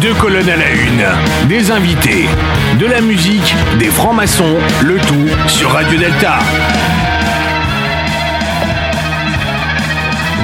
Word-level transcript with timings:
Deux 0.00 0.14
colonnes 0.14 0.48
à 0.48 0.56
la 0.56 0.70
une, 0.70 1.48
des 1.48 1.70
invités, 1.72 2.26
de 2.78 2.86
la 2.86 3.00
musique, 3.00 3.54
des 3.78 3.86
francs-maçons, 3.86 4.56
le 4.82 4.96
tout 4.98 5.48
sur 5.48 5.70
Radio 5.70 5.98
Delta. 5.98 6.38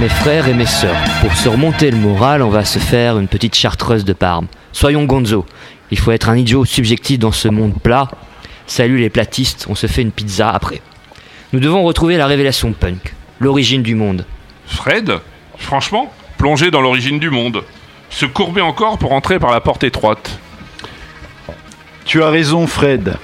Mes 0.01 0.09
frères 0.09 0.49
et 0.49 0.55
mes 0.55 0.67
sœurs, 0.67 0.97
pour 1.21 1.33
se 1.37 1.49
remonter 1.49 1.91
le 1.91 1.99
moral, 1.99 2.43
on 2.43 2.49
va 2.49 2.65
se 2.65 2.81
faire 2.81 3.19
une 3.19 3.29
petite 3.29 3.55
chartreuse 3.55 4.05
de 4.05 4.13
Parme. 4.13 4.49
Soyons 4.73 5.05
gonzo. 5.05 5.47
Il 5.93 5.99
faut 5.99 6.11
être 6.11 6.29
un 6.29 6.37
idiot 6.37 6.65
subjectif 6.65 7.21
dans 7.21 7.33
ce 7.33 7.47
monde 7.47 7.75
plat. 7.81 8.09
Salut 8.67 8.99
les 8.99 9.11
platistes, 9.11 9.67
on 9.69 9.77
se 9.77 9.87
fait 9.87 10.03
une 10.03 10.11
pizza 10.11 10.51
après. 10.51 10.81
Nous 11.53 11.61
devons 11.61 11.85
retrouver 11.85 12.17
la 12.17 12.27
révélation 12.27 12.73
punk, 12.73 13.15
l'origine 13.39 13.83
du 13.83 13.95
monde. 13.95 14.27
Fred 14.67 15.21
Franchement 15.59 16.13
Plonger 16.39 16.71
dans 16.71 16.81
l'origine 16.81 17.21
du 17.21 17.31
monde. 17.31 17.63
Se 18.15 18.27
courber 18.27 18.61
encore 18.61 18.97
pour 18.99 19.13
entrer 19.13 19.41
par 19.41 19.51
la 19.51 19.61
porte 19.61 19.83
étroite. 19.83 20.39
Tu 22.05 22.23
as 22.23 22.31
raison, 22.31 22.69
Fred. 22.69 23.17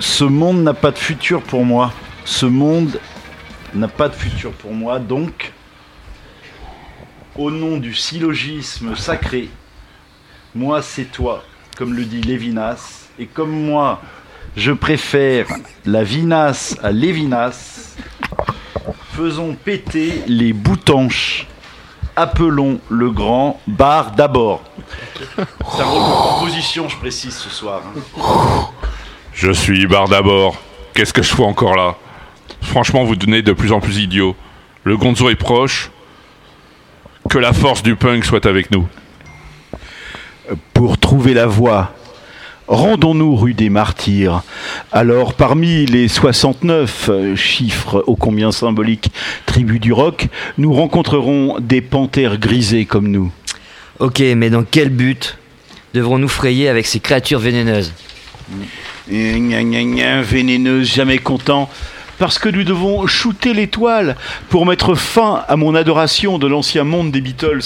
Ce 0.00 0.24
monde 0.24 0.62
n'a 0.62 0.72
pas 0.72 0.90
de 0.90 0.96
futur 0.96 1.42
pour 1.42 1.66
moi. 1.66 1.92
Ce 2.24 2.46
monde 2.46 2.98
n'a 3.74 3.88
pas 3.88 4.08
de 4.08 4.14
futur 4.14 4.52
pour 4.52 4.72
moi, 4.72 5.00
donc, 5.00 5.52
au 7.36 7.50
nom 7.50 7.76
du 7.76 7.92
syllogisme 7.92 8.96
sacré, 8.96 9.50
moi 10.54 10.80
c'est 10.80 11.12
toi, 11.12 11.44
comme 11.76 11.92
le 11.92 12.06
dit 12.06 12.22
Lévinas, 12.22 13.08
et 13.18 13.26
comme 13.26 13.50
moi 13.50 14.00
je 14.56 14.72
préfère 14.72 15.46
la 15.84 16.04
vinasse 16.04 16.74
à 16.82 16.90
Lévinas, 16.90 17.96
faisons 19.12 19.54
péter 19.54 20.22
les 20.26 20.54
boutanches. 20.54 21.46
Appelons 22.20 22.80
le 22.88 23.12
grand 23.12 23.60
bar 23.68 24.10
d'abord. 24.10 24.60
C'est 25.36 25.82
un 25.82 25.84
composition, 25.84 26.88
je 26.88 26.96
précise, 26.96 27.36
ce 27.36 27.48
soir. 27.48 27.80
hein. 27.86 28.66
Je 29.32 29.52
suis 29.52 29.86
bar 29.86 30.08
d'abord. 30.08 30.56
Qu'est-ce 30.94 31.12
que 31.12 31.22
je 31.22 31.32
fous 31.32 31.44
encore 31.44 31.76
là? 31.76 31.94
Franchement, 32.60 33.04
vous 33.04 33.14
devenez 33.14 33.42
de 33.42 33.52
plus 33.52 33.70
en 33.70 33.78
plus 33.78 33.98
idiot. 33.98 34.34
Le 34.82 34.96
gonzo 34.96 35.30
est 35.30 35.36
proche. 35.36 35.92
Que 37.30 37.38
la 37.38 37.52
force 37.52 37.84
du 37.84 37.94
punk 37.94 38.24
soit 38.24 38.46
avec 38.46 38.72
nous. 38.72 38.88
pour 40.74 40.98
trouver 40.98 41.34
la 41.34 41.46
voie. 41.46 41.92
Rendons-nous 42.68 43.34
rue 43.34 43.54
des 43.54 43.70
Martyrs. 43.70 44.42
Alors, 44.92 45.32
parmi 45.32 45.86
les 45.86 46.06
69 46.06 47.08
euh, 47.08 47.34
chiffres 47.34 48.04
ô 48.06 48.14
combien 48.14 48.52
symboliques 48.52 49.10
tribus 49.46 49.80
du 49.80 49.94
rock, 49.94 50.28
nous 50.58 50.74
rencontrerons 50.74 51.56
des 51.60 51.80
panthères 51.80 52.38
grisées 52.38 52.84
comme 52.84 53.08
nous. 53.08 53.32
Ok, 54.00 54.20
mais 54.36 54.50
dans 54.50 54.64
quel 54.64 54.90
but 54.90 55.38
devrons-nous 55.94 56.28
frayer 56.28 56.68
avec 56.68 56.86
ces 56.86 57.00
créatures 57.00 57.38
vénéneuses? 57.38 57.94
Et 59.10 59.40
gna 59.40 59.62
gna 59.62 59.82
gna, 59.82 60.20
vénéneuse, 60.20 60.92
jamais 60.92 61.18
content. 61.18 61.70
Parce 62.18 62.38
que 62.38 62.48
nous 62.48 62.64
devons 62.64 63.06
shooter 63.06 63.54
l'étoile 63.54 64.16
pour 64.48 64.66
mettre 64.66 64.94
fin 64.96 65.44
à 65.46 65.56
mon 65.56 65.74
adoration 65.76 66.38
de 66.38 66.46
l'ancien 66.48 66.82
monde 66.84 67.12
des 67.12 67.20
Beatles, 67.20 67.60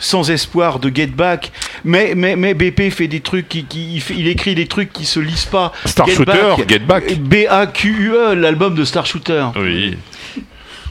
sans 0.00 0.30
espoir 0.30 0.80
de 0.80 0.90
get 0.94 1.06
back. 1.06 1.52
Mais, 1.84 2.14
mais, 2.16 2.34
mais 2.34 2.54
BP 2.54 2.90
fait 2.90 3.06
des 3.06 3.20
trucs, 3.20 3.48
qui, 3.48 3.64
qui- 3.64 3.94
il, 3.94 4.00
fait- 4.00 4.14
il 4.14 4.26
écrit 4.26 4.54
des 4.56 4.66
trucs 4.66 4.92
qui 4.92 5.04
se 5.04 5.20
lisent 5.20 5.44
pas. 5.44 5.72
Star 5.86 6.06
Get 6.06 6.14
Shooter, 6.16 6.32
Back. 6.56 6.68
Get 6.68 6.78
Back. 6.80 7.18
B-A-Q-U-E, 7.20 8.34
l'album 8.34 8.74
de 8.74 8.84
Star 8.84 9.06
Shooter. 9.06 9.46
Oui. 9.56 9.96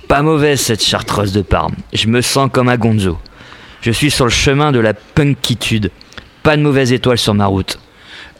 Pas 0.07 0.21
mauvaise 0.21 0.61
cette 0.61 0.83
chartreuse 0.83 1.33
de 1.33 1.41
Parme. 1.41 1.75
Je 1.93 2.07
me 2.07 2.21
sens 2.21 2.49
comme 2.51 2.69
un 2.69 2.77
gonzo. 2.77 3.17
Je 3.81 3.91
suis 3.91 4.11
sur 4.11 4.25
le 4.25 4.31
chemin 4.31 4.71
de 4.71 4.79
la 4.79 4.93
punkitude. 4.93 5.91
Pas 6.43 6.55
de 6.55 6.61
mauvaise 6.61 6.91
étoile 6.93 7.17
sur 7.17 7.33
ma 7.33 7.45
route. 7.45 7.77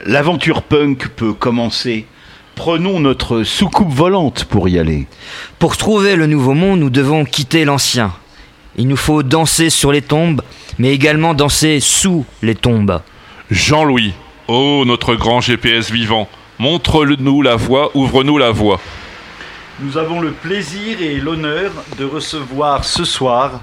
L'aventure 0.06 0.61
punk 0.63 1.09
peut 1.09 1.33
commencer. 1.33 2.06
Prenons 2.64 3.00
notre 3.00 3.42
soucoupe 3.42 3.92
volante 3.92 4.44
pour 4.44 4.70
y 4.70 4.78
aller. 4.78 5.08
Pour 5.58 5.78
trouver 5.78 6.16
le 6.16 6.28
nouveau 6.28 6.53
monde, 6.53 6.80
nous 6.81 6.91
devons 6.91 7.25
quitter 7.25 7.66
l'ancien. 7.66 8.13
Il 8.75 8.88
nous 8.88 8.97
faut 8.97 9.24
danser 9.24 9.72
sur 9.72 9.91
les 9.91 10.03
tombes, 10.03 10.44
mais 10.78 10.94
également 10.94 11.34
danser 11.34 11.80
sous 11.80 12.24
les 12.44 12.53
tombes. 12.53 13.02
Jean-Louis. 13.50 14.13
Oh, 14.47 14.84
notre 14.85 15.16
grand 15.16 15.41
GPS 15.41 15.90
vivant. 15.90 16.30
Montre-nous 16.59 17.41
la 17.41 17.56
voie, 17.56 17.90
ouvre-nous 17.96 18.38
la 18.38 18.52
voie. 18.52 18.80
Nous 19.80 19.97
avons 19.97 20.22
le 20.22 20.30
plaisir 20.30 21.02
et 21.02 21.16
l'honneur 21.16 21.72
de 21.97 22.06
recevoir 22.06 22.85
ce 22.85 23.06
soir, 23.06 23.62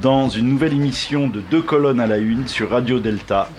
dans 0.00 0.28
une 0.28 0.48
nouvelle 0.48 0.74
émission 0.74 1.26
de 1.26 1.40
Deux 1.40 1.62
colonnes 1.62 1.98
à 1.98 2.06
la 2.06 2.18
une 2.18 2.46
sur 2.46 2.70
Radio 2.70 3.00
Delta, 3.00 3.50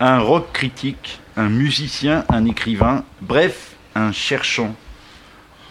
un 0.00 0.18
rock 0.18 0.50
critique, 0.52 1.20
un 1.36 1.48
musicien, 1.48 2.24
un 2.30 2.46
écrivain, 2.46 3.04
bref, 3.20 3.71
un 3.94 4.12
cherchant 4.12 4.74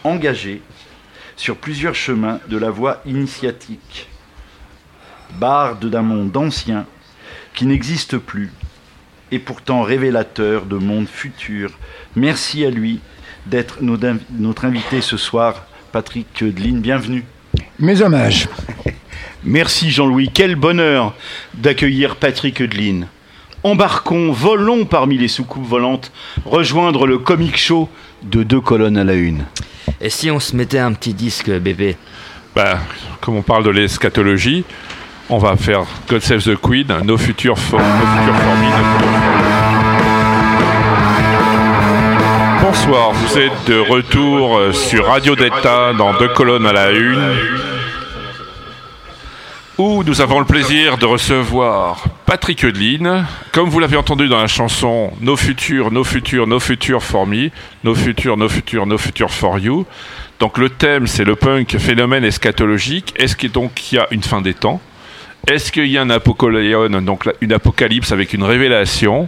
engagé 0.04 0.62
sur 1.36 1.58
plusieurs 1.58 1.96
chemins 1.96 2.40
de 2.48 2.58
la 2.58 2.70
voie 2.70 3.02
initiatique. 3.06 4.08
Barde 5.40 5.90
d'un 5.90 6.02
monde 6.02 6.36
ancien 6.36 6.86
qui 7.54 7.66
n'existe 7.66 8.18
plus 8.18 8.52
et 9.32 9.40
pourtant 9.40 9.82
révélateur 9.82 10.66
de 10.66 10.78
monde 10.78 11.08
futur. 11.08 11.72
Merci 12.16 12.66
à 12.66 12.70
lui 12.70 13.00
d'être 13.46 13.82
notre 13.82 14.06
inv- 14.08 14.20
notre 14.32 14.66
invité 14.66 15.02
ce 15.02 15.18
soir, 15.18 15.66
Patrick 15.92 16.28
Deline. 16.44 16.82
Bienvenue. 16.82 17.26
Mes 17.80 18.02
hommages. 18.02 18.48
Merci 19.44 19.90
Jean-Louis. 19.90 20.30
Quel 20.34 20.56
bonheur 20.56 21.16
d'accueillir 21.54 22.18
Patrick 22.18 22.62
Deline. 22.62 23.08
Embarquons, 23.64 24.32
volons 24.32 24.86
parmi 24.86 25.18
les 25.18 25.28
soucoupes 25.28 25.66
volantes, 25.66 26.12
rejoindre 26.46 27.06
le 27.08 27.18
comic 27.20 27.58
show 27.58 27.90
de 28.24 28.44
deux 28.44 28.62
colonnes 28.62 28.98
à 28.98 29.04
la 29.04 29.14
une. 29.14 29.44
Et 30.00 30.10
si 30.10 30.30
on 30.32 30.40
se 30.40 30.56
mettait 30.56 30.80
un 30.80 30.94
petit 30.94 31.14
disque, 31.14 31.50
bébé 31.50 31.98
Bah, 32.56 32.80
comme 33.22 33.36
on 33.38 33.42
parle 33.42 33.64
de 33.64 33.70
l'eschatologie, 33.70 34.64
on 35.30 35.38
va 35.38 35.56
faire 35.56 35.84
God 36.10 36.22
Save 36.22 36.44
the 36.44 36.56
Queen, 36.60 36.88
nos 37.04 37.18
futurs, 37.18 37.58
for- 37.58 37.80
nos 37.80 37.86
futurs. 37.86 39.42
Bonsoir, 42.62 43.12
vous 43.12 43.38
êtes 43.38 43.52
de 43.68 43.80
retour 43.80 44.60
sur 44.74 45.06
Radio 45.08 45.36
Delta 45.36 45.94
dans 45.98 46.14
deux 46.18 46.30
colonnes 46.30 46.66
à 46.66 46.74
la 46.74 46.92
une, 46.92 47.34
où 49.82 50.04
nous 50.04 50.22
avons 50.22 50.40
le 50.40 50.46
plaisir 50.46 51.00
de 51.00 51.08
recevoir 51.08 52.06
Patrick 52.28 52.64
Eudeline. 52.64 53.26
Comme 53.52 53.68
vous 53.68 53.80
l'avez 53.80 53.98
entendu 53.98 54.28
dans 54.28 54.38
la 54.38 54.46
chanson 54.46 55.12
Nos 55.22 55.36
futurs, 55.36 55.92
nos 55.92 56.04
futurs, 56.04 56.46
nos 56.46 56.60
futurs 56.60 57.02
for 57.02 57.26
me, 57.26 57.50
nos 57.84 57.96
futurs, 57.96 58.38
nos 58.38 58.48
futurs, 58.48 58.86
nos 58.86 59.00
futurs 59.00 59.32
for 59.32 59.58
you. 59.58 59.88
Donc 60.40 60.60
le 60.60 60.70
thème 60.70 61.08
c'est 61.08 61.24
le 61.24 61.36
punk 61.36 61.78
phénomène 61.80 62.24
eschatologique. 62.24 63.14
Est-ce 63.18 63.36
qu'il 63.36 63.52
y 63.92 63.98
a 63.98 64.08
une 64.12 64.22
fin 64.22 64.42
des 64.42 64.54
temps? 64.54 64.80
Est-ce 65.48 65.72
qu'il 65.72 65.88
y 65.88 65.98
a 65.98 66.02
un 66.02 66.12
apocalypse, 66.12 67.04
donc 67.04 67.28
une 67.42 67.54
apocalypse 67.54 68.12
avec 68.12 68.34
une 68.34 68.44
révélation? 68.44 69.28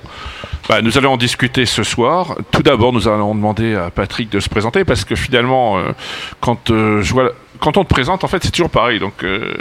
Bah, 0.70 0.82
Nous 0.84 1.00
allons 1.00 1.14
en 1.14 1.18
discuter 1.18 1.66
ce 1.66 1.82
soir. 1.82 2.36
Tout 2.52 2.62
d'abord, 2.62 2.94
nous 2.94 3.08
allons 3.08 3.34
demander 3.34 3.74
à 3.74 3.90
Patrick 3.90 4.30
de 4.30 4.40
se 4.40 4.50
présenter 4.50 4.86
parce 4.86 5.04
que 5.04 5.16
finalement, 5.16 5.80
euh, 5.80 5.92
quand 6.40 6.70
euh, 6.70 7.02
je 7.02 7.12
vois 7.12 7.32
quand 7.64 7.78
on 7.78 7.86
te 7.86 7.90
présente, 7.90 8.26
en 8.26 8.28
fait, 8.28 8.44
c'est 8.44 8.52
toujours 8.52 8.70
pareil. 8.70 9.00
Donc, 9.00 9.24
euh, 9.24 9.54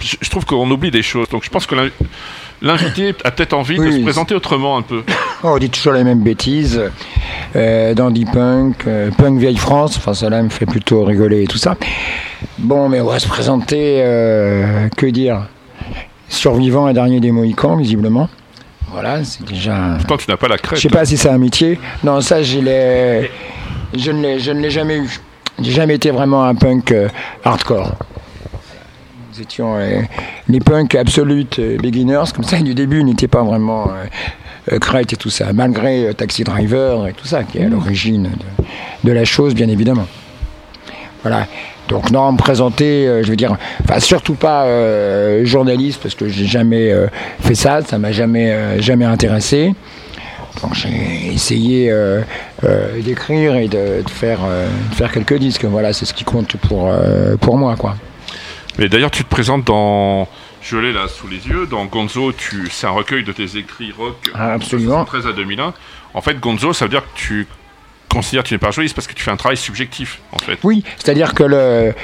je, 0.00 0.30
trouve 0.30 0.46
qu'on 0.46 0.68
oublie 0.70 0.90
des 0.90 1.02
choses. 1.02 1.28
Donc, 1.28 1.44
je 1.44 1.50
pense 1.50 1.66
que 1.66 1.74
l'in- 1.74 1.90
l'invité 2.62 3.14
a 3.22 3.30
peut-être 3.30 3.52
envie 3.52 3.76
de 3.76 3.90
se 3.90 3.98
présenter 4.00 4.34
autrement 4.34 4.78
un 4.78 4.82
peu. 4.82 5.02
Oh, 5.44 5.50
on 5.54 5.58
dit 5.58 5.68
toujours 5.68 5.92
les 5.92 6.04
mêmes 6.04 6.22
bêtises. 6.22 6.80
Euh, 7.54 7.92
dandy 7.92 8.24
punk, 8.24 8.86
euh, 8.86 9.10
punk 9.10 9.38
vieille 9.38 9.58
France, 9.58 9.96
enfin 9.98 10.14
cela 10.14 10.42
me 10.42 10.48
fait 10.48 10.66
plutôt 10.66 11.04
rigoler 11.04 11.42
et 11.42 11.46
tout 11.46 11.58
ça. 11.58 11.76
Bon, 12.58 12.88
mais 12.88 13.00
on 13.00 13.06
va 13.06 13.18
se 13.18 13.28
présenter, 13.28 14.00
que 14.96 15.06
dire? 15.06 15.46
Survivant 16.30 16.86
un 16.86 16.92
dernier 16.94 17.20
des 17.20 17.30
Mohicans, 17.30 17.76
visiblement. 17.76 18.28
Voilà, 18.90 19.22
c'est 19.22 19.44
déjà... 19.44 19.96
Pourtant, 19.98 20.16
tu 20.16 20.30
n'as 20.30 20.36
pas 20.36 20.48
la 20.48 20.58
crête. 20.58 20.78
Je 20.78 20.82
sais 20.82 20.88
pas 20.88 21.04
si 21.04 21.16
c'est 21.18 21.28
un 21.28 21.38
métier. 21.38 21.78
Non, 22.02 22.20
ça, 22.20 22.42
je 22.42 22.58
ne 22.58 23.28
je 23.94 24.50
ne 24.50 24.60
l'ai 24.60 24.70
jamais 24.70 24.96
eu. 24.96 25.20
J'ai 25.60 25.72
jamais 25.72 25.96
été 25.96 26.10
vraiment 26.10 26.44
un 26.44 26.54
punk 26.54 26.92
euh, 26.92 27.08
hardcore. 27.44 27.96
Nous 29.32 29.40
étions 29.42 29.76
euh, 29.76 30.02
les 30.48 30.60
punks 30.60 30.94
absolutes 30.94 31.58
euh, 31.58 31.76
beginners, 31.78 32.32
comme 32.34 32.44
ça, 32.44 32.58
du 32.60 32.74
début, 32.74 33.02
n'étaient 33.04 33.28
pas 33.28 33.42
vraiment 33.42 33.90
crête 34.80 35.12
et 35.14 35.16
tout 35.16 35.30
ça, 35.30 35.52
malgré 35.54 36.12
Taxi 36.14 36.44
Driver 36.44 37.08
et 37.08 37.14
tout 37.14 37.26
ça, 37.26 37.42
qui 37.42 37.58
est 37.58 37.64
à 37.64 37.68
l'origine 37.68 38.24
de, 38.24 39.08
de 39.08 39.12
la 39.12 39.24
chose, 39.24 39.54
bien 39.54 39.68
évidemment. 39.68 40.06
Voilà. 41.22 41.46
Donc 41.88 42.10
non, 42.10 42.32
me 42.32 42.36
présenter, 42.36 43.08
euh, 43.08 43.22
je 43.22 43.30
veux 43.30 43.36
dire, 43.36 43.56
enfin 43.82 43.98
surtout 43.98 44.34
pas 44.34 44.64
euh, 44.64 45.44
journaliste 45.44 46.00
parce 46.02 46.14
que 46.14 46.28
j'ai 46.28 46.44
jamais 46.44 46.92
euh, 46.92 47.06
fait 47.40 47.54
ça, 47.54 47.80
ça 47.82 47.98
m'a 47.98 48.12
jamais 48.12 48.78
jamais 48.80 49.06
intéressé. 49.06 49.74
Donc 50.62 50.74
j'ai 50.74 51.32
essayé 51.32 51.90
euh, 51.90 52.22
euh, 52.64 53.00
d'écrire 53.00 53.54
et 53.56 53.68
de, 53.68 54.02
de 54.02 54.10
faire 54.10 54.40
euh, 54.44 54.68
de 54.90 54.94
faire 54.94 55.12
quelques 55.12 55.38
disques. 55.38 55.64
Voilà, 55.64 55.92
c'est 55.92 56.04
ce 56.04 56.14
qui 56.14 56.24
compte 56.24 56.56
pour 56.56 56.92
pour 57.40 57.56
moi, 57.56 57.76
quoi. 57.76 57.96
Mais 58.78 58.88
d'ailleurs, 58.88 59.10
tu 59.10 59.24
te 59.24 59.28
présentes 59.28 59.64
dans. 59.64 60.28
Je 60.60 60.76
l'ai 60.76 60.92
là 60.92 61.06
sous 61.08 61.28
les 61.28 61.46
yeux. 61.46 61.66
Dans 61.66 61.84
Gonzo, 61.84 62.32
tu... 62.32 62.68
c'est 62.70 62.86
un 62.86 62.90
recueil 62.90 63.22
de 63.22 63.32
tes 63.32 63.56
écrits 63.56 63.92
rock 63.96 64.16
Ah, 64.34 64.54
absolument. 64.54 65.04
13 65.04 65.26
à 65.28 65.32
2001. 65.32 65.72
En 66.14 66.20
fait, 66.20 66.38
Gonzo, 66.40 66.72
ça 66.72 66.84
veut 66.84 66.90
dire 66.90 67.02
que 67.02 67.16
tu 67.18 67.46
considères 68.08 68.42
que 68.42 68.48
tu 68.48 68.54
n'es 68.54 68.58
pas 68.58 68.70
journaliste 68.70 68.94
parce 68.94 69.06
que 69.06 69.14
tu 69.14 69.22
fais 69.22 69.30
un 69.30 69.36
travail 69.36 69.56
subjectif, 69.56 70.20
en 70.32 70.38
fait. 70.38 70.58
Oui, 70.64 70.82
c'est-à-dire 70.98 71.34
que 71.34 71.44
le, 71.44 71.94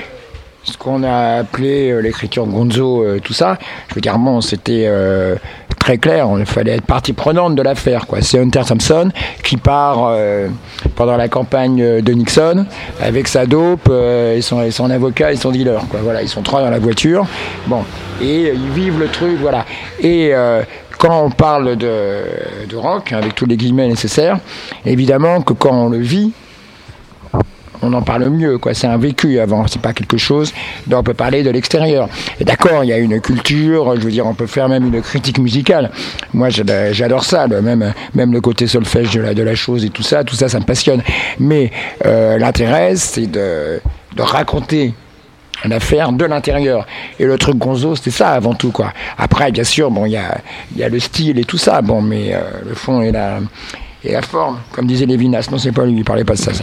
ce 0.65 0.77
qu'on 0.79 1.03
a 1.03 1.39
appelé 1.39 2.01
l'écriture 2.03 2.47
Gonzo, 2.47 3.03
euh, 3.03 3.21
tout 3.21 3.33
ça, 3.33 3.59
je 3.89 3.95
veux 3.95 4.01
dire, 4.01 4.19
bon, 4.19 4.41
c'était 4.41 4.85
euh, 4.87 5.37
très 5.85 5.99
clair, 5.99 6.27
il 6.39 6.47
fallait 6.47 6.77
être 6.77 6.87
partie 6.87 7.13
prenante 7.13 7.55
de 7.57 7.61
l'affaire. 7.61 8.07
C'est 8.23 8.39
Hunter 8.39 8.63
Thompson 8.67 9.11
qui 9.43 9.59
part 9.59 10.07
euh, 10.09 10.49
pendant 10.97 11.19
la 11.19 11.29
campagne 11.29 12.01
de 12.01 12.13
Nixon 12.15 12.65
avec 13.03 13.29
sa 13.29 13.45
dope 13.45 13.89
euh, 13.91 14.35
et, 14.35 14.41
son, 14.41 14.91
avocat 14.91 15.33
et 15.33 15.37
son 15.37 15.51
dealer. 15.51 15.83
Quoi. 15.91 16.01
Voilà, 16.03 16.23
ils 16.23 16.29
sont 16.31 16.41
trois 16.41 16.63
dans 16.63 16.71
la 16.71 16.79
voiture. 16.79 17.27
Bon, 17.67 17.85
et 18.23 18.55
ils 18.55 18.71
vivent 18.71 18.99
le 18.99 19.09
truc, 19.09 19.37
voilà. 19.43 19.67
Et 20.01 20.31
euh, 20.33 20.63
quand 20.97 21.23
on 21.23 21.29
parle 21.29 21.77
de, 21.77 22.23
de 22.67 22.77
rock, 22.77 23.13
avec 23.13 23.35
tous 23.35 23.45
les 23.45 23.59
guillemets 23.59 23.89
nécessaires, 23.89 24.39
évidemment 24.87 25.43
que 25.43 25.53
quand 25.53 25.75
on 25.75 25.91
le 25.91 25.99
vit, 25.99 26.33
on 27.85 27.93
en 27.93 28.03
parle 28.03 28.29
mieux, 28.31 28.59
quoi. 28.59 28.75
C'est 28.75 28.87
un 28.87 28.97
vécu 28.97 29.39
avant, 29.39 29.67
c'est 29.67 29.81
pas 29.81 29.93
quelque 29.93 30.17
chose 30.17 30.53
dont 30.87 30.99
on 30.99 31.03
peut 31.03 31.15
parler 31.15 31.43
de 31.43 31.51
l'extérieur. 31.51 32.09
Et 32.41 32.45
d'accord, 32.45 32.83
il 32.85 32.89
y 32.89 32.93
a 32.93 32.99
une 32.99 33.21
culture, 33.21 33.95
je 33.97 34.01
veux 34.01 34.11
dire, 34.11 34.27
on 34.27 34.35
peut 34.35 34.47
faire 34.47 34.69
même 34.69 34.87
une 34.93 35.01
critique 35.03 35.39
musicale. 35.39 35.91
Moi, 36.33 36.49
j'ad- 36.51 36.89
j'adore 36.93 37.25
ça, 37.25 37.47
même, 37.47 37.93
même 38.15 38.33
le 38.33 38.41
côté 38.41 38.67
solfège 38.67 39.11
de 39.11 39.21
la, 39.21 39.35
de 39.35 39.43
la 39.43 39.55
chose 39.55 39.85
et 39.85 39.91
tout 39.91 40.03
ça, 40.03 40.25
tout 40.25 40.35
ça, 40.35 40.49
ça 40.49 40.59
me 40.61 40.65
passionne. 40.65 41.03
Mais 41.39 41.71
euh, 42.07 42.39
l'intérêt, 42.39 42.97
c'est 42.97 43.27
de, 43.31 43.81
de 44.17 44.23
raconter 44.23 44.95
une 45.65 45.73
affaire 45.73 46.13
de 46.13 46.25
l'intérieur. 46.25 46.87
Et 47.19 47.25
le 47.25 47.39
truc 47.39 47.57
Gonzo, 47.57 47.97
c'était 47.97 48.11
ça 48.11 48.31
avant 48.31 48.55
tout, 48.55 48.71
quoi. 48.73 48.93
Après, 49.17 49.51
bien 49.53 49.65
sûr, 49.65 49.91
bon, 49.91 50.05
il 50.05 50.13
y 50.13 50.17
a, 50.17 50.39
y 50.77 50.83
a 50.83 50.89
le 50.89 50.99
style 50.99 51.39
et 51.39 51.45
tout 51.45 51.59
ça, 51.59 51.81
bon, 51.81 52.03
mais 52.03 52.35
euh, 52.35 52.41
le 52.69 52.75
fond 52.75 53.01
et 53.01 53.13
la, 53.13 53.39
et 54.05 54.13
la 54.13 54.23
forme, 54.23 54.59
comme 54.73 54.87
disait 54.87 55.07
Lévinas. 55.07 55.49
Non, 55.51 55.59
c'est 55.59 55.73
pas 55.73 55.85
lui, 55.87 55.95
il 55.97 56.05
parlait 56.05 56.25
pas 56.25 56.35
de 56.35 56.39
ça. 56.39 56.53
ça. 56.53 56.63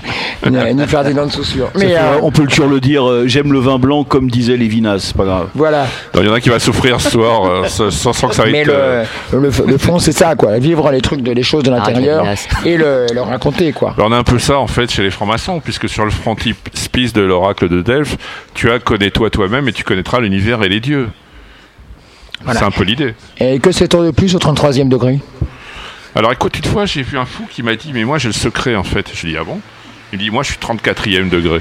Ni, 0.50 0.74
ni 0.76 0.88
Ferdinand 0.88 1.26
de 1.26 1.32
Saussure. 1.32 1.68
Ça 1.74 1.80
Mais 1.80 1.88
fait- 1.88 1.98
euh, 1.98 2.20
on 2.22 2.32
peut 2.32 2.46
toujours 2.46 2.68
le 2.68 2.80
dire, 2.80 3.08
euh, 3.10 3.24
j'aime 3.28 3.52
le 3.52 3.60
vin 3.60 3.80
blanc 3.80 4.04
comme 4.04 4.30
disait 4.30 4.58
Lévinas, 4.58 5.00
c'est 5.00 5.16
pas 5.16 5.26
grave. 5.26 5.48
voilà. 5.56 5.86
Il 6.20 6.24
y 6.26 6.30
en 6.30 6.34
a 6.34 6.40
qui 6.40 6.50
va 6.50 6.60
souffrir 6.60 7.02
ce 7.02 7.10
soir 7.10 7.46
euh, 7.46 7.68
sans, 7.68 7.90
sans- 7.90 8.28
que 8.28 8.36
ça 8.36 8.44
Mais 8.46 8.64
le, 8.64 8.74
euh, 8.76 9.04
le, 9.34 9.52
le 9.68 9.78
fond, 9.78 9.98
c'est 10.00 10.12
ça, 10.12 10.36
quoi. 10.36 10.58
Vivre 10.60 10.92
les 10.92 11.02
trucs, 11.02 11.22
de, 11.22 11.32
les 11.32 11.44
choses 11.44 11.64
de 11.64 11.72
l'intérieur 11.72 12.24
Lévinas. 12.24 12.48
et 12.66 12.78
le, 12.78 13.08
le 13.14 13.22
raconter, 13.22 13.72
quoi. 13.74 13.96
On 13.98 14.12
a 14.12 14.18
un 14.18 14.24
peu 14.24 14.38
ça 14.40 14.60
en 14.60 14.68
fait 14.68 14.92
chez 14.92 15.02
les 15.04 15.12
francs-maçons, 15.12 15.60
puisque 15.60 15.90
sur 15.90 16.06
le 16.06 16.12
frontispice 16.12 17.14
de 17.14 17.22
l'oracle 17.22 17.70
de 17.70 17.82
Delphes, 17.82 18.18
tu 18.54 18.70
as 18.72 18.80
connais-toi 18.80 19.30
toi-même 19.32 19.68
et 19.68 19.74
tu 19.74 19.84
connaîtras 19.84 20.20
l'univers 20.20 20.62
et 20.64 20.70
les 20.70 20.80
dieux. 20.80 21.10
Voilà. 22.44 22.60
C'est 22.60 22.66
un 22.66 22.72
peu 22.72 22.84
l'idée. 22.84 23.14
Et 23.40 23.60
que 23.60 23.72
sait-on 23.72 24.04
de 24.04 24.12
plus 24.12 24.36
au 24.36 24.40
33e 24.40 24.90
degré? 24.90 25.20
Alors 26.16 26.34
écoute, 26.34 26.58
une 26.58 26.66
fois 26.66 26.86
j'ai 26.86 27.04
vu 27.04 27.18
un 27.18 27.26
fou 27.26 27.46
qui 27.50 27.64
m'a 27.64 27.76
dit 27.76 27.94
Mais 27.94 28.04
moi 28.04 28.18
j'ai 28.18 28.28
le 28.28 28.34
secret 28.34 28.76
en 28.76 28.84
fait. 28.84 29.10
Je 29.14 29.22
lui 29.26 29.32
dis 29.34 29.38
Ah 29.38 29.44
bon? 29.44 29.62
Il 30.14 30.20
dit 30.20 30.30
Moi 30.30 30.44
je 30.44 30.50
suis 30.52 30.58
34e 30.60 31.30
degré. 31.30 31.60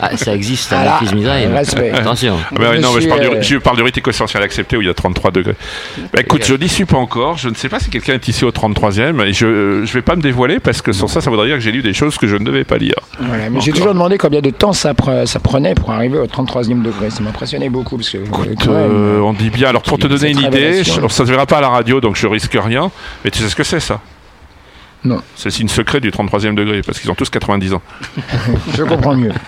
Ah, 0.00 0.16
ça 0.16 0.34
existe, 0.34 0.74
Kiss 1.00 1.12
Misery. 1.14 1.46
respect. 1.46 1.90
Attention. 1.90 2.36
Ah 2.50 2.54
bah 2.58 2.78
non, 2.78 2.92
mais 2.94 3.00
je 3.02 3.08
parle, 3.08 3.20
euh, 3.22 3.34
du, 3.40 3.42
je 3.46 3.58
parle 3.58 3.76
du 3.76 3.82
rite 3.82 3.98
éco-essentiel 3.98 4.42
accepté 4.42 4.76
où 4.76 4.80
il 4.80 4.86
y 4.86 4.90
a 4.90 4.94
33 4.94 5.30
degrés. 5.30 5.54
Bah, 6.12 6.20
écoute, 6.20 6.44
je 6.46 6.54
n'y 6.54 6.68
suis 6.68 6.84
pas 6.86 6.96
encore. 6.96 7.36
Je 7.36 7.48
ne 7.48 7.54
sais 7.54 7.68
pas 7.68 7.80
si 7.80 7.90
quelqu'un 7.90 8.14
est 8.14 8.28
ici 8.28 8.44
au 8.44 8.50
33e 8.50 9.20
et 9.26 9.32
je 9.32 9.80
ne 9.80 9.84
vais 9.86 10.02
pas 10.02 10.16
me 10.16 10.22
dévoiler 10.22 10.58
parce 10.58 10.80
que 10.82 10.92
sans 10.92 11.06
ça, 11.08 11.20
ça 11.20 11.30
voudrait 11.30 11.46
dire 11.48 11.56
que 11.56 11.60
j'ai 11.62 11.72
lu 11.72 11.82
des 11.82 11.92
choses 11.92 12.16
que 12.16 12.26
je 12.26 12.36
ne 12.36 12.44
devais 12.44 12.64
pas 12.64 12.78
lire. 12.78 12.94
Voilà, 13.20 13.50
mais 13.50 13.60
j'ai 13.60 13.72
toujours 13.72 13.92
demandé 13.92 14.16
combien 14.18 14.40
de 14.40 14.50
temps 14.50 14.72
ça, 14.72 14.92
pre- 14.94 15.26
ça 15.26 15.38
prenait 15.40 15.74
pour 15.74 15.90
arriver 15.92 16.18
au 16.18 16.26
33e 16.26 16.82
degré. 16.82 17.10
Ça 17.10 17.20
m'impressionnait 17.22 17.68
beaucoup. 17.68 17.96
Parce 17.96 18.10
que, 18.10 18.18
même, 18.18 18.26
Euh, 18.68 19.20
on 19.20 19.32
dit 19.32 19.50
bien. 19.50 19.68
Alors 19.68 19.82
pour 19.82 19.98
te 19.98 20.06
donner 20.06 20.30
une 20.30 20.40
idée, 20.40 20.82
je- 20.84 20.92
ça 21.08 21.08
se 21.08 21.22
verra 21.30 21.46
pas 21.46 21.58
à 21.58 21.60
la 21.60 21.68
radio, 21.68 22.00
donc 22.00 22.16
je 22.16 22.26
risque 22.26 22.56
rien. 22.60 22.90
Mais 23.24 23.30
tu 23.30 23.38
sais 23.42 23.48
ce 23.48 23.56
que 23.56 23.64
c'est 23.64 23.80
ça? 23.80 24.00
Non. 25.04 25.22
C'est 25.34 25.46
le 25.46 25.50
signe 25.52 25.68
secret 25.68 26.00
du 26.00 26.10
33e 26.10 26.54
degré 26.54 26.82
parce 26.82 26.98
qu'ils 27.00 27.10
ont 27.10 27.14
tous 27.14 27.30
90 27.30 27.72
ans. 27.74 27.82
je 28.76 28.82
comprends 28.84 29.14
mieux. 29.16 29.32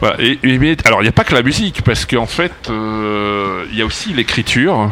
Voilà. 0.00 0.16
Et, 0.22 0.38
et- 0.42 0.58
mais- 0.58 0.76
alors 0.84 1.00
il 1.00 1.04
n'y 1.04 1.08
a 1.08 1.12
pas 1.12 1.24
que 1.24 1.34
la 1.34 1.42
musique 1.42 1.82
parce 1.82 2.06
qu'en 2.06 2.26
fait 2.26 2.52
euh, 2.70 3.64
il 3.72 3.78
y 3.78 3.82
a 3.82 3.86
aussi 3.86 4.12
l'écriture. 4.12 4.90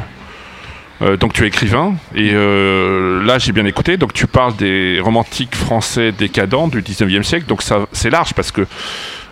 Euh, 1.03 1.19
donc 1.19 1.35
tu 1.35 1.45
es 1.45 1.49
écrivain 1.49 1.95
et 2.15 2.31
euh, 2.33 3.23
là 3.23 3.37
j'ai 3.39 3.53
bien 3.53 3.67
écouté 3.67 3.99
donc 3.99 4.15
tu 4.15 4.27
parles 4.27 4.57
des 4.57 4.99
romantiques 4.99 5.55
français 5.55 6.11
décadents 6.11 6.69
du 6.69 6.81
19e 6.81 7.23
siècle 7.23 7.45
donc 7.47 7.61
ça 7.61 7.81
c'est 7.93 8.09
large 8.09 8.33
parce 8.33 8.51
que 8.51 8.67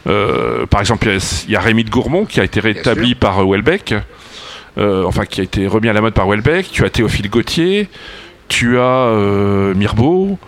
euh, 0.06 0.66
par 0.66 0.80
exemple 0.80 1.06
il 1.08 1.14
y 1.14 1.16
a- 1.16 1.44
il 1.48 1.50
y, 1.52 1.56
a 1.56 1.60
Rémy 1.60 1.82
de 1.84 1.88
Gourmont 1.88 2.26
qui 2.26 2.38
a 2.38 2.44
été 2.44 2.60
rétabli 2.60 3.14
par 3.14 3.46
Houellebecq 3.48 3.94
enfin 4.76 5.24
qui 5.24 5.40
a 5.40 5.44
été 5.44 5.66
remis 5.66 5.88
à 5.88 5.92
la 5.92 6.00
mode 6.00 6.14
par 6.14 6.26
Houellebecq 6.26 6.68
tu 6.70 6.84
as 6.84 6.90
Théophile 6.90 7.30
Gautier 7.30 7.88
tu 8.48 8.78
as 8.78 8.82
euh, 8.82 9.74
Mirbeau 9.74 10.38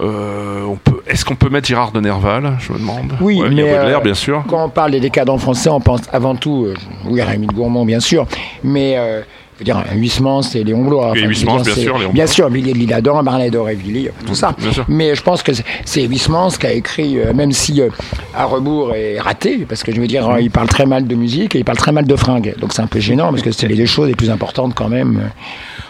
euh, 0.00 0.62
on 0.64 0.76
peut, 0.76 1.02
est-ce 1.08 1.24
qu'on 1.24 1.34
peut 1.34 1.48
mettre 1.48 1.66
Gérard 1.66 1.90
de 1.90 2.00
Nerval 2.00 2.56
Je 2.60 2.72
me 2.72 2.78
demande? 2.78 3.14
Oui, 3.20 3.40
Ouais, 3.40 3.48
il 3.50 3.58
y 3.58 3.60
a 3.60 3.64
mais, 3.64 3.70
Baudelaire, 3.72 3.98
euh, 3.98 4.02
bien 4.02 4.14
sûr. 4.14 4.44
Quand 4.48 4.64
on 4.66 4.68
parle 4.68 4.92
des 4.92 5.00
décadents 5.00 5.38
français, 5.38 5.70
on 5.70 5.80
pense 5.80 6.02
avant 6.12 6.36
tout, 6.36 6.66
euh, 6.66 6.74
oui, 7.06 7.20
à 7.20 7.24
Rémy 7.24 7.48
de 7.48 7.52
Gourmand, 7.52 7.84
bien 7.84 7.98
sûr, 7.98 8.26
mais 8.62 8.94
euh, 8.96 9.22
je 9.60 9.64
veux 9.64 9.64
dire, 9.64 9.84
Huysmans 9.92 10.42
et 10.54 10.62
Léon 10.62 10.84
Blois. 10.84 11.12
Huysmans, 11.14 11.56
dire, 11.62 11.74
bien 11.74 11.82
sûr, 11.82 11.98
Léon 11.98 12.10
Bien 12.12 12.24
Blois. 12.24 12.32
sûr, 12.32 12.48
Villiers 12.48 12.72
de 12.74 12.78
l'Isle-Adam, 12.78 13.22
d'Aurevilly, 13.50 14.08
tout 14.26 14.34
ça. 14.36 14.54
bien 14.58 14.72
sûr. 14.72 14.84
Mais 14.88 15.14
je 15.16 15.22
pense 15.22 15.42
que 15.42 15.52
c'est- 15.84 16.04
Huysmans 16.04 16.50
qui 16.58 16.66
a 16.66 16.72
écrit, 16.72 17.18
euh, 17.18 17.32
même 17.34 17.50
si 17.52 17.80
euh, 17.80 17.88
à 18.36 18.44
rebours 18.44 18.94
est 18.94 19.18
raté, 19.18 19.66
parce 19.68 19.82
que 19.82 19.92
je 19.92 20.00
veux 20.00 20.06
dire, 20.06 20.28
euh, 20.28 20.40
il 20.40 20.50
parle 20.50 20.68
très 20.68 20.86
mal 20.86 21.06
de 21.06 21.14
musique 21.16 21.56
et 21.56 21.58
il 21.58 21.64
parle 21.64 21.78
très 21.78 21.92
mal 21.92 22.06
de 22.06 22.16
fringues. 22.16 22.54
Donc 22.60 22.72
c'est 22.72 22.82
un 22.82 22.86
peu 22.86 23.00
gênant, 23.00 23.30
parce 23.30 23.42
que 23.42 23.50
c'est 23.50 23.66
les 23.66 23.74
deux 23.76 23.86
choses 23.86 24.06
les 24.08 24.14
plus 24.14 24.30
importantes 24.30 24.74
quand 24.74 24.88
même. 24.88 25.30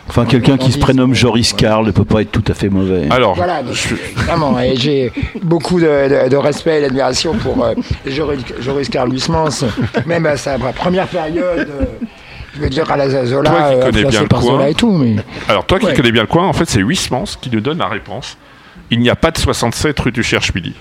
Enfin, 0.09 0.25
quelqu'un 0.25 0.57
qui 0.57 0.73
se 0.73 0.79
prénomme 0.79 1.13
Joris 1.15 1.53
Karl 1.53 1.85
ne 1.85 1.91
peut 1.91 2.07
pas 2.07 2.23
être 2.23 2.31
tout 2.33 2.45
à 2.49 2.55
fait 2.55 2.71
mauvais. 2.71 3.03
Alors, 3.11 3.35
Voilà, 3.35 3.63
donc, 3.63 3.75
vraiment, 4.17 4.59
et 4.59 4.75
j'ai 4.77 5.13
beaucoup 5.43 5.79
de, 5.79 6.25
de- 6.25 6.31
de 6.31 6.37
respect 6.37 6.79
et 6.79 6.81
d'admiration 6.81 7.35
pour 7.35 7.63
euh, 7.63 7.75
Joris, 8.07 8.41
Joris 8.61 8.89
Karl 8.89 9.13
Huysmans, 9.13 9.51
même 10.07 10.25
à 10.25 10.39
sa 10.39 10.57
première 10.57 11.09
période, 11.09 11.69
euh, 11.69 11.85
je 12.59 12.63
veux 12.65 12.71
dire 12.71 12.91
à 12.91 12.97
la 12.97 13.09
Zola, 13.25 13.51
Toi 13.51 13.59
qui 13.71 13.75
euh, 13.75 13.85
connais 13.85 14.05
bien 14.05 14.23
le 14.23 14.29
coin. 14.29 14.67
Et 14.67 14.75
tout, 14.75 14.93
mais 14.93 15.17
alors 15.49 15.65
toi 15.65 15.79
qui 15.79 15.87
Ouais. 15.87 15.95
connais 15.95 16.13
bien 16.13 16.23
le 16.23 16.29
coin, 16.29 16.47
en 16.47 16.53
fait, 16.53 16.69
c'est 16.69 16.81
Huysmans 16.81 17.25
qui 17.41 17.51
nous 17.51 17.61
donne 17.61 17.79
la 17.79 17.89
réponse. 17.89 18.37
Il 18.91 19.01
n'y 19.01 19.11
a 19.11 19.17
pas 19.17 19.31
de 19.31 19.39
67 19.39 19.99
rue 20.01 20.13
du 20.13 20.23
Cherche-Midi. 20.23 20.75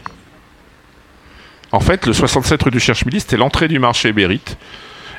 En 1.72 1.80
fait, 1.80 2.06
le 2.06 2.14
67 2.14 2.64
rue 2.64 2.72
du 2.72 2.80
Cherche-Midi, 2.80 3.20
c'était 3.20 3.38
l'entrée 3.38 3.68
du 3.68 3.80
marché 3.80 4.12
Bérite. 4.14 4.58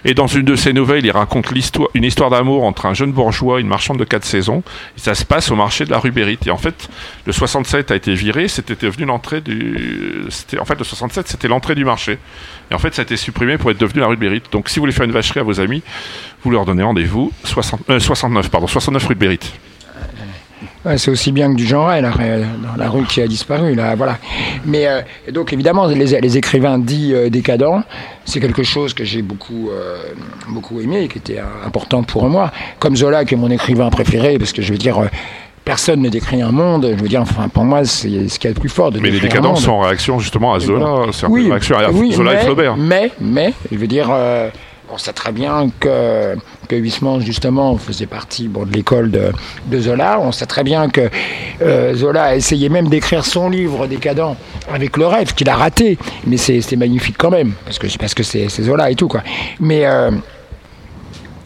Et 0.05 0.15
dans 0.15 0.27
une 0.27 0.45
de 0.45 0.57
ses 0.57 0.73
nouvelles, 0.73 1.05
il 1.05 1.11
raconte 1.11 1.47
une 1.95 2.05
histoire 2.05 2.31
d'amour 2.31 2.65
entre 2.65 2.87
un 2.87 2.95
jeune 2.95 3.13
bourgeois 3.13 3.59
et 3.59 3.63
une 3.63 3.69
marchande 3.69 3.99
de 3.99 4.05
quatre 4.05 4.25
saisons. 4.25 4.63
Et 4.97 5.01
ça 5.01 5.15
se 5.15 5.25
passe 5.25 5.51
au 5.51 5.57
marché 5.57 5.85
de 5.85 5.91
la 5.91 5.99
rue 5.99 6.11
Bérite. 6.11 6.47
Et 6.47 6.51
en 6.51 6.57
fait, 6.57 6.89
le 7.27 7.33
67 7.33 7.91
a 7.91 7.97
été 7.97 8.15
viré, 8.15 8.49
c'était 8.49 8.77
devenu 8.77 9.05
l'entrée 9.07 9.41
du. 9.41 10.25
En 10.61 10.65
fait, 10.65 10.79
le 10.79 10.85
67, 10.85 11.29
c'était 11.29 11.49
l'entrée 11.49 11.75
du 11.75 11.85
marché. 11.85 12.19
Et 12.71 12.75
en 12.75 12.79
fait, 12.79 12.95
ça 12.95 13.03
a 13.03 13.05
été 13.05 13.17
supprimé 13.17 13.59
pour 13.59 13.71
être 13.71 13.79
devenu 13.81 14.01
la 14.01 14.07
rue 14.07 14.17
Bérite. 14.17 14.53
Donc, 14.53 14.69
si 14.69 14.77
vous 14.77 14.83
voulez 14.83 14.93
faire 14.93 15.07
une 15.07 15.13
vacherie 15.13 15.41
à 15.41 15.43
vos 15.43 15.61
amis, 15.61 15.83
vous 16.45 16.51
leur 16.51 16.65
donnez 16.65 16.83
rendez-vous. 16.83 17.33
60, 17.45 17.81
euh, 17.91 17.99
69, 17.99 18.51
pardon, 18.51 18.67
69 18.67 19.07
rue 19.07 19.15
de. 19.15 19.53
Ouais, 20.85 20.99
c'est 20.99 21.11
aussi 21.11 21.33
bien 21.33 21.51
que 21.51 21.57
du 21.57 21.67
genre, 21.67 21.89
la, 21.89 22.01
dans 22.01 22.77
la 22.77 22.89
rue 22.89 23.05
qui 23.05 23.21
a 23.21 23.27
disparu, 23.27 23.75
là, 23.75 23.95
voilà. 23.95 24.19
Mais 24.65 24.87
euh, 24.87 25.01
donc 25.33 25.53
évidemment, 25.53 25.87
les, 25.87 26.21
les 26.21 26.37
écrivains 26.37 26.79
dits 26.79 27.15
euh, 27.15 27.31
décadents, 27.31 27.83
c'est 28.25 28.41
quelque 28.41 28.63
chose 28.63 28.95
que 28.95 29.05
j'ai 29.05 29.23
beaucoup, 29.23 29.71
euh, 29.71 29.97
beaucoup 30.49 30.81
aimé 30.81 31.03
et 31.03 31.09
qui 31.09 31.19
était 31.19 31.41
important 31.65 32.03
pour 32.03 32.29
moi. 32.29 32.51
Comme 32.79 32.97
Zola, 32.97 33.25
qui 33.25 33.35
est 33.35 33.39
mon 33.39 33.51
écrivain 33.51 33.91
préféré, 33.91 34.39
parce 34.39 34.53
que 34.53 34.63
je 34.63 34.73
veux 34.73 34.79
dire. 34.79 35.01
Personne 35.65 36.01
ne 36.01 36.09
décrit 36.09 36.41
un 36.41 36.51
monde, 36.51 36.95
je 36.97 37.03
veux 37.03 37.09
dire, 37.09 37.21
enfin, 37.21 37.49
pour 37.49 37.63
moi, 37.63 37.85
c'est 37.85 38.29
ce 38.29 38.39
qu'il 38.39 38.49
y 38.49 38.51
a 38.51 38.55
de 38.55 38.59
plus 38.59 38.71
fort. 38.71 38.91
De 38.91 39.01
Mais 39.01 39.11
les 39.11 39.21
décadents 39.21 39.55
sont 39.55 39.73
en 39.73 39.81
réaction 39.81 40.19
justement 40.19 40.55
à 40.55 40.61
Zola. 40.61 41.13
C'est 41.13 41.27
oui, 41.27 41.45
une 41.45 41.51
réaction 41.51 41.77
à 41.77 41.91
oui, 41.91 42.13
Zola 42.13 42.33
mais, 42.33 42.41
et 42.41 42.45
Flaubert. 42.45 42.77
Mais, 42.79 43.13
mais, 43.21 43.53
je 43.71 43.77
veux 43.77 43.87
dire, 43.87 44.09
euh, 44.11 44.49
on 44.91 44.99
sait 44.99 45.13
très 45.13 45.33
bien 45.33 45.71
que, 45.81 46.37
que 46.69 46.83
justement, 47.21 47.77
faisait 47.77 48.07
partie 48.07 48.49
de 48.49 48.73
l'école 48.73 49.11
de, 49.11 49.81
Zola. 49.81 50.19
On 50.21 50.33
sait 50.33 50.47
très 50.47 50.65
bien 50.65 50.89
que 50.89 51.09
euh, 51.63 51.95
Zola 51.95 52.25
a 52.25 52.37
essayé 52.37 52.69
même 52.69 52.89
d'écrire 52.89 53.25
son 53.25 53.51
livre 53.51 53.87
décadent 53.87 54.37
avec 54.73 54.97
le 54.97 55.07
rêve, 55.07 55.35
qu'il 55.35 55.49
a 55.49 55.57
raté. 55.57 55.99
Mais 56.27 56.37
c'est 56.37 56.61
c'est 56.61 56.77
magnifique 56.77 57.17
quand 57.19 57.31
même, 57.31 57.53
parce 57.65 57.79
que, 57.79 57.87
parce 57.99 58.15
que 58.15 58.23
c'est 58.23 58.49
c'est 58.49 58.63
Zola 58.63 58.91
et 58.91 58.95
tout. 58.95 59.11
Mais, 59.61 59.87
euh, 59.87 60.11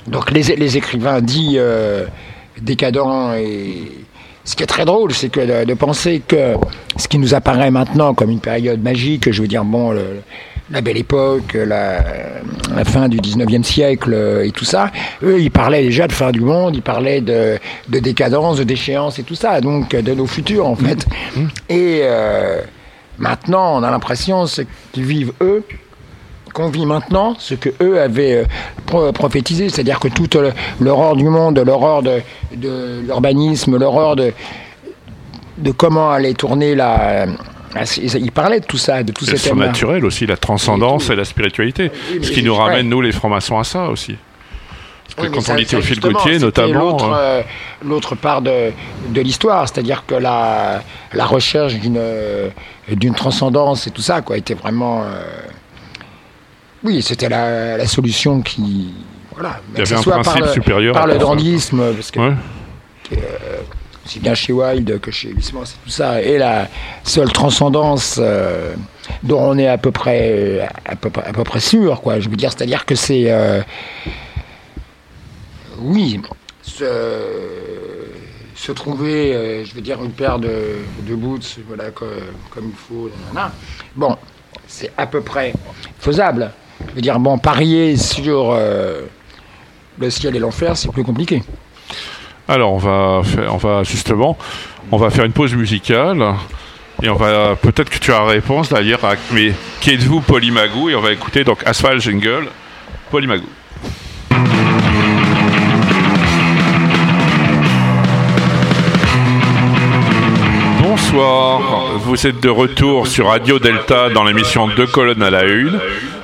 donc, 0.06 0.30
les, 0.32 0.76
écrivains 0.76 1.20
dits 1.20 1.54
euh, 1.56 2.06
décadents 2.60 3.34
et. 3.34 3.90
Ce 4.44 4.56
qui 4.56 4.64
est 4.64 4.66
très 4.66 4.84
drôle, 4.84 5.12
c'est 5.12 5.28
que 5.28 5.64
de, 5.64 5.74
penser 5.74 6.20
que 6.26 6.56
ce 6.96 7.06
qui 7.06 7.18
nous 7.18 7.32
apparaît 7.32 7.70
maintenant 7.70 8.12
comme 8.12 8.28
une 8.28 8.40
période 8.40 8.82
magique, 8.82 9.30
je 9.30 9.40
veux 9.40 9.46
dire, 9.46 9.62
bon, 9.62 9.96
la 10.72 10.80
belle 10.80 10.96
époque, 10.96 11.52
la, 11.54 12.02
la 12.74 12.84
fin 12.84 13.08
du 13.08 13.18
19e 13.18 13.62
siècle 13.62 14.42
et 14.42 14.50
tout 14.50 14.64
ça, 14.64 14.90
eux, 15.22 15.40
ils 15.40 15.50
parlaient 15.50 15.82
déjà 15.82 16.06
de 16.06 16.12
fin 16.12 16.30
du 16.30 16.40
monde, 16.40 16.74
ils 16.74 16.82
parlaient 16.82 17.20
de, 17.20 17.58
de 17.88 17.98
décadence, 17.98 18.56
de 18.56 18.64
déchéance 18.64 19.18
et 19.18 19.22
tout 19.22 19.34
ça, 19.34 19.60
donc 19.60 19.94
de 19.94 20.14
nos 20.14 20.26
futurs, 20.26 20.66
en 20.66 20.76
fait. 20.76 21.06
Et 21.68 22.00
euh, 22.02 22.62
maintenant, 23.18 23.78
on 23.78 23.82
a 23.82 23.90
l'impression 23.90 24.46
qu'ils 24.92 25.04
vivent, 25.04 25.32
eux, 25.42 25.62
qu'on 26.54 26.68
vit 26.68 26.86
maintenant, 26.86 27.34
ce 27.38 27.54
que 27.54 27.70
eux 27.82 28.00
avaient 28.00 28.44
euh, 28.94 29.12
prophétisé, 29.12 29.68
c'est-à-dire 29.68 30.00
que 30.00 30.08
toute 30.08 30.36
l'horreur 30.80 31.16
du 31.16 31.24
monde, 31.24 31.58
l'horreur 31.58 32.02
de, 32.02 32.22
l'urbanisme, 33.06 33.76
l'horreur 33.78 34.16
de, 34.16 34.32
de 35.58 35.70
comment 35.70 36.10
allait 36.10 36.34
tourner 36.34 36.74
la, 36.74 37.26
il 37.76 38.32
parlait 38.32 38.60
de 38.60 38.66
tout 38.66 38.78
ça, 38.78 39.02
de 39.02 39.12
tout 39.12 39.24
Le 39.30 39.36
surnaturel 39.36 40.04
aussi, 40.04 40.26
la 40.26 40.36
transcendance 40.36 41.10
et, 41.10 41.16
la 41.16 41.24
spiritualité. 41.24 41.90
ce 42.22 42.30
qui 42.30 42.42
nous 42.42 42.54
ramène, 42.54 42.88
nous, 42.88 43.00
les 43.00 43.12
francs-maçons, 43.12 43.58
à 43.58 43.64
ça 43.64 43.88
aussi. 43.88 44.16
quand 45.16 45.48
on 45.48 45.54
lit 45.54 45.66
Théophile 45.66 46.00
Gauthier, 46.00 46.38
notamment. 46.38 47.02
Hein. 47.02 47.16
Euh, 47.16 47.42
l'autre 47.84 48.14
part 48.14 48.42
de, 48.42 48.72
de 49.08 49.20
l'histoire, 49.20 49.68
c'est-à-dire 49.68 50.04
que 50.06 50.14
la, 50.14 50.82
la 51.12 51.24
recherche 51.24 51.74
d'une 51.74 52.00
d'une 52.88 53.14
transcendance 53.14 53.86
et 53.86 53.90
tout 53.90 54.02
ça, 54.02 54.22
quoi, 54.22 54.36
était 54.36 54.54
vraiment. 54.54 55.02
Euh, 55.02 55.22
oui, 56.84 57.00
c'était 57.02 57.28
la, 57.28 57.76
la, 57.76 57.86
solution 57.86 58.42
qui. 58.42 58.92
Voilà. 59.34 59.60
Il 59.72 59.78
y 59.78 59.82
avait 59.82 59.94
un 59.94 60.02
principe 60.02 60.42
par 60.42 60.52
supérieur. 60.52 60.94
Par 60.94 61.06
le 61.06 61.18
dandisme, 61.18 61.94
parce 61.94 62.10
que. 62.10 62.18
Ouais. 62.18 62.34
Euh, 63.12 63.60
aussi 64.04 64.20
bien 64.20 64.34
chez 64.34 64.52
Wilde 64.52 65.00
que 65.00 65.10
chez 65.10 65.28
Huysmans 65.28 65.64
c'est 65.64 65.82
tout 65.82 65.90
ça, 65.90 66.22
et 66.22 66.38
la 66.38 66.68
seule 67.04 67.32
transcendance 67.32 68.18
euh, 68.20 68.74
dont 69.22 69.40
on 69.40 69.58
est 69.58 69.68
à 69.68 69.78
peu 69.78 69.90
près 69.90 70.68
à 70.84 70.96
peu, 70.96 71.44
près 71.44 71.60
sûr, 71.60 72.00
quoi. 72.00 72.20
Je 72.20 72.28
veux 72.28 72.36
dire, 72.36 72.52
c'est-à-dire 72.52 72.84
que 72.84 72.94
c'est 72.94 73.30
euh, 73.30 73.62
oui, 75.78 76.20
se, 76.62 76.82
trouver, 78.72 79.34
euh, 79.34 79.64
je 79.64 79.74
veux 79.74 79.80
dire, 79.80 80.02
une 80.02 80.12
paire 80.12 80.38
de, 80.38 81.14
boots, 81.14 81.58
voilà, 81.66 81.90
comme, 81.90 82.08
comme 82.50 82.70
il 82.70 82.76
faut, 82.76 83.10
bon, 83.96 84.16
c'est 84.66 84.92
à 84.96 85.06
peu 85.06 85.20
près 85.20 85.52
faisable. 85.98 86.52
Je 86.88 86.94
veux 86.94 87.00
dire, 87.00 87.18
bon, 87.18 87.38
parier 87.38 87.96
sur 87.96 88.56
le 89.98 90.10
ciel 90.10 90.36
et 90.36 90.38
l'enfer, 90.38 90.76
c'est 90.76 90.90
plus 90.90 91.04
compliqué. 91.04 91.42
Alors 92.52 92.74
on 92.74 92.76
va 92.76 93.22
faire, 93.24 93.54
on 93.54 93.56
va 93.56 93.82
justement, 93.82 94.36
on 94.90 94.98
va 94.98 95.08
faire 95.08 95.24
une 95.24 95.32
pause 95.32 95.54
musicale 95.54 96.22
et 97.02 97.08
on 97.08 97.14
va 97.14 97.56
peut-être 97.56 97.88
que 97.88 97.96
tu 97.96 98.12
as 98.12 98.18
la 98.18 98.26
réponse 98.26 98.68
d'ailleurs. 98.68 99.00
Mais 99.30 99.54
qui 99.80 99.92
êtes-vous, 99.92 100.20
Polymagou 100.20 100.90
Et 100.90 100.94
on 100.94 101.00
va 101.00 101.12
écouter 101.12 101.44
donc 101.44 101.60
Asphalt 101.64 102.02
Jingle, 102.02 102.48
Polymagou. 103.10 103.46
Bonsoir, 110.82 111.60
vous 112.00 112.26
êtes 112.26 112.42
de 112.42 112.50
retour 112.50 113.06
sur 113.06 113.28
Radio 113.28 113.58
Delta 113.60 114.10
dans 114.10 114.24
l'émission 114.24 114.68
Deux 114.68 114.86
colonnes 114.86 115.22
à 115.22 115.30
la 115.30 115.44
une. 115.44 115.80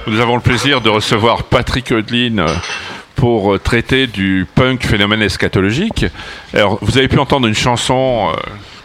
Nous 0.07 0.21
avons 0.21 0.35
le 0.35 0.43
plaisir 0.43 0.83
de 0.83 0.91
recevoir 0.91 1.45
Patrick 1.45 1.91
Eudeline 1.91 2.45
pour 3.19 3.55
euh, 3.55 3.59
traiter 3.59 4.07
du 4.07 4.47
punk 4.55 4.87
phénomène 4.87 5.23
eschatologique. 5.23 6.07
Alors, 6.55 6.79
vous 6.81 6.97
avez 6.99 7.09
pu 7.09 7.19
entendre 7.19 7.49
une 7.49 7.55
chanson 7.55 8.29
euh, 8.31 8.37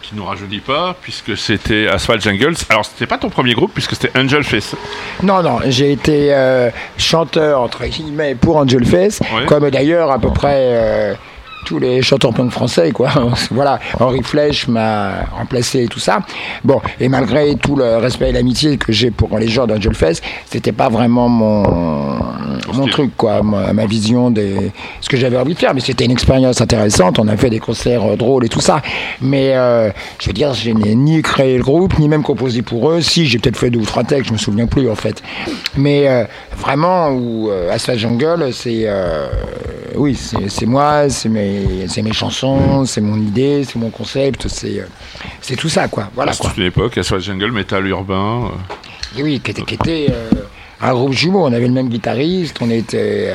qui 0.02 0.16
nous 0.16 0.24
rajeunit 0.24 0.58
pas, 0.58 0.96
puisque 1.00 1.36
c'était 1.36 1.86
Asphalt 1.86 2.20
Jungles. 2.20 2.56
Alors, 2.68 2.84
c'était 2.84 3.06
pas 3.06 3.16
ton 3.16 3.30
premier 3.30 3.54
groupe, 3.54 3.70
puisque 3.72 3.94
c'était 3.94 4.10
Angel 4.18 4.42
Face. 4.42 4.74
Non, 5.22 5.40
non, 5.40 5.60
j'ai 5.66 5.92
été 5.92 6.34
euh, 6.34 6.70
chanteur, 6.98 7.60
entre 7.60 7.86
guillemets, 7.86 8.34
pour 8.34 8.56
Angel 8.56 8.84
Face, 8.84 9.20
comme 9.46 9.70
d'ailleurs 9.70 10.10
à 10.10 10.18
peu 10.18 10.30
près 10.30 11.16
tous 11.64 11.78
les 11.78 12.02
chanteurs 12.02 12.32
punk 12.32 12.50
français, 12.50 12.92
quoi. 12.92 13.10
voilà, 13.50 13.80
Henri 13.98 14.22
Flèche 14.22 14.68
m'a 14.68 15.24
remplacé 15.36 15.84
et 15.84 15.88
tout 15.88 15.98
ça. 15.98 16.20
Bon, 16.62 16.80
et 17.00 17.08
malgré 17.08 17.54
tout 17.56 17.76
le 17.76 17.96
respect 17.96 18.30
et 18.30 18.32
l'amitié 18.32 18.76
que 18.76 18.92
j'ai 18.92 19.10
pour 19.10 19.36
les 19.38 19.48
gens 19.48 19.66
d'Angel 19.66 19.94
Fest, 19.94 20.22
c'était 20.46 20.72
pas 20.72 20.88
vraiment 20.88 21.28
mon, 21.28 21.62
mon 22.72 22.86
truc, 22.86 23.16
quoi, 23.16 23.42
ma, 23.42 23.86
vision 23.86 24.30
de 24.30 24.70
ce 25.00 25.08
que 25.08 25.16
j'avais 25.16 25.36
envie 25.36 25.54
de 25.54 25.58
faire. 25.58 25.74
Mais 25.74 25.80
c'était 25.80 26.04
une 26.04 26.10
expérience 26.10 26.60
intéressante. 26.60 27.18
On 27.18 27.28
a 27.28 27.36
fait 27.36 27.50
des 27.50 27.58
concerts 27.58 28.04
euh, 28.04 28.16
drôles 28.16 28.44
et 28.46 28.48
tout 28.48 28.60
ça. 28.60 28.80
Mais 29.20 29.54
euh, 29.54 29.90
je 30.20 30.26
veux 30.26 30.32
dire, 30.32 30.54
je 30.54 30.70
n'ai 30.70 30.94
ni 30.94 31.22
créé 31.22 31.56
le 31.56 31.62
groupe, 31.62 31.98
ni 31.98 32.08
même 32.08 32.22
composé 32.22 32.62
pour 32.62 32.90
eux. 32.90 33.00
Si, 33.00 33.26
j'ai 33.26 33.38
peut-être 33.38 33.56
fait 33.56 33.70
deux 33.70 33.80
ou 33.80 33.84
trois 33.84 34.04
textes, 34.04 34.28
je 34.28 34.32
me 34.32 34.38
souviens 34.38 34.66
plus 34.66 34.88
en 34.88 34.94
fait. 34.94 35.22
Mais 35.76 36.08
euh, 36.08 36.24
vraiment, 36.56 37.10
où 37.10 37.50
Asphalt 37.70 37.98
Jungle, 37.98 38.52
c'est 38.52 38.86
oui, 39.96 40.18
c'est 40.48 40.66
moi, 40.66 41.08
c'est 41.08 41.28
mes 41.28 41.53
c'est 41.88 42.02
mes 42.02 42.12
chansons, 42.12 42.84
c'est 42.84 43.00
mon 43.00 43.16
idée, 43.16 43.64
c'est 43.64 43.78
mon 43.78 43.90
concept, 43.90 44.48
c'est 44.48 44.80
euh, 44.80 44.86
c'est 45.40 45.56
tout 45.56 45.68
ça 45.68 45.88
quoi. 45.88 46.10
Voilà. 46.14 46.32
C'est 46.32 46.56
une 46.56 46.64
époque, 46.64 46.98
soit 47.02 47.18
jungle, 47.18 47.52
métal 47.52 47.86
urbain. 47.86 48.50
Euh. 49.16 49.22
oui, 49.22 49.40
qui 49.40 49.50
était, 49.50 50.06
euh, 50.10 50.30
un 50.80 50.92
groupe 50.92 51.12
jumeau. 51.12 51.44
On 51.44 51.52
avait 51.52 51.66
le 51.66 51.72
même 51.72 51.88
guitariste, 51.88 52.58
on 52.60 52.70
était 52.70 53.30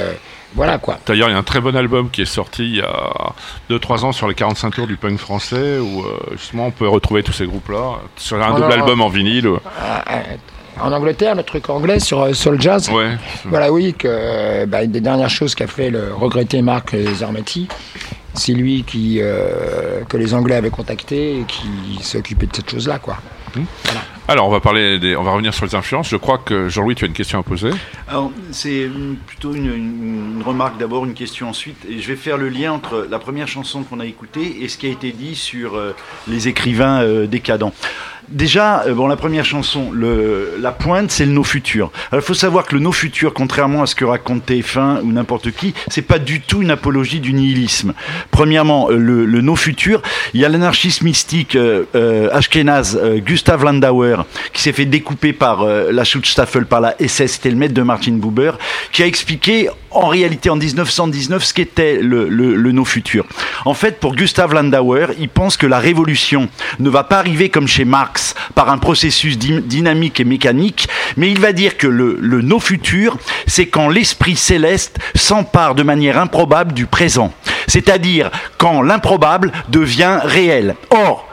voilà 0.55 0.79
quoi. 0.79 0.97
D'ailleurs, 1.05 1.29
il 1.29 1.33
y 1.33 1.35
a 1.35 1.37
un 1.37 1.43
très 1.43 1.61
bon 1.61 1.75
album 1.75 2.09
qui 2.09 2.23
est 2.23 2.25
sorti 2.25 2.63
il 2.63 2.75
y 2.77 2.81
a 2.81 3.33
2-3 3.69 4.05
ans 4.05 4.11
sur 4.11 4.27
les 4.27 4.33
45 4.33 4.73
tours 4.73 4.87
du 4.87 4.97
punk 4.97 5.19
français 5.19 5.77
où 5.77 6.03
justement 6.31 6.67
on 6.67 6.71
peut 6.71 6.87
retrouver 6.87 7.21
tous 7.21 7.33
ces 7.33 7.45
groupes-là 7.45 7.99
sur 8.15 8.41
un 8.41 8.59
double 8.59 8.73
album 8.73 9.01
en 9.01 9.09
vinyle. 9.09 9.49
Ah, 9.79 10.03
ah, 10.07 10.19
en 10.81 10.91
Angleterre, 10.91 11.35
le 11.35 11.43
truc 11.43 11.69
anglais 11.69 11.99
sur, 11.99 12.35
sur 12.35 12.51
le 12.51 12.59
jazz. 12.59 12.89
Voilà, 13.45 13.71
oui, 13.71 13.93
que 13.93 14.65
bah, 14.65 14.85
des 14.85 15.01
dernières 15.01 15.29
choses 15.29 15.55
qu'a 15.55 15.67
fait 15.67 15.89
le 15.89 16.13
regretté 16.13 16.61
Marc 16.61 16.95
Zarmati, 16.95 17.67
c'est 18.33 18.53
lui 18.53 18.83
qui, 18.83 19.17
euh, 19.19 20.03
que 20.07 20.17
les 20.17 20.33
Anglais 20.33 20.55
avaient 20.55 20.69
contacté 20.69 21.39
et 21.39 21.43
qui 21.43 21.99
s'occupait 22.01 22.47
de 22.47 22.55
cette 22.55 22.69
chose-là, 22.69 22.99
quoi. 22.99 23.17
Mmh. 23.55 23.61
Alors, 24.27 24.47
on 24.47 24.51
va 24.51 24.59
parler, 24.59 24.99
des, 24.99 25.15
on 25.15 25.23
va 25.23 25.31
revenir 25.31 25.55
sur 25.55 25.65
les 25.65 25.73
influences. 25.73 26.09
Je 26.09 26.15
crois 26.15 26.37
que 26.37 26.69
Jean-Louis, 26.69 26.93
tu 26.93 27.05
as 27.05 27.07
une 27.07 27.13
question 27.13 27.39
à 27.39 27.43
poser. 27.43 27.71
Alors, 28.07 28.31
c'est 28.51 28.87
plutôt 29.25 29.53
une, 29.53 30.43
remarque 30.45 30.77
d'abord, 30.77 31.03
une 31.05 31.15
question 31.15 31.49
ensuite. 31.49 31.83
Et 31.89 31.99
je 31.99 32.07
vais 32.07 32.15
faire 32.15 32.37
le 32.37 32.47
lien 32.47 32.71
entre 32.71 33.07
la 33.09 33.17
première 33.17 33.47
chanson 33.47 33.81
qu'on 33.81 33.99
a 33.99 34.05
écoutée 34.05 34.61
et 34.61 34.67
ce 34.67 34.77
qui 34.77 34.85
a 34.85 34.89
été 34.89 35.11
dit 35.11 35.33
sur 35.33 35.75
euh, 35.75 35.95
les 36.27 36.47
écrivains 36.47 37.01
euh, 37.01 37.25
décadents. 37.25 37.73
Déjà, 38.31 38.83
euh, 38.85 38.93
bon, 38.93 39.07
la 39.07 39.15
première 39.15 39.43
chanson, 39.43 39.91
le, 39.91 40.57
la 40.59 40.71
pointe, 40.71 41.09
c'est 41.09 41.25
le 41.25 41.31
No 41.31 41.43
Futur. 41.43 41.91
Alors, 42.11 42.23
il 42.23 42.25
faut 42.25 42.35
savoir 42.35 42.65
que 42.65 42.75
le 42.75 42.79
No 42.79 42.91
Futur, 42.91 43.33
contrairement 43.33 43.81
à 43.81 43.87
ce 43.87 43.95
que 43.95 44.05
raconte 44.05 44.47
TF1 44.47 45.01
ou 45.01 45.11
n'importe 45.11 45.49
qui, 45.51 45.73
c'est 45.87 46.03
pas 46.03 46.19
du 46.19 46.41
tout 46.41 46.61
une 46.61 46.69
apologie 46.69 47.21
du 47.21 47.33
nihilisme. 47.33 47.93
Premièrement, 48.29 48.91
euh, 48.91 48.97
le, 48.97 49.25
le 49.25 49.41
No 49.41 49.55
Futur, 49.55 50.03
il 50.35 50.41
y 50.41 50.45
a 50.45 50.49
l'anarchiste 50.49 51.01
mystique 51.01 51.55
euh, 51.55 51.85
euh 51.95 52.29
Ashkenaz, 52.31 52.99
Gustav 53.25 53.63
Landauer, 53.63 54.17
qui 54.53 54.61
s'est 54.61 54.73
fait 54.73 54.85
découper 54.85 55.33
par 55.33 55.65
la 55.65 56.03
Schutzstaffel, 56.03 56.65
par 56.65 56.81
la 56.81 56.95
SS, 56.99 57.33
c'était 57.33 57.49
le 57.49 57.55
maître 57.55 57.73
de 57.73 57.81
Martin 57.81 58.13
Buber, 58.13 58.51
qui 58.91 59.01
a 59.01 59.07
expliqué 59.07 59.69
en 59.91 60.07
réalité 60.07 60.49
en 60.49 60.55
1919 60.55 61.43
ce 61.43 61.53
qu'était 61.53 61.99
le, 62.01 62.29
le, 62.29 62.55
le 62.55 62.71
No 62.71 62.85
Futur. 62.85 63.25
En 63.65 63.73
fait, 63.73 63.99
pour 63.99 64.15
Gustav 64.15 64.53
Landauer, 64.53 65.07
il 65.19 65.29
pense 65.29 65.57
que 65.57 65.65
la 65.65 65.79
révolution 65.79 66.49
ne 66.79 66.89
va 66.89 67.03
pas 67.03 67.17
arriver 67.17 67.49
comme 67.49 67.67
chez 67.67 67.85
Marx 67.85 68.18
par 68.55 68.69
un 68.69 68.77
processus 68.77 69.37
dynamique 69.37 70.19
et 70.19 70.25
mécanique, 70.25 70.87
mais 71.17 71.31
il 71.31 71.39
va 71.39 71.53
dire 71.53 71.77
que 71.77 71.87
le, 71.87 72.17
le 72.19 72.41
no 72.41 72.59
futur, 72.59 73.17
c'est 73.47 73.67
quand 73.67 73.89
l'esprit 73.89 74.35
céleste 74.35 74.97
s'empare 75.15 75.75
de 75.75 75.83
manière 75.83 76.19
improbable 76.19 76.73
du 76.73 76.85
présent, 76.85 77.33
c'est-à-dire 77.67 78.31
quand 78.57 78.81
l'improbable 78.81 79.51
devient 79.69 80.19
réel. 80.23 80.75
Or, 80.89 81.28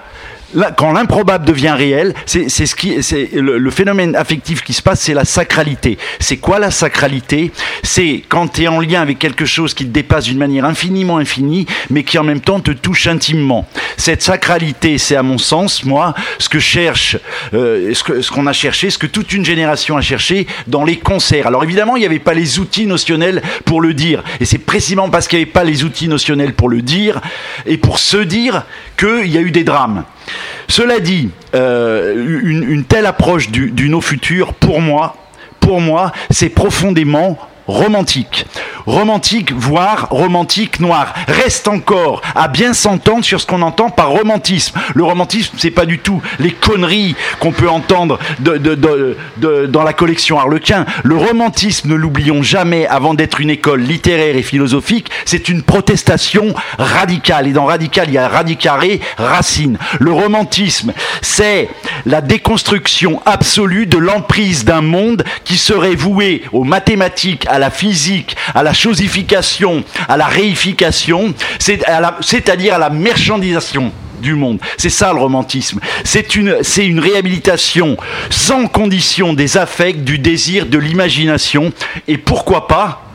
quand 0.76 0.92
l'improbable 0.92 1.44
devient 1.44 1.74
réel, 1.76 2.14
c'est 2.24 2.48
ce 2.48 2.74
qui, 2.74 3.02
c'est 3.02 3.30
le, 3.32 3.70
phénomène 3.70 4.14
affectif 4.16 4.62
qui 4.62 4.72
se 4.72 4.82
passe, 4.82 5.00
c'est 5.00 5.14
la 5.14 5.24
sacralité. 5.24 5.98
C'est 6.20 6.36
quoi 6.36 6.58
la 6.58 6.70
sacralité? 6.70 7.50
C'est 7.82 8.22
quand 8.28 8.48
tu 8.48 8.62
es 8.62 8.68
en 8.68 8.80
lien 8.80 9.02
avec 9.02 9.18
quelque 9.18 9.44
chose 9.44 9.74
qui 9.74 9.84
te 9.84 9.90
dépasse 9.90 10.24
d'une 10.24 10.38
manière 10.38 10.64
infiniment 10.64 11.18
infinie, 11.18 11.66
mais 11.90 12.04
qui 12.04 12.18
en 12.18 12.24
même 12.24 12.40
temps 12.40 12.60
te 12.60 12.70
touche 12.70 13.06
intimement. 13.06 13.66
Cette 13.96 14.22
sacralité, 14.22 14.98
c'est 14.98 15.16
à 15.16 15.22
mon 15.22 15.38
sens, 15.38 15.84
moi, 15.84 16.14
ce 16.38 16.48
que 16.48 16.58
cherche, 16.58 17.18
euh, 17.54 17.92
ce 17.94 18.30
qu'on 18.30 18.46
a 18.46 18.52
cherché, 18.52 18.90
ce 18.90 18.98
que 18.98 19.06
toute 19.06 19.32
une 19.32 19.44
génération 19.44 19.96
a 19.96 20.00
cherché 20.00 20.46
dans 20.66 20.84
les 20.84 20.96
concerts. 20.96 21.46
Alors 21.46 21.64
évidemment, 21.64 21.96
il 21.96 22.00
n'y 22.00 22.06
avait 22.06 22.18
pas 22.18 22.34
les 22.34 22.58
outils 22.58 22.86
notionnels 22.86 23.42
pour 23.64 23.80
le 23.80 23.94
dire, 23.94 24.22
et 24.40 24.44
c'est 24.44 24.58
précisément 24.58 25.10
parce 25.10 25.28
qu'il 25.28 25.38
n'y 25.38 25.42
avait 25.42 25.52
pas 25.52 25.64
les 25.64 25.84
outils 25.84 26.08
notionnels 26.08 26.54
pour 26.54 26.68
le 26.68 26.82
dire 26.82 27.20
et 27.66 27.78
pour 27.78 27.98
se 27.98 28.18
dire 28.18 28.64
qu'il 28.96 29.26
y 29.26 29.36
a 29.36 29.40
eu 29.40 29.50
des 29.50 29.64
drames. 29.64 30.04
Cela 30.68 31.00
dit, 31.00 31.30
euh, 31.54 32.40
une, 32.42 32.84
telle 32.84 33.06
approche 33.06 33.50
du, 33.50 33.70
du 33.70 33.88
no 33.88 34.00
futur, 34.00 34.54
pour 34.54 34.80
moi, 34.80 35.16
pour 35.60 35.80
moi, 35.80 36.12
c'est 36.30 36.48
profondément 36.48 37.38
romantique. 37.66 38.46
Romantique, 38.86 39.52
voire 39.52 40.08
romantique 40.10 40.80
noir. 40.80 41.12
Reste 41.26 41.68
encore 41.68 42.22
à 42.34 42.48
bien 42.48 42.72
s'entendre 42.72 43.24
sur 43.24 43.40
ce 43.40 43.46
qu'on 43.46 43.62
entend 43.62 43.90
par 43.90 44.10
romantisme. 44.10 44.78
Le 44.94 45.04
romantisme, 45.04 45.56
c'est 45.58 45.70
pas 45.70 45.86
du 45.86 45.98
tout 45.98 46.22
les 46.38 46.52
conneries 46.52 47.16
qu'on 47.40 47.52
peut 47.52 47.68
entendre 47.68 48.18
dans 48.38 49.82
la 49.82 49.92
collection 49.92 50.38
Harlequin. 50.38 50.86
Le 51.02 51.16
romantisme, 51.16 51.88
ne 51.88 51.94
l'oublions 51.94 52.42
jamais, 52.42 52.86
avant 52.86 53.14
d'être 53.14 53.40
une 53.40 53.50
école 53.50 53.80
littéraire 53.80 54.36
et 54.36 54.42
philosophique, 54.42 55.10
c'est 55.24 55.48
une 55.48 55.62
protestation 55.62 56.54
radicale. 56.78 57.48
Et 57.48 57.52
dans 57.52 57.64
radical, 57.64 58.06
il 58.08 58.14
y 58.14 58.18
a 58.18 58.28
radicaré, 58.28 59.00
racine. 59.18 59.78
Le 59.98 60.12
romantisme, 60.12 60.92
c'est 61.22 61.68
la 62.04 62.20
déconstruction 62.20 63.20
absolue 63.26 63.86
de 63.86 63.98
l'emprise 63.98 64.64
d'un 64.64 64.80
monde 64.80 65.24
qui 65.44 65.56
serait 65.56 65.94
voué 65.94 66.42
aux 66.52 66.64
mathématiques, 66.64 67.46
à 67.48 67.58
la 67.58 67.70
physique, 67.70 68.36
à 68.54 68.62
la 68.62 68.72
à 70.08 70.16
la 70.16 70.26
réification, 70.26 71.34
c'est-à-dire 71.58 72.74
à, 72.74 72.78
la 72.78 72.90
marchandisation 72.90 73.92
du 74.20 74.34
monde. 74.34 74.58
C'est 74.78 74.90
ça 74.90 75.12
le 75.12 75.20
romantisme. 75.20 75.80
C'est 76.04 76.34
une, 76.34 76.58
c'est 76.62 76.86
une 76.86 77.00
réhabilitation 77.00 77.96
sans 78.30 78.66
condition 78.66 79.32
des 79.32 79.56
affects, 79.56 80.04
du 80.04 80.18
désir, 80.18 80.66
de 80.66 80.78
l'imagination. 80.78 81.72
Et 82.08 82.18
pourquoi 82.18 82.66
pas 82.66 83.05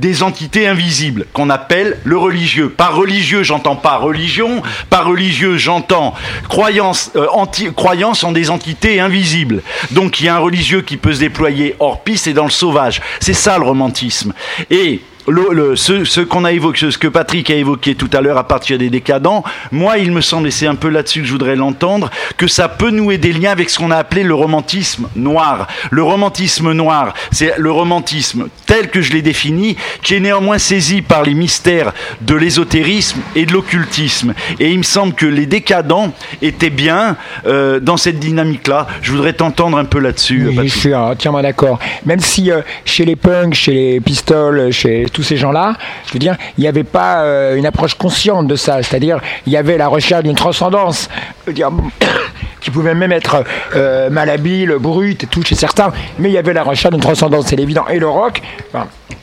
des 0.00 0.22
entités 0.22 0.66
invisibles 0.66 1.26
qu'on 1.32 1.50
appelle 1.50 1.98
le 2.04 2.16
religieux. 2.16 2.70
Par 2.70 2.96
religieux, 2.96 3.42
j'entends 3.42 3.76
pas 3.76 3.98
religion, 3.98 4.62
par 4.88 5.06
religieux, 5.06 5.58
j'entends 5.58 6.14
croyance, 6.48 7.10
euh, 7.16 7.26
anti, 7.32 7.72
croyance 7.72 8.24
en 8.24 8.32
des 8.32 8.50
entités 8.50 9.00
invisibles. 9.00 9.62
Donc 9.90 10.20
il 10.20 10.26
y 10.26 10.28
a 10.28 10.36
un 10.36 10.38
religieux 10.38 10.82
qui 10.82 10.96
peut 10.96 11.12
se 11.12 11.20
déployer 11.20 11.76
hors 11.78 12.02
piste 12.02 12.26
et 12.26 12.32
dans 12.32 12.44
le 12.44 12.50
sauvage. 12.50 13.00
C'est 13.20 13.34
ça 13.34 13.58
le 13.58 13.64
romantisme. 13.64 14.32
Et 14.70 15.00
le, 15.28 15.76
ce, 15.76 16.20
qu'on 16.20 16.44
a 16.44 16.52
évoqué, 16.52 16.90
ce 16.90 16.98
que 16.98 17.08
Patrick 17.08 17.50
a 17.50 17.54
évoqué 17.54 17.94
tout 17.94 18.10
à 18.12 18.20
l'heure 18.20 18.38
à 18.38 18.46
partir 18.46 18.78
des 18.78 18.90
décadents, 18.90 19.44
moi, 19.70 19.98
il 19.98 20.12
me 20.12 20.20
semble, 20.20 20.48
et 20.48 20.50
c'est 20.50 20.66
un 20.66 20.74
peu 20.74 20.88
là-dessus 20.88 21.20
que 21.20 21.26
je 21.26 21.32
voudrais 21.32 21.56
l'entendre, 21.56 22.10
que 22.36 22.46
ça 22.46 22.68
peut 22.68 22.90
nouer 22.90 23.18
des 23.18 23.32
liens 23.32 23.50
avec 23.50 23.70
ce 23.70 23.78
qu'on 23.78 23.90
a 23.90 23.96
appelé 23.96 24.22
le 24.22 24.34
romantisme 24.34 25.08
noir. 25.16 25.68
Le 25.90 26.02
romantisme 26.02 26.72
noir, 26.72 27.14
c'est 27.30 27.54
le 27.58 27.70
romantisme 27.70 28.48
tel 28.66 28.90
que 28.90 29.02
je 29.02 29.12
l'ai 29.12 29.22
défini, 29.22 29.76
qui 30.02 30.14
est 30.14 30.20
néanmoins 30.20 30.58
saisi 30.58 31.02
par 31.02 31.22
les 31.22 31.34
mystères 31.34 31.92
de 32.20 32.34
l'ésotérisme 32.34 33.20
et 33.34 33.46
de 33.46 33.52
l'occultisme. 33.52 34.34
Et 34.58 34.70
il 34.70 34.78
me 34.78 34.84
semble 34.84 35.14
que 35.14 35.26
les 35.26 35.46
décadents 35.46 36.12
étaient 36.42 36.70
bien 36.70 37.16
euh, 37.46 37.80
dans 37.80 37.96
cette 37.96 38.18
dynamique-là. 38.18 38.86
Je 39.02 39.12
voudrais 39.12 39.32
t'entendre 39.32 39.78
un 39.78 39.84
peu 39.84 39.98
là-dessus. 39.98 40.50
je 40.56 40.68
suis 40.68 40.94
entièrement 40.94 41.42
d'accord. 41.42 41.78
Même 42.06 42.20
si 42.20 42.50
euh, 42.50 42.62
chez 42.84 43.04
les 43.04 43.16
punks, 43.16 43.54
chez 43.54 43.72
les 43.72 44.00
pistoles, 44.00 44.72
chez 44.72 45.06
tous 45.12 45.22
ces 45.22 45.36
gens-là, 45.36 45.74
je 46.06 46.12
veux 46.12 46.18
dire, 46.18 46.36
il 46.58 46.62
n'y 46.62 46.68
avait 46.68 46.84
pas 46.84 47.22
euh, 47.22 47.56
une 47.56 47.66
approche 47.66 47.94
consciente 47.94 48.46
de 48.46 48.56
ça. 48.56 48.82
C'est-à-dire, 48.82 49.20
il 49.46 49.52
y 49.52 49.56
avait 49.56 49.76
la 49.76 49.88
recherche 49.88 50.24
d'une 50.24 50.34
transcendance, 50.34 51.08
qui 52.60 52.70
pouvait 52.70 52.94
même 52.94 53.12
être 53.12 53.44
euh, 53.74 54.10
malhabile, 54.10 54.76
brute 54.78 55.24
et 55.24 55.26
tout 55.26 55.42
chez 55.42 55.54
certains, 55.54 55.92
mais 56.18 56.28
il 56.28 56.32
y 56.32 56.38
avait 56.38 56.52
la 56.52 56.62
recherche 56.62 56.92
d'une 56.92 57.02
transcendance, 57.02 57.46
c'est 57.48 57.58
évident. 57.58 57.86
Et 57.88 57.98
le 57.98 58.08
rock, 58.08 58.42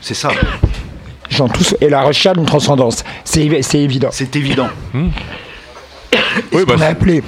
c'est 0.00 0.14
ça. 0.14 0.30
tous, 1.54 1.76
et 1.80 1.88
la 1.88 2.02
recherche 2.02 2.36
d'une 2.36 2.46
transcendance, 2.46 3.04
c'est 3.24 3.44
évident. 3.74 4.08
C'est 4.10 4.36
évident. 4.36 4.68
Hmm. 4.92 5.08
ce 6.52 6.64
qu'on 6.64 6.80
a 6.80 6.86
appelé 6.86 7.22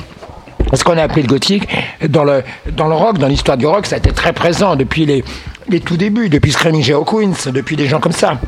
ce 0.73 0.85
qu'on 0.85 0.97
a 0.97 1.03
appelé 1.03 1.23
le 1.23 1.29
gothique, 1.29 1.67
dans 2.09 2.23
le, 2.23 2.43
dans 2.73 2.87
le 2.87 2.95
rock, 2.95 3.19
dans 3.19 3.27
l'histoire 3.27 3.57
du 3.57 3.67
rock, 3.67 3.87
ça 3.87 3.97
a 3.97 3.99
été 3.99 4.13
très 4.13 4.33
présent 4.33 4.77
depuis 4.77 5.05
les, 5.05 5.25
les 5.71 5.81
tout 5.81 5.97
débuts, 5.97 6.29
depuis 6.29 6.53
Screaming 6.53 6.83
Jay 6.83 6.95
Queens, 7.07 7.51
depuis 7.53 7.77
des 7.77 7.87
gens 7.87 8.01
comme 8.01 8.13
ça. 8.13 8.39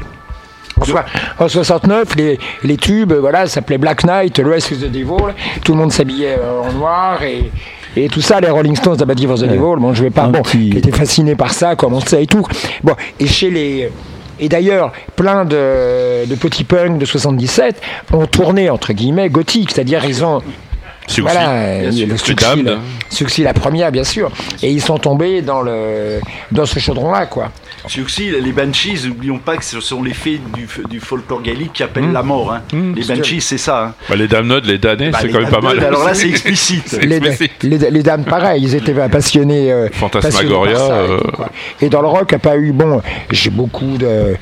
En 1.38 1.49
69, 1.49 2.17
les, 2.17 2.38
les 2.64 2.76
tubes, 2.76 3.12
voilà, 3.12 3.47
s'appelait 3.47 3.79
Black 3.79 4.05
Knight, 4.05 4.35
The 4.35 4.43
Rest 4.45 4.73
is 4.73 4.79
the 4.79 4.91
Devil. 4.91 5.33
Tout 5.64 5.73
le 5.73 5.79
monde 5.79 5.93
s'habillait 5.93 6.37
euh, 6.38 6.62
en 6.62 6.73
noir 6.73 7.23
et, 7.23 7.50
et 7.97 8.09
tout 8.09 8.21
ça, 8.21 8.41
les 8.41 8.50
Rolling 8.50 8.75
Stones, 8.75 8.97
The 8.97 9.05
Bad 9.05 9.21
for 9.25 9.37
the 9.38 9.45
Devil. 9.45 9.79
Bon, 9.79 9.95
je 9.95 10.02
vais 10.02 10.11
pas. 10.11 10.26
Bon, 10.26 10.43
qui 10.43 10.76
était 10.76 10.91
fasciné 10.91 11.37
par 11.37 11.52
ça, 11.52 11.76
comme 11.76 11.95
on 11.95 12.00
sait 12.00 12.25
et 12.25 12.26
tout. 12.26 12.45
Bon, 12.83 12.95
et 13.21 13.26
chez 13.26 13.50
les. 13.50 13.91
Et 14.41 14.49
d'ailleurs, 14.49 14.93
plein 15.14 15.45
de, 15.45 16.26
de 16.26 16.35
petits 16.35 16.64
punks 16.64 16.99
de 16.99 17.05
77 17.05 17.81
ont 18.12 18.26
tourné, 18.26 18.71
entre 18.71 18.93
guillemets, 18.93 19.29
gothique, 19.29 19.71
c'est-à-dire 19.71 20.05
ils 20.05 20.25
ont 20.25 20.43
voilà, 21.18 21.90
le 21.90 22.16
succès, 23.11 23.42
la 23.42 23.54
première, 23.54 23.92
bien 23.92 24.04
sûr. 24.04 24.30
Et 24.62 24.71
ils 24.71 24.80
sont 24.80 24.99
tombés 24.99 25.42
dans, 25.42 25.62
le, 25.62 26.21
dans 26.50 26.66
ce 26.66 26.78
chaudron-là, 26.78 27.26
quoi. 27.26 27.50
Succès, 27.87 28.30
les 28.40 28.52
Banshees, 28.52 29.09
n'oublions 29.09 29.38
pas 29.38 29.56
que 29.56 29.64
ce 29.64 29.80
sont 29.80 30.02
les 30.02 30.14
fées 30.14 30.40
du, 30.54 30.68
du 30.88 31.00
folklore 31.00 31.42
gaélique 31.42 31.73
qui 31.73 31.82
appellent 31.82 32.11
hmm. 32.11 32.12
la 32.12 32.23
mort. 32.23 32.52
Hein. 32.52 32.62
Hmm. 32.73 32.94
les 32.94 33.02
Banshees, 33.02 33.40
c'est 33.40 33.59
ça. 33.59 33.87
Hein. 33.87 33.94
Bah, 34.09 34.14
les 34.14 34.28
Damned, 34.28 34.64
les 34.64 34.78
damnés, 34.78 35.10
bah, 35.10 35.19
c'est 35.21 35.30
quand 35.30 35.41
même 35.41 35.50
pas 35.50 35.60
mal. 35.60 35.80
Alors 35.80 36.04
là, 36.04 36.15
c'est 36.15 36.28
explicite. 36.30 36.93
les, 37.02 37.21
les, 37.91 38.02
dames, 38.02 38.25
pareil, 38.25 38.62
ils 38.62 38.75
étaient 38.75 38.95
passionnés. 39.08 39.73
Euh, 39.73 39.88
Fantasmagoria. 39.93 40.78
Euh, 40.78 41.21
et, 41.80 41.88
dans 41.88 42.02
le 42.02 42.08
rock, 42.08 42.26
il 42.30 42.34
n'y 42.34 42.36
a 42.36 42.38
pas 42.38 42.56
eu. 42.56 42.73
Bon, 42.73 43.02
j'ai 43.30 43.50
beaucoup 43.50 43.99
de 43.99 44.36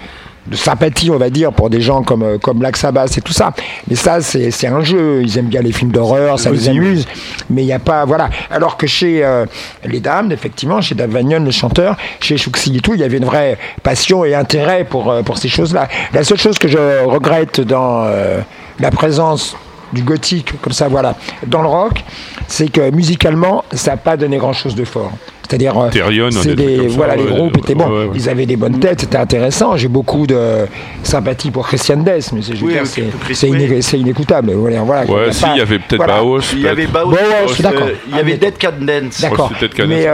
de 0.46 0.56
sympathie, 0.56 1.10
on 1.10 1.16
va 1.16 1.30
dire, 1.30 1.52
pour 1.52 1.70
des 1.70 1.80
gens 1.80 2.02
comme, 2.02 2.22
euh, 2.22 2.38
comme 2.38 2.58
Black 2.58 2.76
Sabbath 2.76 3.16
et 3.16 3.20
tout 3.20 3.32
ça. 3.32 3.52
Mais 3.88 3.96
ça, 3.96 4.20
c'est 4.20 4.66
un 4.66 4.80
jeu. 4.82 5.22
Ils 5.22 5.38
aiment 5.38 5.48
bien 5.48 5.62
les 5.62 5.72
films 5.72 5.92
d'horreur, 5.92 6.38
ça 6.38 6.50
les 6.50 6.68
amuse. 6.68 7.06
Mais 7.48 7.62
il 7.62 7.66
n'y 7.66 7.72
a 7.72 7.78
pas. 7.78 8.04
Voilà. 8.04 8.30
Alors 8.50 8.76
que 8.76 8.86
chez 8.86 9.24
euh, 9.24 9.46
les 9.84 10.00
dames, 10.00 10.32
effectivement, 10.32 10.80
chez 10.80 10.94
Dave 10.94 11.10
Vagnon, 11.10 11.40
le 11.40 11.50
chanteur, 11.50 11.96
chez 12.20 12.36
Chouxi 12.36 12.76
et 12.76 12.80
tout, 12.80 12.94
il 12.94 13.00
y 13.00 13.04
avait 13.04 13.18
une 13.18 13.24
vraie 13.24 13.58
passion 13.82 14.24
et 14.24 14.34
intérêt 14.34 14.84
pour, 14.84 15.10
euh, 15.10 15.22
pour 15.22 15.38
ces 15.38 15.48
choses-là. 15.48 15.88
La 16.12 16.24
seule 16.24 16.38
chose 16.38 16.58
que 16.58 16.68
je 16.68 17.04
regrette 17.04 17.60
dans 17.60 18.10
la 18.78 18.90
présence 18.90 19.56
du 19.92 20.02
gothique, 20.02 20.60
comme 20.62 20.72
ça, 20.72 20.88
voilà, 20.88 21.16
dans 21.46 21.62
le 21.62 21.68
rock, 21.68 22.04
c'est 22.46 22.70
que 22.70 22.90
musicalement, 22.90 23.64
ça 23.72 23.92
n'a 23.92 23.96
pas 23.96 24.16
donné 24.16 24.38
grand-chose 24.38 24.74
de 24.74 24.84
fort. 24.84 25.12
C'est-à-dire, 25.50 25.76
euh, 25.76 26.30
c'est 26.30 26.54
des, 26.54 26.86
voilà, 26.86 27.16
les 27.16 27.24
groupes 27.24 27.58
étaient 27.58 27.74
bons. 27.74 28.12
Ils 28.14 28.28
avaient 28.28 28.46
des 28.46 28.56
bonnes 28.56 28.78
têtes, 28.78 29.00
c'était 29.00 29.18
intéressant. 29.18 29.76
J'ai 29.76 29.88
beaucoup 29.88 30.24
de 30.24 30.66
sympathie 31.02 31.50
pour 31.50 31.66
Christian 31.66 31.96
Dess, 31.96 32.32
mais 32.32 32.40
c'est 33.32 33.98
inécoutable. 33.98 34.52
Voilà, 34.52 34.82
voilà, 34.82 35.10
ouais, 35.10 35.32
si, 35.32 35.44
il 35.52 35.58
y 35.58 35.60
avait 35.60 35.80
peut-être 35.80 36.06
Baos. 36.06 36.40
Il 36.52 36.60
y 36.60 36.68
avait 36.68 36.86
Baos. 36.86 37.16
d'accord. 37.58 37.88
Il 38.08 38.16
y 38.16 38.20
avait 38.20 38.36
Dead 38.36 38.58
Cat 38.58 38.72
Dance. 38.80 39.20
D'accord. 39.22 39.50
Mais 39.88 40.06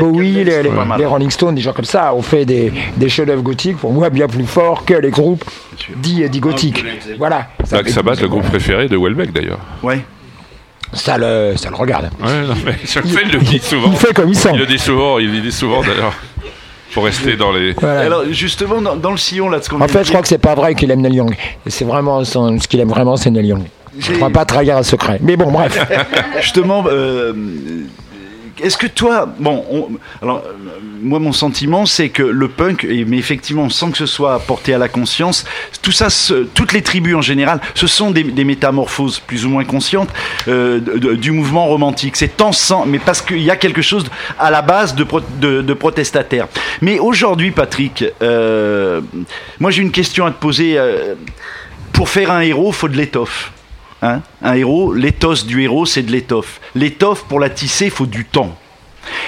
Bowie, 0.00 0.44
les 0.44 1.04
Rolling 1.04 1.30
Stones, 1.30 1.54
des 1.54 1.60
gens 1.60 1.74
comme 1.74 1.84
ça, 1.84 2.14
ont 2.14 2.22
fait 2.22 2.46
des 2.46 3.08
chefs-d'œuvre 3.08 3.42
gothiques, 3.42 3.76
pour 3.76 3.92
moi, 3.92 4.08
bien 4.08 4.26
plus 4.26 4.46
forts 4.46 4.86
que 4.86 4.94
les 4.94 5.10
groupes 5.10 5.44
dits 5.96 6.40
gothiques. 6.40 6.82
Voilà. 7.18 7.48
Black 7.70 7.90
Sabbath, 7.90 8.22
le 8.22 8.28
groupe 8.28 8.44
préféré 8.44 8.88
de 8.88 8.96
Welbeck, 8.96 9.32
d'ailleurs. 9.32 9.60
Ouais 9.82 10.00
ça 10.92 11.18
le, 11.18 11.54
ça 11.56 11.70
le 11.70 11.76
regarde. 11.76 12.10
Ouais, 12.22 12.42
non, 12.46 12.54
mais 12.64 12.76
chaque 12.86 13.06
fois, 13.06 13.20
il 13.24 13.32
le 13.32 13.38
dit 13.40 13.58
souvent. 13.58 13.90
Il 13.90 13.96
fait 13.96 14.14
comme 14.14 14.28
il 14.28 14.36
sent. 14.36 14.50
Il 14.52 14.58
le 14.58 14.66
dit 14.66 14.78
souvent, 14.78 15.18
il 15.18 15.32
le 15.32 15.40
dit 15.40 15.52
souvent 15.52 15.80
d'ailleurs. 15.86 16.14
Pour 16.92 17.04
rester 17.04 17.36
dans 17.36 17.52
les. 17.52 17.74
Alors, 17.82 18.24
justement, 18.30 18.82
dans, 18.82 19.10
le 19.10 19.16
sillon, 19.16 19.48
là, 19.48 19.58
de 19.58 19.64
ce 19.64 19.70
qu'on 19.70 19.80
En 19.80 19.88
fait, 19.88 20.04
je 20.04 20.10
crois 20.10 20.20
que 20.20 20.28
c'est 20.28 20.36
pas 20.36 20.54
vrai 20.54 20.74
qu'il 20.74 20.90
aime 20.90 21.00
Neil 21.00 21.14
Young. 21.14 21.34
C'est 21.66 21.86
vraiment 21.86 22.22
ce 22.22 22.66
qu'il 22.68 22.80
aime 22.80 22.90
vraiment, 22.90 23.16
c'est 23.16 23.30
Neil 23.30 23.46
Young. 23.46 23.64
Je 23.98 24.12
ne 24.12 24.16
crois 24.16 24.30
pas 24.30 24.44
trahir 24.44 24.76
un 24.76 24.82
secret. 24.82 25.18
Mais 25.22 25.36
bon, 25.36 25.50
bref. 25.50 25.78
justement, 26.40 26.84
euh, 26.86 27.32
est-ce 28.60 28.76
que 28.76 28.86
toi, 28.86 29.32
bon, 29.38 29.90
alors 30.20 30.38
euh, 30.38 30.52
moi 31.00 31.18
mon 31.18 31.32
sentiment 31.32 31.86
c'est 31.86 32.08
que 32.08 32.22
le 32.22 32.48
punk, 32.48 32.86
mais 33.06 33.16
effectivement 33.16 33.68
sans 33.70 33.90
que 33.90 33.98
ce 33.98 34.06
soit 34.06 34.38
porté 34.40 34.74
à 34.74 34.78
la 34.78 34.88
conscience, 34.88 35.44
tout 35.80 35.92
ça, 35.92 36.08
toutes 36.54 36.72
les 36.72 36.82
tribus 36.82 37.14
en 37.14 37.22
général, 37.22 37.60
ce 37.74 37.86
sont 37.86 38.10
des, 38.10 38.24
métamorphoses 38.44 39.20
plus 39.20 39.46
ou 39.46 39.50
moins 39.50 39.64
conscientes 39.64 40.10
euh, 40.48 40.80
du 41.14 41.30
mouvement 41.30 41.66
romantique. 41.66 42.16
C'est 42.16 42.32
sans, 42.52 42.86
mais 42.86 42.98
parce 42.98 43.22
qu'il 43.22 43.42
y 43.42 43.50
a 43.50 43.56
quelque 43.56 43.82
chose 43.82 44.04
à 44.38 44.50
la 44.50 44.62
base 44.62 44.96
de, 44.96 45.06
de, 45.62 45.74
protestataire. 45.74 46.48
Mais 46.80 46.98
aujourd'hui, 46.98 47.52
Patrick, 47.52 48.04
euh, 48.20 49.00
moi 49.60 49.70
j'ai 49.70 49.82
une 49.82 49.92
question 49.92 50.26
à 50.26 50.30
te 50.30 50.40
poser. 50.40 50.78
pour 51.92 52.08
faire 52.08 52.30
un 52.30 52.40
héros, 52.40 52.72
faut 52.72 52.88
de 52.88 52.96
l'étoffe. 52.96 53.52
Hein? 54.02 54.22
Un 54.42 54.54
héros, 54.54 54.92
l'étoffe 54.92 55.46
du 55.46 55.62
héros, 55.62 55.86
c'est 55.86 56.02
de 56.02 56.10
l'étoffe. 56.10 56.60
L'étoffe, 56.74 57.24
pour 57.24 57.40
la 57.40 57.48
tisser, 57.48 57.88
faut 57.88 58.06
du 58.06 58.24
temps. 58.24 58.56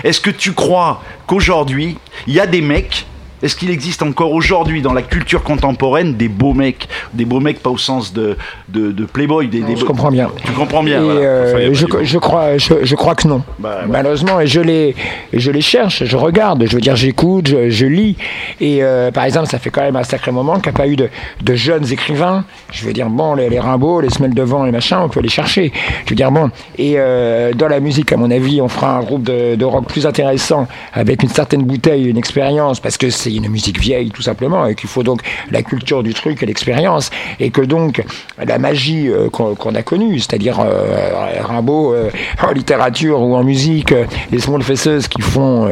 Est-ce 0.02 0.20
que 0.20 0.30
tu 0.30 0.52
crois 0.52 1.02
qu'aujourd'hui, 1.26 1.96
il 2.26 2.34
y 2.34 2.40
a 2.40 2.46
des 2.46 2.60
mecs 2.60 3.06
est-ce 3.44 3.56
qu'il 3.56 3.70
existe 3.70 4.02
encore 4.02 4.32
aujourd'hui 4.32 4.80
dans 4.80 4.94
la 4.94 5.02
culture 5.02 5.42
contemporaine 5.42 6.14
des 6.14 6.28
beaux 6.28 6.54
mecs 6.54 6.88
Des 7.12 7.26
beaux 7.26 7.40
mecs 7.40 7.62
pas 7.62 7.68
au 7.68 7.76
sens 7.76 8.14
de, 8.14 8.38
de, 8.68 9.04
playboy 9.04 9.48
des, 9.48 9.62
Je 9.76 9.84
comprends 9.84 10.10
bien. 10.10 10.30
Tu 10.42 10.52
comprends 10.52 10.82
bien. 10.82 11.02
Euh, 11.02 11.68
je, 11.74 11.86
je, 12.02 12.18
crois, 12.18 12.56
je, 12.56 12.94
crois 12.94 13.14
que 13.14 13.28
non. 13.28 13.42
Bah, 13.58 13.82
Malheureusement, 13.86 14.40
et 14.40 14.46
je 14.46 14.60
les, 14.60 14.94
je 15.34 15.50
les 15.50 15.60
cherche, 15.60 16.04
je 16.04 16.16
regarde, 16.16 16.64
je 16.66 16.74
veux 16.74 16.80
dire, 16.80 16.96
j'écoute, 16.96 17.46
je, 17.46 17.86
lis. 17.86 18.16
Et 18.60 18.82
euh, 18.82 19.10
par 19.10 19.24
exemple, 19.24 19.48
ça 19.48 19.58
fait 19.58 19.68
quand 19.68 19.82
même 19.82 19.96
un 19.96 20.04
sacré 20.04 20.32
moment 20.32 20.54
qu'il 20.54 20.72
n'y 20.72 20.76
a 20.76 20.78
pas 20.78 20.88
eu 20.88 20.96
de, 20.96 21.10
de, 21.42 21.54
jeunes 21.54 21.92
écrivains. 21.92 22.44
Je 22.72 22.86
veux 22.86 22.94
dire, 22.94 23.10
bon, 23.10 23.34
les, 23.34 23.50
les 23.50 23.60
Rimbaud, 23.60 24.00
les 24.00 24.08
Semelles 24.08 24.34
Devant, 24.34 24.64
les 24.64 24.72
machins, 24.72 25.00
on 25.02 25.10
peut 25.10 25.20
les 25.20 25.28
chercher. 25.28 25.70
Je 26.06 26.10
veux 26.10 26.16
dire, 26.16 26.30
bon. 26.30 26.50
Et 26.78 26.94
euh, 26.96 27.52
dans 27.52 27.68
la 27.68 27.80
musique, 27.80 28.10
à 28.10 28.16
mon 28.16 28.30
avis, 28.30 28.62
on 28.62 28.68
fera 28.68 28.96
un 28.96 29.02
groupe 29.02 29.24
de, 29.24 29.54
de 29.54 29.64
rock 29.66 29.86
plus 29.86 30.06
intéressant, 30.06 30.66
avec 30.94 31.22
une 31.22 31.28
certaine 31.28 31.62
bouteille, 31.64 32.06
une 32.06 32.16
expérience, 32.16 32.80
parce 32.80 32.96
que 32.96 33.10
c'est 33.10 33.33
une 33.36 33.48
musique 33.48 33.78
vieille 33.80 34.10
tout 34.10 34.22
simplement 34.22 34.66
et 34.66 34.74
qu'il 34.74 34.88
faut 34.88 35.02
donc 35.02 35.22
la 35.50 35.62
culture 35.62 36.02
du 36.02 36.14
truc 36.14 36.42
et 36.42 36.46
l'expérience 36.46 37.10
et 37.40 37.50
que 37.50 37.60
donc 37.60 38.02
la 38.38 38.58
magie 38.58 39.08
euh, 39.08 39.28
qu'on 39.30 39.74
a 39.74 39.82
connue, 39.82 40.18
c'est-à-dire 40.18 40.60
euh, 40.60 41.42
Rimbaud 41.42 41.94
euh, 41.94 42.10
en 42.42 42.52
littérature 42.52 43.20
ou 43.20 43.34
en 43.34 43.44
musique, 43.44 43.92
euh, 43.92 44.04
les 44.30 44.40
small 44.40 44.62
faces 44.62 45.08
qui 45.08 45.22
font 45.22 45.68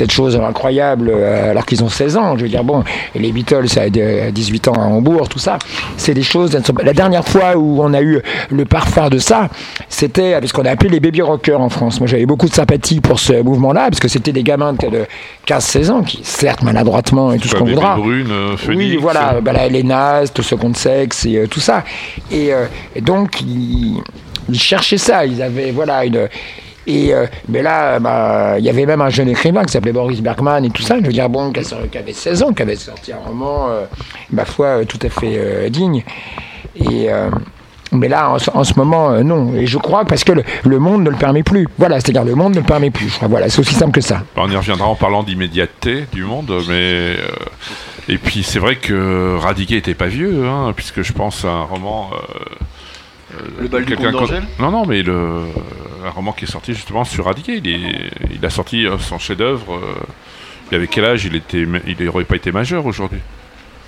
cette 0.00 0.10
chose 0.12 0.34
incroyable 0.36 1.10
euh, 1.14 1.50
alors 1.50 1.66
qu'ils 1.66 1.84
ont 1.84 1.88
16 1.90 2.16
ans. 2.16 2.36
Je 2.38 2.42
veux 2.44 2.48
dire, 2.48 2.64
bon, 2.64 2.82
et 3.14 3.18
les 3.18 3.32
Beatles 3.32 3.66
à 3.78 3.90
de- 3.90 4.28
à 4.28 4.30
18 4.30 4.68
ans 4.68 4.72
à 4.72 4.86
Hambourg, 4.86 5.28
tout 5.28 5.38
ça, 5.38 5.58
c'est 5.98 6.14
des 6.14 6.22
choses. 6.22 6.58
La 6.82 6.92
dernière 6.94 7.26
fois 7.28 7.56
où 7.56 7.82
on 7.82 7.92
a 7.92 8.00
eu 8.00 8.20
le 8.50 8.64
parfum 8.64 9.10
de 9.10 9.18
ça, 9.18 9.48
c'était 9.90 10.32
avec 10.34 10.48
ce 10.48 10.54
qu'on 10.54 10.64
a 10.64 10.70
appelé 10.70 10.88
les 10.90 11.00
baby 11.00 11.20
rockers 11.20 11.60
en 11.60 11.68
France. 11.68 12.00
Moi, 12.00 12.06
j'avais 12.06 12.24
beaucoup 12.26 12.48
de 12.48 12.54
sympathie 12.54 13.00
pour 13.00 13.18
ce 13.20 13.42
mouvement-là, 13.42 13.88
parce 13.90 14.00
que 14.00 14.08
c'était 14.08 14.32
des 14.32 14.42
gamins 14.42 14.72
de 14.72 14.88
de 14.90 15.04
15-16 15.46 15.90
ans 15.90 16.02
qui, 16.02 16.20
certes, 16.24 16.62
maladroitement 16.62 17.32
et 17.32 17.38
tout 17.38 17.48
ce 17.48 17.54
qu'on 17.54 17.66
voudra. 17.66 17.96
Brune, 17.96 18.28
euh, 18.30 18.56
Phoenix, 18.56 18.92
Oui, 18.94 18.96
voilà, 18.96 19.34
euh, 19.34 19.40
bah, 19.42 19.52
là, 19.52 19.68
les 19.68 19.82
nazes, 19.82 20.32
le 20.36 20.42
second 20.42 20.72
sexe 20.74 21.26
et 21.26 21.36
euh, 21.36 21.46
tout 21.46 21.60
ça. 21.60 21.84
Et, 22.32 22.52
euh, 22.54 22.64
et 22.96 23.02
donc, 23.02 23.40
ils, 23.42 23.98
ils 24.48 24.58
cherchaient 24.58 24.96
ça. 24.98 25.26
Ils 25.26 25.42
avaient, 25.42 25.70
voilà, 25.70 26.04
une. 26.06 26.28
Et, 26.86 27.14
euh, 27.14 27.26
mais 27.48 27.62
là, 27.62 27.98
bah, 27.98 28.54
il 28.58 28.64
y 28.64 28.70
avait 28.70 28.86
même 28.86 29.00
un 29.00 29.10
jeune 29.10 29.28
écrivain 29.28 29.64
qui 29.64 29.72
s'appelait 29.72 29.92
Boris 29.92 30.20
Bergman 30.20 30.64
et 30.64 30.70
tout 30.70 30.82
ça. 30.82 30.96
Je 30.98 31.04
veux 31.06 31.12
dire, 31.12 31.28
bon, 31.28 31.52
qui, 31.52 31.60
avait 31.98 32.12
16 32.12 32.42
ans, 32.42 32.52
qui 32.52 32.62
avait 32.62 32.76
sorti 32.76 33.12
un 33.12 33.18
roman, 33.18 33.68
euh, 33.68 33.84
ma 34.32 34.44
foi, 34.44 34.66
euh, 34.66 34.84
tout 34.84 34.98
à 35.02 35.08
fait 35.08 35.68
digne. 35.70 36.02
Et. 36.76 37.08
mais 37.92 38.08
là, 38.08 38.30
en, 38.30 38.38
ce- 38.38 38.50
en 38.52 38.64
ce 38.64 38.74
moment, 38.76 39.12
non. 39.22 39.54
Et 39.54 39.66
je 39.66 39.76
crois 39.76 40.04
parce 40.04 40.24
que 40.24 40.32
le, 40.32 40.78
monde 40.78 41.02
ne 41.02 41.10
le 41.10 41.16
permet 41.16 41.42
plus. 41.42 41.66
Voilà, 41.78 42.00
c'est-à-dire 42.00 42.24
le 42.24 42.34
monde 42.34 42.54
ne 42.54 42.60
le 42.60 42.66
permet 42.66 42.90
plus. 42.90 43.18
Voilà, 43.22 43.48
c'est 43.48 43.60
aussi 43.60 43.74
simple 43.74 43.92
que 43.92 44.00
ça. 44.00 44.22
On 44.36 44.50
y 44.50 44.56
reviendra 44.56 44.86
en 44.86 44.94
parlant 44.94 45.22
d'immédiateté 45.22 46.06
du 46.12 46.22
monde, 46.24 46.52
mais 46.68 47.16
et 48.08 48.18
puis 48.18 48.42
c'est 48.42 48.58
vrai 48.58 48.76
que 48.76 49.36
Radiguet 49.38 49.76
était 49.76 49.94
pas 49.94 50.06
vieux, 50.06 50.46
hein, 50.46 50.72
puisque 50.74 51.02
je 51.02 51.12
pense 51.12 51.44
à 51.44 51.48
un 51.48 51.62
roman. 51.64 52.10
Le 53.60 53.68
bal 53.68 53.84
du 53.84 53.88
quelqu'un 53.94 54.10
comte 54.12 54.20
d'Angèle 54.22 54.44
con- 54.56 54.62
Non, 54.64 54.70
non, 54.70 54.86
mais 54.86 55.02
le 55.02 55.44
un 56.04 56.10
roman 56.10 56.32
qui 56.32 56.44
est 56.44 56.50
sorti 56.50 56.72
justement 56.74 57.04
sur 57.04 57.26
Radiguet. 57.26 57.58
Il, 57.58 57.68
est, 57.68 58.10
il 58.34 58.44
a 58.44 58.50
sorti 58.50 58.86
euh, 58.86 58.98
son 58.98 59.18
chef-d'œuvre. 59.18 59.74
euh, 59.76 59.94
il 60.70 60.76
avait 60.76 60.86
quel 60.86 61.04
âge? 61.04 61.24
Il 61.26 61.34
était, 61.36 61.66
il 61.86 62.24
pas 62.24 62.36
été 62.36 62.52
majeur 62.52 62.86
aujourd'hui. 62.86 63.20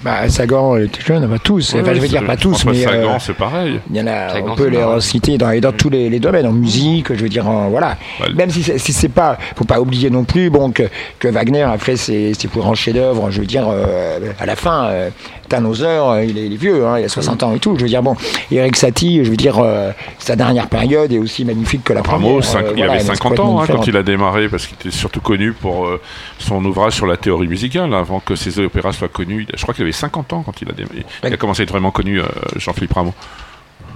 Bah, 0.02 0.28
Sagan 0.28 0.76
il 0.76 0.84
était 0.84 1.00
jeune, 1.02 1.26
bah, 1.26 1.36
tous. 1.42 1.74
enfin, 1.74 1.94
je 1.94 2.00
veux 2.00 2.08
dire, 2.08 2.24
pas 2.24 2.36
tous, 2.36 2.64
mais. 2.64 2.74
Sagan, 2.82 3.14
euh, 3.14 3.18
c'est 3.20 3.36
pareil. 3.36 3.78
Il 3.90 3.96
y 3.96 4.00
en 4.00 4.06
a, 4.06 4.30
Sagan, 4.30 4.52
on 4.52 4.54
peut 4.56 4.66
les 4.68 4.82
reciter 4.82 5.38
dans, 5.38 5.56
dans 5.60 5.72
tous 5.72 5.90
les, 5.90 6.08
les 6.10 6.18
domaines, 6.18 6.46
en 6.46 6.52
musique, 6.52 7.14
je 7.14 7.22
veux 7.22 7.28
dire, 7.28 7.46
en, 7.48 7.68
voilà. 7.68 7.96
Ouais. 8.20 8.32
Même 8.34 8.50
si 8.50 8.62
c'est, 8.62 8.78
si 8.78 8.92
c'est 8.92 9.08
pas, 9.08 9.38
faut 9.56 9.64
pas 9.64 9.80
oublier 9.80 10.10
non 10.10 10.24
plus, 10.24 10.50
bon, 10.50 10.70
que, 10.72 10.84
que 11.18 11.28
Wagner 11.28 11.62
a 11.62 11.78
fait 11.78 11.96
ses, 11.96 12.34
ses 12.34 12.48
plus 12.48 12.60
grands 12.60 12.74
chefs-d'œuvre, 12.74 13.30
je 13.30 13.40
veux 13.40 13.46
dire, 13.46 13.66
euh, 13.68 14.18
à 14.40 14.46
la 14.46 14.56
fin, 14.56 14.86
euh, 14.86 15.10
Tannhauser, 15.48 15.84
euh, 15.86 16.24
il 16.24 16.38
est, 16.38 16.46
il 16.46 16.52
est 16.54 16.56
vieux, 16.56 16.86
hein, 16.86 16.98
il 16.98 17.04
a 17.04 17.08
60 17.08 17.42
ans 17.42 17.54
et 17.54 17.58
tout, 17.58 17.74
je 17.76 17.82
veux 17.82 17.88
dire, 17.88 18.02
bon, 18.02 18.16
Eric 18.50 18.76
Satie, 18.76 19.24
je 19.24 19.30
veux 19.30 19.36
dire, 19.36 19.58
euh, 19.58 19.90
sa 20.18 20.34
dernière 20.34 20.66
période 20.68 21.12
est 21.12 21.18
aussi 21.18 21.44
magnifique 21.44 21.84
que 21.84 21.92
la 21.92 22.02
première. 22.02 22.42
Cinq- 22.42 22.64
euh, 22.64 22.68
il 22.70 22.76
voilà, 22.78 22.92
avait 22.92 23.00
elle 23.02 23.06
est 23.10 23.14
50 23.14 23.38
ans 23.40 23.60
hein, 23.60 23.64
quand 23.68 23.86
il 23.86 23.96
a 23.96 24.02
démarré, 24.02 24.48
parce 24.48 24.66
qu'il 24.66 24.76
était 24.80 24.90
surtout 24.96 25.20
connu 25.20 25.52
pour 25.52 25.86
euh, 25.86 26.00
son 26.38 26.64
ouvrage 26.64 26.94
sur 26.94 27.06
la 27.06 27.16
théorie 27.16 27.46
musicale, 27.48 27.92
avant 27.94 28.20
que 28.20 28.34
ses 28.34 28.58
opéras 28.58 28.92
soient 28.92 29.08
connus. 29.08 29.46
Je 29.54 29.62
crois 29.62 29.74
qu'il 29.74 29.82
avait 29.82 29.91
50 29.92 30.32
ans 30.32 30.42
quand 30.42 30.60
il 30.62 30.68
a 30.68 30.72
démarré. 30.72 31.04
Il 31.24 31.32
a 31.32 31.36
commencé 31.36 31.62
à 31.62 31.64
être 31.64 31.70
vraiment 31.70 31.90
connu, 31.90 32.20
euh, 32.20 32.26
Jean-Philippe 32.56 32.92
Rameau. 32.92 33.14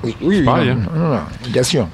Oui, 0.02 0.16
oui, 0.20 0.42
pareil, 0.42 0.68
non, 0.68 0.74
hein. 0.74 0.88
non, 0.94 1.09
non, 1.14 1.20
bien 1.48 1.62
sûr. 1.62 1.88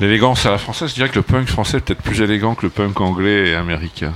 L'élégance 0.00 0.46
à 0.46 0.50
la 0.50 0.58
française, 0.58 0.90
je 0.90 0.94
dirais 0.94 1.08
que 1.08 1.16
le 1.16 1.22
punk 1.22 1.48
français 1.48 1.78
est 1.78 1.80
peut-être 1.80 2.02
plus 2.02 2.20
élégant 2.20 2.54
que 2.54 2.62
le 2.62 2.70
punk 2.70 3.00
anglais 3.00 3.50
et 3.50 3.54
américain. 3.54 4.12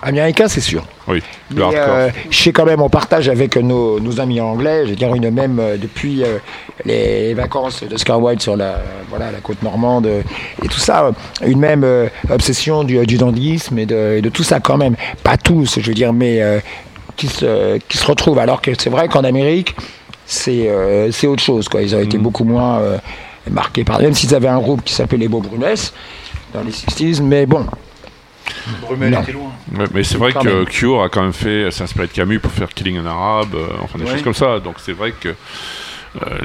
Américain, 0.00 0.46
c'est 0.46 0.60
sûr. 0.60 0.84
Oui, 1.08 1.20
le 1.50 1.56
Mais 1.56 1.74
euh, 1.74 2.10
je 2.30 2.38
sais 2.38 2.52
quand 2.52 2.64
même, 2.64 2.80
on 2.80 2.88
partage 2.88 3.28
avec 3.28 3.56
nos, 3.56 3.98
nos 3.98 4.20
amis 4.20 4.40
anglais, 4.40 4.84
je 4.84 4.90
veux 4.90 4.96
dire 4.96 5.12
une 5.12 5.28
même 5.30 5.58
euh, 5.58 5.76
depuis 5.76 6.22
euh, 6.22 6.38
les 6.84 7.34
vacances 7.34 7.82
d'Oscar 7.82 8.22
Wilde 8.22 8.40
sur 8.40 8.56
la, 8.56 8.80
voilà, 9.08 9.32
la 9.32 9.40
côte 9.40 9.60
normande 9.62 10.06
et 10.06 10.68
tout 10.68 10.78
ça, 10.78 11.10
une 11.44 11.58
même 11.58 11.84
obsession 12.30 12.84
du, 12.84 13.04
du 13.06 13.16
dandisme 13.16 13.76
et 13.78 13.86
de, 13.86 14.18
et 14.18 14.22
de 14.22 14.28
tout 14.28 14.44
ça 14.44 14.60
quand 14.60 14.76
même. 14.76 14.94
Pas 15.24 15.36
tous, 15.36 15.80
je 15.80 15.88
veux 15.88 15.94
dire, 15.94 16.12
mais 16.12 16.40
qui, 17.18 17.28
se, 17.28 17.76
qui 17.88 17.98
se 17.98 18.06
retrouvent. 18.06 18.38
Alors 18.38 18.62
que 18.62 18.70
c'est 18.78 18.88
vrai 18.90 19.08
qu'en 19.08 19.24
Amérique, 19.24 19.76
c'est 20.24 20.68
euh, 20.70 21.10
c'est 21.12 21.26
autre 21.26 21.42
chose. 21.42 21.68
Quoi. 21.68 21.82
Ils 21.82 21.94
ont 21.94 22.00
été 22.00 22.16
beaucoup 22.16 22.44
moins 22.44 22.78
euh, 22.80 22.98
marqués 23.50 23.84
par... 23.84 24.00
Même 24.00 24.14
s'ils 24.14 24.34
avaient 24.34 24.48
un 24.48 24.58
groupe 24.60 24.82
qui 24.84 24.94
s'appelait 24.94 25.18
les 25.18 25.28
Beaux 25.28 25.40
Brunesses 25.40 25.92
dans 26.54 26.62
les 26.62 26.70
60s, 26.70 27.20
mais 27.22 27.44
bon. 27.44 27.66
Brumel 28.82 29.12
était 29.22 29.32
loin. 29.32 29.52
Mais 29.92 30.02
c'est 30.02 30.16
vrai 30.16 30.32
que 30.32 30.42
même. 30.48 30.64
Cure 30.64 31.02
a 31.02 31.08
quand 31.10 31.20
même 31.22 31.34
fait 31.34 31.70
s'inspirer 31.70 32.06
de 32.06 32.12
Camus 32.12 32.38
pour 32.40 32.50
faire 32.52 32.68
Killing 32.68 32.98
an 33.00 33.06
Arab, 33.06 33.54
euh, 33.54 33.66
enfin 33.82 33.98
des 33.98 34.04
Ouais. 34.06 34.12
choses 34.12 34.22
comme 34.22 34.34
ça. 34.34 34.58
Donc 34.60 34.76
c'est 34.78 34.92
vrai 34.92 35.12
que 35.12 35.28
euh, 35.28 35.34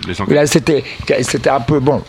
les 0.06 0.14
Mais 0.14 0.22
Anglais. 0.22 0.36
là, 0.36 0.46
c'était, 0.46 0.84
c'était 1.22 1.50
un 1.50 1.62
peu 1.62 1.80
bon. 1.80 2.02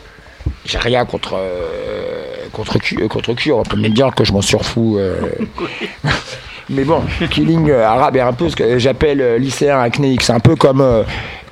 J'ai 0.67 0.79
rien 0.79 1.05
contre 1.05 1.35
euh, 1.39 2.49
contre 2.53 2.79
Cu- 2.79 2.99
euh, 3.03 3.09
contre 3.09 3.35
Cure. 3.35 3.59
On 3.59 3.63
peut 3.63 3.77
me 3.77 3.89
dire 3.89 4.13
que 4.15 4.25
je 4.25 4.33
m'en 4.33 4.43
surfous. 4.43 4.99
Mais 6.71 6.85
bon, 6.85 7.03
Killing 7.31 7.71
euh, 7.71 7.87
arabe 7.87 8.17
est 8.17 8.21
un 8.21 8.33
peu 8.33 8.49
ce 8.49 8.57
que 8.57 8.79
j'appelle 8.79 9.21
euh, 9.21 9.39
lycéen 9.39 9.79
acnéique. 9.81 10.23
C'est 10.23 10.33
un 10.33 10.41
peu 10.41 10.57
comme 10.57 10.81
euh, 10.81 11.03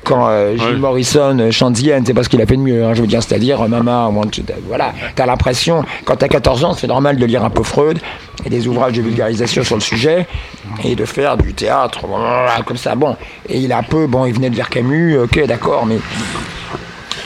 quand 0.04 0.26
euh, 0.28 0.54
Jim 0.56 0.64
Ouais. 0.66 0.72
Morrison 0.76 1.38
euh, 1.38 1.50
chante 1.50 1.74
The 1.82 1.88
End, 1.92 2.02
c'est 2.06 2.14
pas 2.14 2.22
ce 2.24 2.28
qu'il 2.28 2.40
a 2.42 2.46
fait 2.46 2.56
de 2.56 2.62
mieux. 2.62 2.84
hein, 2.84 2.94
je 2.94 3.02
veux 3.02 3.06
dire, 3.06 3.22
c'est-à-dire 3.22 3.60
euh, 3.60 3.68
Mama, 3.68 4.08
I 4.10 4.14
want 4.16 4.28
to- 4.28 4.42
voilà. 4.66 4.92
T'as 5.14 5.26
l'impression, 5.26 5.84
quand 6.04 6.16
t'as 6.16 6.28
14 6.28 6.64
ans, 6.64 6.74
c'est 6.74 6.86
normal 6.88 7.16
de 7.16 7.26
lire 7.26 7.44
un 7.44 7.50
peu 7.50 7.62
Freud 7.62 7.98
et 8.44 8.48
des 8.50 8.66
ouvrages 8.66 8.94
de 8.94 9.02
vulgarisation 9.02 9.62
sur 9.62 9.76
le 9.76 9.80
sujet 9.82 10.26
et 10.82 10.96
de 10.96 11.04
faire 11.04 11.36
du 11.36 11.52
théâtre 11.54 12.00
voilà, 12.08 12.56
comme 12.66 12.76
ça. 12.78 12.94
Bon, 12.96 13.16
et 13.48 13.58
il 13.58 13.72
a 13.72 13.78
un 13.78 13.82
peu, 13.84 14.06
bon, 14.06 14.24
il 14.26 14.34
venait 14.34 14.50
de 14.50 14.56
lire 14.56 14.68
Camus, 14.70 15.18
ok, 15.18 15.46
d'accord, 15.46 15.86
mais 15.86 15.98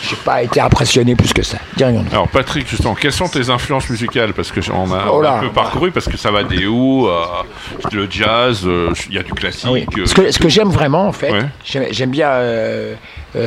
j'ai 0.08 0.16
pas 0.16 0.42
été 0.42 0.60
impressionné 0.60 1.14
plus 1.16 1.32
que 1.32 1.42
ça. 1.42 1.58
Dirions-nous. 1.76 2.10
Alors 2.12 2.28
Patrick, 2.28 2.68
justement, 2.68 2.94
quelles 2.94 3.12
sont 3.12 3.28
tes 3.28 3.50
influences 3.50 3.88
musicales? 3.90 4.32
Parce 4.32 4.50
que 4.52 4.60
on 4.72 4.92
a, 4.92 5.06
Oh 5.10 5.20
là. 5.20 5.34
un 5.38 5.40
peu 5.40 5.50
parcouru, 5.50 5.90
parce 5.92 6.06
que 6.06 6.16
ça 6.16 6.30
va 6.30 6.44
des 6.44 6.66
Who, 6.66 7.08
euh, 7.08 7.24
le 7.92 8.06
jazz, 8.10 8.62
euh, 8.64 8.92
il 9.08 9.14
y 9.14 9.18
a 9.18 9.22
du 9.22 9.32
classique. 9.32 9.68
Oui. 9.70 9.86
euh, 9.98 10.06
Ce 10.06 10.14
que, 10.14 10.30
ce 10.30 10.38
que 10.38 10.48
j'aime 10.48 10.68
vraiment, 10.70 11.06
en 11.08 11.12
fait, 11.12 11.32
Ouais. 11.32 11.44
j'aime, 11.90 12.10
bien 12.10 12.28
euh, 12.30 12.94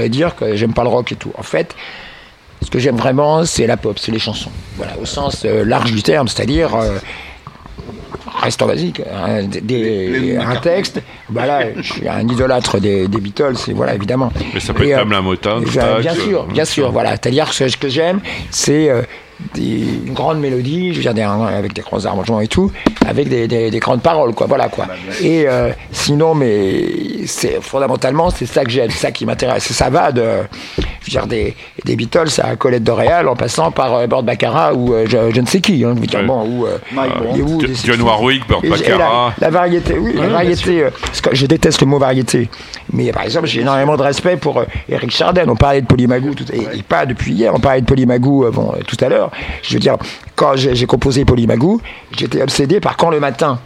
dire 0.07 0.35
que 0.35 0.55
j'aime 0.55 0.73
pas 0.73 0.83
le 0.83 0.89
rock 0.89 1.11
et 1.11 1.15
tout. 1.15 1.31
En 1.37 1.43
fait, 1.43 1.75
ce 2.61 2.69
que 2.69 2.79
j'aime 2.79 2.97
vraiment, 2.97 3.45
c'est 3.45 3.67
la 3.67 3.77
pop, 3.77 3.97
c'est 3.99 4.11
les 4.11 4.19
chansons. 4.19 4.51
Voilà, 4.77 4.93
au 5.01 5.05
sens 5.05 5.45
large 5.45 5.91
du 5.91 6.03
terme, 6.03 6.27
c'est-à-dire. 6.27 6.69
Restons 8.41 8.67
basiques, 8.67 9.01
des- 9.43 9.61
des- 9.61 10.37
un 10.37 10.55
texte. 10.57 11.01
Bah 11.29 11.45
là, 11.45 11.63
je 11.77 11.93
suis 11.93 12.07
un 12.07 12.27
idolâtre 12.27 12.79
des, 12.79 13.07
des 13.07 13.19
Beatles, 13.19 13.55
et 13.67 13.73
voilà, 13.73 13.95
évidemment. 13.95 14.31
Mais 14.53 14.59
ça 14.59 14.73
peut 14.73 14.85
Et, 14.85 14.89
être 14.89 14.97
euh, 14.97 14.99
Tam 15.01 15.11
la 15.11 15.21
Motown, 15.21 15.63
bien 15.63 16.13
sûr, 16.13 16.45
bien 16.45 16.65
sûr, 16.65 16.91
voilà. 16.91 17.11
C'est-à-dire 17.11 17.47
que 17.49 17.55
ce 17.55 17.67
ce 17.67 17.77
que 17.77 17.89
j'aime, 17.89 18.19
c'est 18.51 18.89
euh, 18.89 19.01
des, 19.53 19.83
une 20.05 20.13
grande 20.13 20.39
mélodie, 20.39 20.91
je 20.93 20.97
veux 20.97 21.01
dire, 21.03 21.13
des- 21.13 21.21
avec 21.21 21.73
des 21.73 21.81
grands 21.81 22.05
arrangements 22.05 22.41
et 22.41 22.47
tout, 22.47 22.71
avec 23.05 23.29
des, 23.29 23.47
des- 23.47 23.71
des 23.71 23.79
grandes 23.79 24.01
paroles, 24.01 24.33
quoi, 24.33 24.47
voilà, 24.47 24.67
quoi. 24.69 24.85
Et 25.21 25.47
euh, 25.47 25.69
sinon, 25.91 26.35
mais 26.35 27.25
c'est 27.25 27.61
fondamentalement, 27.61 28.29
c'est 28.29 28.45
ça 28.45 28.63
que 28.63 28.69
j'aime, 28.71 28.89
c'est 28.91 28.99
ça 28.99 29.11
qui 29.11 29.25
m'intéresse. 29.25 29.69
Et 29.71 29.73
ça 29.73 29.89
va 29.89 30.11
de, 30.11 30.21
je 30.77 31.05
veux 31.05 31.09
dire, 31.09 31.27
des, 31.27 31.55
des 31.85 31.95
Beatles 31.95 32.41
à 32.43 32.55
Colette 32.55 32.83
de 32.83 32.91
Réal, 32.91 33.27
en 33.27 33.35
passant 33.35 33.71
par 33.71 33.93
euh, 33.95 34.07
Burt 34.07 34.23
Baccarat 34.23 34.73
ou 34.73 34.93
euh, 34.93 35.05
je, 35.07 35.33
je 35.33 35.41
ne 35.41 35.45
sais 35.45 35.61
qui, 35.61 35.83
hein, 35.85 35.93
je 35.95 36.01
veux 36.01 36.07
dire, 36.07 36.23
bon, 36.25 36.45
ou, 36.45 36.65
euh, 36.65 36.77
Di- 37.33 37.41
des- 37.67 37.73
Dionne 37.73 38.01
Warwick, 38.01 38.47
Burt 38.47 38.63
Baccarat. 38.69 39.33
La, 39.39 39.47
la 39.47 39.49
variété, 39.51 39.97
oui, 39.97 40.13
la 40.15 40.27
variété. 40.27 40.83
euh, 40.83 40.89
parce 41.01 41.21
que 41.21 41.33
je 41.35 41.45
déteste 41.45 41.81
le 41.81 41.87
mot 41.87 41.97
variété. 41.99 42.49
Mais 42.91 43.11
par 43.11 43.23
exemple, 43.23 43.47
j'ai 43.47 43.61
énormément 43.61 43.95
de 43.95 44.01
respect 44.03 44.35
pour 44.37 44.57
euh, 44.59 44.65
Eric 44.89 45.11
Chardin. 45.11 45.43
On 45.47 45.55
parlait 45.55 45.81
de 45.81 45.87
Polymagou, 45.87 46.33
tout, 46.35 46.45
et, 46.51 46.77
et 46.79 46.83
pas 46.83 47.05
depuis 47.05 47.33
hier, 47.33 47.53
on 47.55 47.59
parlait 47.59 47.81
de 47.81 47.85
Polymagou 47.85 48.45
euh, 48.45 48.51
bon, 48.51 48.73
euh, 48.75 48.81
tout 48.85 48.97
à 49.03 49.09
l'heure. 49.09 49.28
Je 49.63 49.73
veux 49.73 49.79
dire, 49.79 49.97
quand 50.35 50.55
j'ai 50.55 50.85
composé 50.85 51.25
Polymagou, 51.25 51.81
j'étais 52.17 52.41
obsédé 52.41 52.79
par 52.79 52.97
Quand 52.97 53.09
le 53.09 53.19
matin 53.19 53.59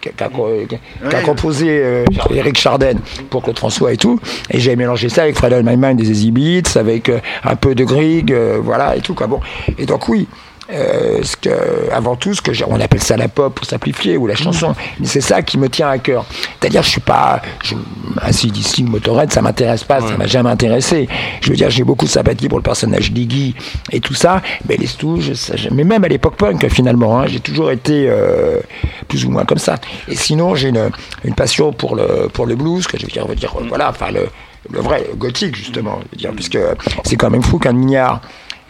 qu'a 0.00 0.28
Ouais. 0.28 1.22
composé 1.24 1.66
euh, 1.70 2.04
Eric 2.34 2.58
Chardin 2.58 2.94
pour 3.30 3.42
Claude 3.42 3.58
François 3.58 3.92
et 3.92 3.96
tout. 3.96 4.18
Et 4.50 4.58
j'ai 4.58 4.74
mélangé 4.74 5.08
ça 5.08 5.22
avec 5.22 5.36
Fred 5.36 5.52
Mind 5.64 5.96
des 5.96 6.10
Easy 6.10 6.30
Beats, 6.32 6.76
avec 6.78 7.08
euh, 7.08 7.20
un 7.44 7.54
peu 7.54 7.74
de 7.74 7.84
Grieg, 7.84 8.32
euh, 8.32 8.58
voilà, 8.60 8.96
et 8.96 9.00
tout. 9.00 9.14
Quoi. 9.14 9.28
Bon. 9.28 9.40
Et 9.78 9.86
donc, 9.86 10.08
oui. 10.08 10.26
Euh, 10.72 11.20
ce 11.22 11.36
que, 11.36 11.50
avant 11.92 12.16
tout, 12.16 12.34
ce 12.34 12.40
que 12.40 12.52
on 12.66 12.80
appelle 12.80 13.02
ça 13.02 13.16
la 13.16 13.28
pop 13.28 13.54
pour 13.54 13.66
simplifier 13.66 14.16
ou 14.16 14.26
la 14.26 14.34
chanson, 14.34 14.74
mais 14.98 15.06
c'est 15.06 15.20
ça 15.20 15.42
qui 15.42 15.58
me 15.58 15.68
tient 15.68 15.88
à 15.88 15.98
cœur. 15.98 16.24
C'est-à-dire, 16.60 16.82
je 16.82 16.88
suis 16.88 17.00
pas, 17.00 17.42
je, 17.62 17.74
ainsi 18.22 18.50
d'ici, 18.50 18.84
Motorhead, 18.84 19.32
ça 19.32 19.42
m'intéresse 19.42 19.84
pas, 19.84 20.00
ça 20.00 20.16
m'a 20.16 20.26
jamais 20.26 20.50
intéressé. 20.50 21.08
Je 21.40 21.50
veux 21.50 21.56
dire, 21.56 21.70
j'ai 21.70 21.84
beaucoup 21.84 22.06
de 22.06 22.10
sympathie 22.10 22.48
pour 22.48 22.58
le 22.58 22.62
personnage 22.62 23.12
d'Iggy 23.12 23.54
et 23.90 24.00
tout 24.00 24.14
ça, 24.14 24.42
mais 24.68 24.76
les 24.76 24.86
Stooges, 24.86 25.34
ça, 25.34 25.54
mais 25.70 25.84
même 25.84 26.04
à 26.04 26.08
l'époque 26.08 26.36
punk 26.36 26.68
finalement, 26.68 27.20
hein, 27.20 27.26
j'ai 27.26 27.40
toujours 27.40 27.70
été 27.70 28.06
euh, 28.08 28.60
plus 29.08 29.24
ou 29.24 29.30
moins 29.30 29.44
comme 29.44 29.58
ça. 29.58 29.76
Et 30.08 30.16
sinon, 30.16 30.54
j'ai 30.54 30.68
une, 30.68 30.90
une 31.24 31.34
passion 31.34 31.72
pour 31.72 31.96
le 31.96 32.28
pour 32.32 32.46
le 32.46 32.54
blues, 32.54 32.86
que 32.86 32.98
je 32.98 33.04
veux 33.04 33.12
dire, 33.12 33.26
dire 33.34 33.54
voilà, 33.68 33.90
enfin 33.90 34.10
le, 34.10 34.28
le 34.70 34.80
vrai 34.80 35.04
le 35.10 35.16
gothique 35.16 35.56
justement, 35.56 35.98
je 36.02 36.10
veux 36.12 36.16
dire, 36.16 36.32
puisque 36.34 36.58
c'est 37.04 37.16
quand 37.16 37.30
même 37.30 37.42
fou 37.42 37.58
qu'un 37.58 37.72
mignard 37.72 38.20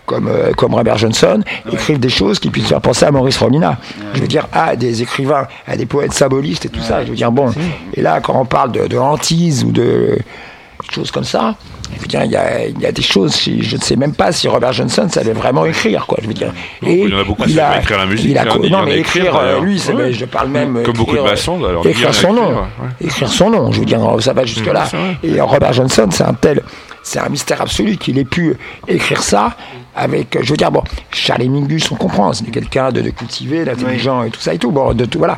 comme, 0.07 0.29
euh, 0.29 0.53
comme 0.53 0.75
Robert 0.75 0.99
Johnson 0.99 1.43
écrivent 1.73 2.01
des 2.01 2.09
choses 2.09 2.39
qui 2.39 2.51
puissent 2.51 2.69
faire 2.69 2.81
penser 2.81 3.05
à 3.05 3.11
Maurice 3.11 3.39
Rolina. 3.39 3.79
Je 4.15 4.21
veux 4.21 4.29
dire, 4.29 4.49
à 4.53 4.77
des 4.77 5.03
écrivains, 5.03 5.47
à 5.67 5.77
des 5.77 5.87
poètes 5.87 6.13
symbolistes 6.13 6.67
et 6.67 6.69
tout 6.69 6.81
ça. 6.81 7.05
Je 7.05 7.11
veux 7.11 7.17
dire, 7.17 7.31
bon, 7.33 7.53
et 7.95 8.01
là, 8.03 8.21
quand 8.21 8.39
on 8.41 8.45
parle 8.45 8.73
de, 8.73 8.87
de 8.87 8.99
hantise 8.99 9.65
ou 9.65 9.71
de 9.73 10.19
choses 10.91 11.11
comme 11.11 11.25
ça, 11.25 11.55
je 11.95 12.01
veux 12.01 12.07
dire, 12.07 12.25
il 12.25 12.31
y 12.33 12.37
a, 12.37 12.67
il 12.67 12.81
y 12.81 12.87
a 12.87 12.93
des 12.93 13.03
choses, 13.03 13.39
je 13.45 13.77
ne 13.77 13.81
sais 13.81 13.97
même 13.97 14.15
pas 14.15 14.33
si 14.33 14.49
Robert 14.49 14.73
Johnson 14.73 15.07
savait 15.11 15.33
vraiment 15.33 15.65
écrire, 15.67 16.07
quoi, 16.07 16.19
je 16.23 16.29
veux 16.29 16.35
dire. 16.35 16.53
il 16.83 17.09
y 17.09 17.15
en 17.15 17.19
a 17.19 17.25
beaucoup 17.25 17.45
qui 17.45 17.53
savent 17.55 17.79
écrire 17.81 17.99
la 17.99 18.07
musique, 18.07 18.31
il 18.31 18.39
a- 18.39 18.43
hein, 18.43 18.59
non, 18.71 18.83
mais 18.85 18.99
écrire, 18.99 19.27
écrire, 19.27 19.37
euh, 19.41 19.61
lui, 19.61 19.79
je 20.13 20.25
parle 20.25 20.49
même. 20.49 20.83
Comme 20.83 20.95
beaucoup 20.95 21.13
de 21.13 21.17
écrire, 21.19 21.31
maçons, 21.31 21.59
d'ailleurs, 21.61 21.87
Écrire 21.87 22.09
lire, 22.11 22.15
son 22.15 22.33
nom. 22.33 22.43
écrire, 22.43 22.59
ouais. 22.61 23.07
Écrire 23.07 23.29
son 23.29 23.51
nom, 23.51 23.73
je 23.73 23.81
veux 23.81 23.87
dire, 23.87 24.01
ça 24.21 24.33
va 24.33 24.45
jusque-là. 24.45 24.89
Et 25.23 25.41
Robert 25.41 25.73
Johnson, 25.73 26.09
c'est 26.11 26.25
un 26.25 26.35
tel, 26.35 26.63
c'est 27.03 27.19
un 27.19 27.29
mystère 27.29 27.61
absolu 27.61 27.97
qu'il 27.97 28.19
ait 28.19 28.25
pu 28.25 28.57
écrire 28.89 29.23
ça 29.23 29.55
avec, 29.95 30.39
je 30.43 30.49
veux 30.51 30.57
dire, 30.57 30.71
bon, 30.71 30.83
Charlie 31.11 31.51
Mingus, 31.51 31.91
on 31.93 31.97
comprend, 31.97 32.33
c'est 32.33 32.45
quelqu'un 32.51 32.91
de, 32.91 33.03
de 33.03 33.11
cultivé, 33.11 33.65
d'intelligent 33.65 34.23
et 34.23 34.31
tout 34.31 34.41
ça 34.41 34.55
et 34.55 34.59
tout, 34.59 34.71
bon, 34.71 34.95
de 34.95 35.05
tout, 35.05 35.19
voilà. 35.19 35.37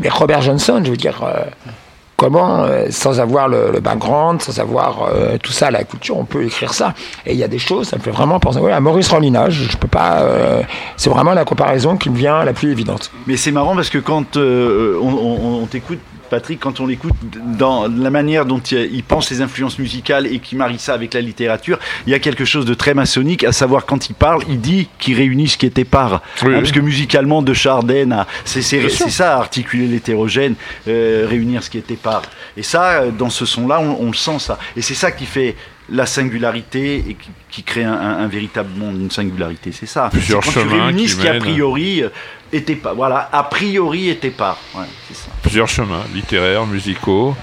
Mais 0.00 0.08
Robert 0.08 0.40
Johnson, 0.40 0.80
je 0.84 0.90
veux 0.90 0.96
dire, 0.96 1.20
euh, 1.22 1.42
comment, 2.20 2.64
euh, 2.64 2.88
sans 2.90 3.18
avoir 3.18 3.48
le, 3.48 3.80
background, 3.80 4.42
sans 4.42 4.60
avoir 4.60 5.04
euh, 5.04 5.38
tout 5.42 5.52
ça, 5.52 5.70
la 5.70 5.84
culture, 5.84 6.18
on 6.18 6.26
peut 6.26 6.44
écrire 6.44 6.74
ça. 6.74 6.92
Et 7.24 7.32
il 7.32 7.38
y 7.38 7.42
a 7.42 7.48
des 7.48 7.58
choses, 7.58 7.88
ça 7.88 7.96
me 7.96 8.02
fait 8.02 8.10
vraiment 8.10 8.38
penser 8.38 8.58
ouais, 8.58 8.72
à 8.72 8.80
Maurice 8.80 9.08
Rolina, 9.08 9.48
je, 9.48 9.64
je 9.64 9.76
peux 9.78 9.88
pas, 9.88 10.20
euh, 10.20 10.60
c'est 10.98 11.08
vraiment 11.08 11.32
la 11.32 11.46
comparaison 11.46 11.96
qui 11.96 12.10
me 12.10 12.16
vient 12.18 12.44
la 12.44 12.52
plus 12.52 12.70
évidente. 12.72 13.10
Mais 13.26 13.38
c'est 13.38 13.52
marrant 13.52 13.74
parce 13.74 13.88
que 13.88 13.96
quand 13.96 14.36
on 14.36 15.66
t'écoute, 15.70 16.00
Patrick, 16.30 16.60
quand 16.60 16.80
on 16.80 16.86
l'écoute, 16.86 17.12
dans 17.58 17.88
la 17.88 18.10
manière 18.10 18.46
dont 18.46 18.60
il, 18.60 19.02
pense 19.02 19.30
les 19.30 19.42
influences 19.42 19.78
musicales 19.78 20.26
et 20.26 20.38
qu'il 20.38 20.56
marie 20.58 20.78
ça 20.78 20.94
avec 20.94 21.12
la 21.12 21.20
littérature, 21.20 21.78
il 22.06 22.12
y 22.12 22.14
a 22.14 22.20
quelque 22.20 22.44
chose 22.44 22.64
de 22.64 22.74
très 22.74 22.94
maçonnique, 22.94 23.42
à 23.44 23.52
savoir 23.52 23.84
quand 23.84 24.08
il 24.08 24.14
parle, 24.14 24.44
il 24.48 24.60
dit 24.60 24.88
qu'il 24.98 25.16
réunit 25.16 25.48
ce 25.48 25.58
qui 25.58 25.66
était 25.66 25.84
part. 25.84 26.22
Oui, 26.42 26.48
oui. 26.48 26.54
Parce 26.54 26.72
que 26.72 26.80
musicalement, 26.80 27.42
de 27.42 27.52
Chardin, 27.52 28.12
à- 28.12 28.26
c'est 28.44 28.62
ça, 28.62 29.36
articuler 29.36 29.86
l'hétérogène, 29.86 30.54
euh, 30.88 31.26
réunir 31.28 31.62
ce 31.62 31.70
qui 31.70 31.78
était 31.78 31.96
part. 31.96 32.22
Et 32.56 32.62
ça, 32.62 33.02
euh, 33.02 33.10
dans 33.10 33.30
ce 33.30 33.44
son-là, 33.44 33.80
on, 33.80 33.96
on 34.00 34.06
le 34.06 34.16
sent 34.16 34.38
ça. 34.38 34.58
Et 34.76 34.82
c'est 34.82 34.94
ça 34.94 35.10
qui 35.10 35.26
fait 35.26 35.56
la 35.90 36.06
singularité 36.06 36.96
et 37.08 37.14
qui, 37.14 37.30
qui 37.50 37.62
crée 37.62 37.84
un, 37.84 37.92
un- 37.92 38.18
un 38.18 38.28
véritable 38.28 38.70
monde, 38.78 38.96
une 39.00 39.10
singularité. 39.10 39.72
C'est 39.72 39.86
ça. 39.86 40.08
Plusieurs 40.12 40.42
tu 40.42 40.50
chemins 40.52 40.86
réunis 40.86 41.02
qui 41.02 41.08
ce 41.08 41.16
qui 41.16 41.28
a 41.28 41.34
priori 41.34 42.02
euh, 42.02 42.08
était 42.52 42.76
pas. 42.76 42.92
Voilà, 42.94 43.28
a 43.32 43.42
priori 43.44 44.08
était 44.08 44.30
pas. 44.30 44.56
Ouais, 44.74 44.84
c'est 45.08 45.16
ça. 45.16 45.28
Plusieurs 45.42 45.68
chemins, 45.68 46.02
littéraires, 46.14 46.66
musicaux. 46.66 47.34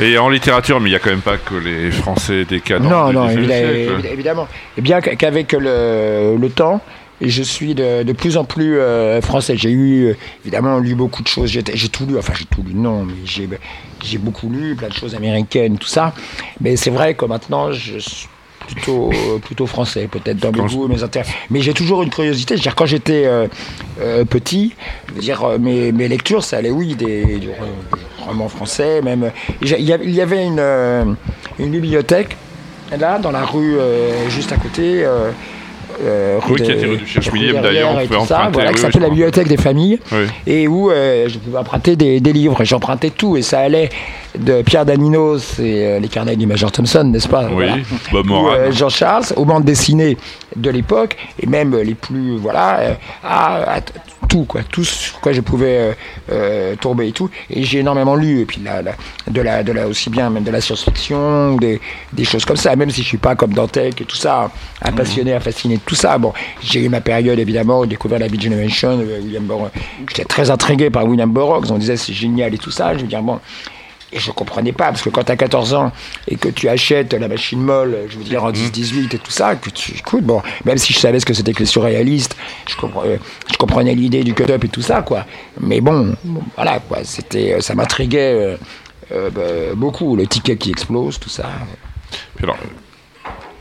Et 0.00 0.18
en 0.18 0.28
littérature, 0.28 0.80
mais 0.80 0.88
il 0.88 0.92
n'y 0.92 0.96
a 0.96 0.98
quand 0.98 1.10
même 1.10 1.20
pas 1.20 1.36
que 1.36 1.54
les 1.54 1.92
Français 1.92 2.44
décadents 2.44 2.88
Non, 2.88 3.12
non, 3.12 3.28
19e 3.28 4.04
évidemment. 4.12 4.48
Et 4.76 4.80
bien 4.80 5.00
qu- 5.00 5.14
qu'avec 5.16 5.52
le, 5.52 6.36
le 6.36 6.50
temps, 6.50 6.80
je 7.20 7.42
suis 7.42 7.74
de, 7.74 8.02
de 8.02 8.12
plus 8.12 8.36
en 8.36 8.44
plus 8.44 8.78
euh, 8.78 9.20
français. 9.20 9.56
J'ai 9.56 9.70
eu, 9.70 10.04
euh, 10.06 10.16
évidemment, 10.44 10.78
lu 10.78 10.94
beaucoup 10.94 11.22
de 11.22 11.28
choses. 11.28 11.50
J'ai 11.50 11.62
tout 11.62 12.06
lu, 12.06 12.18
enfin, 12.18 12.32
j'ai 12.36 12.44
tout 12.46 12.62
lu, 12.62 12.74
non, 12.74 13.04
mais 13.04 13.14
j'ai 13.24 14.18
beaucoup 14.18 14.48
lu, 14.48 14.74
plein 14.74 14.88
de 14.88 14.94
choses 14.94 15.14
américaines, 15.14 15.78
tout 15.78 15.88
ça. 15.88 16.14
Mais 16.60 16.76
c'est 16.76 16.90
vrai 16.90 17.14
que 17.14 17.24
maintenant, 17.24 17.72
je 17.72 17.98
suis 17.98 18.28
plutôt, 18.66 19.10
plutôt 19.42 19.66
français, 19.66 20.08
peut-être 20.10 20.38
dans 20.38 20.50
mes 20.52 20.68
goûts, 20.68 20.88
mes 20.88 21.02
intérêts. 21.02 21.26
Mais 21.50 21.60
j'ai 21.60 21.74
toujours 21.74 22.02
une 22.02 22.10
curiosité. 22.10 22.54
Je 22.54 22.60
veux 22.60 22.62
dire, 22.62 22.74
quand 22.74 22.86
j'étais 22.86 23.26
euh, 23.26 23.46
euh, 24.00 24.24
petit, 24.24 24.74
je 25.08 25.14
veux 25.14 25.20
dire, 25.20 25.44
euh, 25.44 25.58
mes, 25.58 25.92
mes 25.92 26.08
lectures, 26.08 26.42
ça 26.42 26.58
allait, 26.58 26.70
oui, 26.70 26.94
des, 26.94 27.40
romans 28.26 28.48
français, 28.48 29.02
même. 29.02 29.30
Et 29.62 29.66
Il 29.78 29.84
y 29.84 30.20
avait- 30.20 30.46
une, 30.46 31.16
une 31.58 31.70
bibliothèque, 31.70 32.36
là, 32.98 33.18
dans 33.18 33.30
la 33.30 33.44
rue 33.44 33.76
juste 34.28 34.50
à 34.52 34.56
côté. 34.56 35.06
Euh, 36.02 36.38
Oui, 36.48 36.60
qui 36.62 36.72
rue 36.72 36.96
du 36.96 37.06
Cherche-Millième, 37.06 37.56
rue 37.56 37.62
d'ailleurs, 37.62 37.90
on 37.90 37.98
emprunter, 38.22 38.50
voilà, 38.52 38.68
oui, 38.70 38.74
qui 38.74 38.80
s'appelait 38.80 39.00
la 39.00 39.08
bibliothèque 39.08 39.48
des 39.48 39.56
familles 39.56 39.98
Oui. 40.12 40.26
et 40.46 40.66
où 40.68 40.90
euh, 40.90 41.28
je 41.28 41.38
pouvais 41.38 41.58
emprunter 41.58 41.96
des, 41.96 42.20
des 42.20 42.32
livres 42.32 42.60
et 42.60 42.64
j'empruntais 42.64 43.10
tout 43.10 43.36
et 43.36 43.42
ça 43.42 43.60
allait 43.60 43.90
de 44.38 44.62
Pierre 44.62 44.84
Daninos 44.84 45.58
et 45.60 45.86
euh, 45.86 45.98
les 46.00 46.08
carnets 46.08 46.36
du 46.36 46.46
Major 46.46 46.72
Thompson 46.72 47.04
n'est-ce 47.04 47.28
pas? 47.28 47.44
Oui, 47.44 47.52
Voilà. 47.54 47.76
Bob 48.10 48.26
Ou, 48.26 48.28
Moran. 48.28 48.52
euh, 48.56 48.72
Jean-Charles 48.72 49.24
aux 49.36 49.44
bandes 49.44 49.64
dessinées 49.64 50.16
de 50.56 50.70
l'époque 50.70 51.16
et 51.40 51.46
même 51.46 51.76
les 51.76 51.94
plus 51.94 52.36
voilà 52.36 52.78
euh, 52.80 52.94
à, 53.22 53.74
à 53.74 53.80
t- 53.80 53.92
tout 54.28 54.44
quoi. 54.44 54.62
Tout 54.64 54.84
sur 54.84 55.20
quoi 55.20 55.32
je 55.32 55.40
pouvais 55.40 55.78
euh, 55.78 55.92
euh, 56.32 56.76
tomber 56.76 57.08
et 57.08 57.12
tout. 57.12 57.30
Et 57.50 57.62
j'ai 57.64 57.78
énormément 57.80 58.14
lu 58.16 58.40
et 58.40 58.44
puis 58.46 58.60
la- 58.64 58.82
de 58.82 59.40
la 59.40 59.62
de 59.62 59.72
la 59.72 59.86
aussi 59.88 60.10
bien 60.10 60.30
même 60.30 60.44
de 60.44 60.50
la 60.50 60.60
science-fiction 60.60 61.56
des, 61.56 61.80
des 62.12 62.24
choses 62.24 62.44
comme 62.44 62.56
ça. 62.56 62.74
Même 62.76 62.90
si 62.90 63.02
je 63.02 63.08
suis 63.08 63.18
pas 63.18 63.34
comme 63.34 63.52
Dantec 63.54 64.00
et 64.00 64.04
tout 64.04 64.16
ça 64.16 64.50
un 64.82 64.90
Mhm. 64.90 64.96
passionné 64.96 65.34
un 65.34 65.40
fasciné 65.40 65.76
de 65.76 65.82
tout 65.82 65.94
ça 65.94 66.18
bon 66.18 66.32
j'ai 66.62 66.84
eu 66.84 66.88
ma 66.88 67.00
période 67.00 67.38
évidemment 67.38 67.80
où 67.80 67.84
j'ai 67.84 67.90
découvert 67.90 68.18
la 68.18 68.28
Beat 68.28 68.42
Generation 68.42 68.98
euh, 69.00 69.20
William 69.22 69.44
Burroughs 69.44 69.70
j'étais 70.08 70.24
très 70.24 70.50
intrigué 70.50 70.90
par 70.90 71.04
William 71.06 71.30
Burroughs 71.32 71.70
on 71.70 71.78
disait 71.78 71.96
c'est 71.96 72.12
génial 72.12 72.52
et 72.54 72.58
tout 72.58 72.70
ça. 72.70 72.94
Je 72.94 73.00
veux 73.00 73.06
dire 73.06 73.22
bon 73.22 73.38
et 74.14 74.20
je 74.20 74.30
comprenais 74.30 74.72
pas, 74.72 74.86
parce 74.86 75.02
que 75.02 75.10
quand 75.10 75.24
tu 75.24 75.32
as 75.32 75.36
14 75.36 75.74
ans 75.74 75.92
et 76.28 76.36
que 76.36 76.48
tu 76.48 76.68
achètes 76.68 77.12
la 77.12 77.26
machine 77.28 77.60
molle, 77.60 77.96
je 78.08 78.16
veux 78.16 78.24
dire 78.24 78.44
en 78.44 78.52
10-18 78.52 79.14
et 79.14 79.18
tout 79.18 79.30
ça, 79.32 79.56
que 79.56 79.70
tu 79.70 79.92
écoutes, 79.98 80.24
bon, 80.24 80.40
même 80.64 80.78
si 80.78 80.92
je 80.92 80.98
savais 81.00 81.18
ce 81.18 81.26
que 81.26 81.34
c'était 81.34 81.52
que 81.52 81.58
les 81.58 81.66
surréalistes, 81.66 82.36
je, 82.68 82.76
comprenais- 82.76 83.18
je 83.50 83.56
comprenais 83.56 83.94
l'idée 83.94 84.22
du 84.22 84.32
cut-up 84.32 84.62
et 84.64 84.68
tout 84.68 84.82
ça, 84.82 85.02
quoi. 85.02 85.26
Mais 85.60 85.80
bon, 85.80 86.14
voilà, 86.54 86.78
quoi, 86.78 86.98
c'était, 87.02 87.60
ça 87.60 87.74
m'intriguait 87.74 88.32
euh, 88.34 88.56
euh, 89.12 89.30
bah, 89.30 89.74
beaucoup, 89.74 90.14
le 90.16 90.26
ticket 90.26 90.56
qui 90.56 90.70
explose, 90.70 91.18
tout 91.18 91.28
ça, 91.28 91.50
Puis 92.36 92.44
alors, 92.44 92.56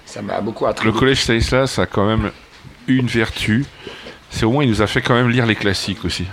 ça 0.05 0.21
m'a 0.21 0.39
beaucoup 0.39 0.65
le 0.65 0.69
intrigué. 0.69 0.97
collège 0.99 1.21
Stanislas 1.23 1.79
a 1.79 1.87
quand 1.87 2.05
même 2.05 2.31
une 2.87 3.07
vertu. 3.07 3.65
C'est 4.29 4.45
au 4.45 4.51
moins, 4.51 4.63
il 4.63 4.69
nous 4.69 4.81
a 4.83 4.87
fait 4.87 5.01
quand 5.01 5.15
même 5.15 5.29
lire 5.29 5.45
les 5.47 5.55
classiques 5.55 6.05
aussi. 6.05 6.25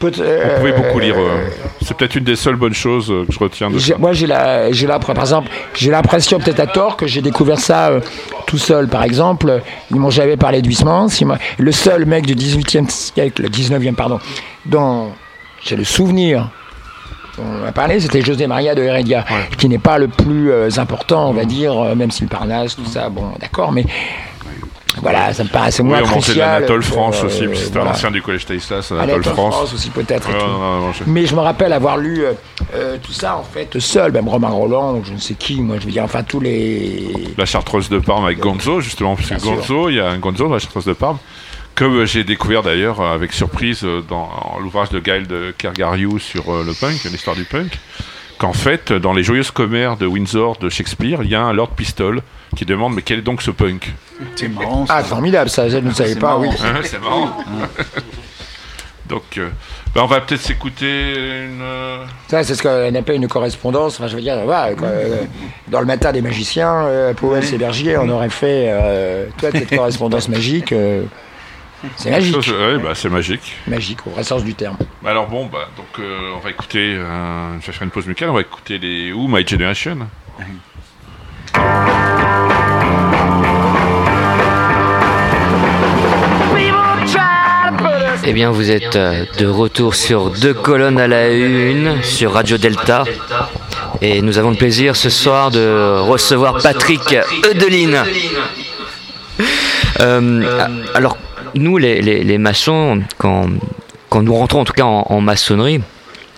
Peut- 0.00 0.10
On 0.16 0.58
pouvait 0.58 0.72
euh, 0.72 0.76
beaucoup 0.76 0.98
lire. 0.98 1.14
euh, 1.18 1.46
C'est 1.82 1.96
peut-être 1.96 2.16
une 2.16 2.24
des 2.24 2.36
seules 2.36 2.56
bonnes 2.56 2.74
choses 2.74 3.10
euh, 3.10 3.24
que 3.26 3.32
je 3.32 3.38
retiens 3.38 3.70
de 3.70 3.78
ça. 3.78 3.96
Moi, 3.98 4.12
j'ai 4.12 4.26
la, 4.26 4.70
j'ai 4.72 4.86
la, 4.86 4.98
par 4.98 5.18
exemple, 5.20 5.48
j'ai 5.74 5.90
l'impression, 5.90 6.38
peut-être 6.38 6.60
à 6.60 6.66
tort, 6.66 6.96
que 6.96 7.06
j'ai 7.06 7.22
découvert 7.22 7.58
ça 7.58 7.88
euh, 7.88 8.00
tout 8.46 8.58
seul. 8.58 8.88
Par 8.88 9.04
exemple, 9.04 9.60
ils 9.90 9.96
m'ont 9.96 10.10
jamais 10.10 10.36
parlé 10.36 10.60
de 10.62 10.66
Huysmans. 10.68 11.08
Ils 11.20 11.26
m'ont- 11.26 11.38
Le 11.58 11.72
seul 11.72 12.06
mec 12.06 12.26
du 12.26 12.34
18e 12.34 12.88
siècle, 12.90 13.48
19e, 13.48 13.94
pardon, 13.94 14.18
dont 14.66 15.12
j'ai 15.64 15.76
le 15.76 15.84
souvenir 15.84 16.50
on 17.36 17.64
m'a 17.64 17.72
parlé, 17.72 17.98
c'était 17.98 18.22
José 18.22 18.46
Maria 18.46 18.76
de 18.76 18.82
Heredia, 18.84 19.24
qui 19.58 19.68
n'est 19.68 19.78
pas 19.80 19.98
le 19.98 20.06
plus 20.06 20.52
euh, 20.52 20.68
important, 20.76 21.30
on 21.30 21.32
va 21.32 21.44
dire, 21.44 21.76
euh, 21.76 21.94
même 21.96 22.12
si 22.12 22.22
le 22.22 22.28
Parnasse, 22.28 22.76
tout 22.76 22.84
ça, 22.86 23.08
bon, 23.08 23.32
d'accord, 23.40 23.72
mais 23.72 23.84
voilà, 25.02 25.32
ça 25.34 25.44
me 25.44 25.48
paraissait 25.48 25.82
Oui, 25.82 25.88
moins 25.88 25.98
on 25.98 26.02
mangeait 26.02 26.14
de 26.16 26.22
crucial. 26.22 26.48
l'Anatole 26.54 26.80
pour, 26.80 26.88
France 26.92 27.20
euh, 27.22 27.26
aussi, 27.26 27.46
puis 27.46 27.58
c'était 27.58 27.72
voilà. 27.72 27.90
un 27.90 27.92
ancien 27.94 28.10
du 28.10 28.22
collège 28.22 28.42
Stanislas, 28.42 28.92
Anatole 28.92 29.10
Anatole 29.14 29.32
France. 29.34 29.54
France 29.54 29.74
aussi 29.74 29.90
peut-être. 29.90 30.28
Ouais, 30.28 30.92
je- 30.98 31.04
Mais 31.06 31.26
je 31.26 31.34
me 31.34 31.40
rappelle 31.40 31.72
avoir 31.72 31.96
lu 31.96 32.24
euh, 32.24 32.32
euh, 32.74 32.96
tout 33.02 33.12
ça 33.12 33.36
en 33.36 33.42
fait 33.42 33.78
seul, 33.80 34.12
même 34.12 34.28
Romain 34.28 34.48
Roland, 34.48 34.94
ou 34.96 35.04
je 35.04 35.12
ne 35.12 35.18
sais 35.18 35.34
qui, 35.34 35.60
moi 35.60 35.76
je 35.80 35.86
veux 35.86 35.92
dire, 35.92 36.04
enfin 36.04 36.22
tous 36.22 36.40
les. 36.40 37.12
La 37.36 37.44
Chartreuse 37.46 37.88
de 37.88 37.98
Parme 37.98 38.24
avec 38.24 38.38
Gonzo, 38.38 38.80
justement, 38.80 39.16
parce 39.16 39.28
que. 39.28 39.34
Gonzo, 39.44 39.88
il 39.90 39.96
y 39.96 40.00
a 40.00 40.08
un 40.08 40.18
Gonzo 40.18 40.46
dans 40.48 40.54
la 40.54 40.58
Chartreuse 40.60 40.84
de 40.86 40.92
Parme, 40.92 41.18
euh, 41.82 42.06
j'ai 42.06 42.22
découvert 42.24 42.62
d'ailleurs 42.62 43.00
avec 43.00 43.32
surprise 43.32 43.84
dans 44.08 44.30
l'ouvrage 44.60 44.90
de 44.90 45.00
Gaël 45.00 45.26
de 45.26 45.52
Kergariou 45.58 46.18
sur 46.18 46.44
le 46.52 46.72
punk, 46.72 47.02
l'histoire 47.10 47.34
du 47.36 47.44
punk, 47.44 47.78
qu'en 48.44 48.52
fait, 48.52 48.92
dans 48.92 49.14
les 49.14 49.22
joyeuses 49.22 49.50
commères 49.50 49.96
de 49.96 50.04
Windsor 50.04 50.58
de 50.58 50.68
Shakespeare, 50.68 51.20
il 51.22 51.30
y 51.30 51.34
a 51.34 51.40
un 51.40 51.54
Lord 51.54 51.70
Pistol 51.70 52.20
qui 52.54 52.66
demande 52.66 52.94
mais 52.94 53.00
quel 53.00 53.20
est 53.20 53.22
donc 53.22 53.40
ce 53.40 53.50
punk? 53.50 53.90
C'est 54.36 54.48
marrant. 54.48 54.84
ça. 54.84 54.96
Ah, 54.98 55.02
formidable, 55.02 55.48
ça, 55.48 55.66
je 55.70 55.78
ne 55.78 55.90
savais 55.92 56.10
C'est 56.12 56.18
pas, 56.18 56.26
marrant. 56.36 56.40
oui. 56.42 56.48
Hein, 56.62 56.80
C'est 56.82 57.00
marrant. 57.00 57.38
donc, 59.08 59.22
euh, 59.38 59.48
ben, 59.94 60.02
on 60.02 60.06
va 60.06 60.20
peut-être 60.20 60.42
s'écouter 60.42 61.14
une. 61.46 61.62
euh, 61.62 62.04
Ça, 62.28 62.44
c'est 62.44 62.54
ce 62.54 62.62
qu'on 62.62 62.94
appelle 62.94 63.16
une 63.16 63.28
correspondance. 63.28 63.98
Enfin, 63.98 64.08
je 64.08 64.16
veux 64.16 64.20
dire, 64.22 64.38
voilà, 64.44 64.74
quoi, 64.74 64.88
euh, 64.88 65.22
dans 65.68 65.80
le 65.80 65.86
matin 65.86 66.12
des 66.12 66.20
magiciens, 66.20 66.84
euh, 66.84 67.14
Powell 67.14 67.42
et 67.50 67.56
Bergier, 67.56 67.96
on 67.96 68.10
aurait 68.10 68.28
fait 68.28 68.66
euh, 68.68 69.24
toute 69.38 69.52
cette 69.52 69.70
correspondance 69.76 70.28
magique. 70.28 70.74
C'est 71.96 72.10
magique, 72.10 72.40
chose- 72.42 72.50
ouais, 72.58 72.78
bah, 72.78 72.92
c'est 72.94 73.08
magique. 73.08 73.56
magique 73.66 74.06
au 74.06 74.10
vrai 74.10 74.24
sens 74.24 74.42
du 74.44 74.54
terme. 74.54 74.76
Bah, 75.02 75.10
Alors 75.10 75.28
bon, 75.28 75.46
bah, 75.46 75.68
donc 75.76 75.86
euh, 75.98 76.32
on 76.36 76.40
va 76.40 76.50
écouter, 76.50 76.94
euh, 76.96 77.60
je 77.60 77.66
vais 77.66 77.72
faire 77.72 77.82
une 77.82 77.90
pause 77.90 78.06
musicale, 78.06 78.30
on 78.30 78.34
va 78.34 78.40
écouter 78.40 78.78
les 78.78 79.12
Who, 79.12 79.26
My 79.28 79.46
Generation. 79.46 79.98
Eh 88.26 88.32
bien, 88.32 88.50
vous 88.50 88.70
êtes 88.70 88.96
euh, 88.96 89.24
de 89.38 89.46
retour 89.46 89.94
sur 89.94 90.30
deux 90.30 90.54
colonnes 90.54 90.98
à 90.98 91.06
la 91.06 91.30
une 91.30 92.02
sur 92.02 92.32
Radio 92.32 92.56
Delta. 92.56 93.04
Et 94.00 94.22
nous 94.22 94.38
avons 94.38 94.50
le 94.50 94.56
plaisir 94.56 94.96
ce 94.96 95.10
soir 95.10 95.50
de 95.50 95.98
recevoir 96.00 96.58
Patrick 96.62 97.14
Eudeline. 97.50 98.02
Euh, 100.00 100.66
alors, 100.94 101.18
nous, 101.54 101.78
les, 101.78 102.38
maçons, 102.38 103.02
quand, 103.18 103.48
nous 104.14 104.34
rentrons 104.34 104.60
en 104.60 104.64
tout 104.64 104.72
cas 104.72 104.84
en, 104.84 105.20
maçonnerie, 105.20 105.80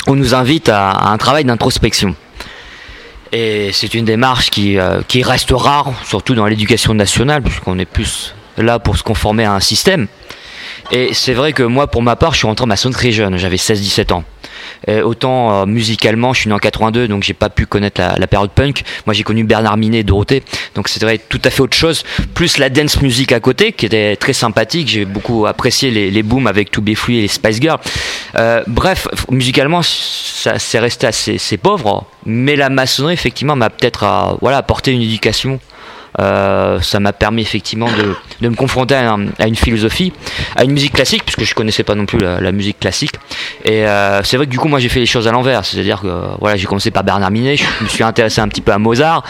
on 0.06 0.14
nous 0.14 0.34
invite 0.34 0.68
à, 0.68 1.10
un 1.10 1.16
travail 1.18 1.44
d'introspection. 1.44 2.14
Et 3.32 3.70
c'est 3.72 3.94
une 3.94 4.04
démarche 4.04 4.50
qui, 4.50 4.78
euh, 4.78 5.02
qui 5.06 5.22
reste 5.22 5.50
rare, 5.50 5.92
surtout 6.04 6.34
dans 6.34 6.46
l'éducation 6.46 6.94
nationale, 6.94 7.42
puisqu'on 7.42 7.78
est 7.78 7.84
plus 7.84 8.34
là 8.56 8.78
pour 8.78 8.96
se 8.96 9.02
conformer 9.02 9.44
à 9.44 9.52
un 9.52 9.60
système. 9.60 10.06
Et 10.92 11.12
c'est 11.12 11.34
vrai 11.34 11.52
que 11.52 11.64
moi, 11.64 11.88
pour 11.88 12.02
ma 12.02 12.14
part, 12.14 12.32
je 12.32 12.38
suis 12.38 12.46
rentré 12.46 12.62
en 12.64 12.68
maçonnerie 12.68 12.98
très 12.98 13.12
jeune, 13.12 13.36
j'avais 13.36 13.56
16-17 13.56 14.12
ans. 14.12 14.24
Et 14.86 15.00
autant 15.00 15.62
euh, 15.62 15.66
musicalement, 15.66 16.32
je 16.32 16.40
suis 16.40 16.48
né 16.48 16.54
en 16.54 16.58
82, 16.58 17.08
donc 17.08 17.22
j'ai 17.22 17.34
pas 17.34 17.48
pu 17.48 17.66
connaître 17.66 18.00
la, 18.00 18.26
période 18.26 18.50
punk. 18.50 18.82
Moi, 19.06 19.14
j'ai 19.14 19.22
connu 19.22 19.44
Bernard 19.44 19.76
Minet 19.76 20.00
et 20.00 20.04
Dorothée, 20.04 20.42
donc 20.74 20.88
c'était 20.88 21.18
tout 21.18 21.40
à 21.44 21.50
fait 21.50 21.62
autre 21.62 21.76
chose. 21.76 22.04
Plus 22.34 22.58
la 22.58 22.68
dance 22.68 23.00
music 23.00 23.32
à 23.32 23.40
côté, 23.40 23.72
qui 23.72 23.86
était 23.86 24.16
très 24.16 24.32
sympathique. 24.32 24.88
J'ai 24.88 25.04
beaucoup 25.04 25.46
apprécié 25.46 25.90
les, 25.90 26.10
les 26.10 26.22
booms 26.22 26.46
avec 26.46 26.70
To 26.70 26.80
Be 26.80 26.90
et 27.08 27.22
les 27.22 27.28
Spice 27.28 27.60
Girls. 27.60 27.80
Euh, 28.36 28.62
bref, 28.66 29.08
musicalement, 29.30 29.82
ça 29.82 30.58
c'est 30.58 30.78
resté 30.78 31.06
assez, 31.06 31.36
assez 31.36 31.56
pauvre, 31.56 32.06
mais 32.24 32.56
la 32.56 32.68
maçonnerie, 32.68 33.14
effectivement, 33.14 33.56
m'a 33.56 33.70
peut-être 33.70 34.04
euh, 34.04 34.36
voilà, 34.40 34.58
apporté 34.58 34.92
une 34.92 35.02
éducation 35.02 35.60
euh, 36.20 36.80
ça 36.80 37.00
m'a 37.00 37.12
permis 37.12 37.42
effectivement 37.42 37.88
de, 37.88 38.14
de 38.40 38.48
me 38.48 38.54
confronter 38.54 38.94
à, 38.94 39.12
un- 39.12 39.26
à 39.38 39.46
une 39.46 39.56
philosophie, 39.56 40.12
à 40.54 40.64
une 40.64 40.72
musique 40.72 40.92
classique, 40.94 41.22
puisque 41.24 41.44
je 41.44 41.54
connaissais 41.54 41.82
pas 41.82 41.94
non 41.94 42.06
plus 42.06 42.18
la, 42.18 42.40
la 42.40 42.52
musique 42.52 42.80
classique. 42.80 43.12
Et 43.64 43.86
euh, 43.86 44.22
c'est 44.22 44.36
vrai 44.36 44.46
que 44.46 44.50
du 44.50 44.58
coup, 44.58 44.68
moi, 44.68 44.78
j'ai 44.78 44.88
fait 44.88 45.00
les 45.00 45.06
choses 45.06 45.28
à 45.28 45.32
l'envers. 45.32 45.64
C'est-à-dire 45.64 46.00
que 46.00 46.22
voilà, 46.40 46.56
j'ai 46.56 46.66
commencé 46.66 46.90
par 46.90 47.04
Bernard 47.04 47.30
Minet, 47.30 47.56
je 47.56 47.64
me 47.84 47.88
suis 47.88 48.04
intéressé 48.04 48.40
un 48.40 48.48
petit 48.48 48.60
peu 48.60 48.72
à 48.72 48.78
Mozart, 48.78 49.22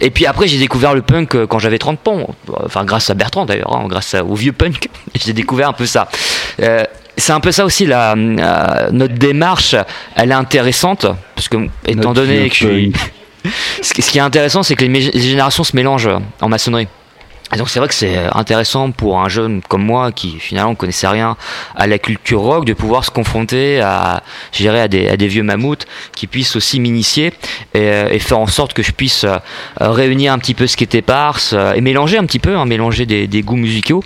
et 0.00 0.10
puis 0.10 0.26
après, 0.26 0.46
j'ai 0.48 0.58
découvert 0.58 0.94
le 0.94 1.02
punk 1.02 1.34
euh, 1.34 1.46
quand 1.46 1.58
j'avais 1.58 1.78
30 1.78 2.08
ans. 2.08 2.34
Enfin, 2.64 2.84
grâce 2.84 3.10
à 3.10 3.14
Bertrand 3.14 3.46
d'ailleurs, 3.46 3.74
hein, 3.76 3.86
grâce 3.88 4.14
au 4.14 4.34
vieux 4.34 4.52
punk, 4.52 4.88
j'ai 5.14 5.32
découvert 5.32 5.68
un 5.68 5.72
peu 5.72 5.86
ça. 5.86 6.08
Euh, 6.62 6.84
c'est 7.16 7.32
un 7.32 7.40
peu 7.40 7.52
ça 7.52 7.64
aussi, 7.64 7.86
la, 7.86 8.14
euh, 8.14 8.88
notre 8.90 9.14
démarche, 9.14 9.76
elle 10.16 10.30
est 10.30 10.34
intéressante, 10.34 11.06
parce 11.36 11.48
que 11.48 11.56
étant 11.86 12.08
Notre 12.08 12.14
donné 12.14 12.48
que 12.48 12.54
je 12.56 12.66
suis. 12.66 12.92
Ce 13.82 13.92
qui 13.92 14.18
est 14.18 14.22
intéressant, 14.22 14.62
c'est 14.62 14.74
que 14.74 14.84
les, 14.84 15.20
générations 15.20 15.64
se 15.64 15.76
mélangent 15.76 16.10
en 16.40 16.48
maçonnerie. 16.48 16.88
Et 17.52 17.56
donc 17.56 17.68
c'est 17.68 17.78
vrai 17.78 17.88
que 17.88 17.94
c'est 17.94 18.16
intéressant 18.32 18.90
pour 18.90 19.20
un 19.20 19.28
jeune 19.28 19.60
comme 19.68 19.84
moi 19.84 20.10
qui 20.12 20.40
finalement 20.40 20.74
connaissait 20.74 21.06
rien 21.06 21.36
à 21.76 21.86
la 21.86 21.98
culture 21.98 22.40
rock 22.40 22.64
de 22.64 22.72
pouvoir 22.72 23.04
se 23.04 23.10
confronter 23.10 23.80
à, 23.80 24.22
dirais, 24.54 24.80
à 24.80 24.88
des, 24.88 25.08
à 25.08 25.16
des 25.16 25.28
vieux 25.28 25.42
mammouths 25.44 25.86
qui 26.16 26.26
puissent 26.26 26.56
aussi 26.56 26.80
m'initier 26.80 27.26
et, 27.74 27.80
euh, 27.80 28.08
et 28.10 28.18
faire 28.18 28.38
en 28.38 28.46
sorte 28.48 28.72
que 28.72 28.82
je 28.82 28.90
puisse 28.92 29.24
euh, 29.24 29.36
réunir 29.78 30.32
un 30.32 30.38
petit 30.38 30.54
peu 30.54 30.66
ce 30.66 30.76
qui 30.76 30.82
était 30.84 31.02
parse 31.02 31.52
euh, 31.52 31.74
et 31.74 31.80
mélanger 31.80 32.16
un 32.18 32.24
petit 32.24 32.38
peu, 32.40 32.56
hein, 32.56 32.64
mélanger 32.64 33.04
des, 33.06 33.26
des 33.28 33.42
goûts 33.42 33.56
musicaux. 33.56 34.02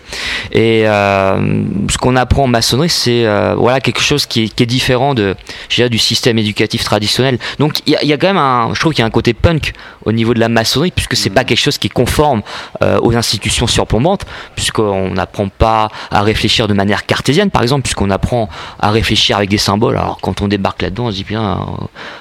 Et 0.53 0.83
euh, 0.87 1.63
ce 1.91 1.97
qu'on 1.97 2.17
apprend 2.17 2.43
en 2.45 2.49
maçonnerie, 2.49 2.91
c'est 2.91 3.25
euh, 3.25 3.55
voilà 3.57 3.81
quelque 3.81 4.03
chose 4.03 4.27
qui 4.27 4.45
est, 4.45 4.49
qui 4.49 4.65
est 4.65 4.67
différent 4.67 5.15
de, 5.15 5.37
dirais, 5.71 5.89
du 5.89 5.99
système 5.99 6.39
éducatif 6.39 6.85
traditionnel. 6.85 7.39
Donc 7.61 7.79
il 7.87 7.93
y, 7.93 7.97
a- 7.97 8.03
il 8.03 8.09
y 8.09 8.13
a 8.13 8.19
quand 8.19 8.27
même 8.29 8.37
un, 8.37 8.75
je 8.75 8.81
trouve 8.81 8.93
qu'il 8.93 9.03
y 9.03 9.05
a 9.05 9.07
un 9.07 9.11
côté 9.11 9.33
punk 9.33 9.73
au 10.05 10.13
niveau 10.13 10.35
de 10.35 10.41
la 10.41 10.49
maçonnerie 10.51 10.91
puisque 10.91 11.17
c'est 11.17 11.31
pas 11.31 11.45
quelque 11.45 11.61
chose 11.61 11.79
qui 11.79 11.87
est 11.87 11.91
conforme 11.91 12.43
euh, 12.83 12.99
aux 13.01 13.15
institutions 13.17 13.28
surplombantes 13.67 14.25
puisqu'on 14.55 15.11
n'apprend 15.11 15.49
pas 15.49 15.91
à 16.11 16.23
réfléchir 16.23 16.69
de 16.69 16.75
manière 16.75 17.07
cartésienne 17.07 17.51
par 17.51 17.63
exemple 17.63 17.83
puisqu'on 17.83 18.11
apprend 18.11 18.49
à 18.81 18.91
réfléchir 18.91 19.37
avec 19.37 19.51
des 19.51 19.59
symboles. 19.59 19.97
Alors 19.97 20.19
quand 20.21 20.41
on 20.41 20.49
débarque 20.49 20.83
là-dedans, 20.83 21.07
on 21.07 21.11
se 21.11 21.17
dit 21.17 21.25
bien 21.25 21.69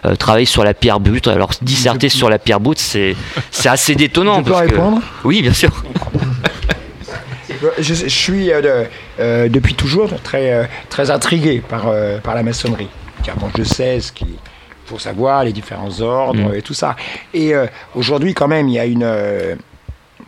euh, 0.05 0.09
euh, 0.11 0.15
travailler 0.15 0.45
sur 0.45 0.63
la 0.63 0.73
pierre 0.73 0.99
brute. 0.99 1.27
Alors 1.27 1.51
disserter 1.61 2.09
sur 2.09 2.29
la 2.29 2.39
pierre 2.39 2.59
brute, 2.59 2.79
c'est 2.79 3.15
c'est 3.51 3.69
assez 3.69 3.95
détonnant. 3.95 4.39
Je 4.39 4.43
peux 4.43 4.51
que- 4.51 4.57
répondre? 4.57 5.01
Oui, 5.23 5.41
bien 5.41 5.53
sûr. 5.53 5.71
je, 7.79 7.93
je 7.93 8.07
suis 8.07 8.51
euh, 8.51 8.61
de- 8.61 8.85
euh, 9.19 9.49
depuis 9.49 9.73
toujours 9.73 10.09
très, 10.23 10.51
euh, 10.53 10.63
très 10.89 11.09
intrigué 11.11 11.61
par, 11.67 11.85
par 12.23 12.35
la 12.35 12.43
maçonnerie. 12.43 12.89
Car 13.23 13.35
bon, 13.37 13.49
je 13.57 13.63
sais 13.63 13.99
ce 13.99 14.11
qu'il 14.11 14.27
faut 14.85 14.99
savoir, 14.99 15.43
les 15.43 15.51
différents 15.53 15.99
ordres 16.01 16.51
Mm. 16.51 16.55
et 16.55 16.61
tout 16.61 16.73
ça. 16.73 16.95
Et 17.33 17.53
aujourd'hui, 17.95 18.33
quand 18.33 18.47
même, 18.47 18.67
il 18.69 18.75
y 18.75 18.79
a 18.79 18.85
une 18.85 19.05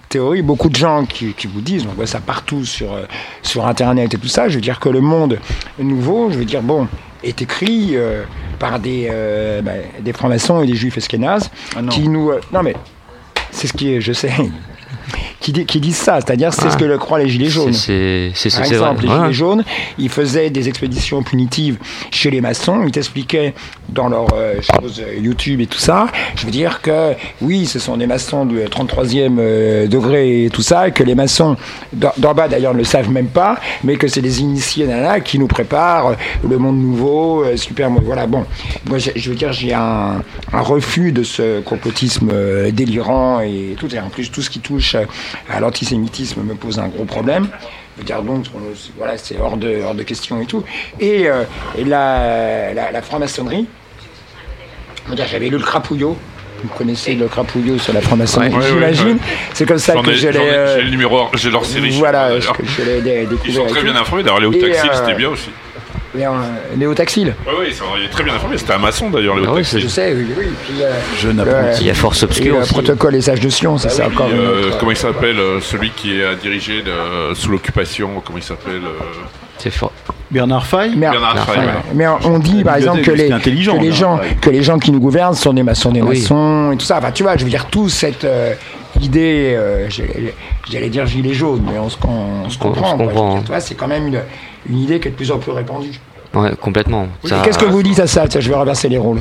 théorie, 0.10 0.42
beaucoup 0.42 0.70
de 0.70 0.76
gens 0.76 1.06
qui, 1.06 1.34
qui 1.34 1.48
vous 1.48 1.62
disent, 1.62 1.86
on 1.90 1.94
voit 1.94 2.08
ça 2.08 2.20
partout 2.20 2.66
sur, 2.66 2.94
euh, 2.94 3.06
sur 3.44 3.66
Internet 3.68 4.14
et 4.14 4.18
tout 4.18 4.28
ça, 4.28 4.50
je 4.50 4.56
veux 4.56 4.62
dire 4.62 4.80
que 4.80 4.90
le 4.90 5.02
monde 5.02 5.40
nouveau, 5.78 6.32
je 6.32 6.38
veux 6.38 6.46
dire, 6.46 6.62
bon, 6.62 6.88
est 7.24 7.42
écrit 7.42 7.92
euh, 7.94 8.24
par 8.58 8.80
des, 8.80 9.08
euh, 9.10 9.62
bah, 9.62 9.72
des 10.00 10.14
francs-maçons 10.14 10.62
et 10.62 10.68
des 10.68 10.76
juifs 10.76 10.98
esquénazes 10.98 11.50
Ah 11.76 11.82
qui 11.90 12.08
nous... 12.08 12.32
euh, 12.32 12.42
non 12.52 12.64
mais, 12.64 12.76
c'est 13.52 13.68
ce 13.68 13.74
qui 13.74 13.94
est, 13.94 14.02
je 14.02 14.14
sais, 14.14 14.32
qui, 15.40 15.52
dit- 15.54 15.66
qui 15.66 15.80
disent 15.80 15.96
ça, 15.98 16.16
c'est-à-dire 16.22 16.54
c'est 16.54 16.70
ce 16.70 16.78
que 16.78 16.86
le 16.86 16.98
croient 16.98 17.20
les 17.20 17.30
Gilets 17.30 17.50
jaunes. 17.50 17.74
C'est 17.74 18.32
c'est- 18.36 18.50
Par 18.50 18.60
vrai. 18.66 18.74
exemple, 18.76 19.02
les. 19.04 19.10
Gilets 19.10 19.34
jaunes, 19.34 19.64
ils 19.98 20.10
faisaient 20.10 20.50
des 20.50 20.68
expéditions 20.68 21.24
punitives 21.24 21.78
chez 22.12 22.30
les 22.30 22.42
maçons. 22.42 22.84
Ils 22.86 22.92
t'expliquaient 22.92 23.54
dans 23.90 24.08
leurs 24.10 24.28
euh, 24.34 24.56
choses 24.62 25.02
euh, 25.06 25.16
YouTube 25.20 25.62
et 25.62 25.68
tout 25.68 25.80
ça. 25.80 26.08
Je 26.36 26.46
veux 26.46 26.52
dire 26.52 26.82
que 26.82 27.14
oui, 27.42 27.66
ce 27.66 27.80
sont 27.80 27.98
des 27.98 28.06
maçons 28.08 28.46
du 28.46 28.58
33e 28.60 29.38
euh, 29.40 29.88
degré 29.88 30.46
et 30.46 30.50
tout 30.50 30.62
ça, 30.62 30.88
et 30.88 30.92
que 30.92 31.04
les 31.04 31.16
maçons 31.16 31.56
d'en 31.94 32.34
bas 32.34 32.48
d'ailleurs 32.48 32.74
ne 32.74 32.80
le 32.80 32.84
savent 32.84 33.10
même 33.10 33.28
pas, 33.30 33.60
mais 33.84 33.96
que 33.96 34.08
c'est 34.08 34.22
des 34.22 34.42
initiés 34.42 34.86
nana 34.86 35.20
qui 35.22 35.40
nous 35.40 35.48
préparent 35.48 36.16
le 36.48 36.58
monde 36.58 36.78
nouveau, 36.80 37.44
euh, 37.44 37.58
super. 37.58 37.90
Voilà, 38.04 38.28
bon, 38.28 38.46
moi 38.88 38.98
je, 39.00 39.30
veux 39.30 39.36
dire, 39.36 39.52
j'ai 39.54 39.74
un, 39.74 40.22
un 40.54 40.62
refus 40.62 41.12
de 41.12 41.24
ce 41.24 41.62
complotisme 41.62 42.32
délirant 42.72 43.40
et 43.40 43.76
tout. 43.78 43.94
Et 43.94 44.00
en 44.00 44.10
plus, 44.10 44.30
tout 44.32 44.42
ce 44.42 44.50
qui 44.50 44.60
touche 44.60 44.79
à 45.50 45.60
l'antisémitisme 45.60 46.42
me 46.44 46.56
pose 46.56 46.80
un 46.80 46.88
gros 46.88 47.06
problème. 47.06 47.48
Je 47.96 48.02
veux 48.02 48.06
dire, 48.06 48.22
donc, 48.24 48.46
on- 48.56 48.60
voilà, 48.98 49.18
c'est 49.18 49.38
hors 49.40 49.58
de, 49.58 49.82
hors 49.84 49.94
de 49.96 50.04
question 50.04 50.40
et 50.42 50.46
tout. 50.46 50.64
Et, 51.00 51.28
euh, 51.30 51.44
et 51.78 51.84
la, 51.84 52.74
la, 52.74 52.92
la 52.92 53.02
franc-maçonnerie, 53.02 53.68
j'avais 55.16 55.50
lu 55.50 55.58
le 55.58 55.64
crapouillot. 55.64 56.18
Vous 56.62 56.70
connaissez 56.78 57.16
le 57.16 57.28
crapouillot 57.28 57.78
sur 57.78 57.94
la 57.94 58.02
franc-maçonnerie, 58.02 58.54
Ouais, 58.54 58.62
j'imagine. 58.68 59.08
ouais, 59.08 59.14
ouais. 59.14 59.20
C'est 59.54 59.66
comme 59.66 59.78
ça 59.78 59.94
que 59.94 60.10
ai- 60.10 60.14
je 60.16 60.30
j'en 60.32 60.42
ai- 60.42 60.44
l'ai. 60.44 60.50
euh, 60.52 60.76
J'ai 60.78 60.84
le 60.84 60.90
numéro, 60.90 61.28
j'ai 61.34 61.50
leur 61.52 61.66
série. 61.66 61.92
voilà, 61.92 62.32
que 62.58 62.66
je 62.66 62.82
l'ai 62.84 63.02
dé- 63.02 63.20
Ils 63.24 63.30
découvert. 63.30 63.54
sont 63.56 63.66
très 63.68 63.80
tout. 63.80 63.86
bien 63.86 63.96
informés. 63.96 64.24
D'ailleurs, 64.24 64.40
Léo 64.42 64.52
Et, 64.52 64.60
Taxil, 64.60 64.90
euh, 64.90 64.94
c'était 64.94 65.16
bien 65.16 65.30
aussi. 65.30 65.50
Euh, 66.18 66.30
Léo 66.78 66.94
Taxil, 66.96 67.34
Oui, 67.46 67.54
oui, 67.60 67.76
il 68.00 68.06
est 68.06 68.10
très 68.10 68.24
bien 68.24 68.34
informé. 68.34 68.58
C'était 68.58 68.74
un 68.74 68.78
maçon 68.80 69.10
d'ailleurs, 69.10 69.36
Léo 69.36 69.46
Ah 69.50 69.52
oui, 69.54 69.62
Taxil. 69.62 69.80
je 69.82 69.88
sais, 69.88 70.14
oui, 70.14 70.26
oui. 70.38 70.46
Puis, 70.66 70.82
euh, 70.82 70.92
Jeune 71.20 71.40
apprenti. 71.40 71.82
Il 71.82 71.88
y 71.88 71.90
a 71.92 71.94
Force 71.94 72.22
et 72.22 72.26
Obscure 72.26 72.56
le 72.56 72.62
aussi. 72.62 72.74
protocole 72.74 73.12
des 73.14 73.22
sages 73.22 73.40
de 73.42 73.50
Sion, 73.50 73.78
ça 73.78 73.90
c'est 73.90 74.02
Et 74.02 74.06
encore 74.06 74.28
puis, 74.28 74.38
euh, 74.38 74.68
autre- 74.70 74.78
comment 74.80 74.92
il 74.92 74.98
s'appelle 74.98 75.38
euh, 75.40 75.60
celui 75.62 75.92
qui 75.92 76.22
a 76.24 76.34
dirigé 76.36 76.84
sous 77.36 77.52
l'occupation 77.52 78.10
Comment 78.26 78.40
il 78.40 78.44
s'appelle 78.44 78.82
euh, 78.84 79.04
C'est 79.60 79.70
fort. 79.72 79.92
Bernard 80.32 80.66
Fay 80.66 80.90
Mais, 80.96 81.10
Bernard 81.10 81.34
Bernard 81.34 81.46
Fay, 81.46 81.56
Fay, 81.56 81.66
ouais. 81.66 81.72
mais 81.96 82.06
on 82.26 82.40
dit 82.40 82.64
par 82.64 82.76
exemple 82.76 83.02
que 83.02 83.12
les, 83.12 83.30
que 83.30 83.62
gens 83.62 84.20
ouais. 84.20 84.38
que 84.40 84.50
les 84.52 84.62
gens 84.64 84.78
qui 84.78 84.92
nous 84.92 85.00
gouvernent 85.00 85.34
sont 85.36 85.54
des 85.54 85.64
maçons 85.64 85.92
des 85.92 86.02
Oui. 86.04 86.20
maçons 86.20 86.72
et 86.74 86.78
tout 86.78 86.86
ça. 86.86 86.98
Enfin, 87.00 87.12
tu 87.12 87.24
vois, 87.24 87.36
je 87.38 87.44
veux 87.46 87.50
dire 87.50 87.66
tout 87.66 87.90
cette 87.90 88.26
euh, 88.26 88.54
idée, 89.02 89.56
euh, 89.58 89.88
j'allais 90.70 90.90
dire 90.90 91.06
gilet 91.08 91.34
jaune, 91.34 91.64
mais 91.72 91.80
on 91.80 91.90
se, 91.90 91.98
on 92.08 92.48
se 92.50 92.58
On- 92.58 92.64
comprend. 92.64 92.92
se 92.92 93.04
comprend, 93.04 93.30
dire, 93.30 93.38
hein. 93.38 93.42
tu 93.44 93.52
vois, 93.52 93.60
c'est 93.60 93.74
quand 93.76 93.88
même 93.88 94.08
une, 94.08 94.22
une 94.68 94.80
idée 94.80 95.00
qui 95.00 95.08
est 95.08 95.12
de 95.12 95.16
plus 95.16 95.32
en 95.32 95.38
plus 95.38 95.52
répandue. 95.52 96.00
Ouais, 96.34 96.52
complètement. 96.62 97.08
Ça- 97.26 97.42
Qu'est-ce 97.44 97.58
que 97.58 97.66
vous 97.66 97.82
dites 97.84 98.00
à 98.00 98.06
ça 98.08 98.28
Tiens, 98.28 98.40
je 98.42 98.50
vais 98.50 98.56
renverser 98.56 98.88
les 98.88 98.98
rôles. 99.00 99.20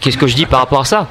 Qu'est-ce 0.00 0.16
que 0.16 0.26
je 0.26 0.34
dis 0.34 0.46
par 0.46 0.60
rapport 0.60 0.80
à 0.80 0.84
ça 0.84 1.08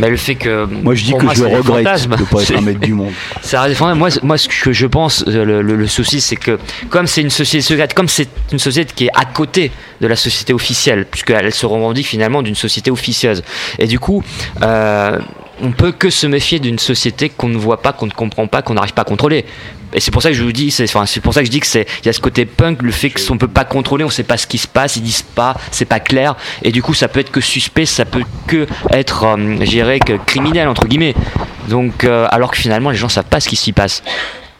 Bah, 0.00 0.08
Le 0.08 0.16
fait 0.16 0.34
que. 0.34 0.66
Moi, 0.66 0.94
je 0.94 1.04
dis 1.04 1.12
que 1.14 1.34
je 1.34 1.44
regrette 1.44 1.64
de 2.08 2.16
ne 2.16 2.24
pas 2.24 2.42
être 2.42 2.56
un 2.56 2.60
maître 2.60 2.80
du 2.80 2.92
monde. 2.92 3.12
Ça. 3.40 3.66
Moi, 3.94 4.08
moi, 4.22 4.36
ce 4.38 4.48
que 4.48 4.72
je 4.72 4.86
pense, 4.86 5.24
euh, 5.28 5.44
le, 5.44 5.62
le- 5.62 5.76
le 5.76 5.86
souci, 5.86 6.20
c'est 6.20 6.36
que 6.36 6.58
comme 6.90 7.06
c'est 7.06 7.22
une 7.22 7.30
société 7.30 7.62
secrète, 7.62 7.94
comme 7.94 8.08
c'est 8.08 8.28
une 8.52 8.58
société 8.58 8.92
qui 8.94 9.06
est 9.06 9.10
à 9.14 9.24
côté 9.24 9.70
de 10.00 10.06
la 10.08 10.16
société 10.16 10.52
officielle, 10.52 11.06
puisqu'elle 11.10 11.52
se 11.54 11.64
revendique 11.66 12.06
finalement 12.06 12.42
d'une 12.42 12.54
société 12.56 12.90
officieuse, 12.90 13.42
et 13.78 13.86
du 13.86 13.98
coup, 13.98 14.22
euh, 14.62 15.18
on 15.62 15.72
peut 15.72 15.92
que 15.92 16.10
se 16.10 16.26
méfier 16.26 16.58
d'une 16.58 16.78
société 16.78 17.28
qu'on 17.28 17.48
ne 17.48 17.56
voit 17.56 17.82
pas, 17.82 17.92
qu'on 17.92 18.06
ne 18.06 18.12
comprend 18.12 18.46
pas, 18.46 18.62
qu'on 18.62 18.74
n'arrive 18.74 18.92
pas 18.92 19.02
à 19.02 19.06
contrôler. 19.06 19.44
Et 19.94 20.00
c'est 20.00 20.10
pour 20.10 20.22
ça 20.22 20.30
que 20.30 20.34
je 20.34 20.42
vous 20.42 20.52
dis, 20.52 20.70
c'est 20.70 20.84
enfin, 20.84 21.04
pour 21.22 21.32
ça 21.32 21.40
que 21.40 21.46
je 21.46 21.50
dis 21.50 21.60
que 21.60 21.66
c'est 21.66 21.86
il 22.02 22.06
y 22.06 22.08
a 22.08 22.12
ce 22.12 22.20
côté 22.20 22.44
punk, 22.44 22.82
le 22.82 22.90
fait 22.90 23.10
qu'on 23.10 23.38
peut 23.38 23.48
pas 23.48 23.64
contrôler, 23.64 24.04
on 24.04 24.10
sait 24.10 24.24
pas 24.24 24.36
ce 24.36 24.46
qui 24.46 24.58
se 24.58 24.66
passe, 24.66 24.96
ils 24.96 25.02
disent 25.02 25.22
pas, 25.22 25.56
c'est 25.70 25.84
pas 25.84 26.00
clair, 26.00 26.34
et 26.62 26.72
du 26.72 26.82
coup 26.82 26.92
ça 26.92 27.08
peut 27.08 27.20
être 27.20 27.30
que 27.30 27.40
suspect, 27.40 27.86
ça 27.86 28.04
peut 28.04 28.22
que 28.46 28.66
être, 28.90 29.24
euh, 29.24 29.64
dirais 29.64 30.00
que 30.00 30.14
criminel 30.14 30.68
entre 30.68 30.86
guillemets. 30.86 31.14
Donc 31.68 32.04
euh, 32.04 32.26
alors 32.30 32.50
que 32.50 32.58
finalement 32.58 32.90
les 32.90 32.96
gens 32.96 33.08
savent 33.08 33.24
pas 33.24 33.40
ce 33.40 33.48
qui 33.48 33.56
s'y 33.56 33.72
passe. 33.72 34.02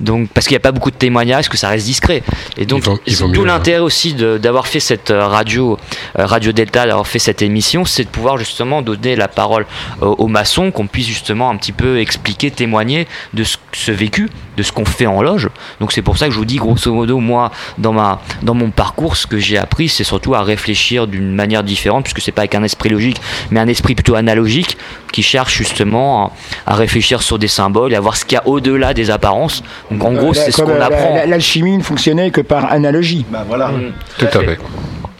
Donc 0.00 0.28
parce 0.30 0.46
qu'il 0.46 0.54
n'y 0.54 0.58
a 0.58 0.60
pas 0.60 0.72
beaucoup 0.72 0.90
de 0.90 0.96
témoignages, 0.96 1.48
que 1.48 1.56
ça 1.56 1.68
reste 1.68 1.86
discret. 1.86 2.22
Et 2.58 2.66
donc 2.66 2.84
c'est 3.06 3.16
tout 3.32 3.44
l'intérêt 3.46 3.78
aussi 3.80 4.14
de- 4.14 4.36
d'avoir 4.38 4.66
fait 4.66 4.80
cette 4.80 5.10
euh, 5.10 5.26
radio, 5.26 5.78
euh, 6.18 6.26
Radio 6.26 6.52
Delta, 6.52 6.86
d'avoir 6.86 7.06
fait 7.06 7.18
cette 7.18 7.40
émission, 7.42 7.84
c'est 7.84 8.04
de 8.04 8.08
pouvoir 8.08 8.36
justement 8.36 8.82
donner 8.82 9.16
la 9.16 9.28
parole 9.28 9.64
euh, 10.02 10.06
aux 10.06 10.28
maçons, 10.28 10.70
qu'on 10.70 10.86
puisse 10.86 11.06
justement 11.06 11.48
un 11.50 11.56
petit 11.56 11.72
peu 11.72 11.98
expliquer, 11.98 12.50
témoigner 12.50 13.08
de 13.32 13.42
ce, 13.44 13.56
ce 13.72 13.90
vécu, 13.92 14.28
de 14.56 14.62
ce 14.62 14.72
qu'on 14.72 14.84
fait 14.84 15.06
en 15.06 15.22
loge. 15.22 15.48
Donc 15.80 15.92
c'est 15.92 16.02
pour 16.02 16.16
ça 16.18 16.26
que 16.26 16.32
je 16.32 16.38
vous 16.38 16.44
dis 16.44 16.56
grosso 16.56 16.92
modo, 16.92 17.18
moi, 17.18 17.50
dans, 17.78 17.92
ma, 17.92 18.20
dans 18.42 18.54
mon 18.54 18.70
parcours, 18.70 19.16
ce 19.16 19.26
que 19.26 19.38
j'ai 19.38 19.58
appris, 19.58 19.88
c'est 19.88 20.04
surtout 20.04 20.34
à 20.34 20.42
réfléchir 20.42 21.06
d'une 21.06 21.32
manière 21.34 21.62
différente, 21.62 22.04
puisque 22.04 22.20
c'est 22.20 22.32
pas 22.32 22.42
avec 22.42 22.54
un 22.54 22.62
esprit 22.62 22.88
logique, 22.88 23.20
mais 23.50 23.60
un 23.60 23.68
esprit 23.68 23.94
plutôt 23.94 24.14
analogique, 24.14 24.76
qui 25.12 25.22
cherche 25.22 25.54
justement 25.56 26.32
à, 26.66 26.72
à 26.72 26.74
réfléchir 26.74 27.22
sur 27.22 27.38
des 27.38 27.48
symboles 27.48 27.92
et 27.92 27.96
à 27.96 28.00
voir 28.00 28.16
ce 28.16 28.24
qu'il 28.24 28.36
y 28.36 28.38
a 28.38 28.46
au-delà 28.46 28.92
des 28.94 29.10
apparences. 29.10 29.62
Donc 29.90 30.04
en 30.04 30.12
gros, 30.12 30.30
Euh, 30.30 30.34
c'est 30.34 30.50
ce 30.50 30.62
qu'on 30.62 30.70
euh, 30.70 30.80
apprend. 30.80 31.14
la- 31.14 31.26
L'alchimie 31.26 31.76
ne 31.78 31.82
fonctionnait 31.82 32.30
que 32.30 32.40
par 32.40 32.70
analogie. 32.72 33.24
Bah 33.30 33.44
voilà. 33.46 33.68
Mm. 33.68 33.92
Tout 34.18 34.24
à 34.26 34.28
fait. 34.40 34.58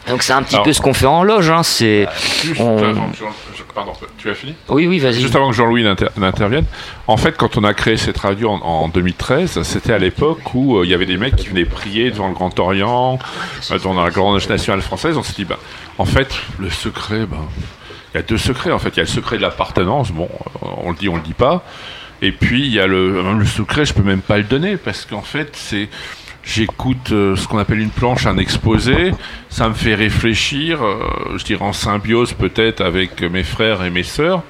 Donc 0.09 0.23
c'est 0.23 0.33
un 0.33 0.41
petit 0.43 0.55
Alors- 0.55 0.65
peu 0.65 0.73
ce 0.73 0.81
qu'on 0.81 0.93
fait 0.93 1.05
en 1.05 1.23
loge, 1.23 1.49
hein, 1.49 1.63
c'est 1.63 2.07
Juste, 2.43 2.61
On- 2.61 2.77
euh, 2.77 2.93
pardon, 3.77 3.93
tu 4.17 4.27
as 4.31 4.33
fini 4.33 4.55
Oui, 4.69 4.87
oui, 4.87 4.97
vas-y. 4.97 5.21
Juste 5.21 5.35
avant 5.35 5.51
que 5.51 5.55
Jean-Louis 5.55 5.83
n'inter- 5.83 6.07
n'intervienne, 6.17 6.65
en 7.05 7.15
fait, 7.15 7.37
quand 7.37 7.57
on 7.57 7.63
a 7.63 7.75
créé 7.75 7.95
cette 7.95 8.17
radio 8.17 8.49
en, 8.49 8.55
en 8.55 8.87
2013, 8.87 9.61
c'était 9.61 9.93
à 9.93 9.99
l'époque 9.99 10.55
où 10.55 10.77
euh, 10.77 10.85
il 10.85 10.89
y 10.89 10.95
avait 10.95 11.05
des 11.05 11.17
mecs 11.17 11.35
qui 11.35 11.49
venaient 11.49 11.63
prier 11.63 12.09
devant 12.09 12.27
le 12.27 12.33
Grand 12.33 12.57
Orient, 12.59 13.19
euh, 13.69 13.73
devant 13.75 13.93
la 13.93 14.09
Grande 14.09 14.41
Nationale 14.49 14.81
française. 14.81 15.15
On 15.15 15.21
s'est 15.21 15.33
dit, 15.35 15.45
bah, 15.45 15.59
en 15.99 16.05
fait, 16.05 16.33
le 16.57 16.71
secret, 16.71 17.27
ben, 17.27 17.45
il 18.13 18.17
y 18.17 18.19
a 18.19 18.23
deux 18.23 18.39
secrets. 18.39 18.71
En 18.71 18.79
fait, 18.79 18.89
il 18.89 18.97
y 18.97 19.01
a 19.01 19.03
le 19.03 19.09
secret 19.09 19.37
de 19.37 19.43
l'appartenance. 19.43 20.11
Bon, 20.11 20.27
euh, 20.63 20.67
on 20.77 20.89
le 20.89 20.97
dit, 20.97 21.07
on 21.07 21.17
le 21.17 21.21
dit 21.21 21.35
pas. 21.35 21.63
Et 22.23 22.31
puis 22.31 22.65
il 22.65 22.73
y 22.73 22.79
a 22.79 22.87
le, 22.87 23.45
secret, 23.45 23.85
je 23.85 23.93
peux 23.93 24.01
même 24.01 24.21
pas 24.21 24.37
le 24.37 24.43
donner 24.43 24.77
parce 24.77 25.05
qu'en 25.05 25.21
fait, 25.21 25.49
c'est 25.53 25.87
J'écoute 26.47 27.11
euh, 27.11 27.35
ce 27.35 27.45
qu'on 27.47 27.57
appelle 27.57 27.79
une 27.79 27.89
planche, 27.89 28.25
un 28.25 28.37
exposé. 28.37 29.11
Ça 29.49 29.67
me 29.67 29.73
fait 29.73 29.95
réfléchir, 29.95 30.81
euh, 30.81 31.37
je 31.37 31.43
dirais 31.43 31.63
en 31.63 31.73
symbiose 31.73 32.31
peut-être 32.33 32.79
avec 32.81 33.21
mes 33.21 33.43
frères 33.43 33.83
et 33.83 33.89
mes 33.89 34.03
sœurs. 34.03 34.43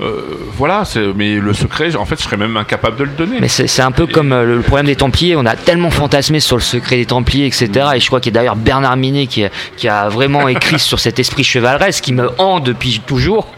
Euh, 0.00 0.22
voilà, 0.56 0.82
mais 1.16 1.36
le 1.36 1.52
secret, 1.52 1.94
en 1.96 2.04
fait, 2.04 2.18
je 2.18 2.24
serais 2.24 2.36
même 2.36 2.56
incapable 2.56 2.96
de 2.96 3.04
le 3.04 3.10
donner. 3.10 3.38
Mais 3.40 3.48
c'est 3.48 3.82
un 3.82 3.92
peu 3.92 4.06
comme 4.06 4.30
le 4.30 4.60
problème 4.60 4.86
des 4.86 4.96
Templiers. 4.96 5.36
On 5.36 5.46
a 5.46 5.54
tellement 5.56 5.90
fantasmé 5.90 6.38
sur 6.40 6.56
le 6.56 6.62
secret 6.62 6.96
des 6.96 7.06
Templiers, 7.06 7.46
etc. 7.46 7.68
Et 7.96 8.00
je 8.00 8.06
crois 8.06 8.20
qu'il 8.20 8.32
y 8.32 8.36
a 8.36 8.40
d'ailleurs 8.40 8.56
Bernard 8.56 8.96
Minet 8.96 9.26
qui, 9.26 9.44
a- 9.44 9.50
qui 9.76 9.88
a 9.88 10.08
vraiment 10.08 10.46
écrit 10.48 10.78
sur 10.80 10.98
cet 11.00 11.18
esprit 11.18 11.42
chevaleresque 11.44 12.02
qui 12.04 12.12
me 12.12 12.28
hant 12.40 12.58
depuis 12.60 13.00
toujours. 13.06 13.48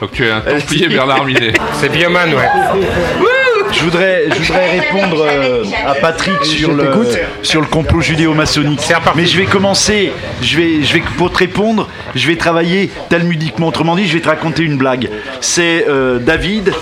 Donc 0.00 0.12
tu 0.12 0.26
es 0.26 0.30
un 0.30 0.40
templier 0.40 0.88
Bernard 0.88 1.24
Minet. 1.24 1.52
C'est 1.80 1.90
Bioman, 1.90 2.34
ouais. 2.34 2.48
Je 3.72 3.84
voudrais, 3.84 4.24
je 4.30 4.34
voudrais 4.52 4.78
répondre 4.80 5.26
euh, 5.28 5.64
à 5.86 5.94
Patrick 5.94 6.44
sur 6.44 6.72
le, 6.72 6.90
sur 7.42 7.60
le 7.60 7.66
complot 7.66 8.00
judéo-maçonnique. 8.00 8.80
Mais 9.16 9.26
je 9.26 9.38
vais 9.38 9.46
commencer, 9.46 10.12
je 10.42 10.56
vais, 10.56 10.82
je 10.82 10.92
vais, 10.94 11.02
pour 11.16 11.32
te 11.32 11.38
répondre, 11.38 11.88
je 12.14 12.26
vais 12.26 12.36
travailler 12.36 12.90
talmudiquement. 13.08 13.68
Autrement 13.68 13.96
dit, 13.96 14.06
je 14.06 14.14
vais 14.14 14.20
te 14.20 14.28
raconter 14.28 14.62
une 14.62 14.76
blague. 14.76 15.08
C'est 15.40 15.86
euh, 15.88 16.18
David 16.18 16.72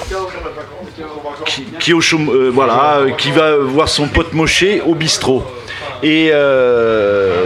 qui, 1.78 1.92
au 1.94 2.00
chôme- 2.00 2.30
euh, 2.30 2.50
voilà, 2.52 2.96
euh, 2.98 3.10
qui 3.10 3.30
va 3.30 3.56
voir 3.56 3.88
son 3.88 4.06
pote 4.08 4.32
Moshe 4.32 4.64
au 4.86 4.94
bistrot. 4.94 5.44
Et 6.02 6.30
euh, 6.32 7.44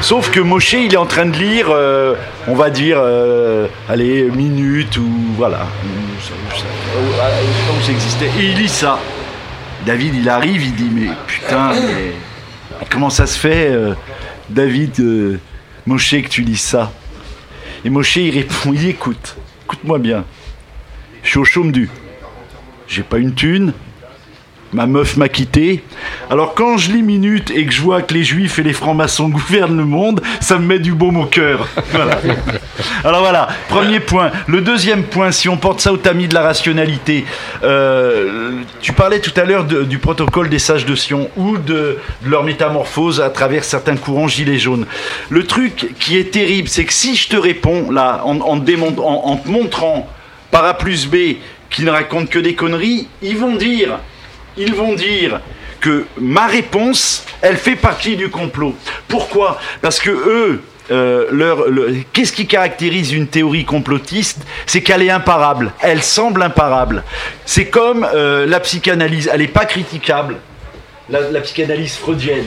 sauf 0.00 0.30
que 0.30 0.40
Moshe, 0.40 0.72
il 0.74 0.92
est 0.94 0.98
en 0.98 1.06
train 1.06 1.26
de 1.26 1.36
lire, 1.36 1.66
euh, 1.70 2.14
on 2.48 2.54
va 2.54 2.70
dire, 2.70 2.98
euh, 3.00 3.66
allez, 3.88 4.24
minute 4.30 4.96
ou 4.98 5.08
voilà, 5.36 5.66
où 6.18 7.82
ça 7.82 7.92
existait. 7.92 8.30
Et 8.38 8.50
il 8.50 8.58
lit 8.58 8.68
ça. 8.68 8.98
David, 9.84 10.14
il 10.14 10.28
arrive, 10.28 10.64
il 10.64 10.74
dit 10.74 10.90
mais 10.92 11.10
putain, 11.26 11.72
mais 11.74 12.86
comment 12.90 13.10
ça 13.10 13.26
se 13.26 13.38
fait, 13.38 13.68
euh, 13.70 13.94
David, 14.48 14.98
euh, 15.00 15.38
Moshe, 15.86 16.10
que 16.10 16.28
tu 16.28 16.42
lis 16.42 16.60
ça? 16.60 16.92
Et 17.84 17.90
Moshe, 17.90 18.16
il 18.16 18.30
répond, 18.30 18.72
il 18.72 18.88
écoute, 18.88 19.36
écoute-moi 19.64 19.98
bien, 19.98 20.24
je 21.22 21.30
suis 21.30 21.38
au 21.38 21.44
chaume 21.44 21.72
du. 21.72 21.88
J'ai 22.88 23.02
pas 23.02 23.18
une 23.18 23.34
thune. 23.34 23.72
Ma 24.72 24.86
meuf 24.86 25.16
m'a 25.16 25.28
quitté. 25.28 25.82
Alors 26.28 26.54
quand 26.54 26.76
je 26.76 26.90
lis 26.90 27.02
Minute 27.02 27.50
et 27.54 27.64
que 27.66 27.72
je 27.72 27.80
vois 27.80 28.02
que 28.02 28.12
les 28.12 28.24
juifs 28.24 28.58
et 28.58 28.62
les 28.62 28.72
francs-maçons 28.72 29.28
gouvernent 29.30 29.76
le 29.76 29.84
monde, 29.84 30.20
ça 30.40 30.58
me 30.58 30.66
met 30.66 30.78
du 30.80 30.92
baume 30.92 31.16
au 31.18 31.26
cœur. 31.26 31.68
Voilà. 31.92 32.18
Alors 33.04 33.20
voilà, 33.20 33.48
premier 33.68 34.00
point. 34.00 34.30
Le 34.48 34.60
deuxième 34.60 35.04
point, 35.04 35.30
si 35.30 35.48
on 35.48 35.56
porte 35.56 35.80
ça 35.80 35.92
au 35.92 35.96
tamis 35.96 36.28
de 36.28 36.34
la 36.34 36.42
rationalité, 36.42 37.24
euh, 37.64 38.60
tu 38.82 38.92
parlais 38.92 39.20
tout 39.20 39.32
à 39.40 39.44
l'heure 39.44 39.64
du 39.64 39.98
protocole 39.98 40.48
des 40.48 40.58
sages 40.58 40.84
de 40.84 40.94
Sion 40.94 41.30
ou 41.36 41.56
de, 41.58 41.98
leur 42.24 42.42
métamorphose 42.44 43.20
à 43.20 43.30
travers 43.30 43.64
certains 43.64 43.96
courants 43.96 44.28
gilets 44.28 44.58
jaunes. 44.58 44.86
Le 45.30 45.44
truc 45.44 45.94
qui 46.00 46.18
est 46.18 46.30
terrible, 46.32 46.68
c'est 46.68 46.84
que 46.84 46.92
si 46.92 47.14
je 47.16 47.28
te 47.28 47.36
réponds 47.36 47.90
là, 47.90 48.22
en, 48.24 48.40
en- 48.40 48.60
en 48.66 49.36
te 49.36 49.48
montrant 49.48 50.08
par 50.50 50.64
A 50.64 50.74
plus 50.74 51.06
B 51.06 51.36
qu'ils 51.70 51.84
ne 51.84 51.90
racontent 51.90 52.26
que 52.26 52.38
des 52.38 52.54
conneries, 52.54 53.08
ils 53.22 53.36
vont 53.38 53.56
dire, 53.56 53.98
ils 54.56 54.74
vont 54.74 54.94
dire 54.94 55.40
que 55.80 56.06
ma 56.18 56.46
réponse, 56.46 57.24
elle 57.42 57.56
fait 57.56 57.76
partie 57.76 58.16
du 58.16 58.28
complot. 58.30 58.74
Pourquoi? 59.08 59.60
Parce 59.82 60.00
que 60.00 60.10
eux, 60.10 60.62
euh, 60.90 61.26
leur, 61.30 61.68
le- 61.68 61.96
qu'est-ce 62.12 62.32
qui 62.32 62.46
caractérise 62.46 63.12
une 63.12 63.26
théorie 63.26 63.64
complotiste? 63.64 64.40
C'est 64.66 64.82
qu'elle 64.82 65.02
est 65.02 65.10
imparable. 65.10 65.72
Elle 65.80 66.02
semble 66.02 66.42
imparable. 66.42 67.02
C'est 67.44 67.66
comme 67.66 68.06
euh, 68.14 68.46
la 68.46 68.60
psychanalyse. 68.60 69.28
Elle 69.32 69.40
n'est 69.40 69.48
pas 69.48 69.64
critiquable. 69.64 70.36
La, 71.08 71.20
la 71.30 71.40
psychanalyse 71.40 71.96
freudienne. 71.96 72.46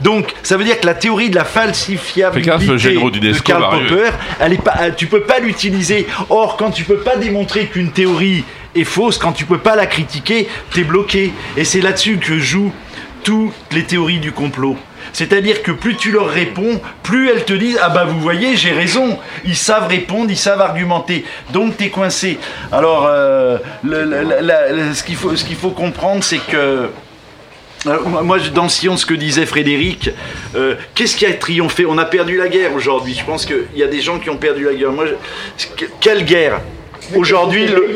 Donc, 0.00 0.32
ça 0.44 0.56
veut 0.56 0.62
dire 0.64 0.78
que 0.78 0.86
la 0.86 0.94
théorie 0.94 1.28
de 1.30 1.34
la 1.34 1.44
falsifiabilité 1.44 2.50
de 2.56 3.38
Karl. 3.40 3.62
Popper, 3.88 4.10
elle 4.38 4.52
est 4.52 4.62
pas, 4.62 4.74
euh, 4.80 4.90
tu 4.96 5.06
peux 5.06 5.22
pas 5.22 5.40
l'utiliser. 5.40 6.06
Or, 6.28 6.56
quand 6.56 6.70
tu 6.70 6.84
peux 6.84 6.98
pas 6.98 7.16
démontrer 7.16 7.66
qu'une 7.66 7.90
théorie 7.90 8.44
fausse, 8.84 9.18
quand 9.18 9.32
tu 9.32 9.44
peux 9.44 9.58
pas 9.58 9.76
la 9.76 9.86
critiquer, 9.86 10.48
t'es 10.72 10.84
bloqué. 10.84 11.32
Et 11.56 11.64
c'est 11.64 11.80
là-dessus 11.80 12.18
que 12.18 12.38
jouent 12.38 12.72
toutes 13.24 13.52
les 13.72 13.84
théories 13.84 14.20
du 14.20 14.32
complot. 14.32 14.76
C'est-à-dire 15.12 15.62
que 15.62 15.70
plus 15.72 15.96
tu 15.96 16.10
leur 16.12 16.26
réponds, 16.28 16.80
plus 17.02 17.30
elles 17.30 17.44
te 17.44 17.52
disent 17.52 17.78
Ah 17.80 17.88
bah 17.90 18.04
vous 18.04 18.20
voyez, 18.20 18.56
j'ai 18.56 18.72
raison. 18.72 19.18
Ils 19.44 19.56
savent 19.56 19.86
répondre, 19.88 20.30
ils 20.30 20.36
savent 20.36 20.60
argumenter. 20.60 21.24
Donc 21.52 21.76
t'es 21.76 21.88
coincé. 21.88 22.38
Alors, 22.72 23.06
euh, 23.08 23.58
le- 23.84 24.92
ce 24.94 25.02
qu'il 25.04 25.16
faut, 25.16 25.32
faut 25.58 25.70
comprendre, 25.70 26.22
c'est 26.22 26.38
que. 26.38 26.88
Euh, 27.86 27.98
moi- 28.04 28.38
dans 28.52 28.68
Sion, 28.68 28.96
ce 28.96 29.06
que 29.06 29.14
disait 29.14 29.46
Frédéric, 29.46 30.10
euh, 30.56 30.74
qu'est-ce 30.94 31.14
qui 31.16 31.24
a 31.24 31.32
triomphé? 31.32 31.86
On 31.86 31.98
a 31.98 32.04
perdu 32.04 32.36
la 32.36 32.48
guerre 32.48 32.74
aujourd'hui. 32.74 33.14
Je 33.18 33.24
pense 33.24 33.46
qu'il 33.46 33.64
y 33.76 33.82
a 33.84 33.86
des 33.86 34.00
gens 34.00 34.18
qui 34.18 34.28
ont 34.28 34.36
perdu 34.38 34.64
la 34.64 34.74
guerre. 34.74 34.90
Moi, 34.92 35.04
quelle 36.00 36.24
guerre? 36.24 36.60
Aujourd'hui, 37.14 37.66
le- 37.66 37.86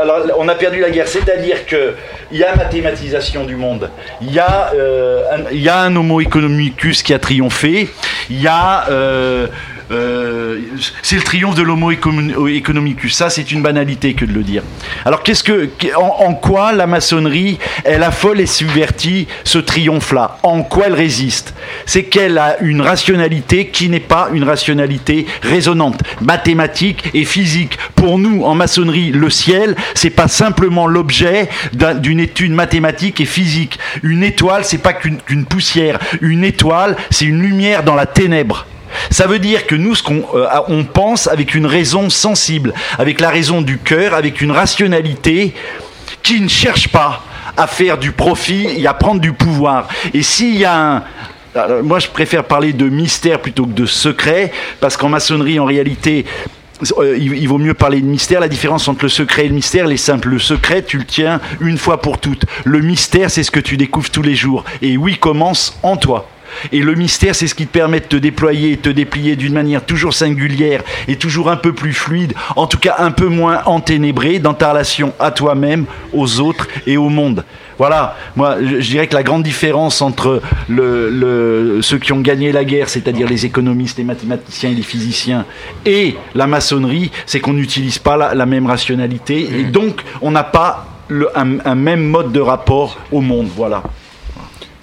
alors, 0.00 0.20
on 0.38 0.48
a 0.48 0.54
perdu 0.54 0.80
la 0.80 0.90
guerre, 0.90 1.08
c'est-à-dire 1.08 1.66
que 1.66 1.94
il 2.30 2.38
y 2.38 2.44
a 2.44 2.54
mathématisation 2.54 3.44
du 3.44 3.56
monde, 3.56 3.90
il 4.20 4.32
y 4.32 4.38
a, 4.38 4.72
euh, 4.74 5.22
un, 5.32 5.38
il 5.50 5.60
y 5.62 5.68
a 5.68 5.78
un 5.80 5.94
Homo 5.96 6.20
economicus 6.20 7.02
qui 7.02 7.12
a 7.14 7.18
triomphé, 7.18 7.88
il 8.30 8.40
y 8.40 8.46
a 8.46 8.84
euh, 8.90 9.46
euh, 9.92 10.58
c'est 11.02 11.16
le 11.16 11.22
triomphe 11.22 11.54
de 11.54 11.62
l'Homo 11.62 11.92
econo- 11.92 12.48
economicus. 12.48 13.14
Ça, 13.14 13.30
c'est 13.30 13.52
une 13.52 13.62
banalité 13.62 14.14
que 14.14 14.24
de 14.24 14.32
le 14.32 14.42
dire. 14.42 14.62
Alors, 15.04 15.22
qu'est-ce 15.22 15.44
que, 15.44 15.70
en, 15.96 16.34
quoi 16.34 16.72
la 16.72 16.86
maçonnerie, 16.86 17.58
elle 17.84 18.02
affole 18.02 18.40
et 18.40 18.46
subvertit 18.46 19.28
ce 19.44 19.58
triomphe-là? 19.58 20.38
En 20.42 20.62
quoi 20.62 20.84
elle 20.86 20.94
résiste? 20.94 21.54
C'est 21.86 22.04
qu'elle 22.04 22.38
a 22.38 22.56
une 22.60 22.80
rationalité 22.80 23.68
qui 23.68 23.88
n'est 23.88 24.00
pas 24.00 24.28
une 24.32 24.44
rationalité 24.44 25.26
raisonnante, 25.42 26.00
mathématique 26.20 27.04
et 27.14 27.24
physique. 27.24 27.78
Pour 27.94 28.18
nous, 28.18 28.42
en 28.44 28.54
maçonnerie, 28.54 29.10
le 29.12 29.30
ciel, 29.30 29.76
c'est 29.94 30.10
pas 30.10 30.28
simplement 30.28 30.86
l'objet 30.86 31.48
d'un- 31.72 31.94
d'une 31.94 32.20
étude 32.20 32.52
mathématique 32.52 33.20
et 33.20 33.24
physique. 33.26 33.78
Une 34.02 34.22
étoile, 34.24 34.64
c'est 34.64 34.78
pas 34.78 34.92
qu'une 34.92 35.44
poussière. 35.44 35.98
Une 36.20 36.44
étoile, 36.44 36.96
c'est 37.10 37.26
une 37.26 37.40
lumière 37.42 37.82
dans 37.82 37.94
la 37.94 38.06
ténèbre. 38.06 38.66
Ça 39.10 39.26
veut 39.26 39.38
dire 39.38 39.66
que 39.66 39.74
nous, 39.74 39.94
ce 39.94 40.02
qu'on 40.02 40.24
euh, 40.34 40.46
on 40.68 40.84
pense 40.84 41.26
avec 41.26 41.54
une 41.54 41.66
raison 41.66 42.10
sensible, 42.10 42.74
avec 42.98 43.20
la 43.20 43.30
raison 43.30 43.62
du 43.62 43.78
cœur, 43.78 44.14
avec 44.14 44.40
une 44.40 44.52
rationalité 44.52 45.54
qui 46.22 46.40
ne 46.40 46.48
cherche 46.48 46.88
pas 46.88 47.22
à 47.56 47.66
faire 47.66 47.98
du 47.98 48.12
profit 48.12 48.66
et 48.76 48.86
à 48.86 48.94
prendre 48.94 49.20
du 49.20 49.32
pouvoir. 49.32 49.88
Et 50.14 50.22
s'il 50.22 50.56
y 50.56 50.64
a 50.64 50.74
un, 50.74 51.02
moi, 51.82 51.98
je 51.98 52.08
préfère 52.08 52.44
parler 52.44 52.72
de 52.72 52.88
mystère 52.88 53.40
plutôt 53.40 53.66
que 53.66 53.72
de 53.72 53.86
secret, 53.86 54.52
parce 54.80 54.96
qu'en 54.96 55.10
maçonnerie, 55.10 55.58
en 55.58 55.66
réalité, 55.66 56.24
euh, 56.98 57.16
il 57.18 57.46
vaut 57.46 57.58
mieux 57.58 57.74
parler 57.74 58.00
de 58.00 58.06
mystère. 58.06 58.40
La 58.40 58.48
différence 58.48 58.88
entre 58.88 59.04
le 59.04 59.08
secret 59.08 59.44
et 59.44 59.48
le 59.48 59.54
mystère, 59.54 59.84
elle 59.84 59.92
est 59.92 59.96
simple. 59.96 60.28
Le 60.28 60.38
secret, 60.38 60.82
tu 60.82 60.98
le 60.98 61.04
tiens 61.04 61.40
une 61.60 61.78
fois 61.78 62.00
pour 62.00 62.18
toutes. 62.18 62.44
Le 62.64 62.80
mystère, 62.80 63.30
c'est 63.30 63.42
ce 63.42 63.50
que 63.50 63.60
tu 63.60 63.76
découvres 63.76 64.10
tous 64.10 64.22
les 64.22 64.34
jours. 64.34 64.64
Et 64.80 64.96
oui, 64.96 65.16
commence 65.18 65.78
en 65.82 65.96
toi. 65.96 66.28
Et 66.72 66.80
le 66.80 66.94
mystère, 66.94 67.34
c'est 67.34 67.46
ce 67.46 67.54
qui 67.54 67.66
te 67.66 67.72
permet 67.72 68.00
de 68.00 68.06
te 68.06 68.16
déployer 68.16 68.72
et 68.72 68.76
te 68.76 68.88
déplier 68.88 69.36
d'une 69.36 69.52
manière 69.54 69.84
toujours 69.84 70.14
singulière 70.14 70.82
et 71.08 71.16
toujours 71.16 71.50
un 71.50 71.56
peu 71.56 71.72
plus 71.72 71.92
fluide, 71.92 72.34
en 72.56 72.66
tout 72.66 72.78
cas 72.78 72.96
un 72.98 73.10
peu 73.10 73.26
moins 73.26 73.62
enténébrée 73.66 74.38
dans 74.38 74.54
ta 74.54 74.70
relation 74.70 75.12
à 75.18 75.30
toi-même, 75.30 75.86
aux 76.12 76.40
autres 76.40 76.66
et 76.86 76.96
au 76.96 77.08
monde. 77.08 77.44
Voilà, 77.78 78.16
moi 78.36 78.56
je 78.62 78.80
je 78.80 78.90
dirais 78.90 79.06
que 79.06 79.14
la 79.14 79.22
grande 79.22 79.42
différence 79.42 80.02
entre 80.02 80.42
le, 80.68 81.08
le- 81.10 81.80
ceux 81.82 81.98
qui 81.98 82.12
ont 82.12 82.20
gagné 82.20 82.52
la 82.52 82.64
guerre, 82.64 82.88
c'est-à-dire 82.88 83.26
les 83.28 83.46
économistes, 83.46 83.96
les 83.98 84.04
mathématiciens 84.04 84.70
et 84.70 84.74
les 84.74 84.82
physiciens, 84.82 85.46
et 85.86 86.16
la 86.34 86.46
maçonnerie, 86.46 87.10
c'est 87.26 87.40
qu'on 87.40 87.54
n'utilise 87.54 87.98
pas 87.98 88.16
la, 88.16 88.34
la 88.34 88.46
même 88.46 88.66
rationalité 88.66 89.48
et 89.58 89.64
donc 89.64 90.02
on 90.20 90.30
n'a 90.30 90.44
pas 90.44 90.86
le- 91.08 91.30
un, 91.36 91.58
un 91.64 91.74
même 91.74 92.04
mode 92.04 92.30
de 92.32 92.40
rapport 92.40 92.98
au 93.10 93.20
monde. 93.20 93.48
Voilà. 93.56 93.82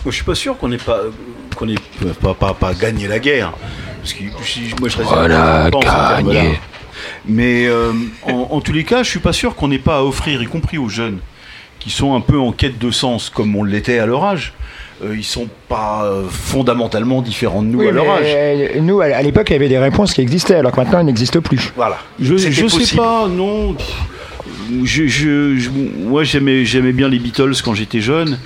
Je 0.06 0.12
suis 0.12 0.24
pas 0.24 0.36
sûr 0.36 0.58
qu'on 0.58 0.72
ait 0.72 0.78
pas, 0.78 1.02
qu'on 1.60 1.68
ait 1.68 1.76
pas, 2.22 2.34
pas, 2.34 2.54
pas 2.54 2.74
gagné 2.74 3.08
la 3.08 3.20
guerre. 3.20 3.52
Parce 4.02 4.14
que 4.14 4.24
si- 4.44 4.74
moi, 4.80 4.88
je 4.90 4.98
reste 4.98 5.10
Voilà, 5.10 5.70
gagné. 5.70 6.60
Mais 7.28 7.68
euh, 7.68 7.92
en, 8.24 8.48
en 8.52 8.62
tous 8.62 8.72
les 8.74 8.84
cas, 8.86 9.04
je 9.04 9.10
suis 9.10 9.20
pas 9.20 9.34
sûr 9.34 9.56
qu'on 9.56 9.68
n'ait 9.68 9.78
pas 9.78 9.98
à 9.98 10.04
offrir, 10.04 10.42
y 10.42 10.46
compris 10.46 10.78
aux 10.78 10.90
jeunes, 10.90 11.20
qui 11.80 11.90
sont 11.90 12.16
un 12.16 12.22
peu 12.22 12.40
en 12.40 12.52
quête 12.52 12.78
de 12.80 12.92
sens, 12.92 13.30
comme 13.30 13.56
on 13.56 13.64
l'était 13.64 14.00
à 14.00 14.06
leur 14.06 14.24
âge, 14.24 14.54
euh, 15.04 15.16
ils 15.18 15.24
sont 15.24 15.48
pas 15.70 16.04
euh, 16.06 16.24
fondamentalement 16.30 17.22
différents 17.22 17.62
de 17.62 17.68
nous 17.68 17.80
Oui, 17.80 17.88
à 17.88 17.92
leur 17.92 18.10
âge. 18.10 18.24
euh, 18.26 18.80
nous, 18.82 19.00
à 19.02 19.22
l'époque, 19.22 19.50
il 19.50 19.54
y 19.54 19.56
avait 19.56 19.70
des 19.70 19.78
réponses 19.80 20.14
qui 20.14 20.22
existaient, 20.22 20.56
alors 20.56 20.72
que 20.72 20.78
maintenant, 20.78 21.00
elles 21.00 21.06
n'existent 21.06 21.42
plus. 21.42 21.72
Voilà. 21.76 21.98
Je, 22.20 22.38
je 22.38 22.68
sais 22.68 22.96
pas, 22.96 23.28
non. 23.28 23.76
Je, 24.84 25.08
je- 25.08 25.58
je- 25.58 25.70
moi, 25.70 26.24
j'aimais, 26.24 26.64
j'aimais 26.66 26.92
bien 26.92 27.08
les 27.10 27.20
Beatles 27.20 27.54
quand 27.64 27.74
j'étais 27.74 28.02
jeune. 28.02 28.38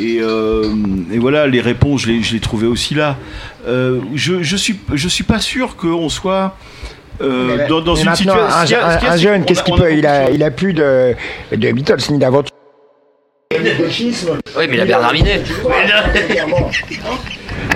Et, 0.00 0.18
euh, 0.20 0.64
et 1.12 1.18
voilà, 1.18 1.46
les 1.46 1.60
réponses, 1.60 2.02
je 2.02 2.08
les, 2.08 2.22
je 2.22 2.32
les 2.34 2.40
trouvais 2.40 2.66
aussi 2.66 2.94
là. 2.94 3.16
Euh, 3.66 4.00
je, 4.14 4.42
je 4.42 4.56
suis, 4.56 4.78
je 4.92 5.08
suis 5.08 5.24
pas 5.24 5.38
sûr 5.40 5.76
qu'on 5.76 6.08
soit 6.08 6.56
euh, 7.20 7.56
Mais- 7.56 7.66
dans, 7.68 7.80
dans 7.80 7.94
mais 7.94 8.00
une 8.00 8.06
maintenant, 8.06 8.34
situation. 8.50 8.78
Un, 9.08 9.16
jeune, 9.16 9.44
qu'est-ce 9.44 9.62
qu'il 9.62 9.74
on 9.74 9.76
a 9.78 9.80
peut 9.82 9.92
il 9.96 10.06
a, 10.06 10.30
il 10.30 10.42
a 10.42 10.50
plus 10.50 10.72
de, 10.72 11.14
de 11.52 11.72
Beatles 11.72 11.98
ni 12.10 12.18
d'aventure. 12.18 12.50
Oui, 13.52 14.66
mais 14.68 14.74
il 14.74 14.80
a 14.80 14.84
Bernard 14.84 15.12
Minet. 15.12 15.42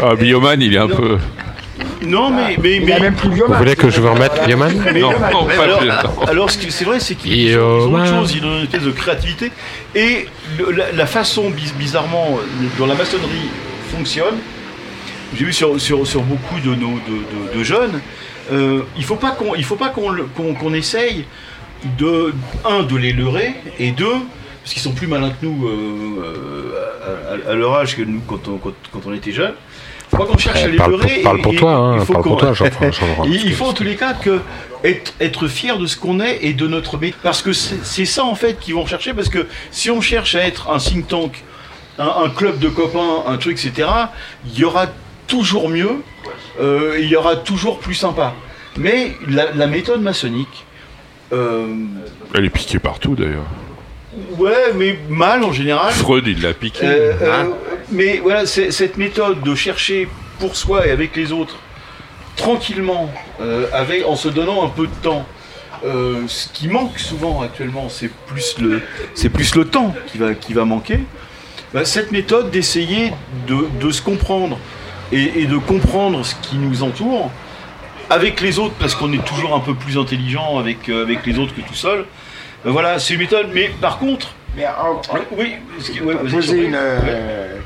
Ah, 0.03 0.15
Bioman, 0.17 0.61
il 0.61 0.75
est 0.75 0.79
un 0.79 0.89
peu. 0.89 1.19
Non, 2.07 2.31
mais, 2.31 2.57
mais, 2.63 2.77
Il 2.77 2.93
a 2.93 2.97
mais, 2.97 3.01
même 3.01 3.15
plus 3.15 3.29
Vous 3.31 3.53
voulez 3.55 3.75
que 3.77 3.91
je 3.91 4.01
vous 4.01 4.13
remette 4.13 4.33
Bioman 4.47 4.73
mais- 4.93 5.01
Non, 5.01 5.11
non, 5.11 5.45
pas 5.47 5.63
alors, 5.65 5.79
plus. 5.81 5.91
alors, 6.29 6.51
ce 6.51 6.59
qui- 6.59 6.71
c'est 6.71 6.85
vrai, 6.85 7.01
c'est 7.01 7.15
qu'ils 7.17 7.59
ont, 7.59 7.93
autre 7.93 8.07
chose, 8.07 8.35
ils 8.37 8.45
ont 8.45 8.59
une 8.59 8.65
espèce 8.65 8.83
de 8.85 8.91
créativité. 8.93 9.51
Et 9.95 10.27
le- 10.59 10.71
la, 10.73 10.93
la 10.93 11.07
façon, 11.07 11.51
biz- 11.51 11.75
bizarrement, 11.75 12.39
euh, 12.41 12.67
dont 12.79 12.87
la 12.87 12.95
maçonnerie 12.95 13.51
fonctionne, 13.95 14.37
j'ai 15.37 15.45
vu 15.45 15.53
sur, 15.53 15.81
sur, 15.81 16.07
sur 16.07 16.23
beaucoup 16.23 16.61
de, 16.61 16.75
nos, 16.75 16.95
de, 17.09 17.53
de- 17.53 17.59
de 17.59 17.65
jeunes, 17.65 18.01
euh, 18.53 18.83
il 18.97 19.05
faut 19.05 19.17
pas 19.17 19.33
qu'on 19.33 19.55
il 19.57 19.65
faut 19.65 19.77
pas 19.77 19.89
qu'on 19.89 20.11
le- 20.11 20.25
qu'on 20.25 20.55
qu'on 20.55 20.73
essaye 20.75 21.25
de, 21.99 22.33
un, 22.65 22.83
de 22.83 22.97
les 22.97 23.13
leurrer, 23.13 23.55
et 23.79 23.91
deux, 23.91 24.07
parce 24.63 24.73
qu'ils 24.73 24.83
sont 24.83 24.93
plus 24.93 25.07
malins 25.07 25.31
que 25.31 25.45
nous 25.47 25.67
euh, 25.67 26.23
euh, 26.25 27.43
à, 27.47 27.51
à- 27.51 27.53
à 27.53 27.55
leur 27.57 27.75
âge 27.75 27.97
que 27.97 28.03
nous 28.03 28.21
quand 28.27 28.47
on, 28.49 28.57
quand, 28.59 28.73
quand 28.93 29.01
on 29.07 29.13
était 29.13 29.33
jeunes. 29.33 29.55
Faut 30.11 30.17
pas 30.17 30.25
qu'on 30.27 30.39
cherche 30.39 30.63
à 30.63 30.67
Eh, 30.69 30.71
les 30.73 30.77
parle 30.79 30.93
leurrer. 30.93 31.15
pour- 31.15 31.23
parle 31.23 31.41
pour 31.43 31.53
et 31.53 31.57
toi, 31.57 31.73
hein, 31.75 31.97
il 31.99 32.05
faut 32.07 32.13
parle 32.15 32.25
pour 32.25 32.37
toi, 32.39 32.53
Jean-François, 32.55 33.09
il, 33.27 33.53
faut 33.55 33.67
en 33.67 33.73
tous 33.73 33.85
les 33.85 33.97
cas 33.97 34.15
que 34.15 34.41
être, 34.85 35.13
être 35.21 35.49
fier 35.49 35.79
de 35.79 35.87
ce 35.87 35.97
qu'on 35.97 36.21
est 36.21 36.39
et 36.43 36.55
de 36.55 36.67
notre 36.67 36.97
métier. 36.99 37.15
Parce 37.23 37.43
que 37.43 37.53
c'est 37.53 37.85
c'est 37.85 38.05
ça 38.07 38.25
en 38.25 38.35
fait 38.35 38.59
qu'ils 38.59 38.75
vont 38.75 38.87
chercher. 38.87 39.13
Parce 39.15 39.29
que 39.29 39.47
si 39.71 39.91
on 39.91 40.01
cherche 40.01 40.35
à 40.35 40.47
être 40.47 40.71
un 40.71 40.79
think 40.79 41.09
tank, 41.09 41.45
un, 41.99 42.07
un 42.25 42.31
club 42.31 42.59
de 42.59 42.69
copains, 42.69 43.25
un 43.27 43.37
truc, 43.37 43.59
etc., 43.65 43.89
il 44.47 44.59
y 44.59 44.65
aura 44.65 44.87
toujours 45.27 45.69
mieux, 45.69 45.97
euh, 46.61 46.97
il 47.01 47.09
y 47.09 47.17
aura 47.17 47.37
toujours 47.37 47.79
plus 47.79 47.95
sympa. 47.95 48.35
Mais 48.79 49.13
la, 49.29 49.53
la 49.53 49.67
méthode 49.67 50.01
maçonnique, 50.01 50.65
euh, 51.33 51.67
Elle 52.35 52.45
est 52.47 52.51
piquée 52.51 52.79
partout 52.79 53.15
d'ailleurs. 53.15 53.45
Ouais, 54.39 54.73
mais 54.75 54.99
mal 55.09 55.45
en 55.45 55.53
général. 55.53 55.93
Freud, 55.93 56.27
il 56.27 56.43
l'a 56.43 56.55
piqué. 56.55 56.85
Euh, 56.85 57.13
euh, 57.23 57.43
Hein 57.43 57.49
mais 57.91 58.19
voilà, 58.23 58.45
cette 58.47 58.99
méthode 58.99 59.43
de 59.43 59.55
chercher 59.55 60.09
pour 60.39 60.57
soi 60.57 60.87
et 60.87 60.91
avec 60.91 61.17
les 61.17 61.33
autres, 61.33 61.57
tranquillement, 62.37 63.11
euh, 63.41 63.67
avec, 63.73 64.05
en 64.07 64.15
se 64.15 64.29
donnant 64.29 64.65
un 64.65 64.69
peu 64.69 64.87
de 64.87 64.95
temps, 65.03 65.25
ce 65.83 66.49
qui 66.53 66.69
manque 66.69 66.99
souvent 66.99 67.41
actuellement, 67.41 67.89
c'est 67.89 68.11
plus 68.27 68.59
le, 68.59 68.83
c'est 69.15 69.31
plus 69.31 69.55
le 69.55 69.65
temps 69.65 69.95
qui 70.07 70.19
va, 70.19 70.35
qui 70.35 70.53
va 70.53 70.65
manquer. 70.65 71.01
Bah, 71.73 71.85
cette 71.85 72.13
méthode 72.13 72.51
d'essayer 72.51 73.13
de, 73.47 73.67
de 73.81 73.91
se 73.91 74.03
comprendre 74.03 74.59
et, 75.13 75.41
et 75.43 75.47
de 75.47 75.57
comprendre 75.57 76.25
ce 76.25 76.35
qui 76.43 76.57
nous 76.57 76.83
entoure 76.83 77.31
avec 78.11 78.41
les 78.41 78.59
autres, 78.59 78.75
parce 78.79 78.95
qu'on 78.95 79.13
est 79.13 79.25
toujours 79.25 79.55
un 79.55 79.61
peu 79.61 79.75
plus 79.75 79.97
intelligent 79.99 80.59
avec, 80.59 80.89
avec 80.89 81.25
les 81.27 81.39
autres 81.39 81.55
que 81.55 81.61
tout 81.61 81.75
seul. 81.75 82.05
Bah, 82.65 82.71
voilà, 82.71 82.99
c'est 82.99 83.15
une 83.15 83.21
méthode. 83.21 83.49
Mais 83.55 83.71
par 83.81 83.99
contre, 83.99 84.29
Mais 84.57 84.67
en- 84.67 84.97
en- 84.97 85.21
oui, 85.37 85.57
ce 85.81 85.91
qui- 85.91 86.01
ouais, 86.03 86.15
vas-y, 86.15 86.31
poser 86.33 86.65
une. 86.65 86.75
euh, 86.75 87.57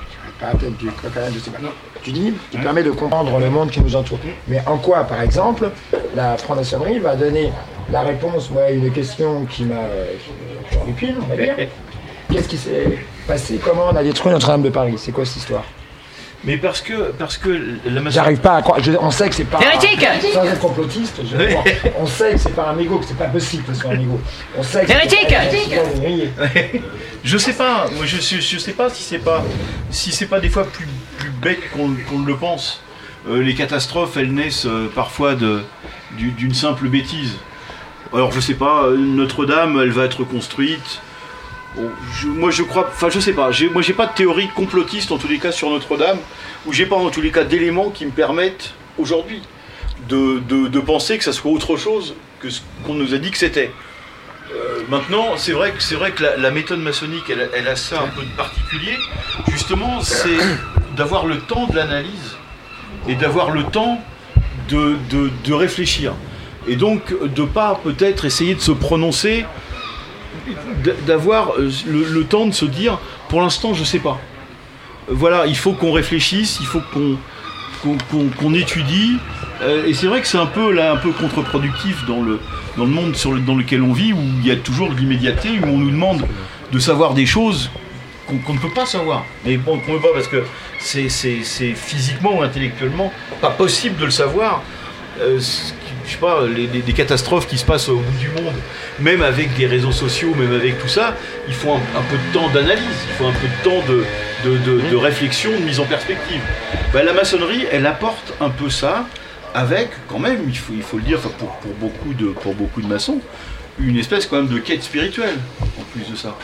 pas 0.40 0.49
peut-être 0.59 0.76
du 0.76 0.90
cocaïne, 0.90 1.32
je 1.34 1.38
sais 1.38 1.51
pas. 1.51 1.59
Tu 2.03 2.11
dis, 2.12 2.34
qui 2.51 2.59
permet 2.59 2.82
de 2.82 2.90
comprendre 2.90 3.38
le 3.38 3.49
monde 3.49 3.70
qui 3.70 3.80
nous 3.80 3.95
entoure. 3.95 4.18
Mais 4.49 4.61
en 4.66 4.76
quoi, 4.78 5.05
par 5.05 5.22
exemple, 5.22 5.70
la 6.16 6.36
franc-maçonnerie 6.36 6.99
va 6.99 7.14
donner 7.14 7.53
la 7.90 8.01
réponse 8.03 8.51
moi, 8.51 8.64
à 8.64 8.70
une 8.70 8.90
question 8.93 9.45
qui 9.47 9.64
m'a 9.64 9.76
horripile, 10.80 11.14
on 11.22 11.26
va 11.26 11.36
dire. 11.43 11.55
Qu'est-ce 12.32 12.49
qui 12.49 12.57
s'est 12.57 12.99
passé? 13.28 13.61
Comment 13.62 13.88
on 13.93 13.97
a 13.97 14.03
détruit 14.03 14.32
Notre-Dame 14.32 14.62
de 14.62 14.70
Paris? 14.70 14.95
C'est 14.97 15.12
quoi 15.12 15.24
cette 15.24 15.36
histoire? 15.36 15.64
Mais 16.45 16.57
parce 16.57 16.80
que, 16.80 17.12
parce 17.12 17.36
que 17.36 17.49
la 17.51 18.01
maçonnerie. 18.01 18.11
J'arrive 18.12 18.38
pas 18.40 18.57
à 18.57 18.62
croire. 18.62 18.82
je- 18.82 18.93
on 19.01 19.11
sait 19.12 19.28
que 19.28 19.34
c'est 19.36 19.45
pas. 19.45 19.61
Hérétique 19.62 20.05
Sans 20.32 20.45
être 20.45 20.59
complotiste, 20.59 21.20
je 21.24 21.36
on 22.01 22.07
sait 22.07 22.32
que 22.32 22.38
c'est 22.38 22.55
pas 22.55 22.68
un 22.70 22.72
mégot, 22.72 22.99
que 22.99 23.05
c'est 23.07 23.16
pas 23.16 23.26
possible 23.26 23.62
que 23.62 23.72
ce 23.74 23.80
soit 23.82 23.90
un 23.93 23.97
mégot. 23.97 24.20
On 24.59 24.62
sait 24.62 24.84
que 24.84 24.90
Hérétique. 24.90 25.28
Je 27.24 27.38
sais 27.38 27.53
pas, 27.53 27.86
moi 27.95 28.05
je, 28.05 28.16
je, 28.16 28.40
je 28.40 28.59
sais 28.59 28.72
pas 28.72 28.90
si 28.90 29.05
c'est 29.05 29.20
pas 29.20 29.45
si 29.90 30.11
c'est 30.11 30.26
pas 30.26 30.40
des 30.40 30.49
fois 30.49 30.64
plus, 30.64 30.88
plus 31.18 31.30
bête 31.30 31.61
qu'on 31.72 32.18
le 32.24 32.36
pense. 32.36 32.80
Euh, 33.30 33.40
les 33.40 33.55
catastrophes, 33.55 34.16
elles 34.16 34.32
naissent 34.34 34.66
euh, 34.66 34.90
parfois 34.93 35.36
du- 35.36 36.32
d'une 36.32 36.55
simple 36.55 36.88
bêtise. 36.88 37.36
Alors 38.12 38.32
je 38.32 38.40
sais 38.40 38.55
pas, 38.55 38.86
euh, 38.86 38.97
Notre-Dame, 38.97 39.78
elle 39.80 39.93
va 39.93 40.05
être 40.07 40.24
construite. 40.24 41.01
Oh, 41.78 41.80
moi 42.26 42.50
je 42.50 42.62
crois, 42.62 42.86
enfin 42.92 43.08
je 43.08 43.18
sais 43.18 43.32
pas, 43.32 43.50
moi 43.72 43.80
j'ai 43.82 43.94
pas 43.94 44.06
de 44.06 44.14
théorie 44.14 44.48
complotiste 44.54 45.10
en 45.10 45.16
tous 45.18 45.28
les 45.28 45.38
cas 45.38 45.52
sur 45.52 45.70
Notre-Dame, 45.70 46.18
ou 46.66 46.72
j'ai 46.72 46.84
pas 46.86 46.96
en 46.96 47.08
tous 47.10 47.22
les 47.22 47.30
cas 47.30 47.44
d'éléments 47.44 47.88
qui 47.90 48.04
me 48.04 48.10
permettent 48.10 48.74
aujourd'hui 48.98 49.40
de, 50.08 50.40
de- 50.40 50.68
penser 50.80 51.16
que 51.16 51.24
ça 51.24 51.32
soit 51.32 51.50
autre 51.50 51.76
chose 51.76 52.14
que 52.40 52.50
ce 52.50 52.60
qu'on 52.84 52.94
nous 52.94 53.14
a 53.14 53.18
dit 53.18 53.30
que 53.30 53.38
c'était. 53.38 53.70
Euh, 54.52 54.82
maintenant, 54.90 55.36
c'est 55.36 55.52
vrai 55.52 55.70
que 55.70 55.82
vrai 55.94 56.10
que 56.10 56.22
la, 56.22 56.36
méthode 56.50 56.80
maçonnique, 56.80 57.24
elle, 57.30 57.48
elle 57.56 57.68
a 57.68 57.76
ça 57.76 58.02
un 58.02 58.08
peu 58.08 58.22
de 58.22 58.36
particulier. 58.36 58.98
Justement, 59.50 60.00
c'est 60.02 60.36
d'avoir 60.96 61.24
le 61.26 61.38
temps 61.38 61.66
de 61.68 61.76
l'analyse 61.76 62.36
et 63.08 63.14
d'avoir 63.14 63.50
le 63.50 63.62
temps 63.64 64.02
de, 64.68 64.96
de- 65.10 65.30
réfléchir. 65.54 66.12
Et 66.68 66.76
donc, 66.76 67.14
de 67.22 67.44
pas 67.44 67.80
peut-être 67.82 68.24
essayer 68.24 68.54
de 68.54 68.60
se 68.60 68.72
prononcer, 68.72 69.46
d'avoir 71.07 71.55
euh, 71.59 71.70
le, 71.86 72.24
temps 72.24 72.47
de 72.47 72.53
se 72.53 72.64
dire, 72.64 72.99
pour 73.28 73.40
l'instant, 73.40 73.74
je 73.74 73.84
sais 73.84 73.99
pas. 73.99 74.20
Voilà, 75.09 75.47
il 75.47 75.57
faut 75.57 75.72
qu'on 75.72 75.93
réfléchisse, 75.93 76.59
il 76.61 76.66
faut 76.66 76.82
qu'on 76.93 77.16
qu'on 78.40 78.55
étudie. 78.55 79.16
Euh, 79.61 79.86
et 79.86 79.95
c'est 79.95 80.07
vrai 80.07 80.20
que 80.20 80.26
c'est 80.28 80.38
un 80.38 80.47
peu 80.47 80.72
là 80.72 80.93
un 80.93 80.97
peu 80.97 81.11
contre-productif 81.11 82.07
dans 82.07 82.22
le 82.22 82.40
dans 82.76 82.84
le 82.84 82.90
monde 82.90 83.14
dans 83.45 83.57
lequel 83.57 83.82
on 83.82 83.93
vit 83.93 84.12
où 84.12 84.22
il 84.40 84.47
y 84.47 84.51
a 84.51 84.57
toujours 84.57 84.88
de 84.88 84.95
l'immédiateté 84.95 85.49
où 85.62 85.66
on 85.66 85.78
nous 85.78 85.90
demande 85.90 86.26
de 86.72 86.78
savoir 86.78 87.14
des 87.14 87.26
choses 87.26 87.70
qu'on 88.26 88.55
ne 88.55 88.59
peut 88.59 88.72
pas 88.74 88.86
savoir. 88.86 89.24
Mais 89.45 89.57
bon, 89.57 89.78
qu'on 89.80 89.95
ne 89.95 89.99
peut 89.99 90.09
pas 90.09 90.14
parce 90.14 90.28
que 90.28 90.45
c'est 90.78 91.74
physiquement 91.74 92.38
ou 92.38 92.43
intellectuellement 92.43 93.12
pas 93.40 93.51
possible 93.51 93.99
de 93.99 94.07
le 94.07 94.11
savoir. 94.11 94.62
Euh, 95.20 95.38
je 96.07 96.12
sais 96.12 96.18
pas, 96.18 96.46
les, 96.46 96.66
les- 96.66 96.82
les 96.82 96.92
catastrophes 96.92 97.46
qui 97.46 97.59
se 97.59 97.64
passent 97.64 97.88
au 97.88 97.96
bout 97.98 98.18
du 98.18 98.28
monde, 98.28 98.55
même 99.00 99.22
avec 99.22 99.55
des 99.57 99.66
réseaux 99.66 99.92
sociaux, 99.92 100.34
même 100.34 100.53
avec 100.55 100.78
tout 100.80 100.88
ça, 100.88 101.16
il 101.48 101.55
faut 101.55 101.72
un, 101.72 101.76
un 101.98 102.03
peu 102.11 102.16
de 102.16 102.32
temps 102.32 102.48
d'analyse, 102.48 102.82
il 103.09 103.14
faut 103.14 103.26
un 103.26 103.32
peu 103.32 103.46
de 103.48 103.64
temps 103.64 103.86
de, 103.88 104.05
de, 104.44 104.57
de- 104.59 104.90
de 104.90 104.96
réflexion, 104.96 105.50
de 105.53 105.64
mise 105.64 105.80
en 105.80 105.84
perspective. 105.84 106.40
Ben, 106.92 107.05
la 107.05 107.12
maçonnerie, 107.12 107.64
elle 107.70 107.86
apporte 107.86 108.32
un 108.40 108.50
peu 108.50 108.68
ça, 108.70 109.07
avec 109.55 109.90
quand 110.09 110.18
même, 110.18 110.40
il 110.48 110.57
faut, 110.59 110.72
il 110.74 110.82
faut 110.82 110.96
le 110.96 111.03
dire, 111.05 111.18
pour, 111.20 111.57
beaucoup 111.80 112.14
de, 112.14 112.26
pour 112.28 112.55
beaucoup 112.55 112.80
de 112.82 112.86
maçons, 112.88 113.18
une 113.78 113.98
espèce 113.98 114.26
quand 114.26 114.36
même 114.36 114.48
de 114.48 114.59
quête 114.59 114.82
spirituelle, 114.82 115.36
en 115.61 115.82
plus 115.92 116.11
de 116.11 116.16
ça. 116.16 116.36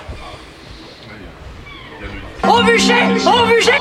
Au 2.47 2.63
bûcher 2.63 2.95
Au 3.27 3.47
bûcher 3.47 3.73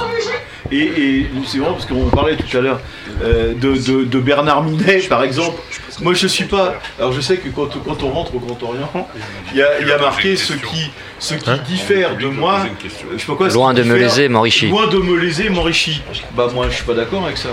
Et, 0.72 0.78
et 0.78 1.28
c'est 1.46 1.60
vrai 1.60 1.70
parce 1.72 1.86
qu'on 1.86 2.10
parlait 2.10 2.36
tout 2.36 2.58
à 2.58 2.62
l'heure 2.62 2.80
euh, 3.24 3.54
de, 3.54 3.74
de- 3.78 4.04
de 4.04 4.20
Bernard 4.20 4.64
Minet 4.64 5.00
par 5.10 5.24
exemple. 5.24 5.58
Moi 6.02 6.14
je 6.14 6.28
suis 6.28 6.46
pas. 6.46 6.76
Alors 7.00 7.12
je 7.14 7.22
sais 7.22 7.38
que 7.38 7.50
quand, 7.50 7.70
quand 7.84 8.04
on 8.04 8.10
rentre 8.12 8.36
au 8.36 8.40
Grand 8.40 8.62
Orient, 8.64 9.08
il 9.52 9.58
y 9.58 9.62
a, 9.64 9.80
il 9.82 9.88
y 9.88 9.92
a 9.92 9.98
marqué 9.98 10.36
ce 10.36 10.54
qui, 10.54 10.92
ce 11.20 11.34
qui 11.36 11.60
diffère 11.68 12.18
de 12.18 12.28
moi. 12.28 12.60
Je 12.84 13.18
sais 13.18 13.26
pas 13.28 13.36
quoi, 13.36 13.48
Loin 13.50 13.74
de 13.74 13.84
me 13.84 13.96
léser, 13.96 14.28
m'enrichit. 14.30 14.68
Loin 14.70 14.88
de 14.88 14.98
me 14.98 15.16
léser, 15.18 15.50
m'enrichit. 15.50 16.02
Bah 16.36 16.48
moi 16.54 16.68
je 16.70 16.76
suis 16.76 16.84
pas 16.86 16.94
d'accord 16.94 17.26
avec 17.26 17.38
ça. 17.38 17.50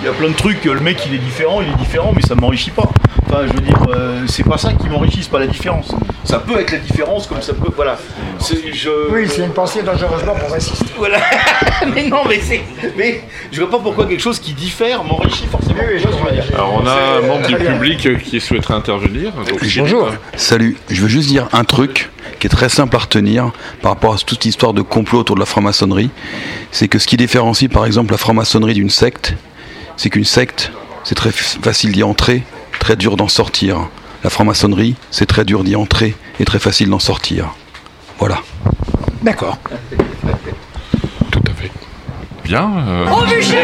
Il 0.00 0.04
y 0.06 0.08
a 0.08 0.12
plein 0.12 0.28
de 0.28 0.34
trucs, 0.34 0.64
le 0.64 0.78
mec 0.78 0.98
il 1.06 1.14
est 1.14 1.18
différent, 1.18 1.60
il 1.60 1.68
est 1.72 1.76
différent, 1.76 2.12
mais 2.14 2.22
ça 2.22 2.36
m'enrichit 2.36 2.70
pas. 2.70 2.88
Enfin 3.38 3.46
je 3.46 3.52
veux 3.52 3.60
dire, 3.60 3.78
euh, 3.90 4.24
c'est 4.26 4.42
pas 4.42 4.58
ça 4.58 4.72
qui 4.72 4.88
m'enrichit, 4.88 5.22
c'est 5.22 5.30
pas 5.30 5.38
la 5.38 5.46
différence. 5.46 5.92
Ça 6.24 6.40
peut 6.40 6.58
être 6.58 6.72
la 6.72 6.78
différence 6.78 7.26
comme 7.28 7.40
ça 7.40 7.52
peut. 7.54 7.70
Voilà. 7.76 7.96
C'est- 8.40 8.72
Je, 8.72 8.90
Oui, 9.12 9.26
c'est 9.28 9.42
une 9.44 9.52
pensée 9.52 9.82
dangereusement 9.82 10.34
progressiste. 10.34 10.84
voilà. 10.96 11.18
mais 11.94 12.08
non, 12.08 12.22
mais 12.28 12.40
c'est. 12.40 12.60
Mais 12.96 13.22
je 13.52 13.60
vois 13.60 13.70
pas 13.70 13.78
pourquoi 13.78 14.06
quelque 14.06 14.20
chose 14.20 14.40
qui 14.40 14.52
diffère 14.54 15.04
m'enrichit 15.04 15.46
forcément. 15.46 15.76
Oui, 15.80 15.94
oui, 15.94 16.00
Tu 16.00 16.08
vois 16.08 16.16
ce 16.16 16.22
que 16.22 16.28
je 16.30 16.34
veux 16.36 16.42
dire 16.42 16.54
Alors 16.54 16.80
on 16.82 16.86
a 16.86 16.92
un 16.92 17.20
membre 17.26 17.46
du 17.46 17.54
public 17.56 18.06
euh, 18.06 18.16
qui 18.16 18.40
souhaiterait 18.40 18.74
intervenir. 18.74 19.30
Donc, 19.32 19.60
Bonjour. 19.78 20.08
Salut, 20.36 20.76
je 20.90 21.00
veux 21.02 21.08
juste 21.08 21.28
dire 21.28 21.48
un 21.52 21.62
truc 21.64 22.10
qui 22.40 22.46
est 22.48 22.50
très 22.50 22.68
simple 22.68 22.96
à 22.96 22.98
retenir 23.00 23.52
par 23.82 23.92
rapport 23.92 24.14
à 24.14 24.18
toute 24.18 24.44
histoire 24.46 24.72
de 24.72 24.82
complot 24.82 25.20
autour 25.20 25.36
de 25.36 25.40
la 25.40 25.46
franc-maçonnerie. 25.46 26.10
C'est 26.72 26.88
que 26.88 26.98
ce 26.98 27.06
qui 27.06 27.16
différencie 27.16 27.70
par 27.70 27.86
exemple 27.86 28.10
la 28.10 28.18
franc-maçonnerie 28.18 28.74
d'une 28.74 28.90
secte, 28.90 29.34
c'est 29.96 30.10
qu'une 30.10 30.24
secte, 30.24 30.72
c'est 31.04 31.14
très 31.14 31.30
f- 31.30 31.60
facile 31.62 31.92
d'y 31.92 32.02
entrer, 32.02 32.42
très 32.78 32.96
dur 32.96 33.16
d'en 33.16 33.28
sortir. 33.28 33.76
La 34.24 34.30
franc-maçonnerie, 34.30 34.96
c'est 35.10 35.26
très 35.26 35.44
dur 35.44 35.62
d'y 35.64 35.76
entrer 35.76 36.14
et 36.40 36.44
très 36.44 36.58
facile 36.58 36.88
d'en 36.90 36.98
sortir. 36.98 37.46
Voilà. 38.18 38.38
D'accord. 39.22 39.58
Tout 41.30 41.42
à 41.46 41.50
fait. 41.60 41.70
bien. 42.44 42.68
euh. 42.88 43.06
Au 43.10 43.24
bûcher 43.26 43.58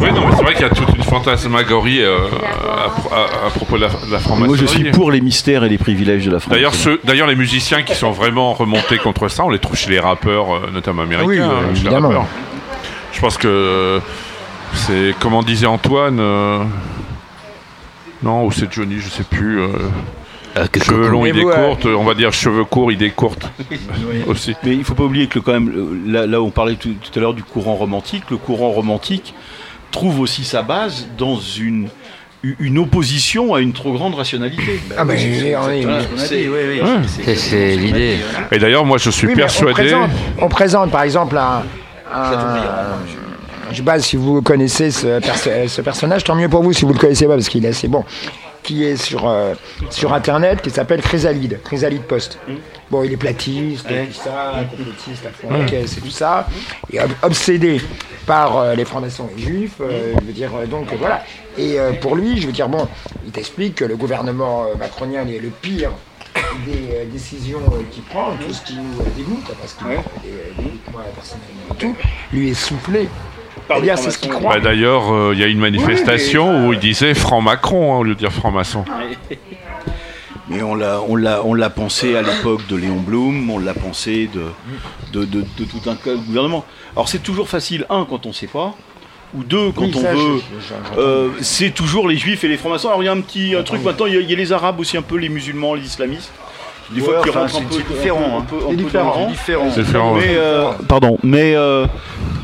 Oui, 0.00 0.10
non, 0.12 0.26
mais 0.26 0.36
c'est 0.36 0.42
vrai 0.42 0.52
qu'il 0.54 0.62
y 0.62 0.64
a 0.64 0.70
toute 0.70 0.96
une 0.96 1.02
fantasmagorie 1.02 2.02
euh, 2.02 2.16
à, 2.86 2.88
pro- 2.88 3.14
à- 3.14 3.46
à 3.46 3.50
propos 3.50 3.76
de 3.76 3.82
la, 3.82 3.88
franc-maçonnerie. 3.90 4.46
Moi, 4.48 4.56
je 4.56 4.66
suis 4.66 4.90
pour 4.90 5.10
les 5.10 5.20
mystères 5.20 5.64
et 5.64 5.68
les 5.68 5.78
privilèges 5.78 6.24
de 6.24 6.30
la 6.32 6.40
France. 6.40 6.52
D'ailleurs, 6.54 6.72
d'ailleurs, 7.04 7.26
les 7.28 7.36
musiciens 7.36 7.82
qui 7.82 7.94
sont 7.94 8.10
vraiment 8.10 8.54
remontés 8.54 8.98
contre 8.98 9.28
ça, 9.28 9.44
on 9.44 9.50
les 9.50 9.58
trouve 9.58 9.76
chez 9.76 9.90
les 9.90 10.00
rappeurs, 10.00 10.54
euh, 10.56 10.70
notamment 10.72 11.02
américains. 11.02 11.28
Oui, 11.28 11.38
hein, 11.38 11.50
euh, 11.52 11.60
chez 11.68 11.72
les 11.74 11.80
évidemment. 11.86 12.08
rappeurs. 12.08 12.26
Je 13.12 13.20
pense 13.20 13.36
que 13.36 13.46
euh, 13.48 14.00
c'est, 14.74 15.14
comme 15.20 15.42
disait 15.44 15.66
Antoine, 15.66 16.18
euh, 16.20 16.62
non, 18.22 18.44
ou 18.46 18.52
c'est 18.52 18.72
Johnny, 18.72 18.96
je 18.98 19.08
sais 19.08 19.24
plus. 19.24 19.60
euh, 19.60 19.68
cheveux 20.84 21.08
longs, 21.08 21.24
idées 21.24 21.44
euh, 21.44 21.50
courtes. 21.68 21.86
On 21.86 22.04
va 22.04 22.14
dire 22.14 22.32
cheveux 22.32 22.64
courts, 22.64 22.92
idées 22.92 23.10
courtes 23.10 23.50
aussi. 24.26 24.54
Mais 24.64 24.74
il 24.76 24.84
faut 24.84 24.94
pas 24.94 25.04
oublier 25.04 25.26
que 25.26 25.38
quand 25.38 25.52
même, 25.52 26.02
là, 26.06 26.26
là 26.26 26.40
où 26.40 26.46
on 26.46 26.50
parlait 26.50 26.74
tout, 26.74 26.90
tout 27.00 27.18
à 27.18 27.22
l'heure 27.22 27.34
du 27.34 27.42
courant 27.42 27.74
romantique, 27.74 28.24
le 28.30 28.36
courant 28.36 28.70
romantique 28.70 29.34
trouve 29.90 30.20
aussi 30.20 30.44
sa 30.44 30.62
base 30.62 31.06
dans 31.18 31.38
une, 31.38 31.88
une 32.60 32.78
opposition 32.78 33.54
à 33.54 33.60
une 33.60 33.72
trop 33.72 33.92
grande 33.92 34.14
rationalité. 34.14 34.80
Ah, 34.96 35.04
ben, 35.04 35.16
on 35.16 35.68
est- 35.70 35.82
Voilà 35.82 36.02
ce 36.02 36.08
qu'on 36.08 36.18
a 36.20 36.26
dit, 36.26 36.48
oui, 36.48 36.58
oui. 36.68 36.80
Ouais. 36.80 36.96
C'est- 37.06 37.34
c'est 37.34 37.76
l'idée. 37.76 38.16
Et 38.50 38.58
d'ailleurs, 38.58 38.84
moi, 38.84 38.98
je 38.98 39.10
suis 39.10 39.26
Oui, 39.26 39.32
on 39.34 39.36
persuadé. 39.36 39.72
présente, 39.72 40.10
on 40.38 40.48
présente, 40.48 40.90
par 40.90 41.02
exemple 41.02 41.36
un. 41.38 41.62
un- 42.14 42.56
je 43.72 43.78
sais 43.78 43.82
pas 43.82 43.98
si 43.98 44.16
vous 44.16 44.42
connaissez 44.42 44.90
ce, 44.90 45.18
perso- 45.20 45.50
ce 45.68 45.80
personnage, 45.82 46.24
tant 46.24 46.34
mieux 46.34 46.48
pour 46.48 46.62
vous 46.62 46.72
si 46.72 46.84
vous 46.84 46.92
le 46.92 46.98
connaissez 46.98 47.26
pas 47.26 47.34
parce 47.34 47.48
qu'il 47.48 47.64
est 47.64 47.68
assez 47.68 47.88
bon. 47.88 48.04
Qui 48.62 48.84
est 48.84 48.96
sur, 48.96 49.28
euh, 49.28 49.54
sur 49.90 50.12
internet, 50.14 50.62
qui 50.62 50.70
s'appelle 50.70 51.00
Chrysalide, 51.00 51.58
Chrysalide 51.64 52.02
Post. 52.02 52.38
Bon, 52.92 53.02
il 53.02 53.12
est 53.12 53.16
platiste, 53.16 53.88
tout 53.88 54.12
ça, 54.22 54.52
complotiste, 54.70 55.24
la 55.50 55.64
caisse 55.64 55.96
et 55.96 56.00
tout 56.00 56.10
ça, 56.10 56.46
et 56.92 57.00
ob- 57.00 57.10
obsédé 57.22 57.80
par 58.24 58.58
euh, 58.58 58.74
les 58.76 58.84
francs-maçons 58.84 59.28
et 59.36 59.40
les 59.40 59.46
juifs, 59.46 59.72
euh, 59.80 60.12
je 60.20 60.26
veux 60.26 60.32
dire, 60.32 60.50
donc 60.70 60.86
voilà. 60.96 61.24
Et 61.58 61.76
pour 62.00 62.14
lui, 62.14 62.40
je 62.40 62.46
veux 62.46 62.52
dire, 62.52 62.68
bon, 62.68 62.86
il 63.26 63.32
t'explique 63.32 63.74
que 63.76 63.84
le 63.84 63.96
gouvernement 63.96 64.66
macronien 64.78 65.26
est 65.26 65.40
le 65.40 65.48
pire 65.48 65.90
des 66.64 66.94
euh, 66.94 67.04
décisions 67.10 67.58
euh, 67.72 67.82
qu'il 67.90 68.04
prend, 68.04 68.30
tout 68.46 68.52
ce 68.54 68.62
qui 68.62 68.74
nous 68.76 69.00
euh, 69.00 69.04
dégoûte, 69.16 69.44
parce 69.60 69.72
qu'il 69.74 69.86
euh, 69.88 69.98
dégoûtements 70.56 71.02
personnellement 71.16 71.74
tout, 71.78 71.96
lui 72.32 72.50
est 72.50 72.54
soufflé. 72.54 73.08
Croit. 74.28 74.54
Bah, 74.54 74.60
d'ailleurs, 74.60 75.12
euh, 75.12 75.30
il 75.34 75.40
y 75.40 75.44
a 75.44 75.46
une 75.46 75.58
manifestation 75.58 76.66
où 76.68 76.72
il 76.72 76.78
disait 76.78 77.14
franc-macron 77.14 77.94
hein, 77.94 77.98
au 77.98 78.02
lieu 78.04 78.14
de 78.14 78.18
dire 78.18 78.32
franc-maçon. 78.32 78.84
Mais 80.48 80.62
on 80.62 80.74
l'a, 80.74 81.00
on 81.08 81.16
l'a, 81.16 81.42
on 81.44 81.54
l'a 81.54 81.70
pensé 81.70 82.16
à 82.16 82.22
l'époque 82.22 82.66
de 82.66 82.76
Léon 82.76 82.96
Blum, 82.96 83.48
on 83.48 83.58
l'a 83.58 83.74
pensé 83.74 84.28
de, 84.32 84.42
de, 85.12 85.24
de- 85.24 85.44
de 85.58 85.64
tout 85.64 85.88
un 85.88 85.94
cas 85.94 86.10
de 86.12 86.16
gouvernement. 86.16 86.64
Alors 86.94 87.08
c'est 87.08 87.22
toujours 87.22 87.48
facile, 87.48 87.86
un, 87.88 88.04
quand 88.08 88.26
on 88.26 88.30
ne 88.30 88.34
sait 88.34 88.48
pas, 88.48 88.74
ou 89.34 89.44
deux, 89.44 89.70
quand 89.70 89.84
Oui, 89.84 89.92
on 89.96 90.00
ça, 90.02 90.12
veut. 90.12 90.18
je- 90.18 90.60
je- 90.60 90.68
j'entends. 90.68 90.98
Euh, 91.00 91.28
c'est 91.40 91.70
toujours 91.70 92.06
les 92.08 92.16
juifs 92.16 92.44
et 92.44 92.48
les 92.48 92.58
francs-maçons. 92.58 92.88
Alors 92.88 93.02
il 93.02 93.06
y 93.06 93.08
a 93.08 93.12
un 93.12 93.20
petit 93.20 93.54
un 93.54 93.62
truc 93.62 93.82
maintenant, 93.82 94.06
il 94.06 94.14
y, 94.14 94.16
a, 94.18 94.20
il 94.20 94.30
y 94.30 94.34
a 94.34 94.36
les 94.36 94.52
arabes 94.52 94.78
aussi, 94.80 94.96
un 94.96 95.02
peu 95.02 95.16
les 95.16 95.28
musulmans, 95.30 95.74
les 95.74 95.84
islamistes. 95.86 96.32
Des 96.94 97.00
fois 97.00 97.14
Ouais, 97.20 97.30
un 97.36 97.48
c'est- 97.48 97.60
peu, 97.62 97.94
différent, 97.94 98.20
un 98.20 98.40
hein. 98.40 98.46
peu, 98.48 98.56
un 98.56 98.60
C'est 98.70 98.76
peu 98.76 98.82
différent. 98.82 99.26
différent. 99.28 99.68
C'est 99.74 99.82
différent. 99.82 100.14
Mais 100.14 100.34
euh, 100.36 100.64
pardon, 100.88 101.18
mais 101.22 101.54
euh, 101.56 101.86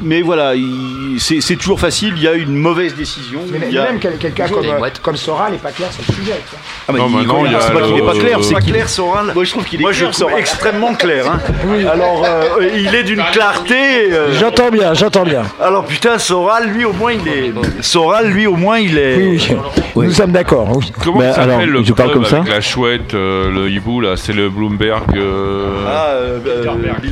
mais 0.03 0.23
voilà, 0.23 0.55
il- 0.55 1.17
c'est 1.19 1.41
c'est 1.41 1.57
toujours 1.57 1.81
facile. 1.81 2.15
Il 2.17 2.23
y 2.23 2.29
a 2.29 2.35
une 2.35 2.55
mauvaise 2.55 2.95
décision. 2.95 3.41
Mais 3.51 3.59
il 3.69 3.75
y 3.75 3.79
a- 3.79 3.85
même 3.85 3.99
quel- 3.99 4.17
quelqu'un 4.19 4.49
comme, 4.49 4.65
euh, 4.65 4.89
comme 5.03 5.17
Sora 5.17 5.51
n'est 5.51 5.57
pas 5.59 5.71
clair 5.73 5.93
sur 5.93 6.03
le 6.09 6.15
sujet. 6.15 6.33
Ah, 6.89 6.93
bah, 6.93 6.99
Non, 6.99 7.07
il- 7.09 7.47
il 7.47 7.53
y 7.53 7.55
a 7.55 7.61
c'est 7.61 7.73
pas 7.73 7.83
qu'il 7.83 7.95
n'est 7.95 8.03
pas 8.03 8.13
clair, 8.13 8.39
c'est 8.43 8.55
qu'il 8.57 8.73
clair, 8.73 8.89
Soral 8.89 9.33
Moi 9.35 9.45
je 9.45 9.51
trouve 9.51 9.65
qu'il 9.65 9.81
est 9.81 9.83
Moi 9.83 9.93
je 9.93 9.99
clair, 9.99 10.09
le 10.09 10.15
trouve 10.15 10.29
Soral. 10.29 10.39
extrêmement 10.41 10.95
clair. 10.95 11.25
Hein. 11.31 11.41
Alors 11.93 12.25
euh, 12.25 12.69
il 12.77 12.95
est 12.95 13.03
d'une 13.03 13.23
clarté. 13.33 14.11
J'entends 14.39 14.71
bien, 14.71 14.95
j'entends 14.95 15.25
bien. 15.25 15.43
Alors 15.61 15.85
putain, 15.85 16.19
Soral, 16.19 16.69
lui 16.71 16.85
au 16.85 16.93
moins 16.93 17.13
il 17.13 17.29
est. 17.29 17.53
Soral, 17.83 18.29
lui 18.31 18.47
au 18.47 18.57
moins 18.57 18.79
il 18.79 18.97
est. 18.97 19.17
Oui, 19.17 19.49
oui. 19.97 20.07
Nous 20.07 20.13
sommes 20.13 20.33
d'accord. 20.33 20.69
Comment 21.05 21.19
Mais 21.19 21.33
ça 21.33 21.45
s'appelle 21.45 21.69
le 21.71 21.83
club 21.83 22.01
avec 22.33 22.49
la 22.49 22.61
chouette, 22.61 23.13
le 23.15 23.69
hibou 23.69 24.01
là, 24.01 24.17
c'est 24.17 24.33
le 24.39 24.49
Bloomberg. 24.51 25.17
euh, 25.17 25.85
Ah, 25.87 26.07
euh, 26.11 26.39
euh, 26.47 26.65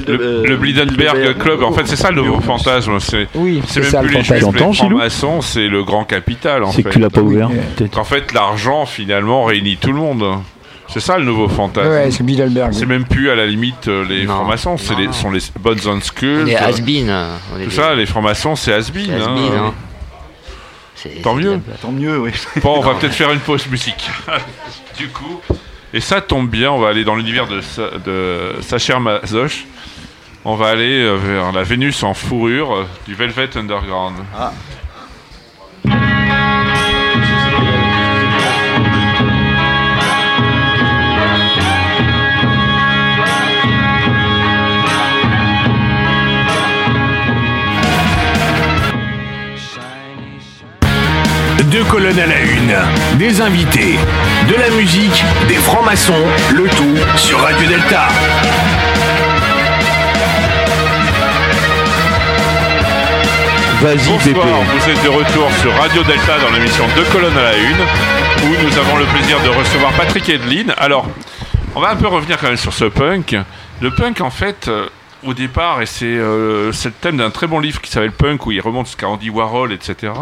le, 0.07 0.21
euh, 0.21 0.43
le 0.47 0.57
Blidenberg. 0.57 1.37
Club, 1.39 1.63
en 1.63 1.73
fait, 1.73 1.87
c'est 1.87 1.97
ça 1.97 2.11
le 2.11 2.23
nouveau 2.23 2.41
fantasme. 2.41 2.99
C'est 3.01 3.29
Oui, 3.35 3.63
c'est 3.67 3.75
c'est 3.75 3.81
même 3.81 3.91
ça 3.91 4.03
le 4.03 4.09
plus 4.09 4.17
les 4.19 4.25
fantasme. 4.25 4.51
juifs, 4.53 4.63
les 4.73 4.77
francs-maçons, 4.79 5.41
c'est 5.43 5.69
le 5.69 5.85
grand 5.85 6.05
capital. 6.05 6.65
En 6.65 6.71
C'est 6.71 6.83
fait. 6.83 6.89
que 6.89 6.95
tu 6.95 6.99
l'as 7.01 7.11
pas 7.11 7.21
ouvert. 7.21 7.49
peut-être. 7.77 7.91
Qu'en 7.95 8.05
fait, 8.05 8.33
l'argent 8.33 8.87
finalement 8.87 9.45
réunit 9.45 9.77
tout 9.77 9.93
le 9.93 9.99
monde. 9.99 10.25
C'est 10.89 11.01
ça 11.01 11.19
le 11.19 11.25
nouveau 11.25 11.49
fantasme. 11.49 11.89
Ouais, 11.91 12.11
c'est 12.13 12.23
Bilderberg. 12.23 12.73
C'est 12.73 12.87
même 12.87 13.05
plus 13.05 13.29
à 13.31 13.35
la 13.35 13.45
limite 13.47 13.89
euh, 13.89 14.05
les 14.09 14.25
Non. 14.25 14.35
francs-maçons, 14.37 14.77
c'est 14.79 14.95
les, 14.95 15.13
sont 15.13 15.33
les 15.33 15.41
bonnes 15.59 15.81
on 17.09 17.11
euh, 17.11 17.37
on 17.53 17.59
est 17.59 17.65
Tout 17.65 17.71
des- 17.71 17.75
ça, 17.75 17.95
les 17.97 18.07
francs-maçons, 18.07 18.55
c'est 18.55 18.73
has-been. 18.73 19.07
c'est 19.07 19.13
has-been, 19.15 19.53
hein. 19.53 19.65
hein. 19.67 19.75
C'est- 20.95 21.23
Tant 21.23 21.35
c'est 21.37 21.43
mieux. 21.43 21.61
Tant 21.83 21.91
mieux, 21.93 22.19
oui. 22.21 22.31
Bon, 22.63 22.77
on 22.79 22.81
va 22.83 22.95
peut-être 22.95 23.15
faire 23.15 23.33
une 23.33 23.41
pause 23.41 23.67
musique. 23.69 24.09
du 24.99 25.09
coup, 25.09 25.41
et 25.93 26.01
ça 26.01 26.21
tombe 26.21 26.49
bien, 26.49 26.71
on 26.71 26.79
va 26.79 26.89
aller 26.89 27.05
dans 27.05 27.15
l'univers 27.15 27.47
de, 27.47 27.61
de 28.05 28.61
Sacher 28.63 28.99
Masoch. 28.99 29.67
On 30.45 30.55
va 30.55 30.69
aller 30.69 31.03
euh, 31.03 31.17
vers 31.17 31.51
la 31.51 31.65
Vénus 31.65 32.05
en 32.05 32.15
fourrure 32.15 32.73
euh, 32.73 32.87
du 33.07 33.15
Velvet 33.15 33.57
Underground. 33.57 34.17
Deux 51.71 51.83
colonnes 51.85 52.19
à 52.19 52.27
la 52.27 52.41
une, 52.41 52.77
des 53.19 53.41
invités, 53.41 53.99
de 54.49 54.55
la 54.55 54.71
musique, 54.71 55.25
des 55.49 55.55
francs-maçons, 55.55 56.25
le 56.55 56.69
tout 56.69 56.97
sur 57.17 57.41
Radio 57.41 57.67
Delta. 57.67 58.09
Vas-y, 63.81 64.19
Pépé. 64.19 64.35
Bonsoir, 64.35 64.63
vous 64.63 64.91
êtes 64.91 65.03
de 65.03 65.09
retour 65.09 65.51
sur 65.61 65.75
Radio 65.75 66.03
Delta 66.05 66.39
dans 66.39 66.51
l'émission 66.51 66.85
Deux 66.95 67.05
colonnes 67.05 67.37
à 67.37 67.43
la 67.43 67.57
une, 67.57 67.81
où 68.45 68.65
nous 68.65 68.79
avons 68.79 68.97
le 68.97 69.07
plaisir 69.07 69.41
de 69.43 69.49
recevoir 69.49 69.93
Patrick 69.93 70.29
Edlin. 70.29 70.73
Alors, 70.79 71.07
on 71.75 71.81
va 71.81 71.91
un 71.91 71.97
peu 71.97 72.07
revenir 72.07 72.39
quand 72.39 72.47
même 72.47 72.57
sur 72.57 72.73
ce 72.73 72.85
punk. 72.85 73.37
Le 73.81 73.91
punk, 73.91 74.21
en 74.21 74.31
fait, 74.31 74.69
euh, 74.69 74.89
au 75.27 75.35
départ, 75.35 75.83
et 75.83 75.87
c'est 75.87 76.05
euh, 76.07 76.73
c'est 76.73 76.89
le 76.89 76.95
thème 76.95 77.17
d'un 77.17 77.31
très 77.31 77.47
bon 77.47 77.59
livre 77.61 77.81
qui 77.81 77.91
s'appelle 77.91 78.13
Punk, 78.13 78.47
où 78.47 78.53
il 78.53 78.61
remonte 78.61 78.87
jusqu'à 78.87 79.09
Andy 79.09 79.31
Warhol, 79.31 79.73
etc., 79.73 80.13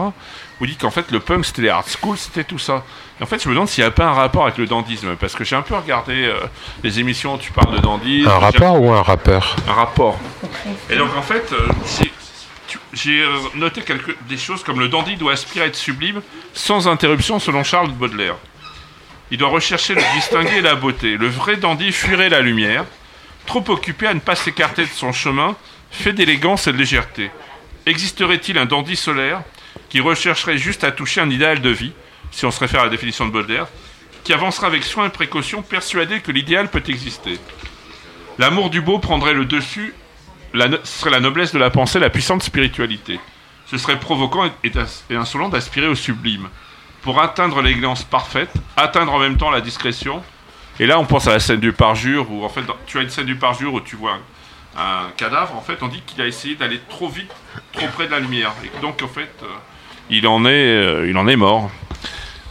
où 0.61 0.64
il 0.64 0.70
dit 0.70 0.76
qu'en 0.76 0.90
fait, 0.90 1.11
le 1.11 1.18
punk, 1.20 1.44
c'était 1.44 1.62
les 1.62 1.68
art 1.68 1.86
schools, 1.88 2.16
c'était 2.16 2.44
tout 2.44 2.59
ça. 2.61 2.84
Et 3.18 3.22
en 3.24 3.26
fait, 3.26 3.42
je 3.42 3.48
me 3.48 3.55
demande 3.55 3.68
s'il 3.68 3.82
n'y 3.82 3.88
a 3.88 3.90
pas 3.90 4.05
un 4.07 4.12
rapport 4.12 4.44
avec 4.44 4.57
le 4.57 4.66
dandisme, 4.66 5.16
parce 5.16 5.34
que 5.34 5.42
j'ai 5.44 5.57
un 5.57 5.62
peu 5.62 5.74
regardé 5.74 6.14
euh, 6.26 6.34
les 6.84 7.00
émissions 7.00 7.34
où 7.34 7.38
tu 7.38 7.50
parles 7.52 7.74
de 7.74 7.80
dandisme. 7.80 8.28
Un 8.28 8.38
rapport 8.38 8.80
ou 8.80 8.92
un 8.92 9.02
rappeur? 9.02 9.57
Un 9.68 9.72
rapport. 9.72 10.18
Et 10.90 10.96
donc 10.96 11.11
en 11.16 11.22
fait, 11.22 11.52
euh, 11.52 11.68
j'ai- 12.92 13.24
noté 13.57 13.82
quelques, 13.82 14.16
des 14.28 14.36
choses 14.36 14.62
comme 14.62 14.78
le 14.80 14.88
dandy 14.88 15.16
doit 15.16 15.32
aspirer 15.32 15.64
à 15.64 15.68
être 15.68 15.76
sublime 15.76 16.22
sans 16.52 16.86
interruption 16.88 17.38
selon 17.38 17.64
Charles 17.64 17.90
Baudelaire. 17.90 18.36
Il 19.30 19.38
doit 19.38 19.48
rechercher 19.48 19.94
le 19.94 20.02
distingué 20.14 20.59
et 20.59 20.61
la 20.61 20.74
beauté. 20.76 21.16
Le 21.16 21.28
vrai 21.28 21.57
dandy 21.57 21.90
fuirait 21.92 22.28
la 22.28 22.40
lumière, 22.40 22.84
trop 23.47 23.64
occupé 23.68 24.07
à 24.07 24.14
ne 24.14 24.20
pas 24.20 24.34
s'écarter 24.34 24.82
de 24.84 24.90
son 24.90 25.12
chemin, 25.12 25.57
fait 25.90 26.12
d'élégance 26.12 26.66
et 26.66 26.72
de 26.72 26.78
légèreté. 26.78 27.30
Existerait-il 27.86 28.59
un 28.59 28.66
dandy 28.66 28.97
solaire 28.97 29.42
qui 29.88 30.01
rechercherait 30.01 30.59
juste 30.59 30.84
à 30.84 30.92
toucher 30.92 31.20
un 31.20 31.30
idéal 31.30 31.61
de 31.61 31.70
vie, 31.70 31.92
si 32.30 32.47
on 32.47 32.51
se 32.51 32.61
réfère 32.61 32.80
à 32.80 32.84
la 32.84 32.90
définition 32.90 33.26
de 33.26 33.30
Baudelaire, 33.30 33.66
qui 34.24 34.32
avancera 34.32 34.66
avec 34.66 34.82
soin 34.82 35.07
et 35.07 35.11
précaution, 35.11 35.62
persuadé 35.62 36.20
que 36.20 36.32
l'idéal 36.32 36.68
peut 36.70 36.82
exister? 36.88 37.38
L'amour 38.38 38.70
du 38.70 38.80
beau 38.80 38.99
prendrait 38.99 39.34
le 39.34 39.45
dessus, 39.45 39.95
la 40.55 40.68
serait 40.84 41.11
la 41.11 41.20
noblesse 41.20 41.53
de 41.53 41.59
la 41.59 41.70
pensée, 41.70 41.99
la 41.99 42.11
puissante 42.11 42.42
spiritualité. 42.42 43.20
Ce 43.66 43.78
serait 43.78 44.01
provoquant 44.01 44.47
et- 44.47 44.72
et 45.11 45.16
insolent 45.16 45.49
d'aspirer 45.49 45.86
au 45.86 45.95
sublime. 45.95 46.49
Pour 47.03 47.20
atteindre 47.20 47.61
l'élégance 47.61 48.03
parfaite, 48.03 48.53
atteindre 48.76 49.12
en 49.12 49.18
même 49.18 49.36
temps 49.36 49.51
la 49.51 49.61
discrétion. 49.61 50.22
Et 50.80 50.86
là, 50.86 50.98
on 50.98 51.04
pense 51.04 51.26
à 51.28 51.32
la 51.32 51.40
scène 51.40 51.60
du 51.60 51.72
parjure, 51.72 52.26
où 52.30 52.44
en 52.44 52.48
fait, 52.48 52.62
dans- 52.62 52.76
tu 52.86 52.98
as 52.98 53.02
une 53.02 53.10
scène 53.10 53.26
du 53.26 53.36
parjure 53.36 53.74
où 53.74 53.80
tu 53.80 53.96
vois 53.96 54.12
un, 54.76 54.80
un 54.80 55.10
cadavre. 55.16 55.54
En 55.56 55.60
fait, 55.60 55.76
on 55.82 55.88
dit 55.88 56.02
qu'il 56.06 56.20
a 56.22 56.26
essayé 56.26 56.54
d'aller 56.56 56.80
trop 56.88 57.08
vite, 57.08 57.30
trop 57.72 57.86
près 57.94 58.06
de 58.06 58.12
la 58.12 58.18
lumière. 58.20 58.52
Et 58.64 58.80
donc, 58.80 59.00
en 59.02 59.08
fait, 59.08 59.30
euh, 59.42 59.46
il, 60.10 60.26
en 60.26 60.44
est, 60.44 60.48
euh, 60.50 61.06
il 61.08 61.16
en 61.16 61.28
est 61.28 61.36
mort. 61.36 61.70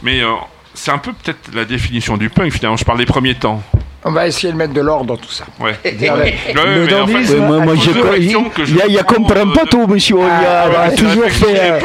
Mais 0.02 0.22
euh, 0.22 0.28
c'est 0.72 0.90
un 0.90 0.98
peu 0.98 1.12
peut-être 1.12 1.54
la 1.54 1.64
définition 1.66 2.16
du 2.16 2.30
punk, 2.30 2.50
finalement. 2.52 2.76
Je 2.78 2.84
parle 2.84 2.98
des 2.98 3.06
premiers 3.06 3.34
temps. 3.34 3.62
On 4.06 4.12
va 4.12 4.26
essayer 4.26 4.52
de 4.52 4.58
mettre 4.58 4.74
de 4.74 4.82
l'ordre 4.82 5.06
dans 5.06 5.16
tout 5.16 5.30
ça. 5.30 5.44
Ouais. 5.60 5.78
Le- 5.84 5.90
Ouais, 5.92 6.36
le 6.54 6.86
mais 6.86 6.94
en 6.94 7.06
fait, 7.06 7.12
dandisme 7.14 7.34
Ouais, 7.34 7.40
moi, 7.46 7.58
moi, 7.60 7.74
que 7.74 7.80
je 8.64 8.70
il 8.72 8.76
y 8.76 8.82
a, 8.82 8.86
il 8.86 8.92
y 8.92 8.98
a 8.98 9.04
prends, 9.04 9.14
comprend 9.16 9.50
pas 9.50 9.64
tout, 9.64 9.86
monsieur. 9.86 10.16
Il 10.18 10.24
y 10.24 10.46
a- 10.46 10.62
Ah, 10.64 10.68
Ouais, 10.68 10.76
a 10.76 10.90
c'est 10.90 10.96
toujours 10.96 11.30
fait, 11.30 11.80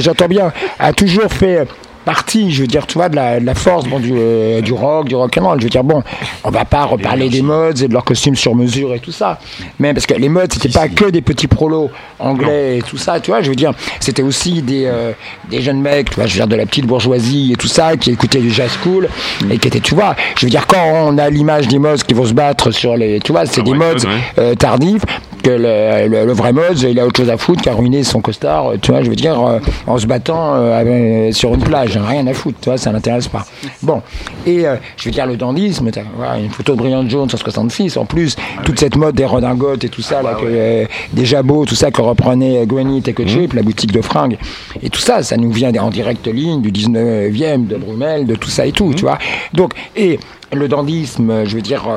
j'entends 0.00 0.28
bien. 0.28 0.50
A 0.78 0.92
toujours 0.94 1.30
fait 1.30 1.66
partie, 2.10 2.50
je 2.50 2.62
veux 2.62 2.66
dire, 2.66 2.88
tu 2.88 2.94
vois, 2.98 3.08
de 3.08 3.14
la, 3.14 3.38
de 3.38 3.46
la 3.46 3.54
force 3.54 3.86
bon, 3.86 4.00
du, 4.00 4.12
euh, 4.12 4.60
du 4.62 4.72
rock, 4.72 5.06
du 5.06 5.14
rock 5.14 5.36
and 5.38 5.46
roll. 5.46 5.58
Je 5.60 5.64
veux 5.64 5.70
dire, 5.70 5.84
bon, 5.84 6.02
on 6.42 6.50
va 6.50 6.64
pas 6.64 6.84
reparler 6.84 7.28
des 7.28 7.40
modes 7.40 7.80
et 7.82 7.86
de 7.86 7.92
leurs 7.92 8.02
costumes 8.04 8.34
sur 8.34 8.56
mesure 8.56 8.92
et 8.94 8.98
tout 8.98 9.12
ça. 9.12 9.38
Mais 9.78 9.94
parce 9.94 10.06
que 10.06 10.14
les 10.14 10.28
modes, 10.28 10.52
c'était 10.52 10.68
pas 10.70 10.88
que 10.88 11.08
des 11.08 11.20
petits 11.22 11.46
prolos 11.46 11.88
anglais 12.18 12.78
et 12.78 12.82
tout 12.82 12.96
ça, 12.96 13.20
tu 13.20 13.30
vois, 13.30 13.42
je 13.42 13.48
veux 13.50 13.54
dire, 13.54 13.72
c'était 14.00 14.22
aussi 14.22 14.60
des, 14.60 14.86
euh, 14.86 15.12
des 15.48 15.62
jeunes 15.62 15.80
mecs, 15.80 16.10
tu 16.10 16.16
vois, 16.16 16.26
je 16.26 16.32
veux 16.32 16.38
dire, 16.40 16.48
de 16.48 16.56
la 16.56 16.66
petite 16.66 16.86
bourgeoisie 16.86 17.52
et 17.52 17.56
tout 17.56 17.68
ça, 17.68 17.96
qui 17.96 18.10
écoutaient 18.10 18.40
du 18.40 18.50
jazz 18.50 18.76
cool 18.82 19.08
et 19.48 19.58
qui 19.58 19.68
étaient, 19.68 19.78
tu 19.78 19.94
vois, 19.94 20.16
je 20.36 20.46
veux 20.46 20.50
dire, 20.50 20.66
quand 20.66 20.82
on 20.84 21.16
a 21.16 21.30
l'image 21.30 21.68
des 21.68 21.78
modes 21.78 22.02
qui 22.02 22.14
vont 22.14 22.26
se 22.26 22.34
battre 22.34 22.72
sur 22.72 22.96
les, 22.96 23.20
tu 23.20 23.30
vois, 23.30 23.46
c'est 23.46 23.60
Ah, 23.60 23.64
des 23.64 23.70
ouais, 23.70 23.76
modes 23.78 24.04
ouais. 24.04 24.10
euh, 24.38 24.54
tardifs, 24.56 25.02
que 25.42 25.50
le, 25.50 26.08
le- 26.08 26.26
le 26.26 26.32
vrai 26.32 26.52
mode, 26.52 26.78
il 26.80 26.98
a 27.00 27.06
autre 27.06 27.16
chose 27.20 27.30
à 27.30 27.36
foutre 27.36 27.62
qu'à 27.62 27.72
ruiner 27.74 28.02
son 28.04 28.20
costard, 28.20 28.72
euh, 28.72 28.76
tu 28.80 28.90
vois, 28.90 29.02
je 29.02 29.10
veux 29.10 29.16
dire, 29.16 29.40
euh, 29.44 29.58
en 29.86 29.98
se 29.98 30.06
battant 30.06 30.54
euh, 30.54 31.32
sur 31.32 31.54
une 31.54 31.60
plage, 31.62 31.96
hein, 31.96 32.04
rien 32.06 32.26
à 32.26 32.34
foutre, 32.34 32.58
tu 32.60 32.68
vois, 32.68 32.78
ça 32.78 32.92
l'intéresse 32.92 33.28
pas. 33.28 33.44
Bon, 33.82 34.02
et 34.46 34.66
euh, 34.66 34.76
je 34.96 35.04
veux 35.04 35.10
dire, 35.10 35.26
le 35.26 35.36
dandisme, 35.36 35.90
voilà, 36.16 36.38
une 36.38 36.50
photo 36.50 36.72
de 36.74 36.78
Brian 36.78 37.08
Jones 37.08 37.28
en 37.32 37.36
66, 37.36 37.96
en 37.96 38.04
plus, 38.04 38.36
toute 38.64 38.78
cette 38.78 38.96
mode 38.96 39.14
des 39.14 39.24
redingotes 39.24 39.84
et 39.84 39.88
tout 39.88 40.02
ça, 40.02 40.22
là, 40.22 40.34
que, 40.34 40.44
euh, 40.46 40.84
des 41.12 41.24
jabots, 41.24 41.64
tout 41.64 41.74
ça 41.74 41.90
que 41.90 42.00
reprenait 42.02 42.64
Granit 42.66 43.02
et 43.06 43.26
Chip, 43.28 43.52
la 43.52 43.62
boutique 43.62 43.92
de 43.92 44.02
fringues, 44.02 44.38
et 44.82 44.90
tout 44.90 45.00
ça, 45.00 45.22
ça 45.22 45.36
nous 45.36 45.50
vient 45.52 45.72
en 45.80 45.90
direct 45.90 46.26
ligne 46.26 46.60
du 46.60 46.70
19e, 46.72 47.66
de 47.66 47.76
Brumel, 47.76 48.26
de 48.26 48.34
tout 48.34 48.50
ça 48.50 48.66
et 48.66 48.72
tout, 48.72 48.92
tu 48.94 49.02
vois. 49.02 49.18
Donc, 49.52 49.72
et 49.96 50.18
le 50.52 50.68
dandisme, 50.68 51.44
je 51.44 51.54
veux 51.56 51.62
dire, 51.62 51.88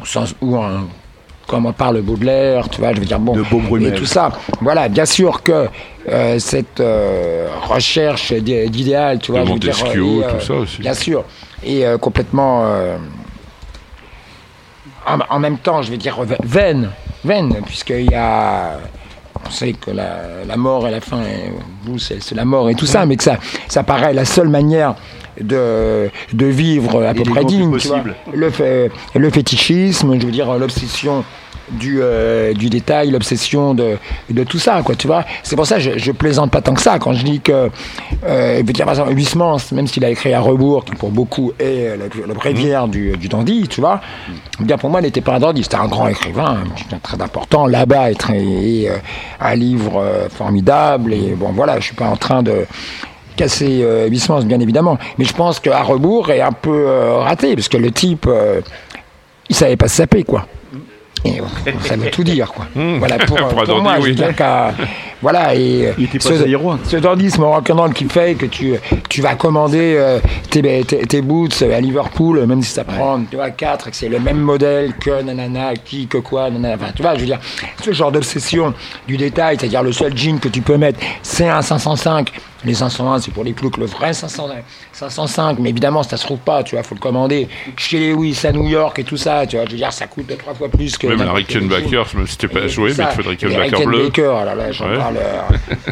au 0.00 0.04
sens 0.06 0.34
où 0.40 0.56
un 0.56 0.86
comme 1.50 1.66
on 1.66 1.72
parle 1.72 2.00
Baudelaire, 2.00 2.68
tu 2.68 2.80
vois, 2.80 2.94
je 2.94 3.00
veux 3.00 3.06
dire, 3.06 3.18
bon, 3.18 3.34
De 3.34 3.42
et 3.88 3.94
tout 3.94 4.06
ça. 4.06 4.30
Voilà, 4.60 4.88
bien 4.88 5.04
sûr 5.04 5.42
que 5.42 5.68
euh, 6.08 6.38
cette 6.38 6.78
euh, 6.80 7.48
recherche 7.68 8.32
d'i- 8.32 8.70
d'idéal, 8.70 9.18
tu 9.18 9.32
vois, 9.32 9.40
De 9.40 9.46
je 9.46 9.52
veux 9.52 9.58
dire, 9.58 9.74
euh, 10.22 10.38
tout 10.38 10.46
ça 10.46 10.54
aussi. 10.54 10.80
Bien 10.80 10.94
sûr, 10.94 11.24
et 11.64 11.84
complètement. 12.00 12.64
en, 15.06 15.18
en 15.28 15.38
même 15.38 15.58
temps, 15.58 15.82
je 15.82 15.90
vais 15.90 15.96
dire 15.96 16.22
va- 16.22 16.36
vaine, 16.42 16.90
vaine, 17.24 17.56
puisqu'il 17.66 18.10
y 18.10 18.14
a. 18.14 18.78
On 19.46 19.50
sait 19.50 19.72
que 19.72 19.90
la, 19.90 20.44
la 20.46 20.56
mort 20.56 20.86
et 20.86 20.90
la 20.90 21.00
fin, 21.00 21.22
vous, 21.84 21.98
c'est 21.98 22.22
c'est 22.22 22.34
la 22.34 22.44
mort 22.44 22.68
et 22.68 22.74
tout 22.74 22.86
ça, 22.86 23.06
mais 23.06 23.16
que 23.16 23.24
ça, 23.24 23.38
ça 23.68 23.82
paraît 23.82 24.12
la 24.12 24.24
seule 24.26 24.48
manière 24.48 24.94
de, 25.40 26.08
de 26.32 26.46
vivre 26.46 27.04
à 27.04 27.12
peu 27.14 27.20
Élégant 27.20 27.34
près 27.34 27.44
digne. 27.44 27.76
tu 27.78 27.88
vois. 27.88 28.02
Le, 28.32 28.50
fait- 28.50 28.90
le 29.14 29.30
fétichisme, 29.30 30.18
je 30.20 30.26
veux 30.26 30.32
dire 30.32 30.52
l'obsession 30.58 31.24
du, 31.70 31.98
euh, 32.02 32.52
du 32.52 32.68
détail, 32.68 33.10
l'obsession 33.12 33.74
de, 33.74 33.96
de 34.28 34.42
tout 34.42 34.58
ça, 34.58 34.82
quoi, 34.82 34.96
tu 34.96 35.06
vois. 35.06 35.24
C'est 35.44 35.54
pour 35.54 35.66
ça 35.68 35.76
que 35.76 35.82
je, 35.82 35.98
je 35.98 36.10
plaisante 36.10 36.50
pas 36.50 36.60
tant 36.60 36.74
que 36.74 36.82
ça 36.82 36.98
quand 36.98 37.12
je 37.12 37.22
dis 37.24 37.40
que, 37.40 37.70
euh, 38.26 38.58
je 38.60 38.66
veux 38.66 38.72
dire, 38.72 38.84
par 38.86 38.94
exemple, 38.94 39.12
Huysmans, 39.12 39.58
même 39.70 39.86
s'il 39.86 40.04
a 40.04 40.10
écrit 40.10 40.34
à 40.34 40.40
rebours, 40.40 40.84
qui 40.84 40.96
pour 40.96 41.10
beaucoup 41.10 41.52
est 41.60 41.96
le, 41.96 42.26
le 42.26 42.34
bréviaire 42.34 42.88
du, 42.88 43.16
du 43.16 43.28
dandy, 43.28 43.68
tu 43.68 43.80
vois, 43.80 44.00
veux 44.58 44.66
dire, 44.66 44.78
pour 44.78 44.90
moi, 44.90 44.98
il 45.00 45.04
n'était 45.04 45.20
pas 45.20 45.34
un 45.36 45.38
dandy, 45.38 45.62
c'était 45.62 45.76
un 45.76 45.86
grand 45.86 46.08
écrivain, 46.08 46.64
très 47.04 47.20
important, 47.22 47.68
là-bas, 47.68 48.10
et, 48.10 48.14
très- 48.16 48.42
et, 48.44 48.90
euh, 48.90 48.96
un 49.40 49.54
livre 49.54 50.00
euh, 50.02 50.28
formidable, 50.28 51.14
et 51.14 51.34
bon, 51.36 51.52
voilà, 51.52 51.78
je 51.78 51.84
suis 51.84 51.94
pas 51.94 52.06
en 52.08 52.16
train 52.16 52.42
de 52.42 52.66
casser 53.40 53.80
euh, 53.82 54.06
Huysmans, 54.08 54.42
bien 54.44 54.60
évidemment, 54.60 54.98
mais 55.16 55.24
je 55.24 55.32
pense 55.32 55.60
qu'à 55.60 55.82
rebours 55.82 56.30
est 56.30 56.42
un 56.42 56.52
peu 56.52 56.84
euh, 56.88 57.16
raté, 57.18 57.54
parce 57.54 57.68
que 57.68 57.78
le 57.78 57.90
type, 57.90 58.26
euh, 58.28 58.60
il 59.48 59.56
savait 59.56 59.76
pas 59.76 59.88
se 59.88 59.96
saper, 59.96 60.24
quoi. 60.24 60.46
Et 61.24 61.38
ça 61.82 61.96
veut 61.96 62.10
tout 62.10 62.24
dire, 62.24 62.50
quoi. 62.52 62.66
Voilà, 62.98 63.18
pour, 63.18 63.36
Pour 63.48 63.60
un 63.60 63.64
pour 63.64 63.82
moi, 63.82 63.96
je 64.00 64.12
veux 64.12 64.26
oui. 64.26 64.34
qu'à- 64.34 64.72
voilà, 65.22 65.54
et 65.54 65.92
Il 65.98 66.04
était 66.04 66.18
pas 66.18 66.30
ce, 66.88 66.96
dandisme 66.96 67.44
rock'n'roll 67.44 67.92
qui 67.92 68.04
fait 68.06 68.34
que 68.34 68.46
tu, 68.46 68.72
tu 69.10 69.20
vas 69.20 69.34
commander 69.34 69.96
euh, 69.98 70.18
tes, 70.50 70.62
tes, 70.84 70.98
tes 71.06 71.20
boots 71.22 71.62
à 71.62 71.78
Liverpool, 71.80 72.46
même 72.46 72.62
si 72.62 72.70
ça 72.70 72.84
prend, 72.84 73.20
tu 73.30 73.36
vois, 73.36 73.50
4 73.50 73.88
et 73.88 73.90
que 73.90 73.96
c'est 73.96 74.08
le 74.08 74.18
même 74.18 74.38
modèle 74.38 74.94
que 74.94 75.22
nanana, 75.22 75.74
qui, 75.84 76.06
que 76.06 76.18
quoi, 76.18 76.48
nanana, 76.50 76.76
enfin, 76.76 76.92
tu 76.94 77.02
vois, 77.02 77.14
je 77.16 77.20
veux 77.20 77.26
dire, 77.26 77.40
ce 77.82 77.92
genre 77.92 78.12
d'obsession 78.12 78.72
du 79.06 79.18
détail, 79.18 79.56
c'est-à-dire 79.58 79.82
le 79.82 79.92
seul 79.92 80.16
jean 80.16 80.38
que 80.40 80.48
tu 80.48 80.62
peux 80.62 80.78
mettre, 80.78 81.00
c'est 81.22 81.48
un 81.48 81.60
505, 81.60 82.32
les 82.64 82.74
501, 82.74 83.20
c'est 83.20 83.30
pour 83.32 83.42
les 83.44 83.52
plus 83.52 83.70
que 83.70 83.80
le 83.80 83.86
vrai 83.86 84.12
500, 84.12 84.48
505, 84.92 85.58
mais 85.58 85.70
évidemment, 85.70 86.02
ça 86.02 86.16
se 86.16 86.24
trouve 86.24 86.38
pas, 86.38 86.62
tu 86.62 86.74
vois, 86.74 86.82
faut 86.84 86.94
le 86.94 87.00
commander 87.00 87.48
chez 87.76 87.98
Lewis 88.12 88.38
à 88.44 88.52
New 88.52 88.66
York 88.68 88.98
et 88.98 89.04
tout 89.04 89.16
ça, 89.16 89.46
tu 89.46 89.56
vois, 89.56 89.64
je 89.66 89.70
veux 89.72 89.76
dire, 89.76 89.92
ça 89.92 90.06
coûte 90.06 90.26
deux, 90.26 90.36
trois 90.36 90.54
fois 90.54 90.68
plus 90.68 90.96
que. 90.98 91.06
Même 91.06 91.18
jean. 91.18 91.32
Rickenbacker, 91.32 92.02
même 92.14 92.26
si 92.26 92.32
c'était 92.32 92.48
pas 92.48 92.66
joué, 92.66 92.92
mais 92.98 93.06
te 93.06 93.12
faut 93.12 93.22
le 93.22 93.28
Rickenbacker 93.30 93.86
bleu. 93.86 93.98
Rickenbacker, 94.04 94.36
alors 94.42 94.54
là, 94.54 94.72
j'en 94.72 94.90
Ouais. 94.90 94.96
parle, 94.98 95.16
euh, 95.16 95.40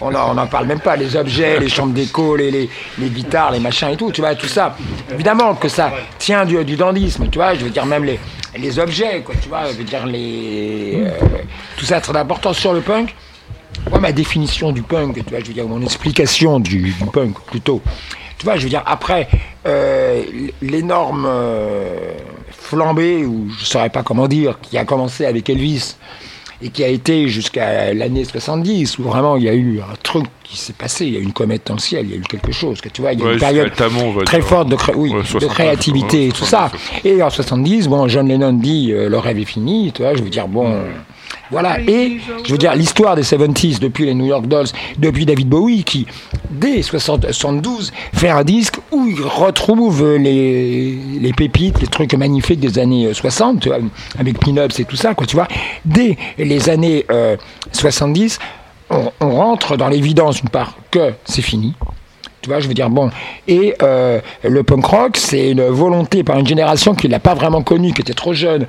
on 0.02 0.14
en- 0.14 0.30
on 0.30 0.34
n'en 0.34 0.46
parle 0.46 0.66
même 0.66 0.80
pas, 0.80 0.96
les 0.96 1.16
objets, 1.16 1.58
les 1.58 1.68
chambres 1.68 1.92
d'écho, 1.94 2.36
les, 2.36 2.50
les, 2.50 2.68
les 2.98 3.08
guitares, 3.08 3.50
les 3.52 3.60
machins 3.60 3.88
et 3.88 3.96
tout, 3.96 4.10
tu 4.12 4.20
vois, 4.20 4.34
tout 4.34 4.46
ça. 4.48 4.76
Évidemment 5.12 5.54
que 5.54 5.68
ça 5.68 5.90
tient 6.18 6.44
du, 6.44 6.62
du 6.64 6.76
dandisme, 6.76 7.28
tu 7.30 7.38
vois, 7.38 7.54
je 7.54 7.64
veux 7.64 7.70
dire 7.70 7.86
même 7.86 8.04
les, 8.04 8.18
les 8.58 8.78
objets, 8.78 9.22
quoi, 9.24 9.34
tu 9.40 9.48
vois, 9.48 9.66
je 9.72 9.78
veux 9.78 9.84
dire 9.84 10.04
les... 10.06 11.02
euh, 11.06 11.10
tout 11.76 11.84
ça 11.84 12.00
très 12.00 12.16
important 12.16 12.52
sur 12.52 12.72
le 12.72 12.80
punk. 12.80 13.14
Moi, 13.90 14.00
ma 14.00 14.12
définition 14.12 14.72
du 14.72 14.82
punk, 14.82 15.14
tu 15.16 15.22
vois, 15.30 15.40
je 15.40 15.46
veux 15.46 15.54
dire, 15.54 15.66
mon 15.66 15.80
explication 15.82 16.60
du, 16.60 16.78
du 16.92 17.04
punk, 17.12 17.38
plutôt. 17.46 17.80
Tu 18.38 18.44
vois, 18.44 18.56
je 18.56 18.62
veux 18.64 18.68
dire, 18.68 18.82
après, 18.86 19.28
euh, 19.66 20.22
l'énorme 20.62 21.26
euh, 21.28 22.12
flambée, 22.50 23.24
ou 23.24 23.48
je 23.56 23.60
ne 23.60 23.66
saurais 23.66 23.90
pas 23.90 24.02
comment 24.02 24.28
dire, 24.28 24.58
qui 24.60 24.78
a 24.78 24.84
commencé 24.84 25.24
avec 25.26 25.48
Elvis, 25.50 25.96
et 26.60 26.70
qui 26.70 26.82
a 26.84 26.88
été 26.88 27.28
jusqu'à 27.28 27.94
l'année 27.94 28.24
70, 28.24 28.98
où 28.98 29.04
vraiment 29.04 29.36
il 29.36 29.44
y 29.44 29.48
a 29.48 29.54
eu 29.54 29.80
un 29.80 29.94
truc 30.02 30.26
qui 30.42 30.56
s'est 30.56 30.72
passé, 30.72 31.06
il 31.06 31.14
y 31.14 31.16
a 31.16 31.20
eu 31.20 31.22
une 31.22 31.32
comète 31.32 31.62
dans 31.66 31.74
le 31.74 31.80
ciel, 31.80 32.06
il 32.06 32.10
y 32.10 32.14
a 32.14 32.16
eu 32.16 32.22
quelque 32.22 32.50
chose, 32.52 32.80
que 32.80 32.88
tu 32.88 33.00
vois, 33.00 33.12
il 33.12 33.20
y 33.20 33.22
a 33.22 33.24
eu 33.24 33.28
Ouais, 33.28 33.34
une 33.34 33.38
période 33.40 33.72
Tamon, 33.74 34.14
très 34.24 34.40
forte 34.40 34.68
de, 34.68 34.74
cré- 34.76 34.94
oui, 34.96 35.10
Ouais, 35.10 35.20
de 35.22 35.26
69, 35.26 35.54
créativité 35.54 36.26
et 36.26 36.32
tout 36.32 36.44
ça. 36.44 36.70
69. 36.72 37.00
Et 37.04 37.22
en 37.22 37.30
70, 37.30 37.88
bon, 37.88 38.08
John 38.08 38.26
Lennon 38.28 38.52
dit 38.54 38.90
euh, 38.92 39.08
le 39.08 39.18
rêve 39.18 39.38
est 39.38 39.44
fini, 39.44 39.92
tu 39.94 40.02
vois, 40.02 40.14
je 40.14 40.22
veux 40.22 40.30
dire, 40.30 40.48
bon. 40.48 40.82
Voilà, 41.50 41.80
et 41.80 42.18
je 42.44 42.52
veux 42.52 42.58
dire, 42.58 42.74
l'histoire 42.74 43.16
des 43.16 43.22
70s, 43.22 43.78
depuis 43.78 44.04
les 44.06 44.14
New 44.14 44.26
York 44.26 44.46
Dolls, 44.46 44.68
depuis 44.98 45.24
David 45.24 45.48
Bowie, 45.48 45.82
qui, 45.84 46.06
dès 46.50 46.82
60 46.82 47.32
72, 47.32 47.92
fait 48.12 48.28
un 48.28 48.44
disque 48.44 48.76
où 48.92 49.06
il 49.06 49.22
retrouve 49.22 50.16
les, 50.16 50.92
les 51.20 51.32
pépites, 51.32 51.80
les 51.80 51.86
trucs 51.86 52.14
magnifiques 52.14 52.60
des 52.60 52.78
années 52.78 53.12
60, 53.12 53.60
tu 53.60 53.68
vois, 53.68 53.78
avec 54.18 54.38
Pin-Ups 54.38 54.78
et 54.80 54.84
tout 54.84 54.96
ça, 54.96 55.14
quoi, 55.14 55.26
tu 55.26 55.36
vois. 55.36 55.48
Dès 55.84 56.18
les 56.36 56.68
années 56.68 57.06
euh, 57.10 57.36
70, 57.72 58.38
on, 58.90 59.10
on 59.20 59.30
rentre 59.30 59.76
dans 59.76 59.88
l'évidence, 59.88 60.40
d'une 60.40 60.50
part, 60.50 60.76
que 60.90 61.12
c'est 61.24 61.42
fini, 61.42 61.74
tu 62.40 62.50
vois, 62.50 62.60
je 62.60 62.68
veux 62.68 62.74
dire, 62.74 62.88
bon. 62.88 63.10
Et 63.48 63.74
euh, 63.82 64.20
le 64.44 64.62
punk 64.62 64.84
rock, 64.84 65.16
c'est 65.16 65.50
une 65.50 65.64
volonté 65.64 66.22
par 66.22 66.38
une 66.38 66.46
génération 66.46 66.94
qui 66.94 67.06
ne 67.08 67.12
l'a 67.12 67.18
pas 67.18 67.34
vraiment 67.34 67.62
connu, 67.62 67.92
qui 67.92 68.02
était 68.02 68.14
trop 68.14 68.32
jeune 68.32 68.66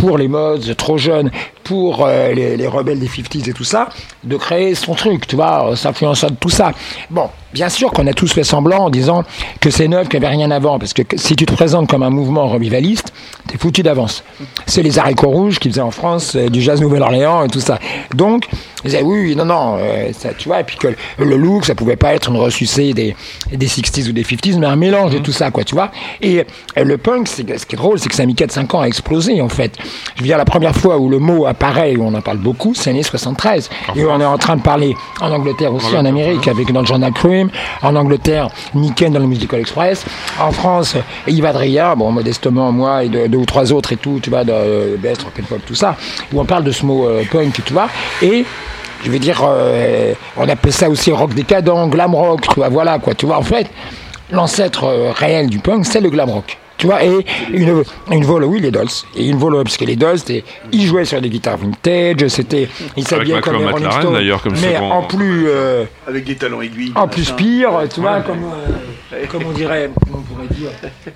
pour 0.00 0.16
les 0.16 0.28
modes, 0.28 0.74
trop 0.76 0.96
jeune 0.96 1.30
pour 1.62 2.06
euh, 2.06 2.32
les, 2.32 2.56
les 2.56 2.66
rebelles 2.66 2.98
des 2.98 3.06
50s 3.06 3.50
et 3.50 3.52
tout 3.52 3.64
ça, 3.64 3.90
de 4.24 4.36
créer 4.36 4.74
son 4.74 4.94
truc, 4.94 5.26
tu 5.26 5.36
vois, 5.36 5.76
s'influençant 5.76 6.28
de 6.28 6.34
tout 6.34 6.48
ça. 6.48 6.72
Bon, 7.10 7.28
bien 7.52 7.68
sûr 7.68 7.90
qu'on 7.90 8.06
a 8.06 8.12
tous 8.12 8.32
fait 8.32 8.44
semblant 8.44 8.84
en 8.86 8.90
disant 8.90 9.24
que 9.60 9.70
c'est 9.70 9.88
neuf, 9.88 10.08
qu'il 10.08 10.20
n'y 10.20 10.26
avait 10.26 10.34
rien 10.36 10.50
avant, 10.50 10.78
parce 10.78 10.92
que 10.92 11.02
si 11.16 11.36
tu 11.36 11.46
te 11.46 11.52
présentes 11.52 11.88
comme 11.88 12.02
un 12.02 12.10
mouvement 12.10 12.48
revivaliste, 12.48 13.12
t'es 13.46 13.58
foutu 13.58 13.82
d'avance. 13.82 14.24
C'est 14.66 14.82
les 14.82 14.98
haricots 14.98 15.30
rouges 15.30 15.58
qui 15.58 15.68
faisaient 15.68 15.80
en 15.80 15.90
France 15.90 16.36
euh, 16.36 16.48
du 16.48 16.60
jazz 16.60 16.80
Nouvelle-Orléans 16.80 17.44
et 17.44 17.48
tout 17.48 17.60
ça. 17.60 17.78
Donc, 18.14 18.48
ils 18.84 18.90
disaient 18.90 19.02
oui, 19.02 19.36
non, 19.36 19.44
non, 19.44 19.76
euh, 19.78 20.10
ça, 20.12 20.30
tu 20.34 20.48
vois, 20.48 20.60
et 20.60 20.64
puis 20.64 20.76
que 20.76 20.88
le 21.18 21.36
look, 21.36 21.64
ça 21.64 21.74
pouvait 21.74 21.96
pas 21.96 22.14
être 22.14 22.30
une 22.30 22.36
ressucée 22.36 22.94
des, 22.94 23.14
des 23.52 23.66
60s 23.66 24.08
ou 24.08 24.12
des 24.12 24.24
50s, 24.24 24.58
mais 24.58 24.66
un 24.66 24.76
mélange 24.76 25.12
de 25.12 25.18
tout 25.18 25.32
ça, 25.32 25.50
quoi, 25.50 25.64
tu 25.64 25.74
vois. 25.74 25.90
Et 26.20 26.40
euh, 26.78 26.84
le 26.84 26.98
punk, 26.98 27.28
ce 27.28 27.42
qui 27.42 27.74
est 27.74 27.76
drôle, 27.76 27.98
c'est 27.98 28.08
que 28.08 28.14
ça 28.14 28.22
a 28.22 28.26
mis 28.26 28.34
4-5 28.34 28.76
ans 28.76 28.80
à 28.80 28.86
exploser, 28.86 29.40
en 29.40 29.48
fait. 29.48 29.76
Je 30.16 30.20
veux 30.20 30.26
dire, 30.26 30.38
la 30.38 30.44
première 30.44 30.74
fois 30.74 30.98
où 30.98 31.08
le 31.08 31.18
mot 31.18 31.46
apparaît, 31.46 31.96
où 31.96 32.04
on 32.04 32.14
en 32.14 32.20
parle 32.20 32.38
beaucoup, 32.38 32.74
c'est 32.74 32.90
l'année 32.90 33.02
73. 33.02 33.70
Et 33.96 34.04
on 34.04 34.20
est 34.20 34.24
en 34.24 34.38
train 34.38 34.56
de 34.56 34.62
parler 34.62 34.94
en 35.20 35.30
Angleterre 35.30 35.72
aussi, 35.72 35.96
en 35.96 36.04
Amérique, 36.04 36.46
avec 36.48 36.72
dans 36.72 36.80
le 36.80 36.86
Journal 36.86 37.12
Cream, 37.12 37.50
en 37.82 37.96
Angleterre, 37.96 38.48
Niken 38.74 39.12
dans 39.12 39.20
le 39.20 39.26
Musical 39.26 39.60
Express, 39.60 40.04
en 40.40 40.52
France, 40.52 40.96
Yves 41.26 41.46
Adrien, 41.46 41.96
bon, 41.96 42.12
modestement, 42.12 42.72
moi 42.72 43.04
et 43.04 43.08
deux, 43.08 43.28
deux 43.28 43.38
ou 43.38 43.46
trois 43.46 43.72
autres 43.72 43.92
et 43.92 43.96
tout, 43.96 44.20
tu 44.22 44.30
vois, 44.30 44.44
de 44.44 44.52
euh, 44.52 44.96
Best, 44.96 45.22
Rock 45.22 45.32
and 45.40 45.44
Pop, 45.48 45.60
tout 45.66 45.74
ça, 45.74 45.96
où 46.32 46.40
on 46.40 46.44
parle 46.44 46.64
de 46.64 46.72
ce 46.72 46.84
mot 46.84 47.06
euh, 47.06 47.22
punk, 47.30 47.62
tu 47.64 47.72
vois. 47.72 47.88
Et 48.22 48.44
je 49.04 49.10
veux 49.10 49.18
dire, 49.18 49.42
euh, 49.44 50.14
on 50.36 50.48
appelle 50.48 50.72
ça 50.72 50.88
aussi 50.88 51.10
rock 51.12 51.34
décadent, 51.34 51.88
glam 51.90 52.14
rock, 52.14 52.42
tu 52.42 52.54
vois, 52.56 52.68
voilà 52.68 52.98
quoi, 52.98 53.14
tu 53.14 53.26
vois, 53.26 53.38
en 53.38 53.42
fait, 53.42 53.66
l'ancêtre 54.30 55.12
réel 55.16 55.48
du 55.48 55.58
punk, 55.58 55.86
c'est 55.86 56.00
le 56.00 56.10
glam 56.10 56.30
rock. 56.30 56.58
Tu 56.80 56.86
vois, 56.86 57.04
et 57.04 57.26
une, 57.52 57.84
une 58.10 58.24
volo, 58.24 58.46
oui, 58.46 58.58
les 58.58 58.70
Dolls. 58.70 58.88
Et 59.14 59.28
une 59.28 59.36
volo, 59.36 59.62
parce 59.62 59.76
que 59.76 59.84
les 59.84 59.96
Dolls, 59.96 60.18
ils 60.72 60.86
jouaient 60.86 61.04
sur 61.04 61.20
des 61.20 61.28
guitares 61.28 61.58
vintage, 61.58 62.26
c'était, 62.28 62.70
ils 62.96 63.06
s'habillaient 63.06 63.42
comme 63.42 63.58
les 63.58 63.64
Rolling 63.66 63.84
McLaren, 63.84 64.00
Stones. 64.00 64.12
d'ailleurs, 64.14 64.42
comme 64.42 64.54
Mais 64.62 64.78
en 64.78 65.02
plus, 65.02 65.44
euh, 65.46 65.84
Avec 66.08 66.24
des 66.24 66.36
talons 66.36 66.62
aiguilles. 66.62 66.92
en 66.94 67.06
plus 67.06 67.32
pire, 67.32 67.72
tu 67.92 68.00
vois, 68.00 68.22
comme, 68.22 68.44
euh, 69.12 69.26
comme 69.30 69.42
on 69.46 69.52
dirait, 69.52 69.90
comment 70.06 70.20
on 70.20 70.34
pourrait 70.34 70.54
dire, 70.58 70.70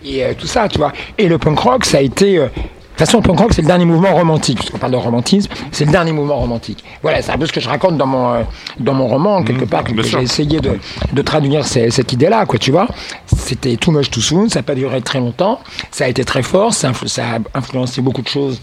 et 0.04 0.22
euh, 0.22 0.34
tout 0.38 0.46
ça, 0.46 0.68
tu 0.68 0.76
vois. 0.76 0.92
Et 1.16 1.28
le 1.28 1.38
punk 1.38 1.58
rock, 1.60 1.86
ça 1.86 1.96
a 1.96 2.02
été 2.02 2.46
euh, 2.94 2.98
toute 2.98 3.06
façon, 3.06 3.20
punk 3.22 3.38
rock, 3.40 3.52
c'est 3.52 3.62
le 3.62 3.66
dernier 3.66 3.84
mouvement 3.84 4.14
romantique. 4.14 4.58
Puisqu'on 4.58 4.78
parle 4.78 4.92
de 4.92 4.96
romantisme, 4.96 5.50
c'est 5.72 5.84
le 5.84 5.90
dernier 5.92 6.12
mouvement 6.12 6.36
romantique. 6.36 6.84
Voilà, 7.02 7.22
c'est 7.22 7.32
un 7.32 7.38
peu 7.38 7.46
ce 7.46 7.52
que 7.52 7.60
je 7.60 7.68
raconte 7.68 7.96
dans 7.96 8.06
mon, 8.06 8.34
euh, 8.34 8.42
dans 8.78 8.94
mon 8.94 9.08
roman, 9.08 9.42
quelque 9.42 9.64
part, 9.64 9.82
que 9.84 10.00
j'ai 10.02 10.22
essayé 10.22 10.60
de, 10.60 10.78
de 11.12 11.22
traduire 11.22 11.66
ces- 11.66 11.90
cette 11.90 12.12
idée-là, 12.12 12.46
quoi, 12.46 12.58
tu 12.58 12.70
vois. 12.70 12.86
C'était 13.26 13.76
too 13.76 13.90
much 13.90 14.10
too 14.10 14.20
soon, 14.20 14.48
ça 14.48 14.60
n'a 14.60 14.62
pas 14.62 14.74
duré 14.74 15.00
très 15.00 15.18
longtemps, 15.18 15.60
ça 15.90 16.04
a 16.04 16.08
été 16.08 16.24
très 16.24 16.42
fort, 16.42 16.72
ça, 16.72 16.88
a 16.90 17.58
influencé 17.58 18.00
beaucoup 18.00 18.22
de 18.22 18.28
choses 18.28 18.60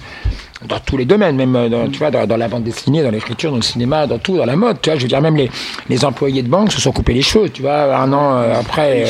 dans 0.68 0.78
tous 0.80 0.96
les 0.96 1.06
domaines, 1.06 1.36
même 1.36 1.56
euh, 1.56 1.70
dans, 1.70 1.90
tu 1.90 1.98
vois, 1.98 2.12
dans, 2.12 2.28
dans 2.28 2.38
la 2.38 2.48
bande 2.48 2.64
dessinée, 2.64 3.02
dans 3.02 3.10
l'écriture, 3.10 3.50
dans 3.50 3.58
le 3.58 3.64
cinéma, 3.64 4.06
dans 4.06 4.20
tout, 4.20 4.38
dans 4.38 4.46
la 4.46 4.56
mode. 4.56 4.80
Tu 4.80 4.90
vois, 4.92 4.98
je 4.98 5.02
veux 5.04 5.08
dire, 5.08 5.20
même 5.20 5.36
les, 5.36 5.50
les 5.90 6.06
employés 6.06 6.44
de 6.44 6.48
banque 6.50 6.72
se 6.72 6.80
sont 6.80 6.92
coupés 6.92 7.14
les 7.16 7.24
cheveux, 7.24 7.50
tu 7.50 7.64
vois, 7.64 7.96
un 7.98 8.14
an 8.14 8.38
euh, 8.38 8.60
après 8.60 9.02
euh, 9.02 9.06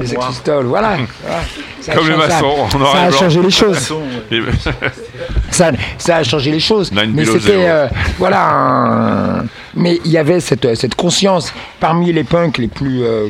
les 0.00 0.06
Sex 0.08 0.18
voilà. 0.64 0.96
Voilà. 1.26 1.42
Ça 1.80 1.92
a 1.92 1.94
Comme 1.94 2.08
les 2.08 2.16
maçons, 2.16 2.78
noir 2.78 2.92
Ça 2.92 3.02
a 3.02 3.10
changé 3.10 3.42
les 3.42 3.50
choses. 3.50 3.92
ça, 5.50 5.70
ça 5.98 6.16
a 6.16 6.22
changé 6.22 6.50
les 6.50 6.60
choses. 6.60 6.90
Mais 6.92 7.24
c'était, 7.24 7.68
euh, 7.68 7.88
voilà, 8.18 8.48
un- 8.50 9.44
mais 9.74 10.00
il 10.04 10.10
y 10.10 10.18
avait 10.18 10.40
cette, 10.40 10.74
cette 10.74 10.94
conscience. 10.94 11.52
Parmi 11.80 12.12
les 12.12 12.24
punks 12.24 12.58
les 12.58 12.68
plus 12.68 13.02
euh, 13.02 13.28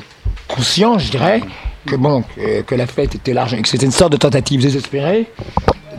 conscients, 0.49 0.99
je 0.99 1.11
dirais, 1.11 1.41
que 1.87 1.97
bon, 1.97 2.23
que, 2.37 2.63
que 2.63 2.75
la 2.75 2.87
fête 2.87 3.15
était 3.15 3.33
large, 3.35 3.55
et 3.55 3.63
que 3.63 3.69
c'était 3.69 3.87
une 3.87 3.93
sorte 3.93 4.13
de 4.13 4.17
tentative 4.17 4.63
désespérée 4.63 5.27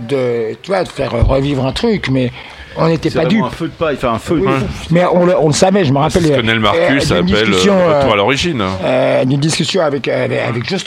de, 0.07 0.55
tu 0.61 0.67
vois, 0.71 0.83
de 0.83 0.89
faire 0.89 1.11
revivre 1.27 1.65
un 1.65 1.71
truc, 1.71 2.09
mais 2.09 2.31
on 2.77 2.87
n'était 2.87 3.09
C'est 3.09 3.19
pas 3.19 3.25
dupes. 3.25 3.43
un 3.43 3.49
feu 3.49 3.67
de 3.67 3.71
paille, 3.73 3.95
enfin 3.95 4.13
un 4.13 4.19
feu. 4.19 4.41
Oui, 4.43 4.51
Mais 4.91 5.03
on 5.05 5.25
le, 5.25 5.37
on 5.37 5.47
le 5.47 5.53
savait, 5.53 5.83
je 5.85 5.91
me 5.93 5.97
rappelle. 5.99 6.21
C'est 6.23 6.29
ce 6.33 6.37
que 6.37 6.41
Nel 6.41 6.57
euh, 6.57 6.61
Marcus 6.61 7.07
d'une 7.07 7.17
appelle 7.17 7.45
discussion, 7.47 7.73
euh, 7.77 7.97
retour 7.97 8.09
euh, 8.11 8.13
à 8.13 8.15
l'origine. 8.17 8.63
euh, 8.83 9.25
d'une 9.25 9.39
discussion 9.39 9.81
avec, 9.81 10.07
avec, 10.07 10.39
avec 10.39 10.69
Joe 10.69 10.83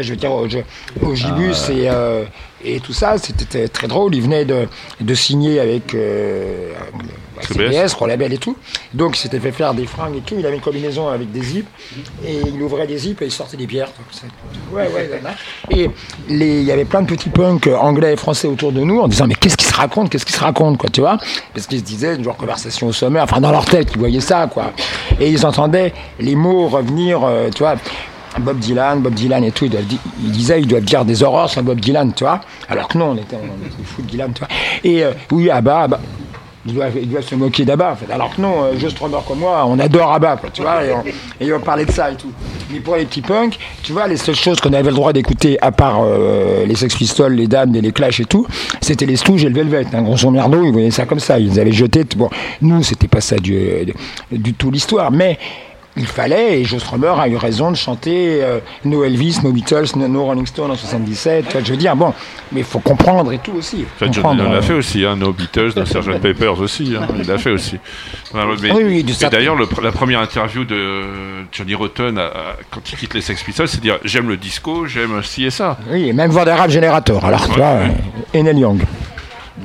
je 0.00 0.10
veux 0.10 0.16
dire, 0.16 0.32
au, 0.32 0.46
au 1.02 1.14
Gibus 1.14 1.68
et, 1.70 1.88
euh, 1.90 2.24
et 2.64 2.80
tout 2.80 2.92
ça, 2.92 3.16
c'était 3.18 3.68
très 3.68 3.86
drôle. 3.86 4.14
Il 4.14 4.22
venait 4.22 4.44
de, 4.44 4.66
de 5.00 5.14
signer 5.14 5.60
avec 5.60 5.94
euh, 5.94 6.72
CBS. 7.40 7.70
CBS, 7.72 7.92
Rolabel 7.94 8.32
et 8.32 8.38
tout. 8.38 8.56
Donc 8.94 9.16
il 9.16 9.20
s'était 9.20 9.38
fait 9.38 9.52
faire 9.52 9.74
des 9.74 9.86
fringues 9.86 10.16
et 10.16 10.20
tout. 10.22 10.34
Il 10.36 10.44
avait 10.44 10.56
une 10.56 10.60
combinaison 10.60 11.06
avec 11.08 11.30
des 11.30 11.42
zips 11.42 11.68
et 12.26 12.40
il 12.52 12.60
ouvrait 12.60 12.88
des 12.88 12.98
zips 12.98 13.22
et 13.22 13.26
il 13.26 13.30
sortait 13.30 13.56
des 13.56 13.66
bières. 13.66 13.88
Ouais, 14.72 14.88
ouais, 14.92 15.08
là, 15.08 15.16
là. 15.22 15.30
Et 15.70 15.88
les- 16.28 16.58
il 16.60 16.64
y 16.64 16.72
avait 16.72 16.84
plein 16.84 17.02
de 17.02 17.06
petits 17.06 17.28
punks 17.30 17.68
anglais 17.68 18.14
et 18.14 18.16
français 18.16 18.48
autour 18.48 18.72
de 18.72 18.80
nous 18.80 18.98
en 18.98 19.06
disant 19.06 19.26
mais 19.28 19.34
qu'est-ce 19.36 19.56
qui 19.56 19.66
se 19.78 19.82
raconte, 19.82 20.10
qu'est-ce 20.10 20.26
qui 20.26 20.32
se 20.32 20.40
raconte, 20.40 20.76
quoi, 20.78 20.90
tu 20.90 21.00
vois 21.00 21.18
Parce 21.54 21.66
qu'ils 21.66 21.78
se 21.78 21.84
disaient 21.84 22.16
une 22.16 22.24
genre 22.24 22.36
conversation 22.36 22.88
au 22.88 22.92
sommet, 22.92 23.20
enfin 23.20 23.40
dans 23.40 23.52
leur 23.52 23.64
tête, 23.64 23.90
ils 23.94 23.98
voyaient 23.98 24.20
ça, 24.20 24.48
quoi. 24.52 24.72
Et 25.20 25.30
ils 25.30 25.46
entendaient 25.46 25.92
les 26.18 26.34
mots 26.34 26.68
revenir, 26.68 27.20
euh, 27.24 27.48
tu 27.54 27.60
vois. 27.62 27.74
Bob 28.40 28.58
Dylan, 28.58 29.00
Bob 29.00 29.14
Dylan 29.14 29.42
et 29.42 29.50
tout, 29.50 29.64
ils, 29.64 29.70
doivent 29.70 29.84
di- 29.86 29.98
ils 30.22 30.30
disaient, 30.30 30.60
ils 30.60 30.66
doivent 30.66 30.82
dire 30.84 31.04
des 31.04 31.22
horreurs 31.22 31.48
sur 31.50 31.62
Bob 31.62 31.80
Dylan, 31.80 32.12
tu 32.14 32.24
vois. 32.24 32.40
Alors 32.68 32.86
que 32.88 32.98
non, 32.98 33.10
on 33.12 33.16
était, 33.16 33.36
on 33.36 33.66
était 33.66 33.82
fous 33.84 34.02
de 34.02 34.06
Dylan, 34.08 34.32
tu 34.32 34.40
vois. 34.40 34.48
Et 34.84 35.02
euh, 35.02 35.12
oui, 35.32 35.50
Abba, 35.50 35.80
Abba. 35.82 36.00
Ils 36.66 36.74
doivent, 36.74 36.96
ils 37.00 37.08
doivent 37.08 37.24
se 37.24 37.34
moquer 37.34 37.64
d'Abba, 37.64 37.92
en 37.92 37.96
fait. 37.96 38.12
Alors 38.12 38.34
que 38.34 38.40
non, 38.40 38.64
euh, 38.64 38.76
juste 38.78 38.98
Robert 38.98 39.24
comme 39.24 39.38
moi, 39.38 39.64
on 39.66 39.78
adore 39.78 40.12
Abba, 40.12 40.36
quoi, 40.36 40.50
tu 40.50 40.62
vois, 40.62 40.84
et 40.84 40.92
on, 40.92 41.02
et 41.40 41.52
on 41.52 41.60
parlait 41.60 41.84
de 41.84 41.92
ça 41.92 42.10
et 42.10 42.16
tout. 42.16 42.32
Mais 42.70 42.80
pour 42.80 42.96
les 42.96 43.04
petits 43.06 43.22
punks, 43.22 43.56
tu 43.82 43.92
vois, 43.92 44.06
les 44.08 44.16
seules 44.16 44.34
choses 44.34 44.60
qu'on 44.60 44.72
avait 44.72 44.90
le 44.90 44.96
droit 44.96 45.12
d'écouter, 45.12 45.56
à 45.62 45.70
part 45.70 46.00
euh, 46.02 46.66
les 46.66 46.74
Sex 46.74 46.94
Pistols, 46.96 47.34
les 47.34 47.46
Damned 47.46 47.76
et 47.76 47.80
les 47.80 47.92
Clash 47.92 48.20
et 48.20 48.24
tout, 48.24 48.46
c'était 48.80 49.06
les 49.06 49.16
Stooges 49.16 49.44
et 49.44 49.48
le 49.48 49.54
Velvet. 49.54 49.86
Un 49.94 50.02
gros 50.02 50.30
merdo, 50.30 50.62
ils 50.64 50.72
voyaient 50.72 50.90
ça 50.90 51.06
comme 51.06 51.20
ça, 51.20 51.38
ils 51.38 51.58
avaient 51.60 51.72
jetés. 51.72 52.04
Bon, 52.16 52.28
nous, 52.60 52.82
c'était 52.82 53.08
pas 53.08 53.20
ça 53.20 53.36
du, 53.36 53.58
du 54.32 54.52
tout 54.54 54.70
l'histoire, 54.70 55.10
mais 55.10 55.38
il 55.98 56.06
fallait, 56.06 56.60
et 56.60 56.64
Joe 56.64 56.80
Strummer 56.80 57.12
a 57.18 57.28
eu 57.28 57.36
raison 57.36 57.70
de 57.70 57.76
chanter 57.76 58.40
euh, 58.42 58.58
No 58.84 59.04
Elvis, 59.04 59.38
No 59.42 59.52
Beatles, 59.52 59.86
No, 59.96 60.08
no 60.08 60.24
Rolling 60.24 60.46
Stone 60.46 60.70
en 60.70 60.76
77. 60.76 61.46
Tu 61.46 61.52
vois, 61.52 61.62
je 61.64 61.70
veux 61.70 61.76
dire, 61.76 61.94
bon, 61.96 62.14
mais 62.52 62.60
il 62.60 62.64
faut 62.66 62.78
comprendre 62.78 63.32
et 63.32 63.38
tout 63.38 63.52
aussi. 63.52 63.78
faut 63.84 64.04
Enfin, 64.04 64.12
John 64.12 64.22
comprendre, 64.22 64.42
Lennon 64.42 64.52
l'a 64.52 64.58
euh, 64.58 64.62
fait 64.62 64.74
aussi, 64.74 65.04
hein, 65.04 65.16
No 65.16 65.32
Beatles, 65.32 65.72
No 65.76 65.84
Sgt. 65.84 66.20
Pepper's 66.20 66.58
aussi, 66.60 66.94
hein, 66.98 67.06
il 67.18 67.26
l'a 67.26 67.38
fait 67.38 67.50
aussi. 67.50 67.76
Mais- 68.34 68.72
Oui, 68.72 68.82
oui, 68.84 69.04
du 69.04 69.12
et 69.12 69.28
d'ailleurs, 69.30 69.56
la 69.82 69.92
première 69.92 70.20
interview 70.20 70.64
de 70.64 71.02
Johnny 71.52 71.74
Rotten 71.74 72.18
à- 72.18 72.26
à- 72.26 72.56
quand 72.70 72.80
il 72.92 72.98
quitte 72.98 73.14
les 73.14 73.20
Sex 73.20 73.42
Pistols, 73.42 73.68
c'est 73.68 73.80
dire 73.80 73.98
j'aime 74.04 74.28
le 74.28 74.36
disco, 74.36 74.86
j'aime 74.86 75.22
ci 75.22 75.44
et 75.44 75.50
ça. 75.50 75.76
Oui, 75.90 76.08
et 76.08 76.12
même 76.12 76.30
Vanderham 76.30 76.70
Generator. 76.70 77.24
Alors, 77.24 77.46
tu 77.48 77.56
vois, 77.56 77.66
euh, 77.66 77.88
et 78.34 78.40
Young. 78.40 78.80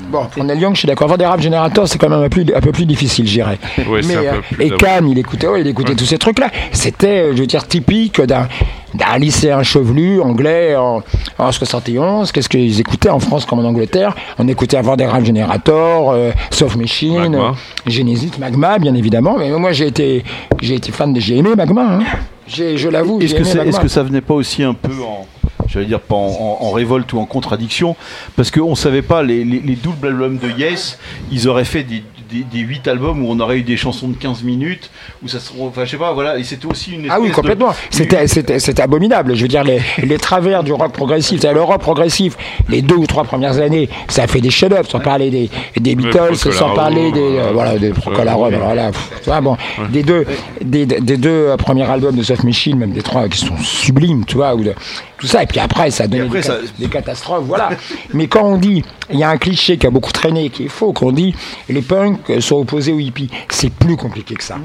Bon, 0.10 0.26
pour 0.26 0.44
Neil 0.44 0.60
Young, 0.60 0.74
je 0.76 0.80
suis 0.80 0.88
d'accord. 0.88 1.08
Vanderham 1.08 1.39
Generator, 1.41 1.88
c'est 1.88 1.98
quand 1.98 2.10
même 2.10 2.24
un, 2.24 2.30
plus, 2.30 2.46
un 2.56 2.62
peu 2.62 2.72
plus 2.72 2.86
difficile, 2.86 3.26
je 3.28 3.34
dirais. 3.34 3.58
Ouais, 3.89 4.02
c'est 4.04 4.16
Mais, 4.16 4.28
un 4.28 4.34
peu 4.34 4.64
euh, 4.64 4.66
et. 4.66 4.70
Kahn, 4.72 5.08
il 5.10 5.18
écoutait, 5.18 5.48
ouais, 5.48 5.62
il 5.62 5.68
écoutait 5.68 5.96
tous 5.96 6.06
ces 6.06 6.18
trucs-là. 6.18 6.50
C'était, 6.72 7.08
euh, 7.08 7.34
je 7.36 7.41
veux 7.41 7.48
dire, 7.48 7.68
typique 7.68 8.22
d'un 8.22 8.48
d'un 8.94 9.18
lycéen 9.18 9.64
chevelu 9.64 10.22
anglais 10.22 10.76
en, 10.76 11.02
en 11.39 11.52
71. 11.52 12.32
Qu'est-ce 12.32 12.48
qu'ils 12.48 12.80
écoutaient 12.80 13.10
en 13.10 13.18
France 13.20 13.44
comme 13.46 13.58
en 13.58 13.64
Angleterre? 13.68 14.16
On 14.38 14.48
écoutait 14.48 14.80
Vanderham 14.84 15.26
Generator, 15.26 16.12
euh, 16.12 16.32
Soft 16.52 16.76
Machine, 16.76 17.18
Magma. 17.32 17.38
euh, 17.39 17.52
Genesis, 17.88 18.32
Magma, 18.39 18.78
bien 18.78 18.94
évidemment. 18.94 19.36
Mais 19.39 19.50
moi, 19.50 19.72
j'ai 19.72 19.88
été, 19.88 20.24
j'ai 20.62 20.76
été 20.76 20.91
fan 20.91 21.12
de. 21.12 21.20
J'ai 21.20 21.38
aimé 21.38 21.50
Magma. 21.58 21.82
Hein. 21.96 22.00
J'ai- 22.46 22.78
Je 22.78 22.88
l'avoue, 22.89 23.20
Est-ce 23.20 23.36
j'ai 23.36 23.41
que, 23.41 23.48
Magma. 23.58 23.64
est-ce 23.66 23.80
que 23.80 23.88
ça 23.88 24.04
venait 24.04 24.22
pas 24.22 24.36
aussi 24.36 24.62
un 24.62 24.76
peu 24.76 24.91
en, 25.02 25.26
j'allais 25.68 25.86
dire 25.86 26.01
pas 26.01 26.16
en, 26.16 26.72
révolte 26.72 27.14
ou 27.14 27.20
en 27.20 27.26
contradiction, 27.26 27.95
parce 28.36 28.51
qu'on 28.51 28.76
savait 28.76 29.01
pas 29.01 29.24
les, 29.24 29.43
les, 29.43 29.59
les 29.59 29.76
doubles 29.76 30.07
albums 30.07 30.38
de 30.38 30.49
Yes, 30.49 30.99
ils 31.32 31.47
auraient 31.47 31.66
fait 31.66 31.84
des, 31.84 32.03
des, 32.34 32.43
des 32.43 32.59
8 32.59 32.88
albums 32.88 33.23
où 33.23 33.29
on 33.29 33.39
aurait 33.39 33.59
eu 33.59 33.61
des 33.63 33.77
chansons 33.77 34.07
de 34.07 34.15
15 34.17 34.43
minutes, 34.43 34.89
où 35.23 35.27
ça 35.27 35.39
se, 35.39 35.51
enfin 35.59 35.86
je 35.86 35.91
sais 35.91 35.97
pas, 35.97 36.11
voilà, 36.13 36.38
et 36.38 36.43
c'était 36.43 36.65
aussi 36.65 36.91
une 36.93 37.07
Ah 37.09 37.19
oui, 37.19 37.29
complètement. 37.31 37.69
de- 37.69 37.75
C'était, 37.91 38.27
c'était, 38.27 38.59
c'était 38.59 38.81
abominable. 38.81 39.36
Je 39.36 39.41
veux 39.43 39.47
dire, 39.47 39.63
les, 39.63 39.79
les 40.03 40.17
travers 40.17 40.63
du 40.63 40.73
rock 40.73 40.91
progressif, 40.91 41.39
c'est 41.41 41.53
le 41.53 41.61
rock 41.61 41.81
progressif, 41.81 42.36
les 42.69 42.81
deux 42.81 42.95
ou 42.95 43.05
trois 43.07 43.23
premières 43.23 43.59
années, 43.59 43.89
ça 44.07 44.23
a 44.23 44.27
fait 44.27 44.41
des 44.41 44.49
chefs-d'œuvre, 44.49 44.89
sans 44.89 44.99
parler 44.99 45.29
des, 45.29 45.49
des 45.79 45.95
Beatles, 45.95 46.36
sans 46.36 46.73
parler 46.73 47.11
des, 47.11 47.38
euh, 47.38 47.51
voilà, 47.53 47.77
des 47.77 47.89
Procol 47.91 48.27
Harum, 48.27 48.53
oui. 48.53 48.59
voilà, 48.61 48.91
vois, 49.25 49.41
bon, 49.41 49.57
des 49.91 50.03
deux, 50.03 50.25
des, 50.63 50.86
des 50.86 51.17
deux 51.17 51.29
euh, 51.29 51.57
premiers 51.57 51.84
albums 51.89 52.15
de 52.15 52.23
Soft 52.23 52.43
Machine, 52.43 52.77
même 52.77 52.91
des 52.91 53.01
trois 53.01 53.27
qui 53.29 53.38
sont 53.39 53.57
sublimes, 53.61 54.25
tu 54.25 54.36
vois, 54.36 54.55
ou 54.55 54.63
de, 54.63 54.73
tout 55.17 55.27
ça, 55.27 55.43
et 55.43 55.45
puis 55.45 55.59
après, 55.59 55.91
ça 55.91 56.03
a 56.05 56.07
donné 56.07 56.23
après, 56.25 56.39
des, 56.39 56.43
ça- 56.47 56.57
des 56.79 56.88
catastrophes, 56.88 57.43
voilà. 57.45 57.69
Mais 58.13 58.27
quand 58.27 58.43
on 58.43 58.57
dit, 58.57 58.84
il 59.11 59.19
y 59.19 59.23
a 59.23 59.29
un 59.29 59.38
cliché 59.38 59.77
qui 59.77 59.86
a 59.88 59.89
beaucoup 59.89 60.11
traîné, 60.11 60.49
qui 60.49 60.65
est 60.65 60.69
faux, 60.69 60.91
qu'on 60.93 61.11
dit, 61.11 61.34
les 61.69 61.81
punks 61.81 62.17
sont 62.41 62.57
opposés 62.57 62.91
aux 62.91 62.99
hippies, 62.99 63.30
c'est 63.49 63.71
plus 63.71 63.97
compliqué 63.97 64.36
que 64.36 64.43
ça. 64.43 64.57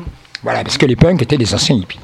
Voilà, 0.42 0.62
parce 0.62 0.78
que 0.78 0.86
les 0.86 0.96
punks 0.96 1.20
étaient 1.20 1.36
des 1.36 1.54
anciens 1.54 1.76
hippies. 1.76 2.00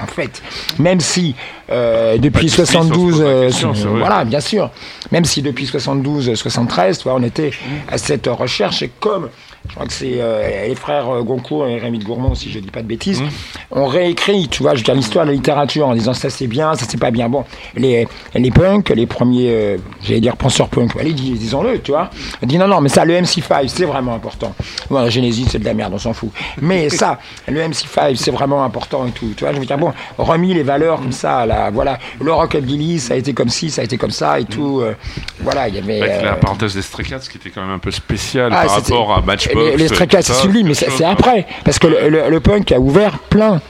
En 0.00 0.06
fait, 0.06 0.42
même 0.78 1.00
si 1.00 1.34
euh, 1.70 2.16
depuis 2.16 2.48
Pas 2.48 2.62
de 2.62 2.66
soucis, 2.66 2.76
on 2.76 2.82
se 2.82 2.88
72, 2.88 3.12
pose 3.12 3.20
la 3.20 3.26
euh, 3.26 3.46
question, 3.48 3.72
voilà, 3.96 4.24
bien 4.24 4.40
sûr, 4.40 4.70
même 5.10 5.24
si 5.24 5.42
depuis 5.42 5.66
72, 5.66 6.30
euh, 6.30 6.34
73, 6.34 6.98
tu 6.98 7.04
vois, 7.04 7.14
on 7.14 7.22
était 7.22 7.50
à 7.88 7.98
cette 7.98 8.28
recherche 8.28 8.82
et 8.82 8.90
comme 9.00 9.28
je 9.68 9.74
crois 9.74 9.86
que 9.86 9.92
c'est 9.92 10.14
euh, 10.20 10.66
les 10.66 10.74
frères 10.74 11.08
euh, 11.08 11.22
Goncourt 11.22 11.66
et 11.66 11.78
Rémi 11.78 11.98
de 11.98 12.04
Gourmand, 12.04 12.34
si 12.34 12.50
je 12.50 12.58
dis 12.58 12.70
pas 12.70 12.82
de 12.82 12.86
bêtises, 12.86 13.20
Mmh. 13.20 13.26
on 13.72 13.86
réécrit, 13.86 14.48
tu 14.48 14.62
vois, 14.62 14.72
je 14.74 14.78
veux 14.78 14.84
dire 14.84 14.94
l'histoire 14.94 15.24
de 15.24 15.30
la 15.30 15.36
littérature 15.36 15.86
en 15.88 15.94
disant 15.94 16.14
ça 16.14 16.30
c'est 16.30 16.46
bien, 16.46 16.74
ça 16.74 16.84
c'est 16.88 16.98
pas 17.00 17.10
bien. 17.10 17.28
Bon, 17.28 17.44
les, 17.74 18.06
les 18.34 18.50
punks, 18.50 18.90
les 18.90 19.06
premiers, 19.06 19.50
euh, 19.50 19.76
j'allais 20.02 20.20
dire 20.20 20.36
penseurs 20.36 20.68
punk, 20.68 20.96
allez, 20.98 21.12
dis- 21.12 21.32
disons-le, 21.32 21.80
tu 21.80 21.90
vois, 21.90 22.10
dit 22.42 22.58
non, 22.58 22.68
non, 22.68 22.80
mais 22.80 22.88
ça, 22.88 23.04
le 23.04 23.14
MC5, 23.14 23.66
c'est 23.68 23.84
vraiment 23.84 24.14
important. 24.14 24.54
Bon, 24.90 25.00
la 25.00 25.10
Genesis, 25.10 25.46
c'est 25.50 25.58
de 25.58 25.64
la 25.64 25.74
merde, 25.74 25.92
on 25.94 25.98
s'en 25.98 26.12
fout. 26.12 26.30
Mais 26.60 26.88
ça, 27.00 27.18
le 27.46 27.60
MC5, 27.60 28.16
c'est 28.16 28.30
vraiment 28.30 28.62
important 28.64 29.06
et 29.06 29.10
tout, 29.10 29.32
tu 29.36 29.44
vois, 29.44 29.52
je 29.52 29.58
veux 29.58 29.66
dire, 29.66 29.78
bon, 29.78 29.92
remis 30.18 30.54
les 30.54 30.62
valeurs 30.62 30.98
comme 31.00 31.12
ça, 31.12 31.44
là, 31.46 31.70
voilà, 31.70 31.98
le 32.20 32.32
rockabilly, 32.32 32.98
ça 33.00 33.14
a 33.14 33.16
été 33.16 33.32
comme 33.34 33.48
ci, 33.48 33.70
ça 33.70 33.82
a 33.82 33.84
été 33.84 33.96
comme 33.98 34.10
ça 34.10 34.38
et 34.40 34.44
tout, 34.44 34.80
euh, 34.80 34.94
voilà, 35.40 35.68
il 35.68 35.74
y 35.74 35.78
avait... 35.78 36.00
Avec 36.02 36.22
la 36.22 36.32
euh, 36.32 36.36
parenthèse 36.36 36.74
des 36.74 36.82
Stray 36.82 37.06
Cats 37.06 37.18
qui 37.18 37.36
était 37.38 37.50
quand 37.50 37.62
même 37.62 37.70
un 37.70 37.78
peu 37.78 37.90
spéciale 37.90 38.52
ah, 38.54 38.64
par 38.64 38.74
rapport 38.76 39.12
à 39.16 39.20
Matchbox. 39.22 39.57
Les, 39.58 39.76
les 39.76 39.88
Stray 39.88 40.08
c'est 40.10 40.32
sublime, 40.34 40.68
mais 40.68 40.74
c'est 40.74 41.04
après. 41.04 41.46
Parce 41.64 41.78
que 41.78 41.86
le, 41.86 42.08
le- 42.08 42.30
le 42.30 42.40
punk 42.40 42.72
a 42.72 42.78
ouvert 42.78 43.18
plein 43.18 43.60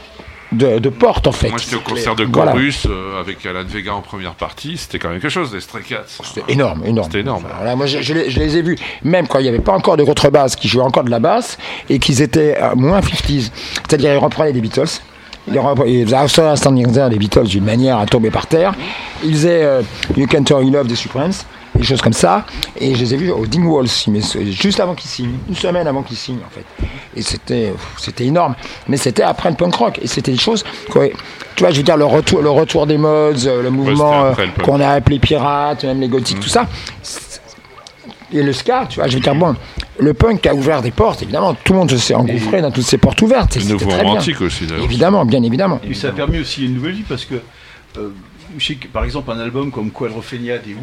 de, 0.51 0.79
de 0.79 0.89
portes, 0.89 1.27
en 1.27 1.33
fait. 1.33 1.51
Moi 1.51 1.59
j'étais 1.59 1.77
au 1.77 1.81
concert 1.81 2.15
de 2.17 2.25
Voilà. 2.25 2.53
Chorus 2.53 2.87
euh, 2.89 3.21
avec 3.21 3.45
Alan 3.45 3.65
Vega 3.67 3.93
en 3.95 4.01
première 4.01 4.33
partie, 4.35 4.79
c'était 4.79 4.99
quand 4.99 5.11
même 5.11 5.21
quelque 5.21 5.31
chose, 5.31 5.53
les 5.53 5.61
Stray 5.61 5.83
Cats. 5.83 6.05
C'était 6.25 6.51
énorme, 6.53 6.85
énorme. 6.87 7.07
C'était 7.11 7.21
énorme. 7.21 7.45
Moi, 7.77 7.85
je, 7.87 8.01
je 8.01 8.15
les, 8.15 8.31
je 8.31 8.39
les 8.41 8.57
ai 8.57 8.63
vus, 8.63 8.79
même 9.05 9.27
quand 9.29 9.41
il 9.41 9.43
n'y 9.43 9.49
avait 9.49 9.59
pas 9.59 9.73
encore 9.73 9.99
de 9.99 10.05
contrebasse, 10.05 10.57
qui 10.57 10.67
jouaient 10.69 10.83
encore 10.83 11.05
de 11.05 11.11
la 11.11 11.19
basse, 11.19 11.59
et 11.91 11.99
qu'ils 11.99 12.23
étaient 12.23 12.57
euh, 12.63 12.75
moins 12.75 13.01
50s. 13.01 13.51
C'est-à-dire, 13.87 14.15
ils 14.15 14.19
reprenaient 14.19 14.53
des 14.55 14.61
Beatles. 14.63 14.89
Ils 15.87 16.07
faisaient 16.09 16.57
Standing 16.57 16.93
There 16.93 17.09
des 17.11 17.17
Beatles 17.17 17.45
d'une 17.47 17.65
manière 17.65 17.99
à 17.99 18.07
tomber 18.07 18.31
par 18.31 18.47
terre. 18.47 18.75
Ils 19.25 19.33
faisaient 19.33 19.63
euh, 19.65 19.83
You 20.17 20.27
Can 20.31 20.45
Turn 20.45 20.71
Love 20.71 20.87
des 20.87 20.95
Supremes, 20.97 21.33
des 21.79 21.85
choses 21.85 22.03
comme 22.03 22.13
ça. 22.13 22.45
Et 22.81 22.95
je 22.95 23.01
les 23.01 23.15
ai 23.15 23.17
vus 23.17 23.31
au 23.31 23.47
Dingwalls, 23.47 23.89
juste 24.51 24.81
avant 24.81 24.95
qu'ils 24.95 25.11
signent, 25.11 25.39
une 25.49 25.55
semaine 25.55 25.87
avant 25.87 26.03
qu'ils 26.03 26.17
signent, 26.17 26.41
en 26.47 26.51
fait. 26.51 26.65
Et 27.17 27.23
c'était, 27.23 27.73
c'était 27.97 28.27
énorme. 28.27 28.55
Mais 28.89 28.97
c'était 28.97 29.23
après 29.23 29.51
le 29.51 29.57
punk 29.57 29.75
rock. 29.75 29.99
Et 30.03 30.07
c'était 30.07 30.33
des 30.33 30.39
choses, 30.39 30.65
quoi. 30.91 31.07
tu 31.57 31.63
vois, 31.63 31.71
je 31.71 31.77
veux 31.79 31.83
dire, 31.83 31.97
le 31.97 32.05
retour, 32.05 32.43
le 32.43 32.51
retour 32.51 32.87
des 32.87 32.99
modes, 32.99 33.39
euh, 33.47 33.63
le 33.63 33.71
mouvement 33.71 34.27
euh, 34.27 34.33
qu'on 34.65 34.81
a 34.81 34.89
appelé 34.89 35.19
pirates, 35.19 35.85
même 35.85 36.01
les 36.01 36.09
gothiques, 36.09 36.41
tout 36.41 36.49
ça. 36.49 36.67
Et 38.33 38.43
le 38.43 38.53
ska, 38.53 38.87
tu 38.89 39.01
vois, 39.01 39.09
je 39.09 39.15
veux 39.15 39.23
dire, 39.23 39.35
bon, 39.35 39.57
le 39.99 40.13
punk 40.13 40.47
a 40.47 40.55
ouvert 40.55 40.83
des 40.83 40.91
portes, 40.91 41.23
évidemment, 41.23 41.55
tout 41.55 41.73
le 41.73 41.79
monde 41.79 41.91
s'est 41.97 42.15
engouffré 42.15 42.61
dans 42.61 42.71
toutes 42.71 42.85
ces 42.85 42.99
portes 42.99 43.23
ouvertes. 43.23 43.57
et 43.57 43.61
Le 43.61 43.67
nouveau 43.67 43.89
très 43.89 44.01
bien. 44.01 44.09
romantique 44.09 44.41
aussi 44.43 44.67
d'ailleurs. 44.67 44.85
Évidemment, 44.85 45.25
bien 45.25 45.43
évidemment. 45.43 45.81
Et 45.89 45.95
ça 45.95 46.09
a 46.09 46.13
permis 46.13 46.39
aussi 46.39 46.67
une 46.67 46.75
nouvelle 46.75 46.93
vie 46.93 47.05
parce 47.09 47.25
que, 47.25 47.37
euh, 47.97 48.11
je 48.59 48.67
sais 48.67 48.75
que 48.75 48.87
par 48.89 49.05
exemple, 49.05 49.31
un 49.31 49.39
album 49.41 49.71
comme 49.71 49.91
Quadrophenia 49.91 50.59
des 50.59 50.75
Who, 50.75 50.81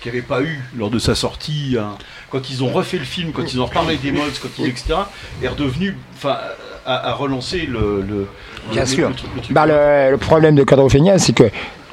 qu'il 0.00 0.12
n'y 0.12 0.18
avait 0.18 0.26
pas 0.26 0.42
eu 0.42 0.60
lors 0.76 0.90
de 0.90 0.98
sa 0.98 1.14
sortie. 1.14 1.76
hein. 1.80 1.96
Quand 2.30 2.50
ils 2.50 2.62
ont 2.64 2.68
refait 2.68 2.98
le 2.98 3.04
film, 3.04 3.32
quand 3.32 3.52
ils 3.52 3.60
ont 3.60 3.66
reparlé 3.66 3.96
des 3.96 4.12
mods, 4.12 4.22
quand 4.42 4.48
ils, 4.58 4.66
etc., 4.68 4.94
est 5.42 5.48
redevenu, 5.48 5.96
enfin, 6.16 6.36
à, 6.84 7.08
à 7.10 7.12
relancer 7.14 7.66
le, 7.66 8.02
le, 8.06 8.26
Bien 8.72 8.82
le- 8.82 8.86
sûr. 8.86 9.08
le 9.08 9.14
truc- 9.14 9.30
le 9.36 9.40
truc. 9.42 9.52
Bah, 9.54 9.66
le, 9.66 10.16
problème 10.16 10.54
de 10.56 10.64
Cadro 10.64 10.88
Feignas, 10.88 11.18
c'est 11.18 11.32
que, 11.34 11.44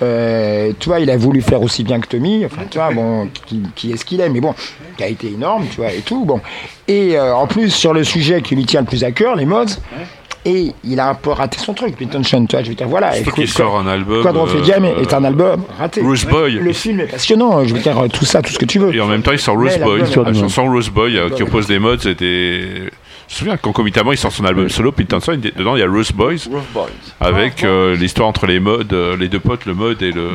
euh, 0.01 0.71
tu 0.79 0.89
vois, 0.89 0.99
il 0.99 1.09
a 1.09 1.17
voulu 1.17 1.41
faire 1.41 1.61
aussi 1.61 1.83
bien 1.83 1.99
que 1.99 2.07
Tommy, 2.07 2.45
enfin, 2.45 2.63
tu 2.69 2.77
vois, 2.77 2.91
bon, 2.91 3.29
qui, 3.45 3.61
qui 3.75 3.91
est 3.91 3.97
ce 3.97 4.05
qu'il 4.05 4.21
est, 4.21 4.29
mais 4.29 4.41
bon, 4.41 4.53
qui 4.97 5.03
a 5.03 5.07
été 5.07 5.27
énorme, 5.27 5.65
tu 5.69 5.77
vois, 5.77 5.91
et 5.91 6.01
tout, 6.01 6.25
bon. 6.25 6.41
Et 6.87 7.15
euh, 7.17 7.33
en 7.35 7.47
plus, 7.47 7.69
sur 7.69 7.93
le 7.93 8.03
sujet 8.03 8.41
qui 8.41 8.55
lui 8.55 8.65
tient 8.65 8.81
le 8.81 8.87
plus 8.87 9.03
à 9.03 9.11
cœur, 9.11 9.35
les 9.35 9.45
mods, 9.45 9.65
et 10.45 10.71
il 10.83 10.99
a 10.99 11.09
un 11.09 11.15
peu 11.15 11.31
raté 11.31 11.57
son 11.57 11.73
truc, 11.73 11.95
Pinton 11.97 12.23
Sean, 12.23 12.45
tu 12.45 12.55
vois, 12.55 12.63
je 12.63 12.69
veux 12.69 12.75
dire, 12.75 12.87
voilà. 12.87 13.17
Écoute, 13.17 13.33
qu'il 13.35 13.47
sort 13.47 13.77
un 13.77 13.87
album. 13.87 14.21
Quadro 14.23 14.45
Feignas 14.45 14.79
euh, 14.81 15.01
est 15.01 15.13
un 15.13 15.23
album 15.23 15.63
raté. 15.77 16.01
Rose 16.01 16.25
Boy. 16.25 16.53
Le 16.53 16.73
film 16.73 16.99
est 16.99 17.07
passionnant, 17.07 17.63
je 17.63 17.73
veux 17.73 17.79
dire, 17.79 17.97
tout 18.11 18.25
ça, 18.25 18.41
tout 18.41 18.51
ce 18.51 18.59
que 18.59 18.65
tu 18.65 18.79
veux. 18.79 18.93
Et 18.93 19.01
en 19.01 19.07
même 19.07 19.21
temps, 19.21 19.31
il 19.31 19.39
sort 19.39 19.55
Rose 19.55 19.77
Mais 19.79 19.85
Boy, 19.85 20.01
chanson 20.11 20.65
Rose 20.65 20.89
Boy 20.89 21.17
euh, 21.17 21.29
qui 21.29 21.43
oppose 21.43 21.67
des 21.67 21.79
mods 21.79 21.95
et 21.95 22.15
des. 22.15 22.89
Je 23.27 23.33
me 23.35 23.39
souviens, 23.39 23.57
concomitamment, 23.57 24.11
il 24.11 24.17
sort 24.17 24.31
son 24.31 24.45
album 24.45 24.69
solo, 24.69 24.91
Pete 24.91 25.11
il- 25.27 25.51
dedans 25.55 25.75
il 25.75 25.79
y 25.79 25.83
a 25.83 25.87
Rose 25.89 26.11
Boys, 26.11 26.47
avec 27.19 27.63
euh, 27.63 27.95
l'histoire 27.95 28.27
entre 28.27 28.45
les 28.45 28.59
modes, 28.59 28.93
euh, 28.93 29.17
les 29.17 29.27
deux 29.27 29.39
potes, 29.39 29.65
le 29.65 29.73
mode 29.73 30.01
et 30.03 30.11
le, 30.11 30.21
euh, 30.21 30.31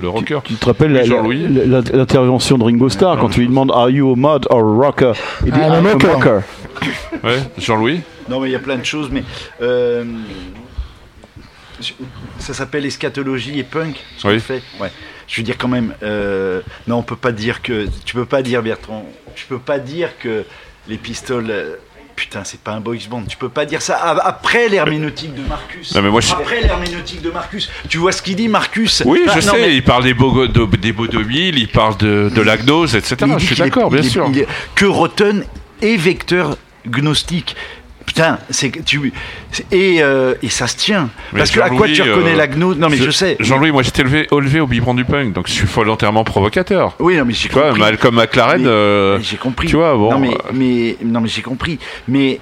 le 0.00 0.08
rocker. 0.08 0.40
Tu 0.44 0.54
te 0.54 0.66
rappelles 0.66 0.92
la- 0.92 1.04
Jean-Louis 1.04 1.46
la- 1.48 1.80
la- 1.80 1.90
l'intervention 1.92 2.56
de 2.58 2.64
Ringo 2.64 2.88
Starr 2.88 3.18
quand 3.18 3.30
tu 3.30 3.40
lui 3.40 3.48
demandes 3.48 3.72
Are 3.72 3.90
you 3.90 4.12
a 4.12 4.16
mod 4.16 4.46
or 4.50 4.60
a 4.60 4.62
rocker? 4.86 5.12
Il 5.44 5.52
dit 5.52 5.58
I'm 5.58 5.72
a 5.72 5.78
I'm 5.80 5.86
a 5.86 5.92
rocker. 5.92 6.08
rocker. 6.08 6.40
Ouais, 7.24 7.38
Jean-Louis 7.58 8.00
Non, 8.28 8.38
mais 8.40 8.48
il 8.48 8.52
y 8.52 8.56
a 8.56 8.60
plein 8.60 8.76
de 8.76 8.84
choses, 8.84 9.08
mais 9.10 9.24
euh, 9.60 10.04
je- 11.80 11.92
ça 12.38 12.54
s'appelle 12.54 12.84
eschatologie 12.86 13.58
et 13.58 13.64
punk. 13.64 13.96
Ce 14.18 14.28
Oui. 14.28 14.34
qu'on 14.34 14.40
fait. 14.40 14.62
Ouais. 14.80 14.90
Je 15.26 15.36
veux 15.36 15.42
dire 15.42 15.56
quand 15.58 15.68
même, 15.68 15.94
euh, 16.02 16.60
non, 16.86 16.96
on 16.96 17.02
peut 17.02 17.16
pas 17.16 17.32
dire 17.32 17.62
que, 17.62 17.86
tu 18.04 18.14
peux 18.14 18.24
pas 18.24 18.42
dire 18.42 18.62
Bertrand, 18.62 19.04
tu 19.34 19.46
peux 19.46 19.58
pas 19.58 19.78
dire 19.78 20.10
que 20.18 20.44
les 20.88 20.96
pistoles. 20.96 21.50
euh, 21.50 21.76
Putain, 22.20 22.44
c'est 22.44 22.60
pas 22.60 22.72
un 22.72 22.80
boys 22.80 22.96
band. 23.08 23.22
Tu 23.26 23.38
peux 23.38 23.48
pas 23.48 23.64
dire 23.64 23.80
ça 23.80 23.96
après 24.22 24.68
l'herméneutique 24.68 25.34
de 25.34 25.40
Marcus. 25.48 25.94
Non, 25.94 26.02
mais 26.02 26.10
moi, 26.10 26.20
je- 26.20 26.32
Après 26.34 26.60
l'herméneutique 26.60 27.22
de 27.22 27.30
Marcus. 27.30 27.70
Tu 27.88 27.96
vois 27.96 28.12
ce 28.12 28.20
qu'il 28.20 28.36
dit, 28.36 28.46
Marcus? 28.46 29.02
Oui, 29.06 29.20
Enfin, 29.26 29.40
je 29.40 29.46
non, 29.46 29.52
sais, 29.54 29.60
mais- 29.62 29.74
il 29.74 29.82
parle 29.82 30.02
des, 30.04 30.12
beaux, 30.12 30.46
de, 30.46 30.76
des 30.76 30.92
beaux 30.92 31.06
2000, 31.06 31.58
il 31.58 31.68
parle 31.68 31.96
de, 31.96 32.30
de 32.34 32.42
la 32.42 32.58
gnose, 32.58 32.94
etc. 32.94 33.16
Je 33.38 33.46
suis 33.46 33.56
d'accord, 33.56 33.90
bien 33.90 34.02
il 34.02 34.10
sûr. 34.10 34.26
est- 34.36 34.46
que 34.74 34.84
Rotten 34.84 35.44
est 35.80 35.96
vecteur 35.96 36.58
gnostique. 36.86 37.56
Putain, 38.10 38.40
c'est 38.50 38.70
que 38.70 38.80
tu 38.80 39.12
et, 39.70 40.02
euh, 40.02 40.34
et 40.42 40.48
ça 40.48 40.66
se 40.66 40.76
tient. 40.76 41.10
Mais 41.32 41.38
Parce 41.38 41.52
que 41.52 41.60
à 41.60 41.70
quoi 41.70 41.86
tu 41.86 42.02
reconnais 42.02 42.32
euh, 42.32 42.36
la 42.36 42.48
gnose 42.48 42.76
Non 42.76 42.88
mais 42.88 42.96
je, 42.96 43.08
sais. 43.12 43.36
Jean-Louis, 43.38 43.70
moi 43.70 43.84
j'étais 43.84 44.02
élevé, 44.02 44.26
élevé 44.32 44.58
au 44.58 44.66
biberon 44.66 44.94
du 44.94 45.04
punk, 45.04 45.32
donc 45.32 45.46
je 45.46 45.52
suis 45.52 45.64
volontairement 45.66 46.24
provocateur. 46.24 46.96
Oui, 46.98 47.16
non 47.16 47.24
mais 47.24 47.34
j'ai 47.34 47.48
Tu 47.48 47.54
vois, 47.54 47.66
compris. 47.68 47.80
Malcolm 47.82 48.16
McLaren, 48.16 48.66
euh, 48.66 49.20
j'ai 49.22 49.36
compris. 49.36 49.68
tu 49.68 49.76
vois, 49.76 49.94
bon, 49.94 50.10
Non 50.10 50.18
mais, 50.18 50.36
mais 50.52 50.96
non 51.04 51.20
mais 51.20 51.28
j'ai 51.28 51.42
compris. 51.42 51.78
Mais 52.08 52.40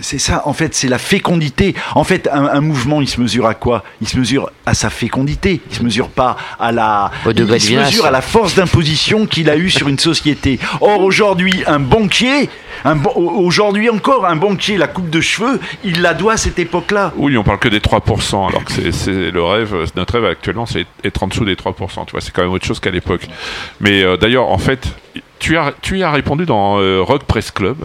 c'est 0.00 0.18
ça, 0.18 0.42
en 0.46 0.52
fait, 0.52 0.74
c'est 0.74 0.88
la 0.88 0.98
fécondité. 0.98 1.74
En 1.94 2.04
fait, 2.04 2.28
un, 2.32 2.46
un 2.46 2.60
mouvement, 2.60 3.00
il 3.00 3.08
se 3.08 3.20
mesure 3.20 3.46
à 3.46 3.54
quoi? 3.54 3.84
Il 4.00 4.08
se 4.08 4.18
mesure 4.18 4.50
à 4.66 4.74
sa 4.74 4.90
fécondité. 4.90 5.60
Il 5.70 5.76
se 5.76 5.82
mesure 5.82 6.08
pas 6.08 6.36
à 6.58 6.72
la. 6.72 7.10
Au 7.26 7.32
degré 7.32 7.56
il 7.56 7.60
de 7.60 7.64
se 7.66 7.72
mesure 7.74 8.06
à 8.06 8.10
la 8.10 8.20
force 8.20 8.54
d'imposition 8.54 9.26
qu'il 9.26 9.48
a 9.50 9.56
eue 9.56 9.70
sur 9.70 9.88
une 9.88 9.98
société. 9.98 10.58
Or 10.80 11.00
aujourd'hui, 11.00 11.62
un 11.66 11.78
banquier, 11.80 12.48
un 12.84 12.96
aujourd'hui 13.04 13.90
encore, 13.90 14.26
un 14.26 14.36
banquier, 14.36 14.76
la 14.76 14.86
coupe 14.88 15.10
de 15.10 15.20
cheveux, 15.20 15.60
il 15.84 16.02
la 16.02 16.14
doit 16.14 16.34
à 16.34 16.36
cette 16.36 16.58
époque-là. 16.58 17.12
Oui, 17.16 17.36
on 17.36 17.42
parle 17.44 17.58
que 17.58 17.68
des 17.68 17.80
3%, 17.80 18.48
alors 18.48 18.64
que 18.64 18.72
c'est- 18.72 18.92
c'est 18.92 19.30
le 19.30 19.42
rêve, 19.42 19.74
notre 19.96 20.14
rêve 20.14 20.24
actuellement, 20.30 20.66
c'est 20.66 20.86
être 21.04 21.22
en 21.22 21.28
dessous 21.28 21.44
des 21.44 21.56
3%, 21.56 22.04
tu 22.06 22.12
vois, 22.12 22.20
c'est 22.20 22.32
quand 22.32 22.42
même 22.42 22.52
autre 22.52 22.66
chose 22.66 22.80
qu'à 22.80 22.90
l'époque. 22.90 23.26
Mais 23.80 24.02
euh, 24.02 24.16
d'ailleurs, 24.16 24.48
en 24.48 24.58
fait, 24.58 24.86
tu 25.38 25.56
as, 25.56 25.72
tu 25.80 25.98
y 25.98 26.02
as 26.02 26.10
répondu 26.10 26.46
dans 26.46 26.78
euh, 26.80 27.00
Rock 27.02 27.24
Press 27.24 27.50
Club, 27.50 27.76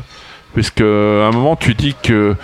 puisque 0.55 0.81
à 0.81 1.27
un 1.27 1.31
moment, 1.31 1.55
tu 1.55 1.75
dis 1.75 1.95
que 2.01 2.35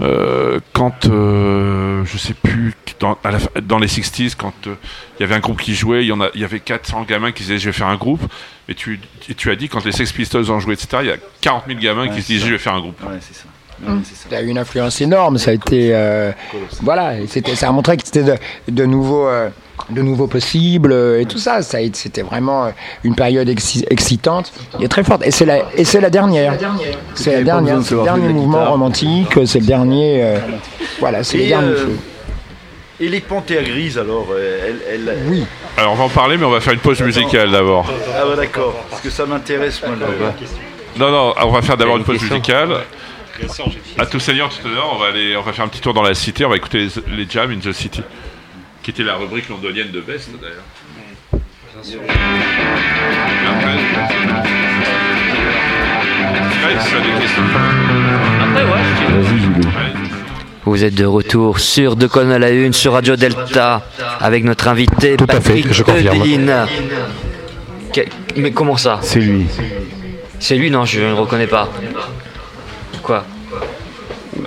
euh, 0.00 0.58
quand, 0.72 1.06
euh, 1.06 2.02
je 2.06 2.16
sais 2.18 2.32
plus, 2.34 2.72
dans, 3.00 3.18
à 3.22 3.30
la 3.30 3.38
fin- 3.38 3.50
dans 3.62 3.78
les 3.78 3.86
60s, 3.86 4.34
quand 4.34 4.54
euh, 4.66 4.74
il 5.18 5.22
y 5.22 5.24
avait 5.24 5.34
un 5.34 5.40
groupe 5.40 5.60
qui 5.60 5.74
jouait, 5.74 6.02
il 6.04 6.08
y, 6.08 6.12
en 6.12 6.20
a, 6.22 6.30
il 6.34 6.40
y 6.40 6.44
avait 6.44 6.58
400 6.60 7.02
gamins 7.06 7.32
qui 7.32 7.42
disaient 7.42 7.58
je 7.58 7.66
vais 7.66 7.72
faire 7.72 7.86
un 7.88 7.96
groupe, 7.96 8.22
et 8.68 8.74
tu, 8.74 8.98
et 9.28 9.34
tu 9.34 9.50
as 9.50 9.56
dit 9.56 9.68
quand 9.68 9.84
les 9.84 9.92
Sex 9.92 10.10
Pistols 10.12 10.50
ont 10.50 10.58
joué, 10.58 10.72
etc., 10.74 10.88
il 11.02 11.08
y 11.08 11.12
a 11.12 11.16
40 11.42 11.64
000 11.68 11.78
gamins 11.80 12.08
qui 12.08 12.22
se 12.22 12.26
disent 12.28 12.40
c'est 12.40 12.46
je 12.48 12.52
vais 12.52 12.58
faire 12.58 12.74
un 12.74 12.80
groupe. 12.80 12.98
Ouais, 13.02 13.18
c'est 13.20 13.34
ça. 13.36 13.44
Ça. 13.86 14.28
Ça 14.30 14.36
a 14.36 14.42
eu 14.42 14.48
une 14.48 14.58
influence 14.58 15.00
énorme, 15.00 15.38
ça 15.38 15.50
a 15.52 15.54
été. 15.54 15.94
euh, 15.94 16.32
voilà, 16.82 17.18
et 17.18 17.26
c'était, 17.26 17.54
ça 17.54 17.68
a 17.68 17.72
montré 17.72 17.96
que 17.96 18.02
c'était 18.04 18.22
de, 18.22 18.36
de 18.68 18.84
nouveaux. 18.86 19.26
Euh, 19.90 19.94
de 19.94 20.02
nouveaux 20.02 20.26
possibles 20.26 20.92
euh, 20.92 21.20
et 21.20 21.24
tout 21.26 21.38
ça, 21.38 21.62
ça 21.62 21.78
c'était 21.92 22.22
vraiment 22.22 22.66
euh, 22.66 22.70
une 23.04 23.14
période 23.14 23.48
exci- 23.48 23.84
excitante 23.90 24.52
et 24.80 24.88
très 24.88 25.04
forte. 25.04 25.26
Et 25.26 25.30
c'est 25.30 25.46
la, 25.46 25.58
et 25.76 25.84
c'est 25.84 26.00
la 26.00 26.10
dernière. 26.10 26.54
C'est 27.14 27.32
la 27.32 27.42
dernière. 27.42 27.78
de 27.78 27.82
C'est 27.84 27.94
le 27.94 28.02
dernier 28.02 28.28
mouvement 28.28 28.58
guitare. 28.58 28.70
romantique. 28.70 29.38
C'est 29.46 29.60
le 29.60 29.66
dernier. 29.66 30.22
euh, 30.24 30.38
voilà, 30.98 31.22
c'est 31.24 31.38
le 31.38 31.42
Et, 31.44 31.48
dernier 31.48 31.68
euh, 31.68 31.76
feu. 31.76 31.96
Et 33.02 33.08
les 33.08 33.20
panthères 33.20 33.62
grises, 33.64 33.96
alors, 33.96 34.26
euh, 34.32 34.72
elles, 34.92 35.00
elles- 35.08 35.18
Oui. 35.26 35.44
Alors 35.78 35.92
on 35.92 35.96
va 35.96 36.04
en 36.04 36.08
parler, 36.10 36.36
mais 36.36 36.44
on 36.44 36.50
va 36.50 36.60
faire 36.60 36.74
une 36.74 36.80
pause 36.80 37.00
musicale 37.00 37.50
d'abord. 37.50 37.86
Ah 38.14 38.24
bah 38.28 38.36
d'accord, 38.36 38.74
parce 38.90 39.00
que 39.00 39.08
ça 39.08 39.24
m'intéresse 39.24 39.80
moi. 39.86 39.96
le- 39.98 41.00
Non, 41.00 41.10
non, 41.10 41.34
on 41.42 41.50
va 41.50 41.62
faire 41.62 41.76
d'abord 41.78 41.96
une 41.96 42.04
pause 42.04 42.20
musicale. 42.22 42.70
À 43.98 44.04
tout 44.04 44.20
seigneur, 44.20 44.50
tout 44.50 44.66
honneur, 44.66 44.90
on 44.94 44.98
va, 44.98 45.06
aller, 45.06 45.34
on 45.34 45.40
va 45.40 45.52
faire 45.54 45.64
un 45.64 45.68
petit 45.68 45.80
tour 45.80 45.94
dans 45.94 46.02
la 46.02 46.12
cité, 46.14 46.44
on 46.44 46.50
va 46.50 46.56
écouter 46.56 46.88
les, 47.08 47.16
les 47.16 47.26
Jams 47.30 47.50
in 47.50 47.58
the 47.58 47.72
City, 47.72 48.02
qui 48.92 49.02
était 49.02 49.08
la 49.08 49.16
rubrique 49.18 49.48
londonienne 49.48 49.92
de 49.92 50.00
Best 50.00 50.30
d'ailleurs. 50.40 50.64
Vous 60.64 60.84
êtes 60.84 60.94
de 60.94 61.04
retour 61.04 61.58
sur 61.58 61.96
De 61.96 62.06
Con 62.06 62.30
à 62.30 62.38
la 62.38 62.50
Une, 62.50 62.72
sur 62.72 62.92
Radio 62.92 63.16
Delta, 63.16 63.82
avec 64.20 64.44
notre 64.44 64.68
invité 64.68 65.16
Tout 65.16 65.26
à 65.28 65.40
fait, 65.40 65.54
Patrick 65.54 65.72
je 65.72 65.82
confirme. 65.82 66.16
Eudeline. 66.18 66.54
Que- 67.92 68.02
Mais 68.36 68.52
comment 68.52 68.76
ça? 68.76 69.00
C'est 69.02 69.18
lui. 69.20 69.46
C'est 70.38 70.56
lui 70.56 70.70
Non, 70.70 70.84
je 70.84 71.00
ne 71.00 71.06
le 71.08 71.14
reconnais 71.14 71.48
pas. 71.48 71.68
Quoi? 73.02 73.24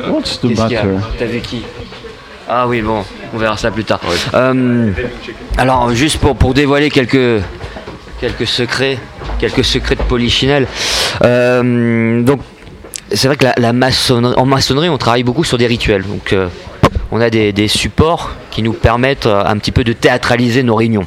What's 0.07 0.39
the 0.39 0.57
matter 0.57 0.77
T'as 1.19 1.25
vu 1.25 1.39
qui? 1.41 1.63
Ah 2.47 2.67
oui, 2.67 2.81
bon, 2.81 3.03
on 3.33 3.37
verra 3.37 3.57
ça 3.57 3.71
plus 3.71 3.85
tard. 3.85 3.99
Euh, 4.33 4.91
alors, 5.57 5.93
juste 5.93 6.17
pour, 6.17 6.35
pour 6.35 6.53
dévoiler 6.53 6.89
quelques, 6.89 7.41
quelques 8.19 8.47
secrets, 8.47 8.99
quelques 9.39 9.63
secrets 9.63 9.95
de 9.95 10.01
Polichinelle. 10.03 10.67
Euh, 11.23 12.21
donc, 12.21 12.41
c'est 13.13 13.27
vrai 13.27 13.37
que 13.37 13.45
la, 13.45 13.53
la 13.57 13.73
maçonnerie, 13.73 14.33
en 14.35 14.45
maçonnerie, 14.45 14.89
on 14.89 14.97
travaille 14.97 15.23
beaucoup 15.23 15.43
sur 15.43 15.57
des 15.57 15.67
rituels. 15.67 16.03
Donc, 16.03 16.33
euh, 16.33 16.47
on 17.11 17.21
a 17.21 17.29
des, 17.29 17.53
des 17.53 17.67
supports 17.67 18.31
qui 18.51 18.61
nous 18.61 18.73
permettent 18.73 19.27
un 19.27 19.57
petit 19.57 19.71
peu 19.71 19.83
de 19.83 19.93
théâtraliser 19.93 20.63
nos 20.63 20.75
réunions. 20.75 21.05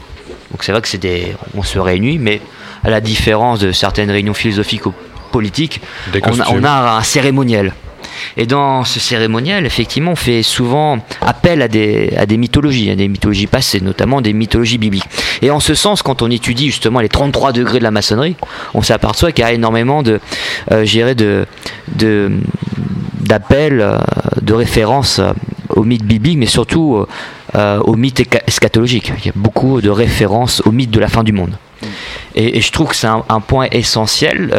Donc, 0.51 0.63
c'est 0.63 0.73
vrai 0.73 0.81
que 0.81 0.89
c'est 0.89 0.99
des, 0.99 1.37
on 1.55 1.63
se 1.63 1.79
réunit, 1.79 2.19
mais 2.19 2.41
à 2.83 2.91
la 2.91 3.01
différence 3.01 3.59
de 3.61 3.73
certaines 3.73 4.11
réunions 4.11 4.35
philosophiques 4.35 4.87
ou 4.87 4.95
politiques, 5.33 5.83
a, 6.15 6.51
on 6.51 6.65
a 6.65 6.97
un 6.97 7.03
cérémoniel. 7.03 7.75
Et 8.37 8.47
dans 8.47 8.85
ce 8.85 9.01
cérémoniel, 9.01 9.67
effectivement, 9.67 10.13
on 10.13 10.17
fait 10.17 10.43
souvent 10.43 10.99
appel 11.21 11.63
à 11.63 11.69
des, 11.69 12.13
à 12.17 12.27
des 12.27 12.37
mythologies, 12.37 12.91
à 12.91 12.97
des 12.97 13.09
mythologies 13.09 13.47
passées, 13.47 13.81
notamment 13.81 14.21
des 14.21 14.33
mythologies 14.33 14.79
bibliques. 14.79 15.09
Et 15.43 15.51
en 15.51 15.61
ce 15.61 15.75
sens, 15.75 16.03
quand 16.03 16.23
on 16.23 16.31
étudie 16.31 16.67
justement 16.67 17.01
les 17.01 17.09
33 17.09 17.53
degrés 17.53 17.79
de 17.79 17.85
la 17.85 17.91
maçonnerie, 17.91 18.37
on 18.75 18.83
s'aperçoit 18.83 19.33
qu'il 19.33 19.45
y 19.45 19.49
a 19.49 19.53
énormément 19.53 20.03
de, 20.03 20.21
euh, 20.73 20.85
de, 21.15 21.47
de, 21.95 22.33
d'appels, 23.21 23.81
euh, 23.81 23.99
de 24.43 24.55
références 24.55 25.19
euh, 25.19 25.33
aux 25.71 25.83
mythes 25.85 26.05
bibliques, 26.05 26.39
mais 26.39 26.47
surtout 26.47 26.97
euh, 26.97 27.07
euh, 27.57 27.81
aux 27.81 27.97
mythes 27.97 28.21
éca- 28.21 28.43
eschatologiques. 28.47 29.13
Il 29.19 29.27
y 29.27 29.29
a 29.29 29.33
beaucoup 29.35 29.81
de 29.81 29.91
références 29.91 30.63
aux 30.65 30.73
mythes 30.73 30.91
de 30.91 31.01
la 31.01 31.09
fin 31.09 31.25
du 31.25 31.33
monde. 31.33 31.59
Et, 32.35 32.61
je 32.61 32.73
trouve 32.73 32.89
que 32.89 32.97
c'est 32.97 33.07
un, 33.07 33.41
point 33.41 33.67
essentiel 33.73 34.51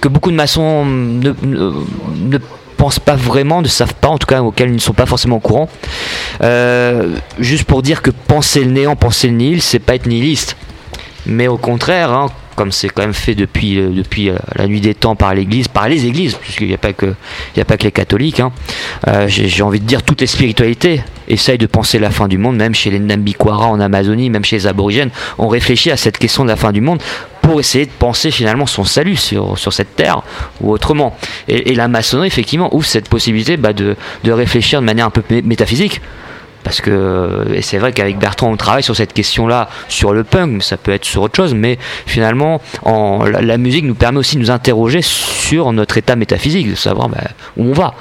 que 0.00 0.08
beaucoup 0.08 0.30
de 0.30 0.36
maçons 0.36 0.84
ne 0.86 2.38
pas 3.04 3.16
vraiment, 3.16 3.62
ne 3.62 3.68
savent 3.68 3.94
pas, 3.94 4.08
en 4.08 4.18
tout 4.18 4.26
cas 4.26 4.42
auquel 4.42 4.70
ils 4.70 4.74
ne 4.74 4.80
sont 4.80 4.92
pas 4.92 5.06
forcément 5.06 5.36
au 5.36 5.40
courant. 5.40 5.68
Euh, 6.42 7.16
juste 7.38 7.64
pour 7.64 7.82
dire 7.82 8.02
que 8.02 8.10
penser 8.10 8.64
le 8.64 8.70
néant, 8.70 8.96
penser 8.96 9.28
le 9.28 9.34
nihil, 9.34 9.62
c'est 9.62 9.78
pas 9.78 9.94
être 9.94 10.06
nihiliste. 10.06 10.56
Mais 11.26 11.48
au 11.48 11.56
contraire, 11.56 12.10
hein, 12.10 12.30
comme 12.62 12.70
c'est 12.70 12.88
quand 12.90 13.02
même 13.02 13.12
fait 13.12 13.34
depuis, 13.34 13.76
euh, 13.80 13.88
depuis 13.88 14.30
euh, 14.30 14.36
la 14.54 14.68
nuit 14.68 14.80
des 14.80 14.94
temps 14.94 15.16
par 15.16 15.34
l'Église, 15.34 15.66
par 15.66 15.88
les 15.88 16.06
Églises, 16.06 16.36
puisqu'il 16.40 16.68
n'y 16.68 16.74
a, 16.74 16.78
pas 16.78 16.92
que- 16.92 17.12
a 17.58 17.64
pas 17.64 17.76
que 17.76 17.82
les 17.82 17.90
catholiques, 17.90 18.38
hein, 18.38 18.52
euh, 19.08 19.24
j'ai 19.26 19.62
envie 19.64 19.80
de 19.80 19.84
dire 19.84 20.04
toutes 20.04 20.20
les 20.20 20.28
spiritualités 20.28 21.02
essayent 21.26 21.58
de 21.58 21.66
penser 21.66 21.98
la 21.98 22.10
fin 22.10 22.28
du 22.28 22.38
monde, 22.38 22.54
même 22.56 22.72
chez 22.72 22.90
les 22.90 23.00
Nambikwara 23.00 23.66
en 23.66 23.80
Amazonie, 23.80 24.30
même 24.30 24.44
chez 24.44 24.54
les 24.54 24.68
aborigènes, 24.68 25.10
on 25.38 25.48
réfléchit 25.48 25.90
à 25.90 25.96
cette 25.96 26.18
question 26.18 26.44
de 26.44 26.50
la 26.50 26.56
fin 26.56 26.70
du 26.70 26.80
monde 26.80 27.02
pour 27.40 27.58
essayer 27.58 27.86
de 27.86 27.90
penser 27.98 28.30
finalement 28.30 28.66
son 28.66 28.84
salut 28.84 29.16
sur, 29.16 29.58
sur 29.58 29.72
cette 29.72 29.96
terre 29.96 30.22
ou 30.60 30.70
autrement. 30.70 31.16
Et, 31.48 31.74
la 31.74 31.88
maçonnerie, 31.88 32.28
effectivement, 32.28 32.72
ouvre 32.72 32.86
cette 32.86 33.08
possibilité 33.08 33.56
bah, 33.56 33.72
de, 33.72 33.96
de 34.22 34.30
réfléchir 34.30 34.80
de 34.80 34.86
manière 34.86 35.06
un 35.06 35.10
peu 35.10 35.22
mé- 35.28 35.42
métaphysique 35.42 36.00
Parce 36.64 36.80
que, 36.80 37.46
et 37.52 37.62
c'est 37.62 37.78
vrai 37.78 37.92
qu'avec 37.92 38.18
Bertrand, 38.18 38.50
on 38.50 38.56
travaille 38.56 38.82
sur 38.82 38.94
cette 38.94 39.12
question-là, 39.12 39.68
sur 39.88 40.12
le 40.12 40.24
punk, 40.24 40.50
mais 40.52 40.60
ça 40.60 40.76
peut 40.76 40.92
être 40.92 41.04
sur 41.04 41.22
autre 41.22 41.36
chose, 41.36 41.54
mais 41.54 41.78
finalement, 42.06 42.60
en, 42.84 43.24
la, 43.24 43.58
musique 43.58 43.84
nous 43.84 43.94
permet 43.94 44.18
aussi 44.18 44.36
de 44.36 44.40
nous 44.40 44.50
interroger 44.50 45.02
sur 45.02 45.72
notre 45.72 45.98
état 45.98 46.16
métaphysique, 46.16 46.70
de 46.70 46.74
savoir 46.76 47.08
ben, 47.08 47.22
où 47.56 47.70
on 47.70 47.72
va. 47.72 47.94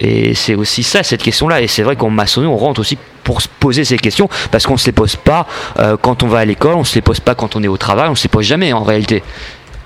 Et 0.00 0.34
c'est 0.34 0.56
aussi 0.56 0.82
ça, 0.82 1.02
cette 1.02 1.22
question-là. 1.22 1.60
Et 1.62 1.68
c'est 1.68 1.82
vrai 1.82 1.94
qu'en 1.94 2.10
maçonnerie, 2.10 2.52
on 2.52 2.56
rentre 2.56 2.80
aussi 2.80 2.98
pour 3.22 3.40
se 3.40 3.48
poser 3.60 3.84
ces 3.84 3.98
questions, 3.98 4.28
parce 4.50 4.66
qu'on 4.66 4.72
ne 4.72 4.78
se 4.78 4.86
les 4.86 4.92
pose 4.92 5.14
pas 5.14 5.46
euh, 5.78 5.96
quand 6.00 6.24
on 6.24 6.26
va 6.26 6.40
à 6.40 6.44
l'école, 6.44 6.74
on 6.74 6.80
ne 6.80 6.84
se 6.84 6.96
les 6.96 7.02
pose 7.02 7.20
pas 7.20 7.36
quand 7.36 7.54
on 7.54 7.62
est 7.62 7.68
au 7.68 7.76
travail, 7.76 8.08
on 8.08 8.12
ne 8.12 8.16
se 8.16 8.24
les 8.24 8.28
pose 8.30 8.44
jamais 8.44 8.72
en 8.72 8.82
réalité. 8.82 9.22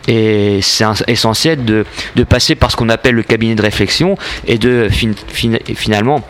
Et 0.08 0.60
c'est 0.62 0.84
essentiel 1.08 1.64
de, 1.64 1.84
passer 2.28 2.54
par 2.54 2.70
ce 2.70 2.76
qu'on 2.76 2.88
appelle 2.88 3.14
le 3.14 3.24
cabinet 3.24 3.54
de 3.54 3.62
réflexion 3.62 4.16
et 4.46 4.56
de 4.56 4.88
fin- 4.90 5.10
fin- 5.28 5.74
finalement, 5.74 6.22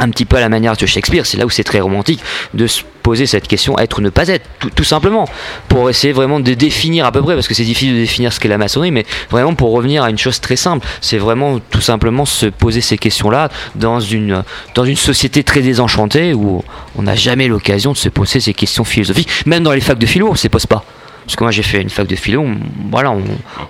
un 0.00 0.10
petit 0.10 0.24
peu 0.24 0.36
à 0.36 0.40
la 0.40 0.48
manière 0.48 0.76
de 0.76 0.86
Shakespeare, 0.86 1.26
c'est 1.26 1.36
là 1.36 1.46
où 1.46 1.50
c'est 1.50 1.64
très 1.64 1.80
romantique, 1.80 2.20
de 2.54 2.66
se 2.66 2.82
poser 3.02 3.26
cette 3.26 3.46
question 3.46 3.78
être 3.78 3.98
ou 3.98 4.02
ne 4.02 4.10
pas 4.10 4.28
être, 4.28 4.46
tout, 4.74 4.84
simplement, 4.84 5.26
pour 5.68 5.88
essayer 5.88 6.12
vraiment 6.12 6.40
de 6.40 6.54
définir 6.54 7.06
à 7.06 7.12
peu 7.12 7.22
près, 7.22 7.34
parce 7.34 7.48
que 7.48 7.54
c'est 7.54 7.64
difficile 7.64 7.94
de 7.94 8.00
définir 8.00 8.32
ce 8.32 8.40
qu'est 8.40 8.48
la 8.48 8.58
maçonnerie, 8.58 8.90
mais 8.90 9.06
vraiment 9.30 9.54
pour 9.54 9.72
revenir 9.72 10.02
à 10.02 10.10
une 10.10 10.18
chose 10.18 10.40
très 10.40 10.56
simple, 10.56 10.86
c'est 11.00 11.18
vraiment 11.18 11.58
tout 11.58 11.80
simplement 11.80 12.24
se 12.24 12.46
poser 12.46 12.80
ces 12.80 12.98
questions-là 12.98 13.48
dans 13.74 14.00
une, 14.00 14.42
dans 14.74 14.84
une 14.84 14.96
société 14.96 15.44
très 15.44 15.60
désenchantée 15.60 16.34
où 16.34 16.62
on 16.96 17.02
n'a 17.02 17.14
jamais 17.14 17.48
l'occasion 17.48 17.92
de 17.92 17.96
se 17.96 18.08
poser 18.08 18.40
ces 18.40 18.54
questions 18.54 18.84
philosophiques, 18.84 19.28
même 19.46 19.62
dans 19.62 19.72
les 19.72 19.80
facs 19.80 19.98
de 19.98 20.06
philo, 20.06 20.28
on 20.28 20.32
ne 20.32 20.36
se 20.36 20.48
pose 20.48 20.66
pas. 20.66 20.84
Parce 21.30 21.36
que 21.36 21.44
moi 21.44 21.52
j'ai 21.52 21.62
fait 21.62 21.80
une 21.80 21.90
fac 21.90 22.08
de 22.08 22.16
philo, 22.16 22.40
on- 22.42 22.56
voilà, 22.90 23.12
on, 23.12 23.22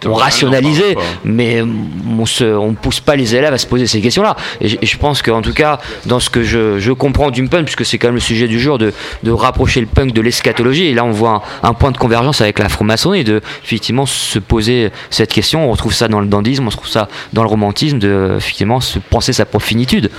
on 0.06 0.14
rationalisait, 0.14 0.96
mais 1.24 1.60
on 1.60 2.24
on 2.40 2.72
pousse 2.72 3.00
pas 3.00 3.16
les 3.16 3.34
élèves 3.36 3.52
à 3.52 3.58
se 3.58 3.66
poser 3.66 3.86
ces 3.86 4.00
questions-là. 4.00 4.34
Et, 4.62 4.68
je- 4.68 4.78
et 4.80 4.86
je 4.86 4.96
pense 4.96 5.20
qu'en 5.20 5.42
tout 5.42 5.52
cas, 5.52 5.78
dans 6.06 6.20
ce 6.20 6.30
que 6.30 6.42
je, 6.42 6.78
je 6.78 6.90
comprends 6.92 7.30
du 7.30 7.46
punk, 7.48 7.64
puisque 7.64 7.84
c'est 7.84 7.98
quand 7.98 8.08
même 8.08 8.14
le 8.14 8.20
sujet 8.20 8.48
du 8.48 8.58
jour, 8.58 8.78
de, 8.78 8.94
de 9.24 9.30
rapprocher 9.30 9.80
le 9.82 9.86
punk 9.86 10.12
de 10.14 10.22
l'eschatologie, 10.22 10.86
et 10.86 10.94
là 10.94 11.04
on 11.04 11.10
voit 11.10 11.42
un, 11.62 11.68
un 11.68 11.74
point 11.74 11.90
de 11.90 11.98
convergence 11.98 12.40
avec 12.40 12.58
la 12.58 12.70
franc-maçonnerie, 12.70 13.24
de 13.24 13.42
effectivement 13.62 14.06
se 14.06 14.38
poser 14.38 14.90
cette 15.10 15.32
question. 15.34 15.68
On 15.68 15.70
retrouve 15.72 15.92
ça 15.92 16.08
dans 16.08 16.20
le 16.20 16.26
dandisme, 16.28 16.64
on 16.64 16.70
retrouve 16.70 16.88
ça 16.88 17.08
dans 17.34 17.42
le 17.42 17.48
romantisme, 17.50 17.98
de 17.98 18.36
effectivement 18.38 18.80
se 18.80 18.98
penser 18.98 19.34
sa 19.34 19.44
propre 19.44 19.66
finitude. 19.66 20.10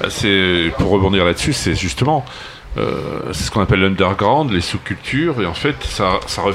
Bah, 0.00 0.08
pour 0.78 0.90
rebondir 0.90 1.24
là-dessus, 1.24 1.52
c'est 1.54 1.74
justement 1.74 2.24
euh, 2.76 3.00
c'est 3.32 3.44
ce 3.44 3.50
qu'on 3.50 3.60
appelle 3.60 3.80
l'underground, 3.80 4.50
les 4.50 4.60
sous-cultures, 4.60 5.40
et 5.40 5.46
en 5.46 5.54
fait, 5.54 5.76
ça, 5.84 6.20
ça 6.26 6.42
re- 6.42 6.54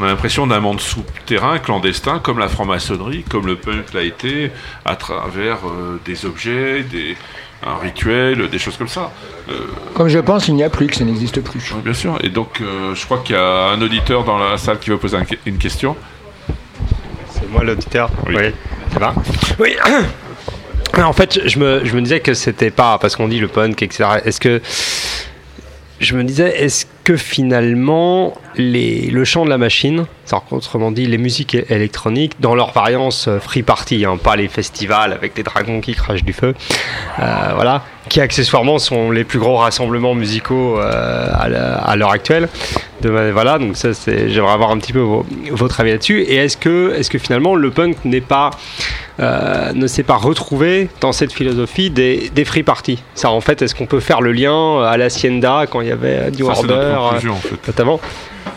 on 0.00 0.04
a 0.04 0.06
l'impression 0.06 0.46
d'un 0.46 0.60
monde 0.60 0.80
souterrain, 0.80 1.58
clandestin, 1.58 2.18
comme 2.20 2.38
la 2.38 2.48
franc-maçonnerie, 2.48 3.24
comme 3.28 3.46
le 3.46 3.56
punk 3.56 3.92
l'a 3.92 4.02
été, 4.02 4.50
à 4.84 4.96
travers 4.96 5.58
euh, 5.66 6.00
des 6.04 6.24
objets, 6.26 6.82
des 6.82 7.16
un 7.66 7.76
rituel, 7.76 8.48
des 8.48 8.58
choses 8.60 8.76
comme 8.76 8.86
ça. 8.86 9.10
Euh, 9.50 9.54
Comme 9.94 10.06
je 10.08 10.20
pense, 10.20 10.46
il 10.46 10.54
n'y 10.54 10.62
a 10.62 10.70
plus, 10.70 10.86
que 10.86 10.94
ça 10.94 11.02
n'existe 11.04 11.40
plus. 11.40 11.74
bien 11.84 11.92
sûr. 11.92 12.16
Et 12.22 12.28
donc, 12.28 12.60
euh, 12.60 12.94
je 12.94 13.04
crois 13.04 13.18
qu'il 13.18 13.34
y 13.34 13.38
a 13.38 13.70
un 13.70 13.82
auditeur 13.82 14.22
dans 14.22 14.38
la 14.38 14.56
salle 14.58 14.78
qui 14.78 14.90
veut 14.90 14.96
poser 14.98 15.16
un- 15.16 15.24
une 15.44 15.58
question. 15.58 15.96
C'est 17.32 17.50
moi 17.50 17.64
l'auditeur. 17.64 18.10
Oui. 18.28 18.34
Oui. 18.36 18.44
Ça 18.92 18.98
va 19.00 19.14
Oui. 19.58 19.76
En 21.02 21.12
fait, 21.12 21.40
je 21.46 21.58
me, 21.60 21.84
je 21.84 21.94
me 21.94 22.00
disais 22.02 22.18
que 22.20 22.34
c'était 22.34 22.70
pas 22.70 22.98
parce 22.98 23.14
qu'on 23.14 23.28
dit 23.28 23.38
le 23.38 23.46
punk, 23.48 23.82
etc. 23.82 24.08
Est-ce 24.24 24.40
que 24.40 24.60
je 26.00 26.16
me 26.16 26.24
disais, 26.24 26.62
est-ce 26.62 26.86
que 27.04 27.16
finalement 27.16 28.34
les, 28.56 29.10
le 29.10 29.24
chant 29.24 29.44
de 29.44 29.50
la 29.50 29.58
machine, 29.58 30.06
autrement 30.50 30.92
dit 30.92 31.06
les 31.06 31.18
musiques 31.18 31.54
électroniques, 31.54 32.40
dans 32.40 32.54
leur 32.54 32.72
variance 32.72 33.28
euh, 33.28 33.38
free 33.38 33.62
party, 33.62 34.04
hein, 34.04 34.16
pas 34.16 34.36
les 34.36 34.48
festivals 34.48 35.12
avec 35.12 35.36
les 35.36 35.42
dragons 35.42 35.80
qui 35.80 35.94
crachent 35.94 36.24
du 36.24 36.32
feu, 36.32 36.54
euh, 37.18 37.52
voilà, 37.54 37.84
qui 38.08 38.20
accessoirement 38.20 38.78
sont 38.78 39.10
les 39.10 39.24
plus 39.24 39.38
gros 39.38 39.56
rassemblements 39.56 40.14
musicaux 40.14 40.78
euh, 40.80 41.28
à 41.32 41.96
l'heure 41.96 42.10
actuelle. 42.10 42.48
De, 43.00 43.10
voilà, 43.32 43.58
donc 43.58 43.76
ça, 43.76 43.90
j'aimerais 44.06 44.52
avoir 44.52 44.70
un 44.70 44.78
petit 44.78 44.92
peu 44.92 44.98
vo- 45.00 45.24
votre 45.52 45.80
avis 45.80 45.92
là-dessus. 45.92 46.22
Et 46.22 46.36
est-ce 46.36 46.56
que, 46.56 46.94
finalement 47.18 47.54
le 47.54 47.70
punk 47.70 47.96
n'est 48.04 48.20
pas, 48.20 48.50
euh, 49.20 49.72
ne 49.72 49.86
s'est 49.86 50.02
pas 50.02 50.16
retrouvé 50.16 50.88
dans 51.00 51.12
cette 51.12 51.32
philosophie 51.32 51.90
des, 51.90 52.30
des 52.34 52.44
free 52.44 52.64
parties? 52.64 53.02
Ça, 53.14 53.30
en 53.30 53.40
fait, 53.40 53.62
est-ce 53.62 53.74
qu'on 53.74 53.86
peut 53.86 54.00
faire 54.00 54.20
le 54.20 54.32
lien 54.32 54.82
à 54.82 54.96
l'Hacienda 54.96 55.66
quand 55.70 55.80
il 55.80 55.88
y 55.88 55.92
avait 55.92 56.30
New 56.32 56.46
Ça, 56.46 56.58
Order, 56.58 56.74
euh, 56.74 56.96
en 56.96 57.12
fait. 57.36 57.66
notamment? 57.68 58.00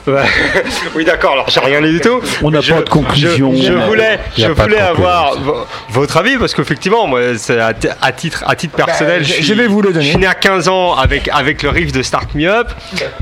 oui, 0.96 1.06
d'accord. 1.06 1.34
Alors, 1.34 1.50
j'ai 1.50 1.60
rien 1.60 1.82
dit 1.82 1.92
du 1.92 2.00
tout. 2.02 2.20
On 2.42 2.52
n'a 2.52 2.62
Je- 2.62 2.74
pas 2.74 2.82
de 2.82 2.90
conclusion. 2.90 3.52
Je, 3.56 3.64
je 3.64 3.74
voulais, 3.74 4.20
je 4.38 4.48
voulais 4.48 4.80
avoir 4.80 5.38
vo- 5.40 5.66
votre 5.90 6.18
avis 6.18 6.38
parce 6.38 6.54
qu'effectivement, 6.54 7.08
moi, 7.08 7.20
c'est 7.38 7.60
à, 7.60 7.74
titre, 8.12 8.44
à 8.48 8.56
titre 8.56 8.76
personnel, 8.76 9.20
Bah, 9.22 9.28
je- 9.28 9.34
suis- 9.34 9.44
je 9.44 9.54
vais 9.54 9.68
vous 9.68 9.82
le 9.82 9.94
donner. 9.94 10.06
Je 10.06 10.10
suis 10.10 10.18
né 10.18 10.28
à 10.28 10.34
15 10.34 10.68
ans 10.68 10.96
avec 10.96 11.30
avec 11.34 11.62
le 11.64 11.70
riff 11.70 11.92
de 11.92 12.02
Start 12.02 12.34
Me 12.36 12.48
Up, 12.48 12.70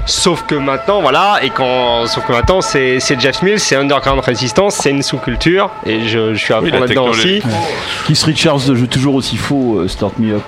sauf 0.05 0.43
que 0.47 0.55
maintenant, 0.55 1.01
voilà, 1.01 1.39
et 1.43 1.49
quand, 1.49 2.05
sauf 2.07 2.25
que 2.25 2.32
maintenant, 2.32 2.61
c'est 2.61 2.99
c'est 2.99 3.19
Jeff 3.19 3.41
Mills, 3.41 3.59
c'est 3.59 3.75
Underground 3.75 4.21
Resistance, 4.25 4.75
c'est 4.82 4.89
une 4.91 5.03
sous-culture, 5.03 5.69
et 5.86 6.07
je, 6.07 6.34
je 6.34 6.39
suis 6.39 6.53
à 6.53 6.61
Oui, 6.61 6.69
fond 6.71 6.80
là-dedans 6.80 7.07
aussi. 7.07 7.41
Keith 8.07 8.23
Richards 8.23 8.59
joue 8.75 8.88
toujours 8.88 9.15
aussi 9.15 9.38
faux, 9.38 9.80
euh, 9.80 9.88
Start 9.88 10.13
Me 10.19 10.36
Up. 10.36 10.41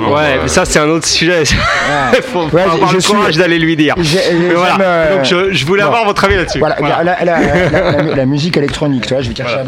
Ouais, 0.00 0.20
euh, 0.20 0.38
mais 0.42 0.48
ça 0.48 0.64
c'est 0.64 0.78
un 0.80 0.88
autre 0.88 1.06
sujet. 1.06 1.42
Il 2.16 2.22
faut 2.32 2.44
Ouais, 2.52 2.62
avoir 2.62 2.88
je 2.90 2.94
le 2.96 3.00
suis- 3.00 3.12
courage 3.12 3.36
d'aller 3.36 3.58
lui 3.58 3.76
dire. 3.76 3.94
Voilà. 4.54 4.76
euh, 4.80 5.16
Donc 5.16 5.24
je, 5.24 5.52
je 5.52 5.66
voulais 5.66 5.82
bon. 5.82 5.88
avoir 5.88 6.04
votre 6.04 6.24
avis 6.24 6.36
là-dessus. 6.36 6.58
Voilà, 6.58 6.76
Voilà. 6.78 7.02
La, 7.02 7.24
la- 7.24 7.26
la- 7.40 7.70
la- 7.70 8.02
la- 8.02 8.14
la 8.16 8.26
musique 8.26 8.56
électronique, 8.56 9.06
tu 9.06 9.14
vois, 9.14 9.22
je 9.22 9.28
veux 9.28 9.34
dire, 9.34 9.46
hein, 9.46 9.64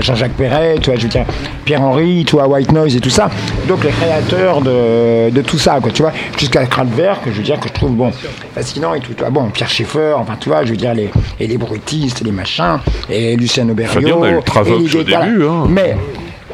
Jean-Jacques 0.00 0.32
Perret, 0.32 0.76
tu 0.80 0.90
vois, 0.90 0.98
je 0.98 1.04
veux 1.04 1.08
dire, 1.08 1.24
Pierre-Henry, 1.64 2.24
tu 2.26 2.36
vois, 2.36 2.46
White 2.48 2.70
Noise 2.72 2.96
et 2.96 3.00
tout 3.00 3.10
ça. 3.10 3.28
Donc 3.66 3.82
les 3.82 3.90
créateurs 3.90 4.60
de, 4.60 5.30
de 5.30 5.42
tout 5.42 5.58
ça, 5.58 5.78
quoi, 5.80 5.90
tu 5.90 6.02
vois, 6.02 6.12
jusqu'à 6.38 6.64
Kraftwerk, 6.66 7.24
que 7.24 7.32
je 7.32 7.38
veux 7.38 7.42
dire, 7.42 7.58
que 7.58 7.68
je 7.68 7.72
trouve, 7.72 7.92
bon, 7.92 8.12
fascinant 8.54 8.94
et 8.94 9.00
tout. 9.00 9.12
tu 9.14 9.20
vois, 9.20 9.30
Bon, 9.30 9.48
Pierre 9.50 9.68
Schaeffer, 9.68 10.14
enfin, 10.16 10.34
tu 10.38 10.48
vois, 10.48 10.64
je 10.64 10.70
veux 10.70 10.76
dire, 10.76 10.94
les, 10.94 11.10
et 11.40 11.46
les 11.46 11.58
bruitistes, 11.58 12.22
les 12.24 12.30
machins, 12.32 12.78
et 13.10 13.36
Lucien 13.36 13.68
Auberrio. 13.68 13.94
Faut 13.94 14.00
dire, 14.06 14.18
on 14.18 14.22
a 14.22 14.30
eu 14.30 14.34
le 14.34 14.42
Travox 14.42 14.84
et 14.84 14.88
les- 14.88 15.00
au 15.00 15.02
début, 15.02 15.44
hein. 15.44 15.64
Mais, 15.68 15.96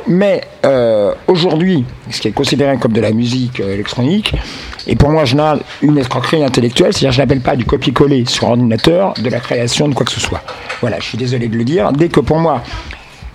mais 0.07 0.43
euh, 0.65 1.15
aujourd'hui, 1.27 1.85
ce 2.11 2.21
qui 2.21 2.29
est 2.29 2.33
considéré 2.33 2.77
comme 2.79 2.93
de 2.93 3.01
la 3.01 3.13
musique 3.13 3.61
euh, 3.61 3.75
électronique, 3.75 4.35
et 4.87 4.97
pour 4.97 5.11
moi, 5.11 5.23
en 5.23 5.25
général, 5.25 5.61
une 5.83 5.97
escroquerie 5.99 6.45
intellectuelle, 6.45 6.93
c'est-à-dire 6.93 7.13
je 7.13 7.21
n'appelle 7.21 7.41
pas 7.41 7.57
du 7.57 7.65
copier-coller 7.65 8.25
sur 8.27 8.49
ordinateur 8.49 9.15
de 9.15 9.31
la 9.31 9.41
création 9.41 9.89
de 9.89 9.95
quoi 9.95 10.05
que 10.05 10.13
ce 10.13 10.21
soit. 10.21 10.43
Voilà, 10.81 10.99
je 11.01 11.05
suis 11.05 11.19
désolé 11.19 11.49
de 11.49 11.57
le 11.57 11.65
dire. 11.65 11.93
Dès 11.93 12.09
que 12.09 12.21
pour 12.21 12.39
moi, 12.39 12.63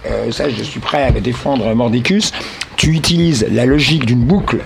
euh, 0.06 0.32
ça 0.32 0.50
je 0.50 0.64
suis 0.64 0.80
prêt 0.80 1.04
à 1.04 1.12
défendre 1.12 1.74
Mordicus, 1.74 2.32
tu 2.76 2.92
utilises 2.92 3.48
la 3.52 3.66
logique 3.66 4.06
d'une 4.06 4.24
boucle. 4.24 4.60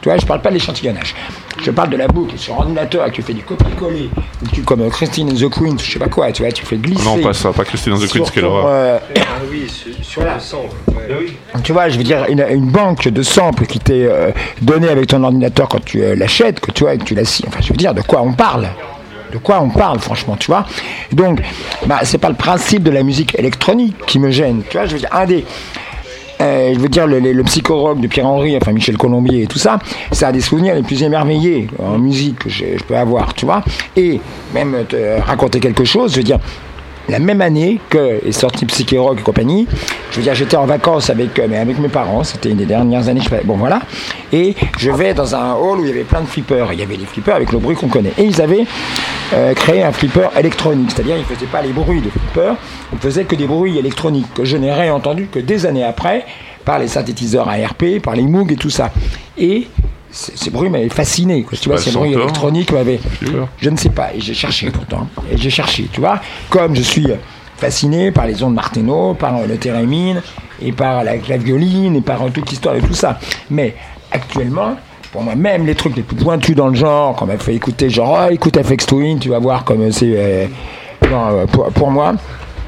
Tu 0.00 0.08
vois, 0.08 0.18
je 0.18 0.26
parle 0.26 0.42
pas 0.42 0.50
de 0.50 0.54
l'échantillonnage. 0.54 1.14
Je 1.62 1.70
parle 1.70 1.90
de 1.90 1.96
la 1.96 2.08
boucle 2.08 2.36
sur 2.36 2.58
ordinateur, 2.58 3.10
tu 3.12 3.22
fais 3.22 3.32
du 3.32 3.42
copier-coller, 3.42 4.10
ou 4.42 4.46
tu 4.52 4.62
comme 4.62 4.88
Christine 4.90 5.30
and 5.30 5.34
the 5.34 5.48
Queen, 5.48 5.78
je 5.78 5.92
sais 5.92 5.98
pas 5.98 6.08
quoi, 6.08 6.30
tu 6.32 6.42
vois, 6.42 6.52
tu 6.52 6.64
fais 6.66 6.76
glisser. 6.76 7.04
Non, 7.04 7.18
pas 7.18 7.32
ça, 7.32 7.52
pas 7.52 7.64
Christine 7.64 7.94
the 7.98 8.10
Queen, 8.10 8.24
ce 8.24 8.32
qu'elle 8.32 8.44
aura. 8.44 8.68
euh, 8.68 8.98
oui, 9.50 9.66
sur, 10.02 10.22
le 10.22 10.28
sample. 10.38 10.74
tu 11.62 11.72
vois, 11.72 11.88
je 11.88 11.96
veux 11.96 12.02
dire, 12.04 12.26
une, 12.28 12.44
une 12.50 12.70
banque 12.70 13.08
de 13.08 13.22
samples 13.22 13.66
qui 13.66 13.78
t'est 13.78 14.04
euh, 14.04 14.30
donnée 14.62 14.88
avec 14.88 15.06
ton 15.06 15.22
ordinateur 15.22 15.68
quand 15.68 15.84
tu 15.84 16.02
euh, 16.02 16.16
l'achètes, 16.16 16.60
que 16.60 16.70
tu 16.72 16.84
vois, 16.84 16.94
et 16.94 16.98
que 16.98 17.04
tu 17.04 17.14
la 17.14 17.24
signes. 17.24 17.46
Enfin, 17.48 17.60
je 17.62 17.68
veux 17.68 17.76
dire, 17.76 17.94
de 17.94 18.02
quoi 18.02 18.20
on 18.22 18.32
parle? 18.32 18.68
De 19.32 19.38
quoi 19.38 19.60
on 19.60 19.70
parle, 19.70 19.98
franchement, 20.00 20.36
tu 20.38 20.46
vois? 20.48 20.64
Donc, 21.12 21.40
bah, 21.86 22.00
c'est 22.02 22.18
pas 22.18 22.28
le 22.28 22.36
principe 22.36 22.82
de 22.82 22.90
la 22.90 23.02
musique 23.02 23.36
électronique 23.38 23.96
qui 24.06 24.18
me 24.18 24.30
gêne. 24.30 24.62
Tu 24.68 24.76
vois, 24.76 24.86
je 24.86 24.92
veux 24.94 24.98
dire, 25.00 25.08
un 25.12 25.24
des. 25.26 25.44
Euh, 26.40 26.72
je 26.74 26.78
veux 26.78 26.88
dire, 26.88 27.06
le, 27.06 27.20
le, 27.20 27.32
de 27.34 28.06
Pierre-Henry, 28.06 28.56
enfin 28.56 28.72
Michel 28.72 28.96
Colombier 28.96 29.42
et 29.42 29.46
tout 29.46 29.58
ça, 29.58 29.78
ça 30.12 30.28
a 30.28 30.32
des 30.32 30.40
souvenirs 30.40 30.74
les 30.74 30.82
plus 30.82 31.02
émerveillés 31.02 31.68
en 31.78 31.98
musique 31.98 32.38
que 32.40 32.48
je, 32.48 32.64
je 32.78 32.84
peux 32.84 32.96
avoir, 32.96 33.34
tu 33.34 33.46
vois. 33.46 33.62
Et 33.96 34.20
même 34.52 34.84
te 34.88 35.20
raconter 35.20 35.60
quelque 35.60 35.84
chose, 35.84 36.12
je 36.12 36.18
veux 36.18 36.22
dire, 36.22 36.38
la 37.08 37.18
même 37.18 37.40
année 37.40 37.80
que 37.90 38.20
est 38.26 38.32
sorti 38.32 38.64
Psyché 38.66 38.98
Rock 38.98 39.18
et 39.20 39.22
compagnie, 39.22 39.66
je 40.10 40.16
veux 40.16 40.22
dire, 40.22 40.34
j'étais 40.34 40.56
en 40.56 40.66
vacances 40.66 41.10
avec, 41.10 41.38
euh, 41.38 41.60
avec 41.60 41.78
mes 41.78 41.88
parents, 41.88 42.24
c'était 42.24 42.50
une 42.50 42.56
des 42.56 42.66
dernières 42.66 43.08
années, 43.08 43.20
je 43.20 43.28
sais 43.28 43.36
pas- 43.36 43.42
bon 43.44 43.56
voilà, 43.56 43.80
et 44.32 44.54
je 44.78 44.90
vais 44.90 45.12
dans 45.14 45.34
un 45.34 45.54
hall 45.54 45.80
où 45.80 45.82
il 45.82 45.88
y 45.88 45.90
avait 45.90 46.04
plein 46.04 46.20
de 46.22 46.26
flippers, 46.26 46.72
il 46.72 46.80
y 46.80 46.82
avait 46.82 46.96
des 46.96 47.06
flippers 47.06 47.34
avec 47.36 47.52
le 47.52 47.58
bruit 47.58 47.76
qu'on 47.76 47.88
connaît, 47.88 48.12
et 48.18 48.24
ils 48.24 48.40
avaient 48.40 48.64
euh, 49.32 49.52
créé 49.54 49.82
un 49.82 49.92
flipper 49.92 50.30
électronique, 50.38 50.90
c'est-à-dire 50.94 51.16
ils 51.16 51.20
ne 51.20 51.24
faisaient 51.36 51.46
pas 51.50 51.62
les 51.62 51.72
bruits 51.72 52.00
de 52.00 52.10
flipper, 52.10 52.54
ils 52.92 52.98
faisaient 52.98 53.24
que 53.24 53.34
des 53.34 53.46
bruits 53.46 53.78
électroniques, 53.78 54.32
que 54.34 54.44
je 54.44 54.56
n'ai 54.56 54.72
réentendu 54.72 55.28
que 55.30 55.38
des 55.40 55.66
années 55.66 55.84
après, 55.84 56.24
par 56.64 56.78
les 56.78 56.88
synthétiseurs 56.88 57.48
ARP, 57.48 58.00
par 58.02 58.14
les 58.16 58.22
Moog 58.22 58.50
et 58.52 58.56
tout 58.56 58.70
ça. 58.70 58.90
Et 59.36 59.66
c- 60.14 60.32
ces 60.34 60.50
bruits 60.50 60.70
m'avaient 60.70 60.88
fasciné, 60.88 61.42
quoi. 61.42 61.58
tu 61.60 61.68
vois, 61.68 61.76
pas 61.76 61.82
ces 61.82 61.90
bruits 61.92 62.12
électroniques 62.12 62.72
m'avaient... 62.72 63.00
Je 63.60 63.68
ne 63.70 63.76
sais 63.76 63.90
pas, 63.90 64.14
et 64.14 64.20
j'ai 64.20 64.34
cherché 64.34 64.70
pourtant, 64.70 65.06
et 65.30 65.36
j'ai 65.36 65.50
cherché, 65.50 65.88
tu 65.92 66.00
vois, 66.00 66.20
comme 66.48 66.74
je 66.76 66.82
suis 66.82 67.06
fasciné 67.56 68.10
par 68.10 68.26
les 68.26 68.42
ondes 68.42 68.54
Marteno, 68.54 69.14
par 69.14 69.46
le 69.46 69.56
thérémine, 69.56 70.22
et 70.62 70.72
par 70.72 71.04
la 71.04 71.18
clavioline, 71.18 71.96
et 71.96 72.00
par 72.00 72.22
euh, 72.22 72.28
toute 72.30 72.48
l'histoire 72.50 72.74
de 72.74 72.80
tout 72.80 72.94
ça. 72.94 73.18
Mais 73.50 73.74
actuellement, 74.10 74.76
pour 75.12 75.22
moi, 75.22 75.34
même 75.34 75.66
les 75.66 75.74
trucs 75.74 75.94
les 75.96 76.02
plus 76.02 76.16
pointus 76.16 76.54
dans 76.56 76.68
le 76.68 76.74
genre, 76.74 77.14
qu'on 77.16 77.26
m'a 77.26 77.38
fait 77.38 77.54
écouter, 77.54 77.90
genre, 77.90 78.26
oh, 78.26 78.32
écoute 78.32 78.56
FX 78.62 78.86
Twin, 78.86 79.18
tu 79.18 79.28
vas 79.30 79.38
voir 79.38 79.64
comme 79.64 79.90
c'est... 79.92 80.12
euh, 80.14 80.46
non, 81.10 81.26
euh, 81.38 81.46
pour, 81.46 81.66
pour 81.72 81.90
moi, 81.90 82.14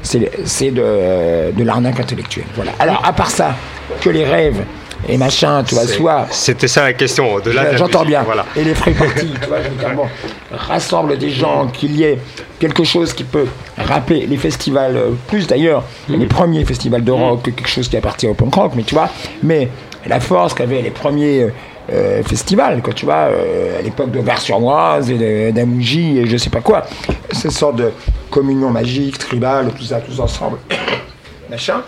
c'est 0.03 0.71
de, 0.71 1.51
de 1.51 1.63
l'arnaque 1.63 1.99
intellectuelle. 1.99 2.45
Voilà. 2.55 2.71
Alors, 2.79 3.01
à 3.05 3.11
part 3.13 3.29
ça, 3.31 3.55
que 4.01 4.09
les 4.09 4.23
rêves 4.25 4.63
et 5.07 5.17
machin, 5.17 5.63
tu 5.63 5.75
vois, 5.75 5.85
soit. 5.87 6.27
C'était 6.31 6.67
ça 6.67 6.83
la 6.83 6.93
question. 6.93 7.33
Au-delà 7.33 7.65
de 7.65 7.71
la 7.71 7.77
J'entends 7.77 8.05
bien. 8.05 8.23
Voilà. 8.23 8.45
Et 8.55 8.63
les 8.63 8.73
free 8.73 8.93
parties, 8.93 9.33
tu 9.41 9.47
vois, 9.47 9.61
je 9.63 9.69
veux 9.69 9.75
dire, 9.75 9.93
bon, 9.95 10.05
rassemble 10.51 11.17
des 11.17 11.29
gens, 11.29 11.67
qu'il 11.67 11.95
y 11.95 12.03
ait 12.03 12.19
quelque 12.59 12.83
chose 12.83 13.13
qui 13.13 13.23
peut 13.23 13.47
rappeler 13.77 14.25
les 14.25 14.37
festivals, 14.37 14.97
euh, 14.97 15.09
plus 15.27 15.47
d'ailleurs, 15.47 15.83
les 16.09 16.25
premiers 16.25 16.65
festivals 16.65 17.03
de 17.03 17.11
rock, 17.11 17.43
que 17.43 17.51
quelque 17.51 17.69
chose 17.69 17.87
qui 17.87 17.97
appartient 17.97 18.27
au 18.27 18.33
punk 18.33 18.53
rock, 18.55 18.71
mais 18.75 18.83
tu 18.83 18.95
vois, 18.95 19.09
mais 19.43 19.69
la 20.05 20.19
force 20.19 20.53
qu'avaient 20.53 20.81
les 20.81 20.89
premiers 20.89 21.43
euh, 21.43 21.49
euh, 21.91 22.23
festivals, 22.23 22.81
quoi, 22.81 22.93
tu 22.93 23.05
vois, 23.05 23.29
euh, 23.31 23.79
à 23.79 23.81
l'époque 23.81 24.11
de 24.11 24.19
de- 24.19 25.51
d'Amougy 25.51 26.17
et 26.19 26.27
je 26.27 26.37
sais 26.37 26.49
pas 26.49 26.61
quoi, 26.61 26.85
cette 27.31 27.51
sorte 27.51 27.77
de 27.77 27.91
communion 28.29 28.69
magique, 28.69 29.17
tribale, 29.17 29.71
tout 29.77 29.83
ça, 29.83 29.99
tous 30.01 30.19
ensemble, 30.19 30.57
machin. 31.49 31.81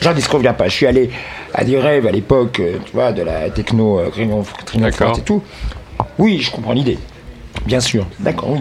J'en 0.00 0.12
disconviens 0.12 0.52
pas. 0.52 0.64
Je 0.66 0.72
suis 0.74 0.86
allé 0.86 1.10
à 1.54 1.64
des 1.64 1.78
rêves 1.78 2.06
à 2.06 2.10
l'époque, 2.10 2.60
euh, 2.60 2.78
tu 2.84 2.92
vois, 2.92 3.12
de 3.12 3.22
la 3.22 3.50
techno 3.50 3.98
euh, 3.98 4.10
triomph- 4.10 4.64
triomphante 4.64 5.18
et 5.18 5.22
tout. 5.22 5.42
Oui, 6.18 6.38
je 6.40 6.50
comprends 6.50 6.72
l'idée. 6.72 6.98
Bien 7.66 7.80
sûr. 7.80 8.06
D'accord, 8.18 8.50
oui. 8.50 8.60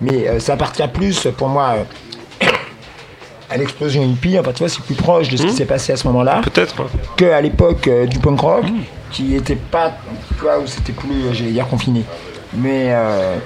Mais 0.00 0.28
euh, 0.28 0.38
ça 0.40 0.52
appartient 0.54 0.86
plus, 0.92 1.26
pour 1.36 1.48
moi, 1.48 1.76
euh, 2.42 2.46
à 3.50 3.56
l'explosion 3.56 4.02
hippie. 4.04 4.38
Enfin, 4.38 4.52
tu 4.52 4.58
vois, 4.58 4.68
c'est 4.68 4.82
plus 4.82 4.94
proche 4.94 5.28
de 5.28 5.36
ce 5.36 5.44
qui 5.46 5.52
s'est 5.52 5.64
passé 5.64 5.92
à 5.92 5.96
ce 5.96 6.06
moment-là. 6.08 6.40
Peut-être. 6.42 6.74
Qu'à 7.16 7.40
l'époque 7.40 7.88
euh, 7.88 8.06
du 8.06 8.18
punk 8.18 8.40
rock, 8.40 8.64
qui 9.10 9.34
était 9.34 9.56
pas, 9.56 9.92
tu 10.36 10.42
vois, 10.42 10.58
où 10.58 10.66
c'était 10.66 10.92
plus, 10.92 11.10
euh, 11.26 11.32
j'allais 11.32 11.52
dire, 11.52 11.66
confiné. 11.68 12.02
Mais 12.54 12.88
euh, 12.90 13.36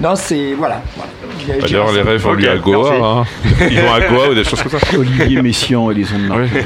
non, 0.00 0.16
c'est. 0.16 0.54
Voilà. 0.54 0.82
voilà. 0.96 1.10
Je 1.58 1.60
D'ailleurs, 1.62 1.92
les 1.92 2.02
rêves 2.02 2.20
vont 2.20 2.30
Ok, 2.32 2.38
lui 2.38 2.48
à 2.48 2.56
Goa. 2.56 2.94
hein. 2.94 3.24
Ils 3.70 3.80
vont 3.80 3.92
à 3.94 4.00
Goa 4.00 4.28
ou 4.30 4.34
des 4.34 4.44
choses 4.44 4.62
comme 4.62 4.72
ça. 4.78 4.78
Olivier 4.98 5.40
Messiaen 5.42 5.90
et 5.90 5.94
les 5.94 6.04
ondes 6.12 6.30
Oui. 6.36 6.60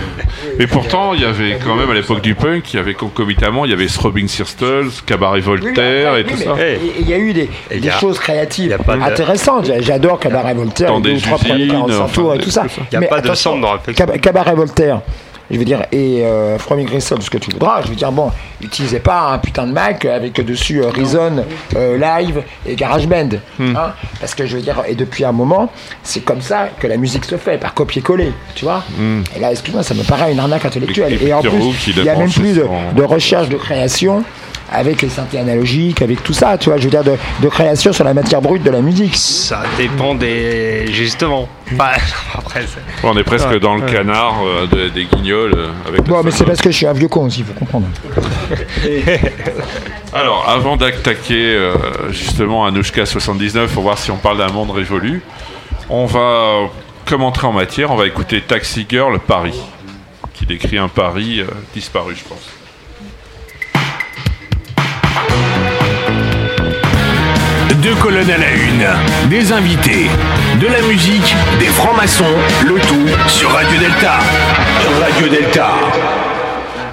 Mais 0.58 0.66
pourtant, 0.66 1.14
il 1.14 1.20
y 1.20 1.24
avait 1.24 1.58
quand 1.64 1.74
même 1.74 1.90
à 1.90 1.94
l'époque 1.94 2.20
du 2.22 2.34
punk, 2.34 2.72
il 2.72 2.76
y 2.76 2.80
avait 2.80 2.94
concomitamment, 2.94 3.64
il 3.64 3.70
y 3.70 3.74
avait 3.74 3.86
Throbbing 3.86 4.26
Sisters, 4.28 5.04
Cabaret 5.06 5.40
Voltaire 5.40 6.16
et 6.16 6.22
Oui, 6.22 6.24
tout 6.24 6.34
mais 6.38 6.44
ça. 6.44 6.54
et- 6.58 6.72
et 6.74 6.94
Il 7.00 7.08
y 7.08 7.14
a 7.14 7.18
eu 7.18 7.32
des, 7.32 7.50
Et 7.70 7.78
des 7.80 7.88
a- 7.88 7.98
choses 7.98 8.18
créatives 8.18 8.76
intéressantes. 9.02 9.66
J'a- 9.66 9.80
J'adore 9.80 10.18
Cabaret 10.18 10.54
Voltaire, 10.54 10.88
Dans 10.88 11.00
des 11.00 11.14
ou 11.14 11.20
trois 11.20 11.38
premiers 11.38 11.54
usines, 11.64 11.68
45 11.72 12.00
enfin, 12.04 12.12
tours 12.14 12.34
et 12.34 12.38
tout 12.38 12.50
ça. 12.50 12.60
trucs 12.62 12.74
comme 12.74 12.84
ça. 12.86 12.90
Y 12.92 12.96
a 12.96 13.00
Mais 13.00 13.06
pas 13.08 13.20
de 13.20 13.34
centre 13.34 13.60
dans 13.60 14.16
Cabaret 14.18 14.54
Voltaire, 14.54 15.00
je 15.50 15.58
veux 15.58 15.64
dire, 15.64 15.84
et 15.92 16.24
euh, 16.24 16.58
From 16.58 16.82
Grissom, 16.84 17.20
ce 17.20 17.30
que 17.30 17.38
tu 17.38 17.50
voudras, 17.50 17.82
je 17.82 17.88
veux 17.88 17.94
dire, 17.94 18.10
bon, 18.10 18.30
utilisez 18.62 19.00
pas 19.00 19.32
un 19.32 19.38
putain 19.38 19.66
de 19.66 19.72
Mac 19.72 20.04
avec 20.04 20.44
dessus 20.44 20.82
euh, 20.82 20.88
Reason, 20.88 21.44
euh, 21.76 21.98
Live 21.98 22.42
et 22.66 22.74
GarageBand. 22.76 23.28
Hmm. 23.58 23.76
hein, 23.76 23.92
parce 24.20 24.34
que 24.34 24.46
je 24.46 24.56
veux 24.56 24.62
dire, 24.62 24.82
et 24.88 24.94
depuis 24.94 25.24
un 25.24 25.32
moment, 25.32 25.70
c'est 26.02 26.20
comme 26.20 26.40
ça 26.40 26.68
que 26.78 26.86
la 26.86 26.96
musique 26.96 27.24
se 27.24 27.36
fait, 27.36 27.58
par 27.58 27.74
copier-coller, 27.74 28.32
tu 28.54 28.64
vois. 28.64 28.82
Hmm. 28.96 29.22
Et 29.36 29.40
là, 29.40 29.52
excuse-moi, 29.52 29.82
ça 29.82 29.94
me 29.94 30.02
paraît 30.02 30.32
une 30.32 30.40
arnaque 30.40 30.64
intellectuelle. 30.64 31.18
Et 31.20 31.26
Et 31.28 31.34
en 31.34 31.42
plus, 31.42 31.88
il 31.88 32.02
n'y 32.02 32.08
a 32.08 32.16
même 32.16 32.30
plus 32.30 32.54
de 32.54 33.02
recherche 33.02 33.48
de 33.48 33.56
création 33.56 34.24
avec 34.72 35.02
les 35.02 35.08
synthés 35.08 35.38
analogiques, 35.38 36.02
avec 36.02 36.22
tout 36.22 36.32
ça, 36.32 36.56
tu 36.58 36.68
vois, 36.70 36.78
je 36.78 36.84
veux 36.84 36.90
dire, 36.90 37.04
de, 37.04 37.16
de 37.42 37.48
création 37.48 37.92
sur 37.92 38.04
la 38.04 38.14
matière 38.14 38.40
brute 38.42 38.62
de 38.62 38.70
la 38.70 38.80
musique. 38.80 39.14
Ça 39.16 39.62
dépend 39.76 40.14
des. 40.14 40.86
Justement. 40.92 41.48
Bah, 41.72 41.92
après, 42.34 42.64
On 43.02 43.16
est 43.16 43.24
presque 43.24 43.48
Ouais, 43.48 43.60
dans 43.60 43.74
le 43.76 43.82
ouais. 43.82 43.92
canard 43.92 44.36
euh, 44.44 44.66
de- 44.66 44.88
des 44.88 45.04
guignols 45.04 45.54
euh, 45.56 45.68
avec 45.88 46.02
Bon, 46.04 46.22
mais 46.24 46.30
c'est 46.30 46.44
parce 46.44 46.60
que 46.60 46.70
je 46.70 46.76
suis 46.76 46.86
un 46.86 46.92
vieux 46.92 47.08
con 47.08 47.26
aussi, 47.26 47.40
il 47.40 47.44
faut 47.46 47.52
comprendre. 47.54 47.86
Alors, 50.12 50.48
avant 50.48 50.76
d'attaquer 50.76 51.54
euh, 51.56 51.74
justement 52.12 52.64
Anushka 52.66 53.04
79 53.06 53.72
pour 53.72 53.82
voir 53.82 53.98
si 53.98 54.10
on 54.10 54.16
parle 54.16 54.38
d'un 54.38 54.48
monde 54.52 54.70
révolu, 54.70 55.22
on 55.90 56.06
va, 56.06 56.68
comme 57.06 57.22
entrer 57.22 57.46
en 57.46 57.52
matière, 57.52 57.90
on 57.90 57.96
va 57.96 58.06
écouter 58.06 58.40
Taxi 58.40 58.86
Girl 58.88 59.18
Paris, 59.18 59.58
qui 60.34 60.46
décrit 60.46 60.78
un 60.78 60.88
Paris 60.88 61.40
euh, 61.40 61.46
disparu, 61.74 62.14
je 62.16 62.24
pense. 62.24 62.48
Deux 67.82 67.94
colonnes 67.96 68.30
à 68.30 68.38
la 68.38 68.50
une, 68.50 69.28
des 69.28 69.52
invités, 69.52 70.06
de 70.58 70.66
la 70.66 70.80
musique, 70.82 71.34
des 71.58 71.66
francs-maçons, 71.66 72.24
le 72.64 72.74
tout 72.80 73.06
sur 73.28 73.50
Radio 73.50 73.78
Delta. 73.78 74.20
Radio 75.02 75.28
Delta. 75.28 75.68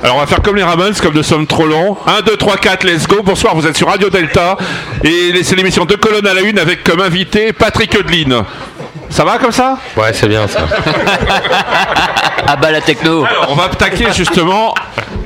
Alors 0.04 0.16
on 0.16 0.20
va 0.20 0.26
faire 0.26 0.42
comme 0.42 0.56
les 0.56 0.64
Ramones, 0.64 0.96
comme 0.96 1.14
nous 1.14 1.24
sommes 1.24 1.46
trop 1.46 1.68
longs. 1.68 1.96
1, 2.08 2.22
2, 2.24 2.36
3, 2.36 2.58
4, 2.58 2.84
let's 2.86 3.08
go. 3.08 3.22
Bonsoir, 3.24 3.56
vous 3.56 3.68
êtes 3.68 3.78
sur 3.78 3.88
Radio 3.88 4.10
Delta. 4.10 4.58
Et 5.04 5.44
c'est 5.44 5.56
l'émission 5.56 5.86
Deux 5.86 5.98
colonnes 5.98 6.26
à 6.26 6.34
la 6.34 6.42
une 6.42 6.58
avec 6.58 6.84
comme 6.84 7.00
invité 7.02 7.54
Patrick 7.54 7.96
Eudeline. 7.96 8.44
Ça 9.12 9.24
va 9.24 9.38
comme 9.38 9.52
ça 9.52 9.78
Ouais, 9.96 10.12
c'est 10.14 10.28
bien 10.28 10.48
ça. 10.48 10.62
Ah 12.48 12.56
bah 12.58 12.72
la 12.72 12.82
techno 12.82 13.24
Alors 13.24 13.48
on 13.50 13.56
va 13.56 13.66
attaquer 13.66 14.08
justement 14.14 14.74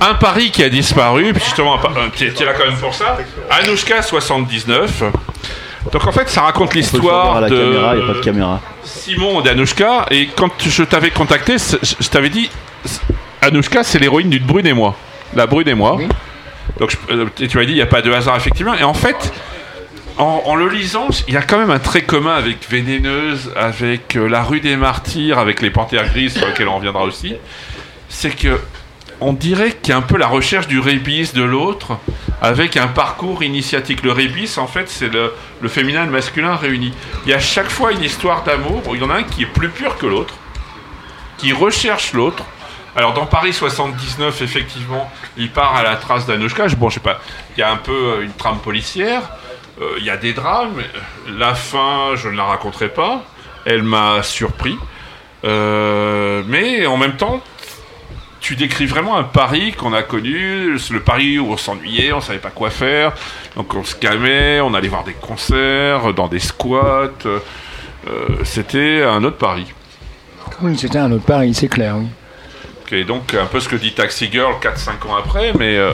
un 0.02 0.14
Paris 0.16 0.52
qui 0.52 0.64
a 0.64 0.70
disparu, 0.70 1.34
puis 1.34 1.44
justement 1.44 1.76
est 1.78 2.46
là 2.46 2.54
quand 2.54 2.66
même 2.66 2.78
pour 2.78 2.94
ça. 2.94 3.18
Anushka 3.50 4.02
79. 4.02 5.04
Donc 5.92 6.06
en 6.08 6.12
fait 6.12 6.30
ça 6.30 6.42
raconte 6.42 6.74
l'histoire 6.76 7.42
de 7.42 7.50
caméra, 7.50 7.96
il 7.96 8.04
n'y 8.04 8.04
a 8.04 8.08
pas 8.14 8.20
de 8.20 8.24
caméra. 8.24 8.60
Simon 8.84 9.42
d'Anushka. 9.42 10.06
Et 10.12 10.28
quand 10.36 10.50
je 10.68 10.84
t'avais 10.84 11.10
contacté, 11.10 11.56
je 11.58 12.08
t'avais 12.10 12.30
dit 12.30 12.50
Anushka 13.42 13.84
c'est 13.84 13.98
l'héroïne 14.00 14.30
d'une 14.30 14.44
Brune 14.44 14.68
et 14.68 14.74
moi. 14.74 14.96
La 15.34 15.48
Brune 15.48 15.70
et 15.70 15.74
moi. 15.74 15.98
Donc 16.80 16.92
je- 16.92 17.14
euh, 17.16 17.26
et 17.40 17.48
tu 17.48 17.58
m'as 17.58 17.66
dit 17.66 17.72
il 17.72 17.76
n'y 17.76 17.82
a 17.82 17.86
pas 17.88 18.02
de 18.02 18.12
hasard 18.12 18.36
effectivement. 18.36 18.74
Et 18.76 18.84
en 18.84 18.94
fait, 18.94 19.34
en, 20.18 20.56
le 20.56 20.70
lisant, 20.70 21.08
il 21.28 21.34
y 21.34 21.38
a 21.38 21.42
quand 21.42 21.58
même 21.58 21.72
un 21.72 21.80
trait 21.80 22.04
commun 22.04 22.36
avec 22.36 22.70
Vénéneuse, 22.70 23.52
avec 23.56 24.16
euh, 24.16 24.28
La 24.30 24.44
rue 24.44 24.62
des 24.62 24.78
Martyrs, 24.78 25.40
avec 25.40 25.62
les 25.62 25.70
Panthères 25.72 26.08
Grises 26.10 26.38
sur 26.38 26.48
lesquelles 26.48 26.70
on 26.70 26.78
reviendra 26.78 27.04
aussi. 27.04 27.36
C'est 28.08 28.32
que 28.32 28.60
on 29.22 29.34
dirait 29.34 29.72
qu'il 29.72 29.90
y 29.90 29.94
a 29.94 29.98
un 29.98 30.02
peu 30.02 30.18
la 30.18 30.28
recherche 30.28 30.68
du 30.68 30.80
rébis 30.80 31.32
de 31.34 31.42
l'autre 31.44 31.98
avec 32.42 32.76
un 32.78 32.88
parcours 32.88 33.44
initiatique. 33.44 34.04
Le 34.04 34.12
rébis, 34.12 34.58
en 34.58 34.68
fait, 34.68 34.90
c'est 34.90 35.10
le, 35.10 35.34
féminin 35.68 36.04
et 36.04 36.06
le 36.06 36.12
masculin 36.12 36.56
réunis. 36.56 36.94
Il 37.26 37.32
y 37.32 37.34
a 37.34 37.40
chaque 37.40 37.70
fois 37.70 37.92
une 37.94 38.04
histoire 38.04 38.44
d'amour 38.44 38.84
où 38.88 38.96
il 38.96 39.02
y 39.02 39.04
en 39.06 39.10
a 39.10 39.16
un 39.16 39.24
qui 39.24 39.44
est 39.44 39.48
plus 39.48 39.70
pur 39.70 39.98
que 39.98 40.06
l'autre, 40.06 40.34
qui 41.38 41.54
recherche 41.54 42.14
l'autre. 42.14 42.44
Alors 42.98 43.14
dans 43.14 43.26
Paris 43.26 43.52
79, 43.54 44.42
effectivement, 44.42 45.10
il 45.38 45.50
part 45.50 45.76
à 45.76 45.84
la 45.84 45.96
trace 45.98 46.26
d'Anushka. 46.26 46.68
Je- 46.70 46.76
Bon, 46.76 46.90
je 46.90 46.96
sais 46.96 47.00
pas, 47.02 47.20
il 47.56 47.62
y 47.62 47.64
a 47.64 47.72
un 47.72 47.76
peu 47.78 47.92
euh, 47.92 48.22
une 48.24 48.32
trame 48.34 48.60
policière, 48.60 49.22
euh, 49.82 49.96
il 50.00 50.06
y 50.06 50.10
a 50.10 50.18
des 50.18 50.34
drames. 50.34 50.82
La 51.38 51.54
fin, 51.56 52.16
je 52.16 52.30
ne 52.30 52.36
la 52.38 52.44
raconterai 52.44 52.90
pas. 52.90 53.24
Elle 53.66 53.84
m'a 53.84 54.22
surpris. 54.24 54.78
Euh, 55.44 56.44
mais 56.48 56.86
en 56.86 56.98
même 56.98 57.18
temps, 57.18 57.42
tu 58.40 58.56
décris 58.56 58.86
vraiment 58.86 59.18
un 59.18 59.24
Paris 59.24 59.74
qu'on 59.74 59.94
a 59.94 60.04
connu, 60.04 60.74
le 60.92 61.00
Paris 61.00 61.40
où 61.40 61.52
on 61.52 61.58
s'ennuyait, 61.58 62.14
on 62.14 62.22
savait 62.22 62.40
pas 62.40 62.52
quoi 62.52 62.70
faire, 62.70 63.14
donc 63.56 63.74
on 63.74 63.84
se 63.84 63.96
calmait, 63.96 64.60
on 64.62 64.74
allait 64.76 64.88
voir 64.88 65.04
des 65.04 65.14
concerts, 65.14 66.14
dans 66.14 66.28
des 66.28 66.40
squats. 66.40 67.10
euh, 67.26 67.40
C'était 68.44 69.04
un 69.04 69.24
autre 69.24 69.38
Paris. 69.38 69.74
Oui, 70.62 70.78
c'était 70.78 71.00
un 71.00 71.12
autre 71.12 71.26
Paris, 71.26 71.54
c'est 71.56 71.68
clair, 71.68 71.96
oui. 71.98 73.04
Donc 73.04 73.34
un 73.34 73.48
peu 73.48 73.60
ce 73.60 73.68
que 73.68 73.76
dit 73.76 73.94
Taxi 73.94 74.30
Girl 74.32 74.54
4-5 74.62 75.08
ans 75.08 75.16
après, 75.18 75.52
mais 75.58 75.76
euh, 75.76 75.92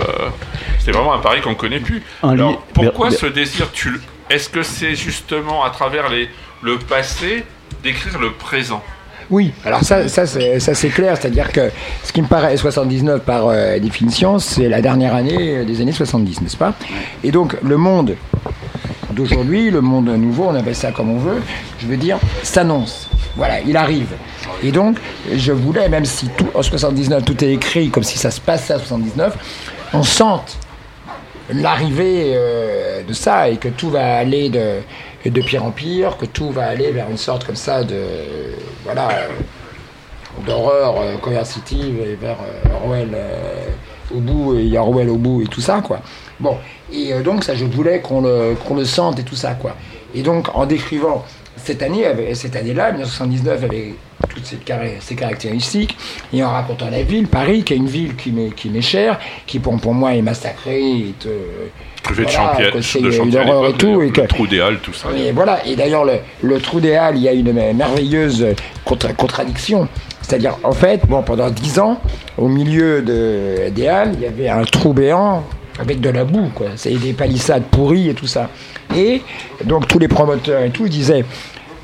c'était 0.82 0.92
vraiment 0.98 1.14
un 1.14 1.20
Paris 1.20 1.42
qu'on 1.42 1.52
ne 1.52 1.56
connaît 1.56 1.80
plus. 1.80 2.02
Un 2.24 2.30
Alors 2.32 2.62
pourquoi 2.74 3.12
ce 3.12 3.28
désir 3.28 3.72
tu 3.72 3.92
le- 3.92 4.02
Est-ce 4.30 4.50
que 4.50 4.64
c'est 4.64 4.96
justement 4.96 5.64
à 5.64 5.70
travers 5.70 6.10
les, 6.10 6.28
le 6.62 6.78
passé 6.80 7.46
d'écrire 7.84 8.20
le 8.20 8.32
présent? 8.34 8.84
Oui, 9.30 9.54
alors 9.64 9.82
ça, 9.84 10.10
ça 10.10 10.26
c'est 10.26 10.60
ça, 10.60 10.74
c'est 10.74 10.90
clair, 10.90 11.16
c'est-à-dire 11.18 11.52
que 11.54 11.72
ce 12.04 12.12
qui 12.12 12.22
me 12.22 12.28
paraît 12.28 12.58
79 12.58 13.22
par 13.22 13.48
euh, 13.48 13.80
définition, 13.80 14.40
c'est 14.40 14.68
la 14.68 14.82
dernière 14.82 15.16
année 15.16 15.60
euh, 15.60 15.64
des 15.64 15.80
années 15.82 15.94
70, 15.94 16.42
n'est-ce 16.42 16.58
pas? 16.58 16.74
Et 17.24 17.32
donc 17.32 17.56
le 17.64 17.78
monde 17.78 18.16
d'aujourd'hui, 19.12 19.70
le 19.72 19.80
monde 19.82 20.08
nouveau, 20.10 20.46
on 20.50 20.56
appelle 20.56 20.76
ça 20.76 20.92
comme 20.92 21.10
on 21.12 21.20
veut, 21.20 21.42
je 21.80 21.88
veux 21.88 21.98
dire, 21.98 22.18
s'annonce. 22.44 23.08
Voilà, 23.38 23.62
il 23.62 23.78
arrive. 23.78 24.08
Et 24.64 24.72
donc, 24.72 24.98
je 25.34 25.52
voulais, 25.54 25.88
même 25.88 26.06
si 26.06 26.28
tout, 26.38 26.48
en 26.54 26.62
79 26.62 27.24
tout 27.24 27.44
est 27.44 27.52
écrit 27.54 27.90
comme 27.90 28.04
si 28.04 28.18
ça 28.18 28.32
se 28.32 28.42
passait 28.42 28.74
à 28.74 28.80
79, 28.80 29.38
on 29.94 30.04
sente 30.04 30.58
l'arrivée 31.54 32.34
euh, 32.36 33.04
de 33.04 33.14
ça 33.14 33.50
et 33.50 33.58
que 33.58 33.70
tout 33.70 33.90
va 33.90 34.18
aller 34.18 34.50
de, 34.50 34.80
de 35.30 35.42
pire 35.42 35.64
en 35.66 35.72
pire, 35.72 36.18
que 36.18 36.26
tout 36.26 36.52
va 36.52 36.66
aller 36.66 36.92
vers 36.92 37.10
une 37.10 37.18
sorte 37.18 37.46
comme 37.46 37.56
ça 37.56 37.84
de 37.84 38.02
voilà 38.84 39.10
d'horreur 40.46 41.00
euh, 41.00 41.18
coercitive 41.18 42.00
et 42.00 42.16
vers 42.16 42.38
euh, 42.42 42.76
Orwell 42.76 43.10
euh, 43.14 43.68
au 44.16 44.20
bout 44.20 44.58
et 44.58 44.64
il 44.64 44.70
y 44.70 44.78
a 44.78 44.82
Orwell 44.82 45.10
au 45.10 45.18
bout 45.18 45.42
et 45.42 45.48
tout 45.48 45.62
ça 45.62 45.82
quoi. 45.82 46.02
Bon 46.40 46.58
et 46.92 47.14
donc 47.22 47.44
ça 47.44 47.56
je 47.56 47.66
voulais 47.66 48.02
qu'on 48.02 48.22
le 48.22 48.56
qu'on 48.68 48.76
le 48.76 48.86
sente 48.86 49.20
et 49.20 49.24
tout 49.24 49.36
ça 49.36 49.54
quoi. 49.54 49.76
Et 50.14 50.24
donc 50.24 50.48
en 50.54 50.66
décrivant 50.66 51.24
cette 51.58 51.84
année, 51.84 52.06
cette 52.34 52.56
année-là, 52.56 52.92
1979, 52.92 53.64
avait 53.66 53.94
toutes 54.30 54.46
ces, 54.46 55.16
caractéristiques. 55.16 55.98
Et 56.34 56.44
en 56.44 56.52
racontant 56.52 56.90
la 56.90 57.04
ville, 57.04 57.28
Paris, 57.28 57.64
qui 57.64 57.74
est 57.74 57.78
une 57.78 57.88
ville 57.88 58.16
qui 58.16 58.32
m'est, 58.32 58.82
chère, 58.82 59.20
qui 59.46 59.60
pour, 59.60 59.76
pour 59.80 59.94
moi 59.94 60.14
est 60.16 60.22
massacrée, 60.22 60.82
est, 60.82 61.26
euh, 61.28 61.68
Truffé 62.04 62.24
de 62.26 62.30
voilà, 62.32 62.50
chantier, 62.54 62.66
de 62.72 62.78
une 63.08 63.12
chantier 63.12 63.40
et 63.40 63.44
l'époque, 63.46 63.78
tout. 63.78 64.00
le- 64.00 64.08
Et 64.08 64.12
que, 64.12 64.22
le 64.22 64.28
trou 64.28 64.48
des 64.48 64.60
Halles, 64.60 64.80
tout 64.82 64.94
ça. 64.94 65.10
et 65.16 65.32
voilà, 65.32 65.66
et 65.68 65.76
d'ailleurs, 65.76 66.04
le, 66.04 66.14
le 66.42 66.60
trou 66.60 66.80
des 66.80 66.96
Halles, 66.96 67.18
il 67.18 67.22
y 67.24 67.28
a 67.30 67.34
une 67.34 67.52
merveilleuse 67.76 68.46
contra- 68.86 69.14
contradiction. 69.14 69.88
C'est-à-dire, 70.22 70.56
en 70.64 70.72
fait, 70.72 71.06
bon, 71.08 71.22
pendant 71.22 71.50
dix 71.52 71.78
ans, 71.80 72.00
au 72.38 72.48
milieu 72.48 73.02
de, 73.04 73.70
des 73.70 73.88
Halles, 73.88 74.14
il 74.16 74.22
y 74.22 74.26
avait 74.26 74.50
un 74.50 74.64
trou 74.64 74.94
béant 74.94 75.44
avec 75.80 76.00
de 76.00 76.10
la 76.10 76.24
boue, 76.26 76.50
quoi. 76.56 76.68
C'est 76.76 76.92
des 76.94 77.14
palissades 77.14 77.64
pourries 77.70 78.10
et 78.10 78.14
tout 78.14 78.28
ça. 78.28 78.50
Et 78.96 79.22
donc, 79.64 79.88
tous 79.88 80.00
les 80.00 80.08
promoteurs 80.08 80.64
et 80.64 80.70
tout 80.70 80.88
disaient, 80.88 81.24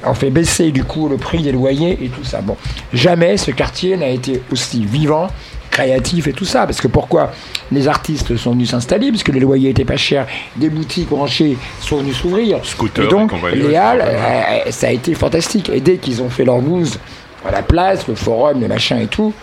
on 0.06 0.14
fait 0.14 0.30
baisser 0.30 0.72
du 0.72 0.84
coup 0.84 1.10
le 1.10 1.18
prix 1.18 1.42
des 1.42 1.52
loyers 1.52 1.98
et 2.04 2.10
tout 2.10 2.24
ça. 2.24 2.42
Bon, 2.42 2.56
jamais 2.94 3.38
ce 3.38 3.52
quartier 3.52 3.98
n'a 3.98 4.08
été 4.10 4.42
aussi 4.52 4.86
vivant, 4.86 5.28
créatif 5.72 6.28
et 6.28 6.34
tout 6.34 6.46
ça. 6.46 6.66
Parce 6.66 6.80
que 6.80 6.88
pourquoi 6.88 7.32
les 7.72 7.88
artistes 7.88 8.36
sont 8.38 8.52
venus 8.52 8.70
s'installer 8.70 9.12
Parce 9.12 9.24
que 9.24 9.32
les 9.32 9.40
loyers 9.40 9.70
étaient 9.72 9.86
pas 9.86 9.98
chers, 9.98 10.28
des 10.56 10.70
boutiques 10.70 11.10
branchées 11.10 11.58
sont 11.82 11.98
venues 11.98 12.14
s'ouvrir. 12.14 12.60
Scooter 12.64 13.06
et 13.06 13.08
donc, 13.08 13.32
et 13.52 13.56
les 13.56 13.76
halles, 13.76 13.98
vrai. 14.00 14.64
euh, 14.68 14.72
ça 14.72 14.88
a 14.88 14.92
été 14.92 15.14
fantastique. 15.16 15.70
Et 15.70 15.82
dès 15.82 15.98
qu'ils 15.98 16.22
ont 16.22 16.30
fait 16.30 16.46
leur 16.46 16.60
bouse 16.60 17.00
à 17.48 17.52
la 17.52 17.62
place, 17.64 18.08
le 18.08 18.16
forum, 18.16 18.62
le 18.62 18.68
machin 18.68 19.00
et 19.00 19.08
tout, 19.08 19.34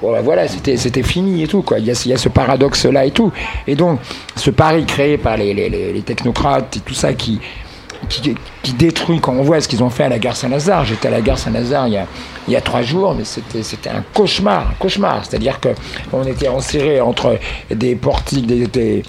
bon 0.00 0.12
ben 0.12 0.20
voilà, 0.22 0.46
c'était, 0.48 0.76
c'était 0.76 1.02
fini 1.02 1.42
et 1.42 1.46
tout. 1.48 1.62
Quoi. 1.62 1.78
Il, 1.80 1.86
y 1.86 1.90
a, 1.90 2.02
il 2.04 2.10
y 2.10 2.14
a 2.14 2.18
ce 2.18 2.28
paradoxe-là 2.28 3.04
et 3.04 3.10
tout. 3.10 3.32
Et 3.66 3.74
donc, 3.74 4.00
ce 4.36 4.50
pari 4.50 4.84
créé 4.86 5.18
par 5.18 5.36
les, 5.36 5.52
les- 5.54 5.68
les- 5.68 5.92
les 5.92 6.02
technocrates 6.02 6.76
et 6.76 6.80
tout 6.80 6.94
ça 6.94 7.12
qui, 7.14 7.40
qui, 8.08 8.72
détruit, 8.72 9.20
quand 9.20 9.32
on 9.34 9.42
voit 9.42 9.60
ce 9.60 9.68
qu'ils 9.68 9.82
ont 9.82 9.90
fait 9.90 10.04
à 10.04 10.08
la 10.08 10.18
gare 10.18 10.36
Saint-Lazare, 10.36 10.84
j'étais 10.84 11.08
à 11.08 11.10
la 11.10 11.20
gare 11.20 11.38
Saint-Lazare 11.38 11.88
il 11.88 12.04
y 12.52 12.56
a, 12.56 12.60
trois 12.60 12.82
jours, 12.82 13.14
mais 13.14 13.24
c'était, 13.24 13.90
un 13.90 14.02
cauchemar, 14.12 14.70
un 14.70 14.74
cauchemar. 14.78 15.24
C'est-à-dire 15.24 15.58
qu'on 15.60 16.24
était 16.24 16.48
enserré 16.48 17.00
entre 17.00 17.38
des 17.70 17.94
portiques, 17.96 18.46
des- 18.46 19.02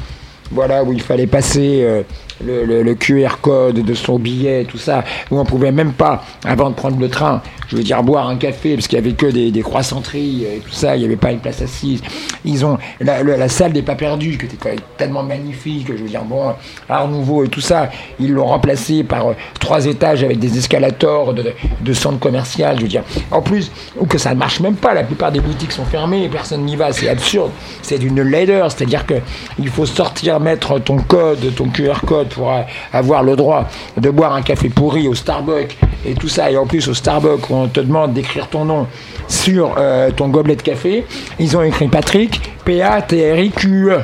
voilà, 0.51 0.83
où 0.83 0.93
il 0.93 1.01
fallait 1.01 1.27
passer 1.27 1.81
euh, 1.81 2.03
le, 2.43 2.93
QR 2.95 3.37
code 3.41 3.75
de 3.75 3.93
son 3.93 4.19
billet, 4.19 4.65
tout 4.65 4.77
ça, 4.77 5.03
où 5.31 5.39
on 5.39 5.45
pouvait 5.45 5.71
même 5.71 5.93
pas, 5.93 6.23
avant 6.43 6.69
de 6.69 6.75
prendre 6.75 6.99
le 6.99 7.09
train, 7.09 7.41
je 7.67 7.77
veux 7.77 7.83
dire, 7.83 8.01
boire 8.03 8.27
un 8.29 8.35
café, 8.35 8.75
parce 8.75 8.87
qu'il 8.87 8.97
y 8.97 9.01
avait 9.01 9.13
que 9.13 9.27
des, 9.27 9.61
croissanteries 9.61 10.43
et 10.43 10.59
tout 10.59 10.71
ça, 10.71 10.95
il 10.95 10.99
n'y 10.99 11.05
avait 11.05 11.15
pas 11.15 11.31
une 11.31 11.39
place 11.39 11.61
assise. 11.61 12.01
Ils 12.43 12.65
ont 12.65 12.77
la, 12.99 13.49
salle 13.49 13.73
des 13.73 13.81
pas 13.81 13.95
perdus, 13.95 14.37
qui 14.37 14.45
était 14.45 14.75
tellement 14.97 15.23
magnifique, 15.23 15.87
je 15.87 16.03
veux 16.03 16.09
dire, 16.09 16.23
bon, 16.23 16.53
Art 16.89 17.07
Nouveau 17.07 17.43
et 17.43 17.47
tout 17.47 17.61
ça, 17.61 17.89
ils 18.19 18.31
l'ont 18.31 18.45
remplacé 18.45 19.03
par 19.03 19.29
euh, 19.29 19.33
trois 19.59 19.85
étages 19.85 20.23
avec 20.23 20.39
des 20.39 20.57
escalators 20.57 21.33
de, 21.33 21.53
de 21.81 21.93
centre 21.93 22.19
commercial, 22.19 22.77
je 22.77 22.83
veux 22.83 22.87
dire. 22.87 23.03
En 23.31 23.41
plus, 23.41 23.71
ou 23.99 24.05
que 24.05 24.17
ça 24.17 24.33
ne 24.33 24.39
marche 24.39 24.59
même 24.59 24.75
pas, 24.75 24.93
la 24.93 25.03
plupart 25.03 25.31
des 25.31 25.39
boutiques 25.39 25.71
sont 25.71 25.85
fermées, 25.85 26.29
personne 26.29 26.63
n'y 26.65 26.75
va, 26.75 26.91
c'est 26.91 27.09
absurde, 27.09 27.51
c'est 27.81 27.97
d'une 27.97 28.21
laideur, 28.21 28.71
c'est-à-dire 28.71 29.05
que 29.05 29.15
il 29.59 29.69
faut 29.69 29.85
sortir, 29.85 30.39
mettre 30.39 30.79
ton 30.79 30.97
code, 30.97 31.53
ton 31.55 31.69
QR 31.69 32.01
code 32.05 32.24
pour 32.25 32.51
euh, 32.51 32.61
avoir 32.93 33.23
le 33.23 33.35
droit 33.35 33.67
de 33.97 34.09
boire 34.09 34.33
un 34.33 34.41
café 34.41 34.69
pourri 34.69 35.07
au 35.07 35.15
Starbucks 35.15 35.77
et 36.05 36.13
tout 36.13 36.27
ça, 36.29 36.51
et 36.51 36.57
en 36.57 36.65
plus 36.65 36.87
au 36.87 36.93
Starbucks 36.93 37.49
on 37.49 37.67
te 37.67 37.79
demande 37.79 38.13
d'écrire 38.13 38.47
ton 38.47 38.65
nom 38.65 38.87
sur 39.27 39.75
euh, 39.77 40.11
ton 40.11 40.27
gobelet 40.29 40.55
de 40.55 40.61
café, 40.61 41.05
ils 41.39 41.55
ont 41.57 41.63
écrit 41.63 41.87
Patrick, 41.87 42.39
P-A-T-R-I-Q-E. 42.65 43.99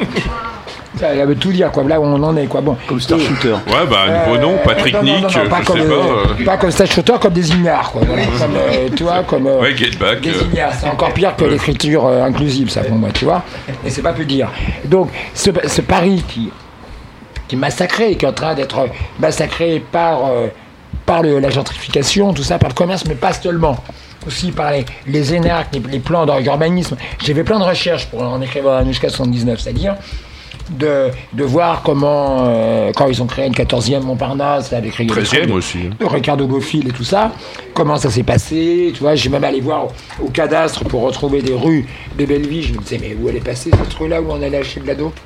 Ça 0.98 1.24
veut 1.24 1.36
tout 1.36 1.52
dire, 1.52 1.70
quoi. 1.70 1.84
Là 1.84 1.98
où 2.00 2.04
on 2.04 2.22
en 2.22 2.36
est, 2.36 2.46
quoi. 2.46 2.60
Bon. 2.60 2.76
Comme 2.86 3.00
Star 3.00 3.18
Shooter. 3.18 3.52
Ouais, 3.68 3.86
bah, 3.88 3.98
un 4.06 4.26
nouveau 4.26 4.38
nom, 4.42 4.58
Patrick 4.62 4.92
non, 4.92 5.02
non, 5.02 5.06
non, 5.12 5.14
Nick, 5.28 5.36
non, 5.36 5.48
pas 5.48 5.60
je 5.62 5.66
comme, 5.66 5.80
sais 5.80 5.86
pas. 5.86 5.94
euh, 5.94 6.26
euh, 6.40 6.44
pas 6.44 6.56
comme 6.58 6.70
Star 6.72 6.86
Shooter, 6.88 7.12
comme 7.22 7.32
des 7.32 7.48
ignares, 7.50 7.92
quoi. 7.92 8.02
Voilà, 8.04 8.22
comme, 8.38 8.56
euh, 8.56 8.88
tu 8.94 9.02
vois, 9.04 9.22
comme. 9.22 9.46
euh, 9.46 9.60
Ouais, 9.62 9.74
Get 9.76 9.96
Back. 9.98 10.20
des 10.20 10.30
euh, 10.30 10.42
ignares. 10.52 10.72
C'est 10.78 10.88
encore 10.90 11.12
pire 11.14 11.34
que 11.36 11.44
l'écriture 11.44 12.04
euh, 12.06 12.24
inclusive, 12.24 12.68
ça, 12.68 12.82
pour 12.82 12.96
moi, 12.96 13.10
tu 13.14 13.24
vois. 13.24 13.42
Et 13.86 13.88
c'est 13.88 14.02
pas 14.02 14.12
peu 14.12 14.24
dire. 14.24 14.48
Donc, 14.84 15.08
ce, 15.32 15.50
ce 15.68 15.80
Paris 15.80 16.22
qui, 16.28 16.50
qui 17.50 17.56
est 17.56 17.58
massacré, 17.58 18.14
qui 18.14 18.24
est 18.24 18.28
en 18.28 18.32
train 18.32 18.54
d'être 18.54 18.86
massacré 19.18 19.82
par, 19.90 20.26
euh, 20.26 20.46
par 21.04 21.20
le- 21.22 21.40
la 21.40 21.50
gentrification, 21.50 22.32
tout 22.32 22.44
ça, 22.44 22.58
par 22.58 22.68
le 22.68 22.74
commerce, 22.74 23.04
mais 23.08 23.16
pas 23.16 23.32
seulement. 23.32 23.76
Aussi 24.24 24.52
par 24.52 24.70
les, 24.70 24.84
les 25.08 25.34
énarques, 25.34 25.74
les, 25.74 25.80
les 25.90 25.98
plans 25.98 26.26
d'urbanisme. 26.26 26.96
J'ai 27.24 27.34
fait 27.34 27.42
plein 27.42 27.58
de 27.58 27.64
recherches 27.64 28.06
pour, 28.06 28.22
en 28.22 28.40
écrivant 28.40 28.76
Anushka 28.76 29.08
79, 29.08 29.58
c'est-à-dire 29.58 29.96
de, 30.70 31.08
de 31.32 31.42
voir 31.44 31.82
comment, 31.82 32.44
euh, 32.46 32.92
quand 32.94 33.08
ils 33.08 33.20
ont 33.20 33.26
créé 33.26 33.46
une 33.46 33.54
14e 33.54 34.02
Montparnasse, 34.04 34.72
avec 34.72 34.94
Ricardo- 34.94 35.20
13e 35.20 35.50
aussi. 35.52 35.78
hein. 35.90 36.06
Ricardo 36.08 36.46
Bofill 36.46 36.86
et 36.86 36.92
tout 36.92 37.02
ça, 37.02 37.32
comment 37.74 37.96
ça 37.96 38.08
s'est 38.10 38.22
passé, 38.22 38.92
tu 38.94 39.00
vois, 39.00 39.16
j'ai 39.16 39.30
même 39.30 39.42
allé 39.42 39.60
voir 39.60 39.86
au, 39.86 40.26
au 40.26 40.28
cadastre 40.28 40.84
pour 40.84 41.02
retrouver 41.02 41.42
des 41.42 41.54
rues 41.54 41.86
de 42.16 42.24
Belleville, 42.26 42.62
je 42.62 42.72
me 42.74 42.78
disais, 42.78 42.98
mais 43.00 43.16
où 43.20 43.28
elle 43.28 43.36
est 43.36 43.40
passée 43.44 43.70
cette 43.76 43.92
rue-là 43.94 44.20
où 44.22 44.26
on 44.30 44.40
allait 44.40 44.58
acheter 44.58 44.78
de 44.80 44.86
la 44.86 44.94
dope 44.94 45.18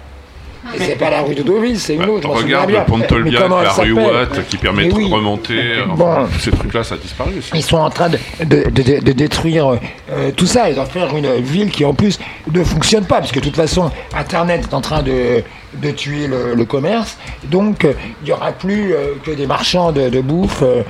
Et 0.75 0.79
c'est 0.79 0.97
pas 0.99 1.11
la 1.11 1.23
rue 1.23 1.35
de 1.35 1.43
Deauville, 1.43 1.79
c'est 1.79 1.95
une 1.95 2.05
autre, 2.05 2.27
m'en 2.29 2.37
souviens 2.37 2.61
Regarde 2.63 2.87
le 2.87 2.91
pont 2.93 2.99
de 2.99 3.05
Tolbiac, 3.05 3.49
la 3.49 3.73
rue 3.73 3.93
Watt 3.93 4.47
qui 4.49 4.57
permet 4.57 4.87
de 4.89 4.95
remonter. 4.95 5.75
Bon. 5.97 6.27
Ces 6.41 6.51
trucs-là, 6.51 6.83
ça 6.83 6.95
a 6.95 6.99
disparu 6.99 7.31
aussi. 7.39 7.51
Ils 7.55 7.63
sont 7.63 7.77
en 7.77 7.91
train 7.91 8.09
de, 8.09 8.19
de, 8.45 9.01
de- 9.01 9.13
détruire 9.13 9.77
euh, 10.11 10.31
tout 10.37 10.47
ça 10.47 10.71
et 10.71 10.75
d'en 10.75 10.87
faire 10.87 11.15
une 11.17 11.35
ville 11.37 11.71
qui 11.71 11.85
en 11.85 11.95
plus 11.95 12.19
ne 12.53 12.65
fonctionne 12.65 13.05
pas, 13.05 13.19
parce 13.19 13.31
que 13.33 13.41
de 13.41 13.45
toute 13.45 13.57
façon, 13.57 13.91
Internet 14.17 14.65
est 14.71 14.75
en 14.75 14.81
train 14.81 15.03
de, 15.03 15.43
de 15.75 15.91
tuer 15.91 16.27
le, 16.27 16.55
le 16.55 16.65
commerce, 16.65 17.19
donc 17.45 17.85
euh, 17.85 17.93
il 18.23 18.27
n'y 18.27 18.33
aura 18.33 18.53
plus 18.53 18.93
euh, 18.95 19.15
que 19.23 19.31
des 19.33 19.47
marchands 19.47 19.93
de, 19.93 20.09
de 20.09 20.21
bouffe. 20.21 20.63
euh, 20.63 20.83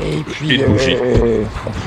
et 0.00 0.22
puis 0.22 0.54
Et 0.54 0.58
de 0.58 0.64
bougies. 0.64 0.96
euh, 1.04 1.42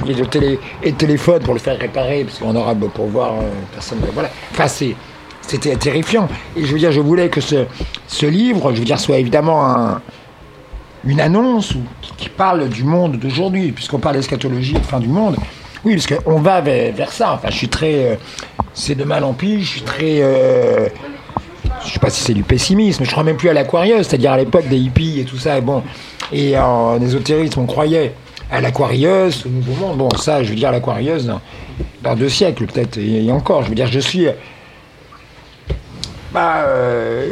et 0.08 0.14
de 0.14 0.24
télé 0.26 0.60
et 0.84 0.92
de 0.92 0.96
téléphone 0.96 1.42
pour 1.42 1.56
le 1.56 1.60
faire 1.60 1.78
réparer 1.80 2.24
parce 2.24 2.38
qu'on 2.38 2.56
aura 2.56 2.76
pour 2.76 3.08
voir 3.08 3.34
euh, 3.34 3.50
personne 3.74 3.98
voilà 4.14 4.30
enfin 4.52 4.68
c'est 4.68 4.96
c'était 5.48 5.76
terrifiant 5.76 6.28
et 6.56 6.66
je 6.66 6.72
veux 6.72 6.80
dire 6.80 6.92
je 6.92 7.02
voulais 7.02 7.30
que 7.30 7.42
ce, 7.42 7.66
ce 8.08 8.26
livre 8.26 8.74
je 8.74 8.80
veux 8.80 8.86
dire 8.86 9.00
soit 9.00 9.18
évidemment 9.18 9.66
un, 9.66 10.02
une 11.06 11.22
annonce 11.22 11.76
ou, 11.76 11.80
qui, 12.18 12.30
parle 12.30 12.68
du 12.68 12.84
monde 12.84 13.18
d'aujourd'hui, 13.18 13.72
puisqu'on 13.72 14.00
parle 14.00 14.16
d'eschatologie, 14.16 14.74
de 14.74 14.80
fin 14.80 15.00
du 15.00 15.08
monde. 15.08 15.38
Oui, 15.84 15.96
parce 15.96 16.08
qu'on 16.08 16.40
va 16.40 16.62
vers, 16.62 17.12
ça. 17.12 17.34
Enfin, 17.34 17.50
je 17.52 17.58
suis 17.58 17.70
très. 17.70 17.94
euh, 17.94 18.16
c'est 18.74 18.96
de 18.96 19.04
mal 19.04 19.24
en 19.24 19.34
pis, 19.34 19.62
je 19.62 19.70
suis 19.70 19.82
très. 19.82 20.22
euh, 20.22 20.88
je 21.86 21.94
sais 21.94 22.00
pas 22.00 22.10
si 22.10 22.24
c'est 22.24 22.34
du 22.34 22.44
pessimisme, 22.44 23.04
je 23.06 23.12
crois 23.12 23.24
même 23.24 23.38
plus 23.38 23.50
à 23.50 23.54
l'aquarieuse, 23.54 24.08
c'est-à-dire 24.08 24.32
à 24.32 24.38
l'époque 24.38 24.68
des 24.68 24.78
hippies 24.78 25.20
et 25.20 25.26
tout 25.26 25.38
ça. 25.38 25.58
Et 25.58 25.62
bon, 25.62 25.84
et 26.32 26.58
en 26.58 27.00
ésotérisme, 27.00 27.60
on 27.60 27.66
croyait 27.66 28.14
à 28.52 28.60
l'aquarieuse, 28.62 29.46
au 29.46 29.50
nouveau 29.50 29.76
monde. 29.76 29.98
Bon, 29.98 30.10
ça, 30.18 30.44
je 30.44 30.50
veux 30.50 30.56
dire, 30.56 30.72
l'aquarieuse, 30.72 31.28
dans, 31.28 31.42
dans 32.02 32.16
deux 32.16 32.30
siècles 32.30 32.66
peut-être, 32.66 32.98
et 32.98 33.32
encore. 33.32 33.64
Je 33.64 33.70
veux 33.70 33.76
dire, 33.76 33.88
je 33.88 34.00
suis. 34.00 34.28
Bah, 36.36 36.66
euh, 36.68 37.30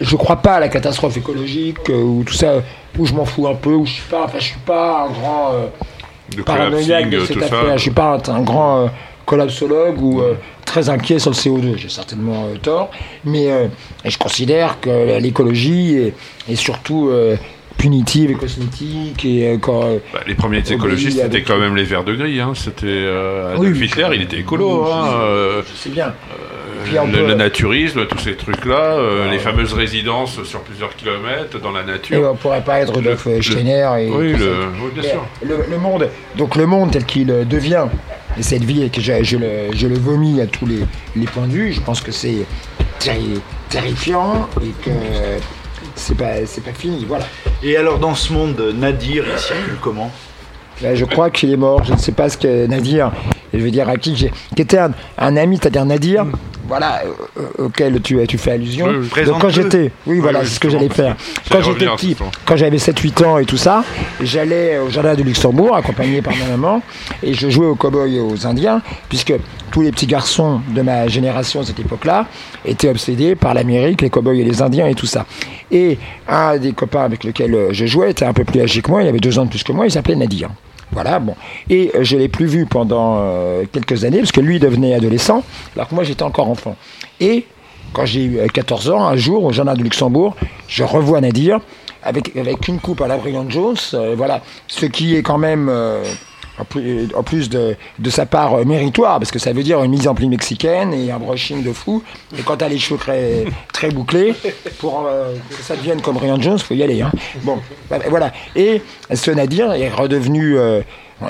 je 0.00 0.16
crois 0.16 0.36
pas 0.36 0.54
à 0.54 0.60
la 0.60 0.68
catastrophe 0.68 1.16
écologique 1.16 1.90
euh, 1.90 1.94
ou 2.02 2.22
tout 2.24 2.32
ça, 2.34 2.62
où 2.98 3.04
je 3.04 3.12
m'en 3.12 3.24
fous 3.24 3.46
un 3.48 3.54
peu, 3.54 3.70
où 3.74 3.84
je 3.84 3.92
suis 3.94 4.02
pas, 4.10 4.24
enfin, 4.24 4.38
je 4.38 4.44
suis 4.44 4.58
pas 4.64 5.06
un 5.08 5.10
grand 5.12 5.52
euh, 5.52 6.42
paranoïaque 6.44 7.10
de 7.10 7.16
collapsing, 7.18 7.26
cette 7.26 7.36
tout 7.42 7.48
ça. 7.54 7.60
affaire. 7.60 7.76
Je 7.76 7.82
suis 7.82 7.90
pas 7.90 8.20
un, 8.28 8.32
un 8.34 8.40
grand 8.42 8.84
euh, 8.84 8.88
collapsologue 9.26 10.00
ou 10.00 10.20
euh, 10.20 10.34
très 10.64 10.88
inquiet 10.88 11.18
sur 11.18 11.30
le 11.30 11.36
CO2. 11.36 11.76
J'ai 11.76 11.88
certainement 11.88 12.46
euh, 12.46 12.56
tort, 12.56 12.90
mais 13.24 13.50
euh, 13.50 13.66
je 14.04 14.16
considère 14.18 14.80
que 14.80 15.18
l'écologie 15.20 15.96
est, 15.96 16.14
est 16.48 16.56
surtout 16.56 17.08
euh, 17.10 17.36
punitive 17.76 18.30
et 18.30 18.34
cosmétique 18.34 19.24
et 19.24 19.48
euh, 19.48 19.58
quand, 19.58 19.82
euh, 19.84 19.98
Bah, 20.12 20.20
les 20.26 20.34
premiers 20.34 20.58
écologistes, 20.70 21.12
c'était 21.16 21.24
avec- 21.24 21.44
quand 21.46 21.58
même 21.58 21.74
les 21.76 21.84
Verts 21.84 22.04
de 22.04 22.14
gris. 22.14 22.40
Hein. 22.40 22.52
C'était 22.54 22.86
euh, 22.86 23.56
Oui, 23.58 23.68
Hitler, 23.84 24.06
il 24.14 24.22
était 24.22 24.38
écolo. 24.38 24.84
oui, 24.84 24.90
hein, 24.92 25.04
je- 25.10 25.16
euh, 25.24 25.62
je 25.62 25.76
sais 25.76 25.90
bien. 25.90 26.06
euh, 26.08 26.53
Puis 26.84 26.98
on 26.98 27.06
le, 27.06 27.12
peut- 27.12 27.26
le 27.26 27.34
naturisme, 27.34 28.06
tous 28.06 28.18
ces 28.18 28.36
trucs-là, 28.36 28.94
euh, 28.96 29.30
les 29.30 29.38
fameuses 29.38 29.72
résidences 29.72 30.42
sur 30.44 30.60
plusieurs 30.60 30.94
kilomètres 30.94 31.58
dans 31.60 31.72
la 31.72 31.82
Et 31.82 31.86
nature. 31.86 32.30
on 32.32 32.36
pourrait 32.36 32.62
pas 32.64 32.80
être 32.80 32.94
Rudolf 32.94 33.26
Le- 33.26 33.42
Steiner 33.42 33.88
et 34.00 34.10
oui, 34.10 34.32
tout 34.32 34.38
le- 34.38 34.44
ça. 34.44 34.50
oui, 34.82 34.90
bien 34.94 35.02
sûr. 35.10 35.26
Le, 35.42 35.56
le 35.70 35.78
monde, 35.78 36.08
donc 36.36 36.56
le 36.56 36.66
monde 36.66 36.90
tel 36.92 37.04
qu'il 37.04 37.30
euh, 37.30 37.44
devient, 37.44 37.86
et 38.38 38.42
cette 38.42 38.64
vie 38.64 38.90
que 38.90 39.00
je, 39.00 39.22
je 39.22 39.36
le, 39.36 39.48
je 39.74 39.86
le 39.86 39.96
vomis 39.98 40.40
à 40.40 40.46
tous 40.46 40.66
les, 40.66 40.80
les 41.16 41.26
points 41.26 41.46
de 41.46 41.52
vue, 41.52 41.72
je 41.72 41.80
pense 41.80 42.00
que 42.00 42.12
c'est 42.12 42.46
terri- 43.00 43.40
terrifiant 43.70 44.48
et 44.62 44.70
que 44.84 44.90
c'est 45.96 46.16
pas, 46.16 46.44
c'est 46.46 46.62
pas 46.64 46.72
fini, 46.72 47.04
voilà. 47.06 47.24
Et 47.62 47.76
alors, 47.76 47.98
dans 47.98 48.14
ce 48.14 48.32
monde, 48.32 48.60
Nadir, 48.76 49.24
il 49.32 49.38
circule 49.38 49.76
comment? 49.80 50.10
Là, 50.82 50.94
je 50.94 51.04
crois 51.04 51.30
qu'il 51.30 51.52
est 51.52 51.56
mort, 51.56 51.84
je 51.84 51.92
ne 51.92 51.98
sais 51.98 52.12
pas 52.12 52.28
ce 52.28 52.36
que 52.36 52.66
Nadir, 52.66 53.12
je 53.52 53.58
veux 53.58 53.70
dire 53.70 53.88
à 53.88 53.96
qui 53.96 54.16
j'ai, 54.16 54.32
qui 54.54 54.62
était 54.62 54.78
un, 54.78 54.90
un 55.18 55.36
ami, 55.36 55.58
c'est-à-dire 55.60 55.84
Nadir, 55.84 56.26
voilà, 56.66 57.02
euh, 57.04 57.40
euh, 57.60 57.64
auquel 57.66 58.00
tu, 58.00 58.18
tu 58.26 58.38
fais 58.38 58.52
allusion. 58.52 58.86
Donc 59.26 59.40
quand 59.40 59.50
j'étais, 59.50 59.92
oui, 60.06 60.18
voilà, 60.18 60.40
oui, 60.40 60.46
c'est 60.48 60.54
ce 60.54 60.60
que 60.60 60.70
j'allais 60.70 60.88
faire. 60.88 61.16
Quand 61.50 61.60
j'étais 61.62 61.86
petit, 61.86 62.16
quand 62.44 62.56
j'avais 62.56 62.78
7-8 62.78 63.24
ans 63.24 63.38
et 63.38 63.44
tout 63.44 63.56
ça, 63.56 63.84
j'allais 64.22 64.78
au 64.78 64.90
jardin 64.90 65.14
du 65.14 65.22
Luxembourg, 65.22 65.76
accompagné 65.76 66.22
par 66.22 66.34
ma 66.36 66.56
maman, 66.56 66.82
et 67.22 67.34
je 67.34 67.50
jouais 67.50 67.66
aux 67.66 67.74
cow-boys 67.74 68.08
et 68.08 68.20
aux 68.20 68.46
Indiens, 68.46 68.80
puisque 69.08 69.34
tous 69.70 69.82
les 69.82 69.90
petits 69.90 70.06
garçons 70.06 70.60
de 70.74 70.82
ma 70.82 71.06
génération 71.08 71.60
à 71.60 71.64
cette 71.64 71.80
époque-là 71.80 72.26
étaient 72.64 72.88
obsédés 72.88 73.34
par 73.34 73.54
l'Amérique, 73.54 74.00
les 74.00 74.10
cow-boys 74.10 74.34
et 74.34 74.44
les 74.44 74.62
Indiens 74.62 74.86
et 74.86 74.94
tout 74.94 75.06
ça. 75.06 75.26
Et 75.70 75.98
un 76.28 76.56
des 76.56 76.72
copains 76.72 77.04
avec 77.04 77.24
lequel 77.24 77.54
euh, 77.54 77.68
je 77.72 77.84
jouais 77.86 78.10
était 78.10 78.24
un 78.24 78.32
peu 78.32 78.44
plus 78.44 78.60
âgé 78.60 78.80
que 78.80 78.90
moi, 78.90 79.02
il 79.02 79.08
avait 79.08 79.18
deux 79.18 79.38
ans 79.38 79.44
de 79.44 79.50
plus 79.50 79.62
que 79.62 79.72
moi, 79.72 79.86
il 79.86 79.90
s'appelait 79.90 80.16
Nadir. 80.16 80.50
Voilà, 80.92 81.18
bon. 81.18 81.34
Et 81.68 81.90
euh, 81.94 82.04
je 82.04 82.16
l'ai 82.16 82.28
plus 82.28 82.46
vu 82.46 82.66
pendant 82.66 83.16
euh, 83.18 83.64
quelques 83.70 84.04
années, 84.04 84.18
parce 84.18 84.32
que 84.32 84.40
lui 84.40 84.58
devenait 84.58 84.94
adolescent, 84.94 85.42
alors 85.74 85.88
que 85.88 85.94
moi 85.94 86.04
j'étais 86.04 86.22
encore 86.22 86.48
enfant. 86.48 86.76
Et 87.20 87.46
quand 87.92 88.04
j'ai 88.04 88.24
eu 88.24 88.38
euh, 88.38 88.46
14 88.48 88.90
ans, 88.90 89.04
un 89.04 89.16
jour, 89.16 89.44
au 89.44 89.52
Jardin 89.52 89.74
du 89.74 89.84
Luxembourg, 89.84 90.36
je 90.68 90.84
revois 90.84 91.20
Nadir 91.20 91.60
avec, 92.02 92.36
avec 92.36 92.68
une 92.68 92.80
coupe 92.80 93.00
à 93.00 93.08
la 93.08 93.16
Brian 93.16 93.48
Jones, 93.48 93.76
euh, 93.94 94.14
voilà, 94.16 94.42
ce 94.68 94.86
qui 94.86 95.16
est 95.16 95.22
quand 95.22 95.38
même, 95.38 95.68
euh, 95.70 96.04
en 96.58 96.64
plus, 96.64 97.08
en 97.14 97.22
plus 97.22 97.48
de, 97.50 97.76
sa 98.08 98.26
part, 98.26 98.54
euh, 98.54 98.64
méritoire, 98.64 99.18
parce 99.18 99.30
que 99.30 99.38
ça 99.38 99.52
veut 99.52 99.62
dire 99.62 99.82
une 99.82 99.90
mise 99.90 100.06
en 100.06 100.14
pli 100.14 100.28
mexicaine 100.28 100.92
et 100.94 101.10
un 101.10 101.18
brushing 101.18 101.62
de 101.62 101.72
fou. 101.72 102.02
Et 102.38 102.42
quand 102.42 102.58
t'as 102.58 102.68
les 102.68 102.78
cheveux 102.78 102.98
très, 103.72 103.90
bouclés, 103.90 104.34
pour 104.78 105.04
euh, 105.06 105.34
que 105.50 105.62
ça 105.62 105.76
devienne 105.76 106.00
comme 106.00 106.14
Brian 106.14 106.40
Jones, 106.40 106.58
faut 106.58 106.74
y 106.74 106.82
aller. 106.82 107.02
Hein. 107.02 107.12
Bon, 107.42 107.58
voilà. 108.08 108.32
Et 108.56 108.82
ce 109.12 109.30
Nadir 109.30 109.72
est 109.72 109.88
redevenu... 109.88 110.58
euh, 110.58 110.80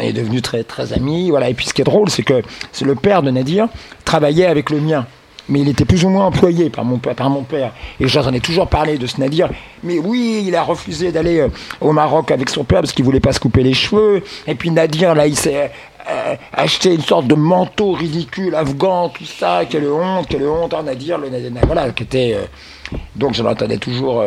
est 0.01 0.12
devenu 0.12 0.42
très, 0.42 0.64
très 0.64 0.86
voilà. 1.28 1.48
Et 1.51 1.55
puis 1.55 1.66
ce 1.66 1.74
qui 1.74 1.82
est 1.82 1.84
drôle, 1.84 2.10
c'est 2.10 2.22
que 2.22 2.42
le 2.82 2.94
père 2.94 3.22
de 3.22 3.30
Nadir 3.30 3.68
travaillait 4.05 4.46
avec 4.46 4.70
le 4.70 4.80
mien 4.80 5.06
mais 5.48 5.60
il 5.60 5.68
était 5.68 5.84
plus 5.84 6.04
ou 6.04 6.08
moins 6.08 6.26
employé 6.26 6.70
par 6.70 6.84
mon, 6.84 6.98
père- 6.98 7.14
par 7.14 7.30
mon 7.30 7.42
père. 7.42 7.72
Et 8.00 8.08
j'en 8.08 8.32
ai 8.32 8.40
toujours 8.40 8.66
parlé 8.68 8.96
de 8.98 9.06
ce 9.06 9.20
Nadir. 9.20 9.48
Mais 9.82 9.98
oui, 9.98 10.44
il 10.46 10.56
a 10.56 10.62
refusé 10.62 11.12
d'aller 11.12 11.40
euh, 11.40 11.48
au 11.80 11.92
Maroc 11.92 12.30
avec 12.30 12.48
son 12.50 12.64
père 12.64 12.80
parce 12.80 12.92
qu'il 12.92 13.04
voulait 13.04 13.20
pas 13.20 13.32
se 13.32 13.40
couper 13.40 13.62
les 13.62 13.74
cheveux. 13.74 14.22
Et 14.46 14.54
puis 14.54 14.70
Nadir, 14.70 15.14
là, 15.14 15.26
il 15.26 15.36
s'est 15.36 15.70
euh, 16.10 16.34
acheté 16.52 16.94
une 16.94 17.02
sorte 17.02 17.26
de 17.26 17.34
manteau 17.34 17.92
ridicule, 17.92 18.54
afghan, 18.54 19.08
tout 19.10 19.24
ça. 19.26 19.62
Quelle 19.68 19.86
honte, 19.88 20.26
quelle 20.28 20.46
honte. 20.46 20.72
hein, 20.74 20.82
Nadir, 20.82 21.18
le 21.18 21.28
voilà, 21.66 21.90
qui 21.90 22.02
était. 22.04 22.34
euh, 22.36 22.96
donc 23.16 23.34
j'en 23.34 23.46
entendais 23.46 23.78
toujours 23.78 24.22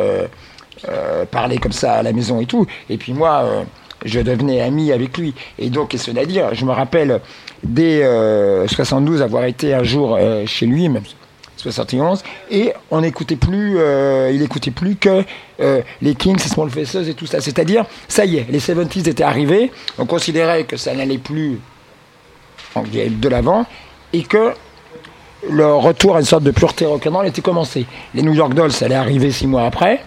parler 1.32 1.58
comme 1.58 1.72
ça 1.72 1.94
à 1.94 2.04
la 2.04 2.14
maison 2.14 2.40
et 2.42 2.46
tout. 2.46 2.66
Et 2.90 2.98
puis 2.98 3.14
moi, 3.14 3.44
je 4.06 4.20
devenais 4.20 4.62
ami 4.62 4.92
avec 4.92 5.18
lui. 5.18 5.34
Et 5.60 5.70
donc, 5.70 5.94
et 5.94 5.98
ce 5.98 6.12
Nadir, 6.12 6.54
je 6.54 6.66
me 6.66 6.72
rappelle 6.72 7.22
dès 7.64 8.04
euh, 8.04 8.68
72 8.68 9.22
avoir 9.22 9.46
été 9.46 9.74
un 9.74 9.84
jour 9.84 10.18
euh, 10.20 10.46
chez 10.46 10.66
lui, 10.66 10.90
même 10.90 11.04
71, 11.58 12.24
et 12.52 12.74
on 12.92 13.02
n'écoutait 13.02 13.36
plus, 13.36 13.78
euh, 13.80 14.32
il 14.34 14.42
écoutait 14.42 14.72
plus 14.72 14.96
que 14.96 15.24
euh, 15.60 15.82
les 16.02 16.16
Kings, 16.16 16.38
les 16.38 16.50
Small 16.50 16.70
Faces 16.70 17.08
et 17.08 17.14
tout 17.14 17.26
ça. 17.26 17.42
C'est-à-dire, 17.42 17.86
ça 18.08 18.26
y 18.26 18.38
est, 18.38 18.46
les 18.50 18.60
70s 18.60 19.10
étaient 19.10 19.24
arrivés, 19.24 19.72
on 19.98 20.06
considérait 20.06 20.66
que 20.66 20.78
ça 20.78 20.94
n'allait 20.94 21.18
plus 21.18 21.60
de 22.76 23.30
l'avant, 23.30 23.66
et 24.14 24.22
que 24.22 24.54
le 25.50 25.74
retour 25.74 26.16
à 26.16 26.20
une 26.20 26.26
sorte 26.26 26.44
de 26.44 26.52
pureté 26.52 26.86
rock'n'roll 26.86 27.28
était 27.28 27.42
commencé. 27.42 27.86
Les 28.14 28.22
New 28.22 28.34
York 28.34 28.54
Dolls, 28.54 28.72
ça 28.72 28.86
allait 28.86 28.96
arriver 28.96 29.32
six 29.32 29.48
mois 29.48 29.66
après. 29.66 30.02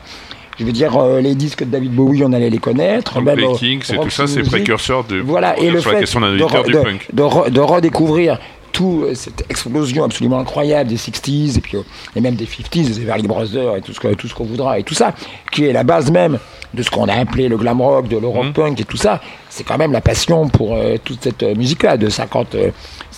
Je 0.60 0.64
veux 0.66 0.72
dire, 0.72 0.94
euh, 0.96 1.20
les 1.22 1.34
disques 1.34 1.60
de 1.64 1.70
David 1.70 1.92
Bowie, 1.92 2.22
on 2.22 2.32
allait 2.34 2.50
les 2.50 2.58
connaître. 2.58 3.14
Donc 3.14 3.24
Même, 3.24 3.38
les 3.38 3.46
euh, 3.46 3.54
Kings 3.54 3.82
et 3.92 3.96
tout 3.96 4.10
ça, 4.10 4.26
c'est 4.26 4.42
précurseur 4.42 5.04
de 5.04 5.18
Voilà, 5.18 5.58
et 5.58 5.70
le 5.70 5.80
sur 5.80 5.90
la 5.90 5.96
fait 5.96 6.00
question 6.02 6.20
d'un 6.20 6.34
du 6.36 6.42
punk. 6.42 7.08
de 7.12 7.22
re- 7.22 7.50
de 7.50 7.60
redécouvrir 7.60 8.38
tout 8.72 9.04
euh, 9.04 9.14
cette 9.14 9.44
explosion 9.50 10.04
absolument 10.04 10.38
incroyable 10.38 10.90
des 10.90 10.96
60s 10.96 11.56
et 11.56 11.60
puis 11.60 11.78
et 12.14 12.20
même 12.20 12.34
des 12.36 12.44
50s, 12.44 12.84
des 12.94 13.00
Everly 13.00 13.26
Brothers 13.26 13.76
et 13.76 13.80
tout 13.80 13.92
ce 13.94 13.98
que- 14.00 14.14
tout 14.14 14.28
ce 14.28 14.34
qu'on 14.34 14.44
voudra 14.44 14.78
et 14.78 14.82
tout 14.84 14.94
ça, 14.94 15.14
qui 15.50 15.64
est 15.64 15.72
la 15.72 15.82
base 15.82 16.10
même 16.10 16.38
de 16.72 16.82
ce 16.84 16.90
qu'on 16.90 17.08
a 17.08 17.14
appelé 17.14 17.48
le 17.48 17.56
glam 17.56 17.80
rock, 17.80 18.06
de 18.06 18.16
l'europe 18.18 18.46
Mhm. 18.46 18.52
punk 18.52 18.80
et 18.80 18.84
tout 18.84 18.96
ça, 18.98 19.20
c'est 19.48 19.64
quand 19.64 19.76
même 19.78 19.90
la 19.92 20.00
passion 20.00 20.48
pour 20.48 20.76
euh, 20.76 20.96
toute 21.02 21.22
cette 21.24 21.42
musique-là, 21.42 21.96
de 21.96 22.08
55 22.08 22.54
euh, 22.54 22.70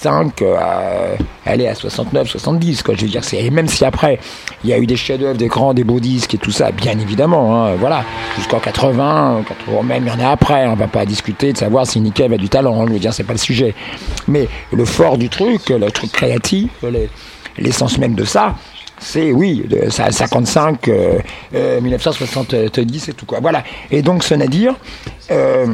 à 0.07 1.51
aller 1.51 1.67
à 1.69 1.75
69, 1.75 2.29
70. 2.29 2.83
Quoi. 2.83 2.95
Je 2.97 3.03
veux 3.03 3.09
dire, 3.09 3.23
même 3.53 3.69
si 3.69 3.85
après 3.85 4.19
il 4.65 4.71
y 4.71 4.73
a 4.73 4.79
eu 4.79 4.87
des 4.87 4.97
chefs-d'œuvre, 4.97 5.37
des 5.37 5.49
grands, 5.49 5.75
des 5.75 5.85
beaux 5.85 6.01
disques 6.01 6.35
et 6.35 6.39
tout 6.39 6.51
ça, 6.53 6.71
bien 6.73 6.99
évidemment, 6.99 7.65
hein, 7.67 7.75
voilà, 7.79 8.05
jusqu'en 8.37 8.59
80, 8.61 9.45
80, 9.49 9.83
même 9.83 10.05
il 10.07 10.13
y 10.13 10.13
en 10.23 10.27
a 10.27 10.31
après. 10.33 10.67
On 10.67 10.75
va 10.75 10.87
pas 10.89 11.05
discuter 11.07 11.53
de 11.53 11.59
savoir 11.59 11.87
si 11.87 12.01
Nickel 12.01 12.33
a 12.33 12.37
du 12.37 12.49
talent. 12.49 12.81
hein, 12.81 12.85
je 12.89 12.93
veux 12.95 12.99
dire, 12.99 13.13
c'est 13.13 13.25
pas 13.25 13.33
le 13.35 13.39
sujet. 13.39 13.75
Mais 14.29 14.49
le 14.73 14.85
fort 14.85 15.19
du 15.19 15.29
truc, 15.29 15.69
le 15.71 15.91
truc 15.91 16.13
créatif, 16.13 16.71
les- 16.83 17.09
l'essence 17.59 17.99
même 17.99 18.15
de 18.15 18.25
ça, 18.25 18.55
c'est 18.99 19.33
oui, 19.33 19.65
de, 19.69 19.91
ça, 19.91 20.13
55, 20.13 20.87
euh, 20.89 21.19
euh, 21.55 21.81
1970 21.81 23.09
et 23.09 23.13
tout 23.15 23.27
quoi. 23.27 23.41
Voilà. 23.41 23.65
Et 23.91 24.01
donc 24.01 24.23
ce 24.23 24.35
Nadir, 24.35 24.75
euh, 25.33 25.67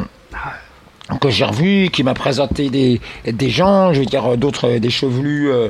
que 1.20 1.30
j'ai 1.30 1.44
revu, 1.44 1.88
qui 1.90 2.02
m'a 2.02 2.14
présenté 2.14 2.68
des, 2.70 3.00
des 3.26 3.50
gens, 3.50 3.92
je 3.92 4.00
veux 4.00 4.06
dire 4.06 4.32
euh, 4.32 4.36
d'autres, 4.36 4.68
euh, 4.68 4.78
des 4.78 4.90
chevelus 4.90 5.50
euh, 5.50 5.68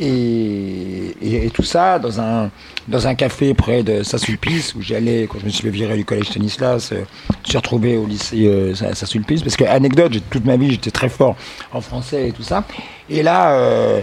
et, 0.00 1.14
et, 1.22 1.46
et 1.46 1.50
tout 1.50 1.62
ça 1.62 1.98
dans 1.98 2.20
un 2.20 2.50
dans 2.86 3.06
un 3.06 3.14
café 3.14 3.52
près 3.52 3.82
de 3.82 4.02
Saint-Sulpice 4.02 4.74
où 4.74 4.80
j'allais 4.80 5.28
quand 5.30 5.38
je 5.40 5.44
me 5.44 5.50
suis 5.50 5.62
fait 5.64 5.70
virer 5.70 5.96
du 5.96 6.04
collège 6.04 6.26
Stanislas. 6.28 6.90
euh, 6.92 7.02
je 7.44 7.50
suis 7.50 7.58
retrouvé 7.58 7.96
au 7.98 8.06
lycée 8.06 8.46
euh, 8.46 8.74
Saint- 8.74 8.94
Saint-Sulpice 8.94 9.42
parce 9.42 9.56
que 9.56 9.64
anecdote, 9.64 10.12
toute 10.30 10.44
ma 10.44 10.56
vie 10.56 10.70
j'étais 10.70 10.90
très 10.90 11.08
fort 11.08 11.36
en 11.72 11.80
français 11.80 12.28
et 12.28 12.32
tout 12.32 12.42
ça. 12.42 12.64
Et 13.10 13.22
là, 13.22 13.52
euh, 13.52 14.00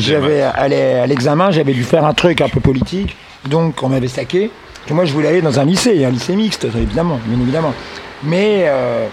j'avais 0.00 0.42
à 0.42 1.06
l'examen, 1.06 1.50
j'avais 1.50 1.72
dû 1.72 1.82
faire 1.84 2.04
un 2.04 2.14
truc 2.14 2.40
un 2.40 2.48
peu 2.48 2.60
politique, 2.60 3.16
donc 3.48 3.82
on 3.82 3.88
m'avait 3.88 4.08
saqué. 4.08 4.50
Et 4.88 4.92
moi, 4.92 5.04
je 5.04 5.12
voulais 5.12 5.28
aller 5.28 5.42
dans 5.42 5.58
un 5.58 5.64
lycée, 5.64 6.04
un 6.04 6.10
lycée 6.10 6.36
mixte, 6.36 6.64
évidemment, 6.64 7.18
bien 7.26 7.40
évidemment. 7.40 7.74
Mais 8.22 8.64
euh, 8.66 9.06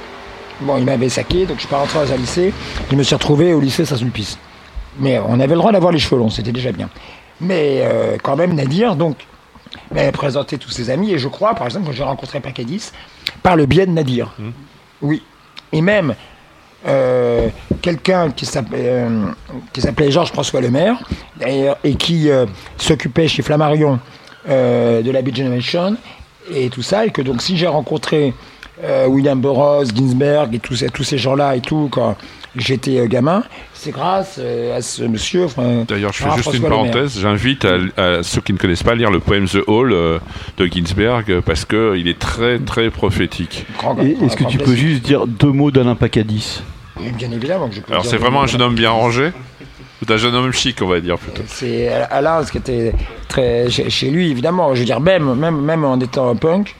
bon, 0.61 0.77
il 0.77 0.85
m'avait 0.85 1.09
saqué, 1.09 1.45
donc 1.45 1.57
je 1.57 1.61
suis 1.61 1.69
pas 1.69 1.77
rentré 1.77 1.99
dans 1.99 2.11
un 2.11 2.17
lycée. 2.17 2.53
Je 2.89 2.95
me 2.95 3.03
suis 3.03 3.15
retrouvé 3.15 3.53
au 3.53 3.59
lycée 3.59 3.85
Saint-Sulpice. 3.85 4.37
Mais 4.99 5.19
on 5.19 5.39
avait 5.39 5.53
le 5.53 5.59
droit 5.59 5.71
d'avoir 5.71 5.91
les 5.91 5.99
cheveux 5.99 6.17
longs, 6.17 6.29
c'était 6.29 6.51
déjà 6.51 6.71
bien. 6.71 6.89
Mais 7.41 7.81
euh, 7.81 8.17
quand 8.21 8.35
même, 8.35 8.53
Nadir, 8.53 8.95
donc, 8.95 9.17
m'avait 9.91 10.11
présenté 10.11 10.57
tous 10.57 10.69
ses 10.69 10.89
amis, 10.89 11.11
et 11.11 11.17
je 11.17 11.27
crois, 11.27 11.55
par 11.55 11.65
exemple, 11.65 11.87
quand 11.87 11.91
j'ai 11.91 12.03
rencontré 12.03 12.39
Pacadis, 12.39 12.91
par 13.41 13.55
le 13.55 13.65
biais 13.65 13.85
de 13.85 13.91
Nadir. 13.91 14.35
Oui. 15.01 15.23
Et 15.71 15.81
même 15.81 16.15
euh, 16.87 17.49
quelqu'un 17.81 18.31
qui 18.31 18.45
s'appelait 18.45 18.79
euh, 18.85 19.27
qui 19.71 19.81
s'appelait 19.81 20.11
Georges 20.11 20.31
François 20.31 20.61
Lemaire, 20.61 20.97
d'ailleurs, 21.37 21.77
et 21.83 21.95
qui 21.95 22.29
euh, 22.29 22.45
s'occupait 22.77 23.27
chez 23.27 23.41
Flammarion 23.41 23.99
euh, 24.49 25.01
de 25.01 25.09
la 25.09 25.21
Beat 25.21 25.37
Generation, 25.37 25.95
et 26.53 26.69
tout 26.69 26.81
ça, 26.81 27.05
et 27.05 27.11
que 27.11 27.21
donc 27.21 27.41
si 27.41 27.57
j'ai 27.57 27.67
rencontré 27.67 28.33
euh, 28.83 29.07
William 29.07 29.39
Burroughs, 29.39 29.87
Ginsberg 29.93 30.55
et 30.55 30.59
tous 30.59 30.75
ces, 30.77 30.89
tous 30.89 31.03
ces 31.03 31.17
gens-là 31.17 31.55
et 31.55 31.61
tout 31.61 31.89
quand 31.91 32.15
j'étais 32.55 32.99
euh, 32.99 33.07
gamin, 33.07 33.43
c'est 33.73 33.91
grâce 33.91 34.37
euh, 34.39 34.77
à 34.77 34.81
ce 34.81 35.03
monsieur. 35.03 35.45
enfin, 35.45 35.85
D'ailleurs, 35.87 36.13
je 36.13 36.23
fais 36.23 36.29
juste 36.35 36.37
une 36.37 36.41
François 36.43 36.69
Lemaire. 36.69 36.91
parenthèse. 36.91 37.19
J'invite 37.19 37.65
à, 37.65 37.77
à 37.97 38.23
ceux 38.23 38.41
qui 38.41 38.53
ne 38.53 38.57
connaissent 38.57 38.83
pas 38.83 38.91
à 38.91 38.95
lire 38.95 39.11
le 39.11 39.19
poème 39.19 39.47
The 39.47 39.59
Hall 39.67 39.91
euh, 39.93 40.19
de 40.57 40.65
Ginsberg 40.67 41.41
parce 41.41 41.65
que 41.65 41.95
il 41.97 42.07
est 42.07 42.19
très 42.19 42.59
très 42.59 42.89
prophétique. 42.89 43.65
Est-ce 44.21 44.35
que 44.37 44.45
tu 44.45 44.57
peux 44.57 44.75
juste 44.75 45.03
dire 45.03 45.27
deux 45.27 45.51
mots 45.51 45.71
d'Alain 45.71 45.95
Pacadis 45.95 46.61
Bien 47.17 47.31
évidemment 47.31 47.69
que 47.69 47.75
je 47.75 47.81
peux 47.81 47.91
Alors 47.91 48.05
c'est 48.05 48.17
vraiment 48.17 48.43
un 48.43 48.47
jeune 48.47 48.61
homme 48.61 48.75
bien 48.75 48.91
rangé 48.91 49.31
ou 50.01 50.11
un 50.11 50.17
jeune 50.17 50.35
homme 50.35 50.51
chic, 50.51 50.77
on 50.81 50.87
va 50.87 50.99
dire 50.99 51.17
plutôt. 51.17 51.41
C'est 51.47 51.87
Alain, 51.89 52.43
ce 52.45 52.51
qui 52.51 52.57
était 52.57 52.93
très 53.29 53.69
chez, 53.69 54.09
lui, 54.09 54.29
évidemment. 54.29 54.73
Je 54.75 54.79
veux 54.81 54.85
dire, 54.85 54.99
même, 54.99 55.33
même, 55.35 55.59
même 55.61 55.85
en 55.85 55.99
étant 55.99 56.29
un 56.29 56.35
punk, 56.35 56.75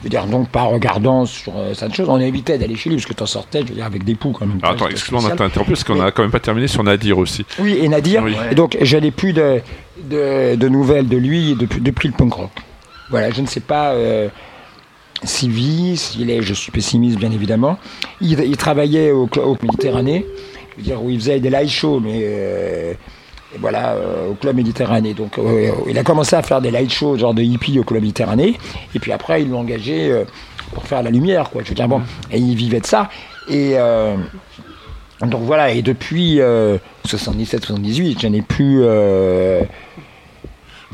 je 0.00 0.04
veux 0.04 0.08
dire, 0.10 0.26
donc 0.26 0.48
pas 0.48 0.62
regardant 0.62 1.26
sur 1.26 1.52
euh, 1.56 1.74
cette 1.74 1.94
chose, 1.94 2.08
on 2.08 2.18
évitait 2.20 2.56
d'aller 2.58 2.76
chez 2.76 2.88
lui 2.90 2.96
parce 2.96 3.06
que 3.06 3.12
t'en 3.14 3.26
sortais, 3.26 3.60
je 3.62 3.66
veux 3.68 3.74
dire, 3.74 3.84
avec 3.86 4.04
des 4.04 4.14
poux 4.14 4.32
quand 4.32 4.46
même. 4.46 4.58
Attends, 4.62 4.88
excuse-moi, 4.88 5.22
on 5.24 5.36
t'a 5.36 5.44
interrompu 5.44 5.72
parce 5.72 5.84
qu'on 5.84 5.96
Mais- 5.96 6.04
a 6.04 6.10
quand 6.10 6.22
même 6.22 6.30
pas 6.30 6.40
terminé 6.40 6.66
sur 6.68 6.82
Nadir 6.82 7.18
aussi. 7.18 7.44
Oui, 7.58 7.78
et 7.80 7.88
Nadir. 7.88 8.22
Oui. 8.22 8.34
Et 8.50 8.54
donc, 8.54 8.76
je 8.80 8.96
n'ai 8.96 9.10
plus 9.10 9.32
de, 9.32 9.60
de, 10.08 10.54
de 10.56 10.68
nouvelles 10.68 11.08
de 11.08 11.16
lui 11.16 11.54
depuis, 11.54 11.80
depuis 11.80 12.08
le 12.08 12.14
punk 12.14 12.32
rock. 12.32 12.50
Voilà, 13.10 13.30
je 13.30 13.40
ne 13.42 13.46
sais 13.46 13.60
pas 13.60 13.90
euh, 13.92 14.28
s'il 15.22 15.50
vit, 15.50 15.96
s'il 15.96 16.30
est, 16.30 16.40
je 16.42 16.54
suis 16.54 16.72
pessimiste 16.72 17.18
bien 17.18 17.30
évidemment. 17.32 17.78
Il, 18.20 18.40
il 18.40 18.56
travaillait 18.56 19.10
au, 19.10 19.28
au 19.44 19.56
Méditerranée, 19.60 20.24
je 20.72 20.76
veux 20.78 20.82
dire, 20.82 21.02
où 21.04 21.10
il 21.10 21.18
faisait 21.18 21.40
des 21.40 21.50
live 21.50 21.68
shows, 21.68 22.00
mais 22.00 22.20
euh, 22.24 22.94
et 23.54 23.58
voilà, 23.58 23.92
euh, 23.94 24.28
au 24.30 24.34
Club 24.34 24.56
Méditerranée. 24.56 25.14
Donc, 25.14 25.38
euh, 25.38 25.70
il 25.88 25.98
a 25.98 26.02
commencé 26.04 26.36
à 26.36 26.42
faire 26.42 26.60
des 26.60 26.70
light 26.70 26.92
shows, 26.92 27.18
genre 27.18 27.34
de 27.34 27.42
hippie 27.42 27.78
au 27.78 27.84
Club 27.84 28.02
Méditerranée. 28.02 28.58
Et 28.94 28.98
puis 28.98 29.12
après, 29.12 29.42
ils 29.42 29.50
l'ont 29.50 29.60
engagé 29.60 30.10
euh, 30.10 30.24
pour 30.72 30.84
faire 30.84 31.02
la 31.02 31.10
lumière, 31.10 31.50
quoi. 31.50 31.62
Je 31.64 31.68
veux 31.70 31.74
dire, 31.74 31.88
bon, 31.88 32.02
et 32.30 32.38
il 32.38 32.54
vivait 32.56 32.80
de 32.80 32.86
ça. 32.86 33.08
Et. 33.48 33.72
euh, 33.74 34.16
donc 35.26 35.42
voilà, 35.42 35.70
et 35.72 35.82
depuis 35.82 36.40
77-78, 37.06 38.20
je 38.22 38.26
n'ai 38.26 38.40
plus 38.40 38.78
euh, 38.82 39.60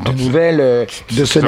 de 0.04 0.12
nouvelles 0.12 0.60
euh, 0.60 0.84
de 1.16 1.24
ce 1.24 1.38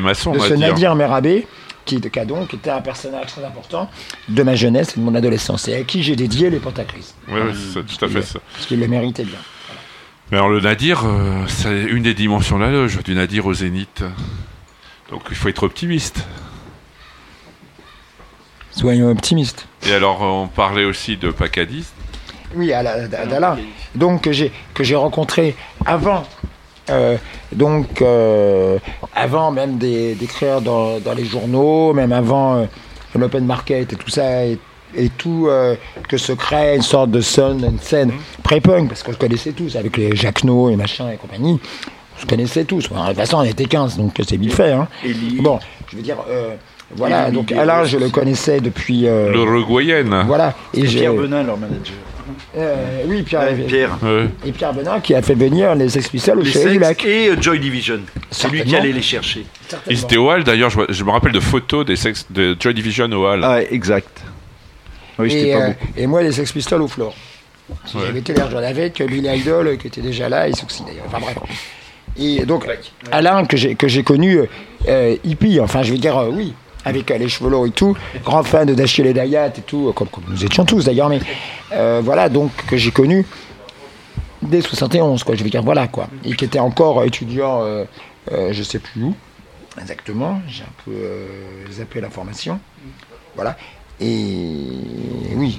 maçons, 0.00 0.32
de 0.32 0.38
ce. 0.40 0.54
Nadir 0.54 0.96
Merabé, 0.96 1.46
qui, 1.84 2.00
qui 2.00 2.18
a 2.18 2.24
donc 2.24 2.52
été 2.52 2.70
un 2.70 2.80
personnage 2.80 3.26
très 3.26 3.44
important 3.44 3.88
de 4.28 4.42
ma 4.42 4.56
jeunesse 4.56 4.94
et 4.96 5.00
de 5.00 5.04
mon 5.04 5.14
adolescence, 5.14 5.68
et 5.68 5.74
à 5.76 5.82
qui 5.84 6.02
j'ai 6.02 6.16
dédié 6.16 6.50
les 6.50 6.58
Pentacris. 6.58 7.14
Oui, 7.28 7.40
oui, 7.46 7.52
c'est 7.72 7.86
tout 7.86 8.04
à 8.04 8.08
fait 8.08 8.22
ça. 8.22 8.40
Parce 8.54 8.66
qu'il 8.66 8.80
le 8.80 8.88
méritait 8.88 9.24
bien. 9.24 9.38
Mais 10.34 10.40
alors 10.40 10.50
le 10.50 10.60
nadir, 10.60 11.04
euh, 11.06 11.44
c'est 11.46 11.84
une 11.84 12.02
des 12.02 12.12
dimensions 12.12 12.58
de 12.58 12.64
la 12.64 12.72
loge, 12.72 13.00
du 13.04 13.14
nadir 13.14 13.46
au 13.46 13.54
zénith. 13.54 14.02
Donc 15.08 15.22
il 15.30 15.36
faut 15.36 15.48
être 15.48 15.62
optimiste. 15.62 16.26
Soyons 18.72 19.12
optimistes. 19.12 19.68
Et 19.86 19.92
alors 19.92 20.22
on 20.22 20.48
parlait 20.48 20.86
aussi 20.86 21.16
de 21.16 21.30
Pacadis. 21.30 21.86
Oui, 22.56 22.72
à 22.72 22.82
la- 22.82 23.04
à-. 23.04 23.56
Donc 23.94 24.22
que 24.22 24.32
j'ai 24.32 24.50
que 24.74 24.82
j'ai 24.82 24.96
rencontré 24.96 25.54
avant, 25.86 26.24
euh, 26.90 27.16
donc 27.52 28.02
euh, 28.02 28.80
avant 29.14 29.52
même 29.52 29.78
d'écrire 29.78 30.60
dans, 30.60 30.98
dans 30.98 31.14
les 31.14 31.26
journaux, 31.26 31.92
même 31.92 32.10
avant 32.10 32.56
euh, 32.56 32.64
l'open 33.14 33.46
market 33.46 33.92
et 33.92 33.96
tout 33.96 34.10
ça 34.10 34.44
et, 34.46 34.58
et 34.96 35.08
tout 35.08 35.46
euh, 35.48 35.74
que 36.08 36.16
se 36.16 36.32
crée 36.32 36.76
une 36.76 36.82
sorte 36.82 37.10
de 37.10 37.20
son, 37.20 37.58
une 37.58 37.78
scène 37.80 38.12
pré-punk 38.42 38.88
parce 38.88 39.02
qu'on 39.02 39.12
se 39.12 39.18
connaissait 39.18 39.52
tous 39.52 39.76
avec 39.76 39.96
les 39.96 40.14
Jacquenot 40.16 40.70
et 40.70 40.76
machin 40.76 41.10
et 41.10 41.16
compagnie. 41.16 41.58
On 42.16 42.20
se 42.20 42.26
connaissait 42.26 42.64
tous. 42.64 42.88
De 42.88 42.94
toute 42.94 43.16
façon, 43.16 43.38
on 43.38 43.42
était 43.42 43.64
15, 43.64 43.96
donc 43.96 44.12
c'est 44.26 44.36
vite 44.36 44.52
fait. 44.54 44.72
Hein. 44.72 44.86
Bon, 45.40 45.58
je 45.90 45.96
veux 45.96 46.02
dire, 46.02 46.16
euh, 46.30 46.54
voilà. 46.96 47.30
Donc 47.30 47.50
Alain, 47.52 47.84
je 47.84 47.98
le 47.98 48.08
connaissais 48.08 48.60
depuis. 48.60 49.06
euh, 49.08 49.32
L'Uruguayenne. 49.32 50.22
Voilà. 50.26 50.54
Et 50.72 50.82
Pierre 50.82 51.12
Benin, 51.14 51.42
leur 51.42 51.58
manager. 51.58 51.94
euh, 52.56 53.02
oui, 53.08 53.22
Pierre, 53.22 53.40
Ouais, 53.42 53.64
Pierre. 53.66 53.98
Et 54.46 54.52
Pierre 54.52 54.72
Benin 54.72 55.00
qui 55.00 55.14
a 55.14 55.22
fait 55.22 55.34
venir 55.34 55.74
les 55.74 55.88
Sex 55.88 56.08
Pistols 56.08 56.38
au 56.38 56.44
Chalet 56.44 56.72
du 56.74 56.78
Lac. 56.78 57.04
et 57.04 57.30
euh, 57.30 57.36
Joy 57.40 57.58
Division. 57.58 58.00
C'est 58.30 58.48
lui 58.48 58.62
qui 58.62 58.76
allait 58.76 58.92
les 58.92 59.02
chercher. 59.02 59.44
Ils 59.90 60.00
étaient 60.02 60.16
au 60.16 60.30
Hall, 60.30 60.44
d'ailleurs, 60.44 60.70
je 60.70 61.04
me 61.04 61.10
rappelle 61.10 61.32
de 61.32 61.40
photos 61.40 61.84
des 61.84 61.96
sex, 61.96 62.26
de 62.30 62.56
Joy 62.58 62.74
Division 62.74 63.10
au 63.10 63.26
Hall. 63.26 63.40
Ah, 63.42 63.60
exact. 63.62 64.22
Oui, 65.18 65.30
j'étais 65.30 65.48
et, 65.48 65.52
pas 65.52 65.60
euh, 65.60 65.72
et 65.96 66.06
moi, 66.06 66.22
les 66.22 66.32
Sex 66.32 66.50
Pistols 66.52 66.82
au 66.82 66.88
floor. 66.88 67.14
Si 67.86 67.96
Ouais. 67.96 68.02
j'avais 68.06 68.18
été 68.18 68.34
là, 68.34 68.48
j'en 68.50 68.58
avais 68.58 68.90
que 68.90 69.04
Billy 69.04 69.28
Idol 69.38 69.66
euh, 69.68 69.76
qui 69.76 69.86
était 69.86 70.02
déjà 70.02 70.28
là 70.28 70.48
et 70.48 70.52
Souxy 70.52 70.82
d'ailleurs. 70.84 71.04
Enfin 71.06 71.18
bref. 71.20 71.38
Et 72.16 72.44
donc, 72.44 72.66
Alain, 73.10 73.44
que 73.44 73.56
j'ai, 73.56 73.74
que 73.74 73.88
j'ai 73.88 74.02
connu 74.04 74.40
euh, 74.88 75.16
hippie, 75.24 75.58
enfin 75.60 75.82
je 75.82 75.92
veux 75.92 75.98
dire, 75.98 76.16
euh, 76.18 76.28
oui, 76.30 76.54
avec 76.84 77.10
euh, 77.10 77.18
les 77.18 77.28
cheveux 77.28 77.50
longs 77.50 77.64
et 77.64 77.70
tout, 77.70 77.96
grand 78.24 78.42
fan 78.44 78.66
de 78.68 78.74
Dashiell 78.74 79.06
et 79.08 79.12
Dayat 79.14 79.48
et 79.48 79.62
tout, 79.62 79.88
euh, 79.88 79.92
comme, 79.92 80.08
comme 80.08 80.24
nous 80.28 80.44
étions 80.44 80.64
tous 80.64 80.84
d'ailleurs, 80.84 81.08
mais 81.08 81.20
euh, 81.72 82.00
voilà, 82.04 82.28
donc 82.28 82.50
que 82.68 82.76
j'ai 82.76 82.90
connu 82.92 83.26
dès 84.42 84.60
71, 84.60 85.24
quoi, 85.24 85.34
je 85.34 85.42
veux 85.42 85.50
dire, 85.50 85.62
voilà, 85.62 85.88
quoi. 85.88 86.08
Et 86.24 86.34
qui 86.36 86.44
était 86.44 86.58
encore 86.60 87.02
étudiant, 87.04 87.62
euh, 87.62 87.84
euh, 88.30 88.52
je 88.52 88.62
sais 88.62 88.78
plus 88.78 89.02
où, 89.02 89.14
exactement, 89.80 90.40
j'ai 90.46 90.62
un 90.62 90.82
peu 90.84 90.92
euh, 90.92 91.26
zappé 91.72 92.00
l'information, 92.00 92.60
voilà. 93.34 93.56
Et 94.00 95.34
oui. 95.36 95.58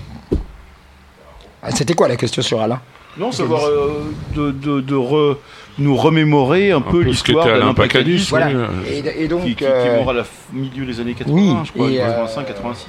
Ah, 1.63 1.71
C'était 1.71 1.93
quoi 1.93 2.07
la 2.07 2.15
question 2.15 2.41
sur 2.41 2.61
Alain? 2.61 2.79
Non, 3.17 3.31
savoir 3.31 3.63
euh, 3.65 4.03
de, 4.35 4.51
de, 4.51 4.81
de 4.81 4.95
re- 4.95 5.37
nous 5.79 5.95
remémorer 5.95 6.71
un, 6.71 6.81
peu 6.81 6.91
peu 6.91 7.03
ce 7.03 7.07
l'histoire 7.07 7.45
d'Alain 7.45 7.73
Pacadis, 7.73 8.27
Voilà. 8.29 8.47
oui, 8.47 8.53
euh, 8.55 9.11
Et, 9.17 9.23
et 9.23 9.27
donc, 9.29 9.43
qui, 9.45 9.55
qui- 9.55 9.63
euh, 9.65 9.99
mort 10.01 10.09
à 10.09 10.13
la 10.13 10.23
milieu 10.51 10.85
des 10.85 10.99
années 10.99 11.13
80, 11.13 11.33
oui, 11.33 11.53
je 11.65 11.71
crois, 11.71 11.89
et, 11.89 12.01
euh, 12.01 12.05
85, 12.07 12.45
86. 12.47 12.85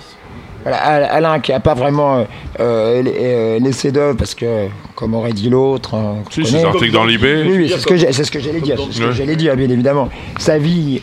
Voilà, 0.63 0.79
Al- 0.79 1.05
Alain 1.05 1.39
qui 1.39 1.53
n'a 1.53 1.61
pas 1.61 1.75
vraiment 1.75 2.17
euh, 2.19 2.25
euh, 2.59 3.03
euh, 3.07 3.59
laissé 3.61 3.93
d'œuvre 3.93 4.17
parce 4.17 4.35
que, 4.35 4.67
comme 4.97 5.15
aurait 5.15 5.33
dit 5.33 5.49
l'autre, 5.49 5.95
Si, 6.31 6.43
connaît- 6.43 6.59
ces 6.59 6.65
articles 6.65 6.93
dans 6.93 7.05
l'IB. 7.05 7.23
Oui, 7.23 7.53
oui, 7.59 7.69
c'est 7.71 7.79
ce 7.79 7.87
que 7.87 7.97
j'ai- 7.97 8.13
c'est 8.13 8.25
ce 8.25 8.33
que 8.33 8.41
j'allais 8.41 8.61
dire, 8.61 8.77
c'est 8.85 8.93
ce 8.99 9.01
que 9.07 9.13
j'allais 9.13 9.37
dire, 9.37 9.55
bien 9.55 9.71
évidemment. 9.71 10.09
Sa 10.39 10.59
vie 10.59 11.03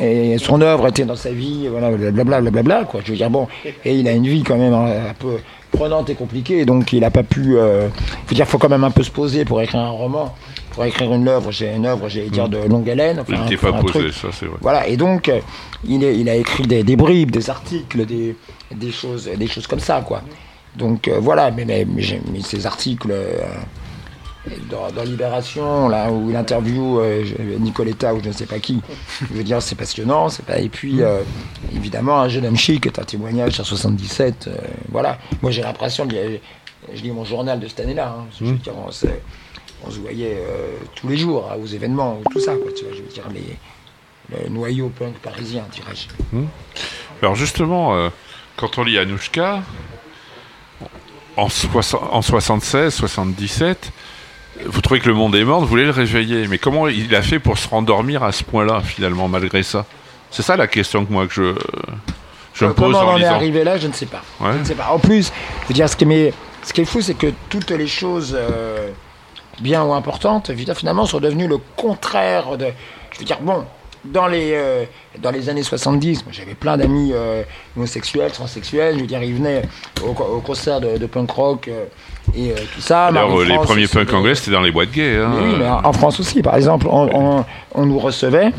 et 0.00 0.38
son 0.38 0.60
œuvre 0.60 0.86
était 0.88 1.04
dans 1.04 1.16
sa 1.16 1.30
vie, 1.30 1.66
voilà, 1.68 1.90
blablabla, 1.90 2.40
blablabla, 2.40 2.84
quoi. 2.84 3.00
Je 3.04 3.10
veux 3.12 3.16
dire, 3.16 3.30
bon, 3.30 3.48
et 3.84 3.94
il 3.94 4.06
a 4.08 4.12
une 4.12 4.26
vie 4.26 4.42
quand 4.42 4.56
même 4.56 4.72
hein, 4.74 4.86
un 5.10 5.14
peu 5.14 5.38
prenante 5.72 6.08
et 6.10 6.14
compliquée, 6.14 6.64
donc 6.64 6.92
il 6.92 7.00
n'a 7.00 7.10
pas 7.10 7.22
pu. 7.22 7.56
Euh, 7.58 7.88
faut 8.26 8.34
dire, 8.34 8.46
faut 8.46 8.58
quand 8.58 8.68
même 8.68 8.84
un 8.84 8.90
peu 8.90 9.02
se 9.02 9.10
poser 9.10 9.44
pour 9.44 9.60
écrire 9.60 9.80
un 9.80 9.90
roman, 9.90 10.34
pour 10.72 10.84
écrire 10.84 11.12
une 11.12 11.26
œuvre, 11.28 11.50
j'ai 11.50 11.74
une 11.74 11.84
œuvre, 11.86 12.08
j'allais 12.08 12.30
dire 12.30 12.48
de 12.48 12.58
longue 12.58 12.88
haleine. 12.88 13.22
Il 13.28 13.34
enfin, 13.34 13.44
n'était 13.44 13.56
pour 13.56 13.72
pas 13.72 13.80
posé, 13.80 13.92
truc. 13.98 14.12
ça 14.14 14.28
c'est 14.32 14.46
vrai. 14.46 14.56
Voilà, 14.60 14.86
et 14.88 14.96
donc 14.96 15.28
euh, 15.28 15.40
il, 15.86 16.02
est- 16.04 16.16
il 16.16 16.28
a 16.28 16.36
écrit 16.36 16.64
des, 16.66 16.82
des 16.84 16.96
bribes, 16.96 17.30
des 17.32 17.50
articles, 17.50 18.06
des, 18.06 18.36
des, 18.74 18.90
choses, 18.92 19.28
des 19.36 19.46
choses 19.46 19.66
comme 19.66 19.80
ça, 19.80 20.00
quoi. 20.06 20.22
Donc 20.76 21.08
euh, 21.08 21.18
voilà, 21.20 21.50
mais, 21.50 21.64
mais, 21.64 21.84
mais 21.92 22.02
j'ai 22.02 22.20
mis 22.32 22.42
ces 22.42 22.64
articles 22.66 23.10
euh, 23.10 23.38
dans, 24.70 24.90
dans 24.90 25.02
Libération, 25.02 25.88
là 25.88 26.10
où 26.10 26.30
il 26.30 26.36
interview 26.36 27.00
euh, 27.00 27.24
Nicoletta 27.58 28.14
ou 28.14 28.20
je 28.22 28.28
ne 28.28 28.32
sais 28.32 28.46
pas 28.46 28.58
qui. 28.58 28.80
Je 29.20 29.34
veux 29.34 29.44
dire, 29.44 29.60
c'est 29.62 29.74
passionnant. 29.74 30.28
C'est 30.28 30.44
pas... 30.44 30.58
Et 30.58 30.68
puis, 30.68 31.02
euh, 31.02 31.20
évidemment, 31.74 32.20
un 32.20 32.28
jeune 32.28 32.46
homme 32.46 32.56
chic 32.56 32.86
est 32.86 32.98
un 32.98 33.04
témoignage 33.04 33.52
sur 33.52 33.66
77. 33.66 34.46
euh, 34.48 34.56
voilà. 34.90 35.18
Moi, 35.42 35.50
j'ai 35.50 35.62
l'impression 35.62 36.06
Je 36.10 37.02
lis 37.02 37.10
mon 37.10 37.24
journal 37.24 37.58
de 37.60 37.66
cette 37.68 37.80
année-là. 37.80 38.14
hein, 38.18 38.26
je 38.38 38.44
veux 38.46 38.52
dire, 38.54 38.72
on, 38.76 38.90
se- 38.90 39.06
on 39.86 39.90
se 39.90 39.98
voyait 39.98 40.38
tous 40.94 41.08
les 41.08 41.16
jours 41.16 41.50
hein, 41.52 41.56
aux 41.62 41.66
événements, 41.66 42.20
tout 42.30 42.40
ça, 42.40 42.54
quoi. 42.56 42.70
Tu 42.76 42.84
vois, 42.84 42.94
je 42.94 43.02
veux 43.02 43.08
dire, 43.08 43.24
les, 43.32 43.56
le 44.44 44.48
noyau 44.48 44.88
punk 44.90 45.14
parisien, 45.18 45.64
dirais-je. 45.72 46.38
Alors 47.22 47.34
justement, 47.34 48.10
quand 48.56 48.78
on 48.78 48.84
lit 48.84 48.98
Anouchka, 48.98 49.62
en 51.36 51.48
76, 51.48 52.92
77, 52.94 53.92
vous 54.66 54.80
trouvez 54.80 55.00
que 55.00 55.08
le 55.08 55.14
monde 55.14 55.34
est 55.34 55.44
mort, 55.44 55.60
vous 55.60 55.66
voulez 55.66 55.84
le 55.84 55.90
réveiller. 55.90 56.46
Mais 56.48 56.58
comment 56.58 56.88
il 56.88 57.14
a 57.14 57.22
fait 57.22 57.38
pour 57.38 57.58
se 57.58 57.68
rendormir 57.68 58.22
à 58.22 58.32
ce 58.32 58.44
point-là, 58.44 58.80
finalement, 58.80 59.28
malgré 59.28 59.62
ça? 59.62 59.84
C'est 60.30 60.42
ça 60.42 60.56
la 60.56 60.66
question 60.66 61.04
que 61.04 61.12
moi 61.12 61.26
que 61.26 61.32
je, 61.32 61.54
je 62.54 62.64
me 62.66 62.74
pose 62.74 62.94
Comment 62.94 63.12
on 63.12 63.14
en 63.14 63.18
est 63.18 63.24
arrivé 63.24 63.64
là, 63.64 63.78
je 63.78 63.86
ne 63.86 63.92
sais 63.92 64.06
pas. 64.06 64.22
Ouais. 64.40 64.52
Je 64.54 64.58
ne 64.58 64.64
sais 64.64 64.74
pas. 64.74 64.90
En 64.90 64.98
plus, 64.98 65.32
je 65.62 65.68
veux 65.68 65.74
dire, 65.74 65.88
ce 65.88 65.96
qui 65.96 66.04
est, 66.04 66.34
ce 66.62 66.72
qui 66.72 66.82
est 66.82 66.84
fou, 66.84 67.00
c'est 67.00 67.14
que 67.14 67.32
toutes 67.48 67.70
les 67.70 67.86
choses 67.86 68.36
euh, 68.38 68.90
bien 69.60 69.82
ou 69.84 69.92
importantes, 69.94 70.50
évidemment, 70.50 70.78
finalement, 70.78 71.06
sont 71.06 71.20
devenues 71.20 71.48
le 71.48 71.58
contraire 71.76 72.56
de. 72.56 72.66
Je 73.12 73.18
veux 73.18 73.24
dire, 73.24 73.38
bon, 73.40 73.64
dans 74.04 74.26
les, 74.26 74.52
euh, 74.54 74.84
dans 75.20 75.30
les 75.30 75.48
années 75.48 75.62
70, 75.62 76.24
moi, 76.24 76.32
j'avais 76.32 76.54
plein 76.54 76.76
d'amis 76.76 77.12
euh, 77.14 77.42
homosexuels, 77.76 78.30
transsexuels. 78.32 78.94
Je 78.96 79.00
veux 79.00 79.06
dire, 79.06 79.22
ils 79.22 79.34
venaient 79.34 79.62
au, 80.04 80.08
au 80.10 80.40
concert 80.40 80.80
de, 80.80 80.96
de 80.98 81.06
punk 81.06 81.30
rock 81.30 81.68
euh, 81.68 81.84
et 82.36 82.54
tout 82.74 82.80
ça. 82.80 83.10
D'ailleurs, 83.12 83.28
les 83.44 83.54
premiers 83.64 83.86
punks 83.88 84.12
anglais, 84.14 84.34
c'était 84.34 84.50
dans 84.52 84.60
les 84.62 84.70
boîtes 84.72 84.90
gays. 84.92 85.16
hein. 85.16 85.30
oui, 85.40 85.54
mais 85.58 85.66
en 85.68 85.92
France 85.92 86.20
aussi, 86.20 86.42
par 86.42 86.56
exemple, 86.56 86.86
on, 86.90 87.08
on- 87.12 87.44
on 87.74 87.86
nous 87.86 87.98
recevait, 87.98 88.52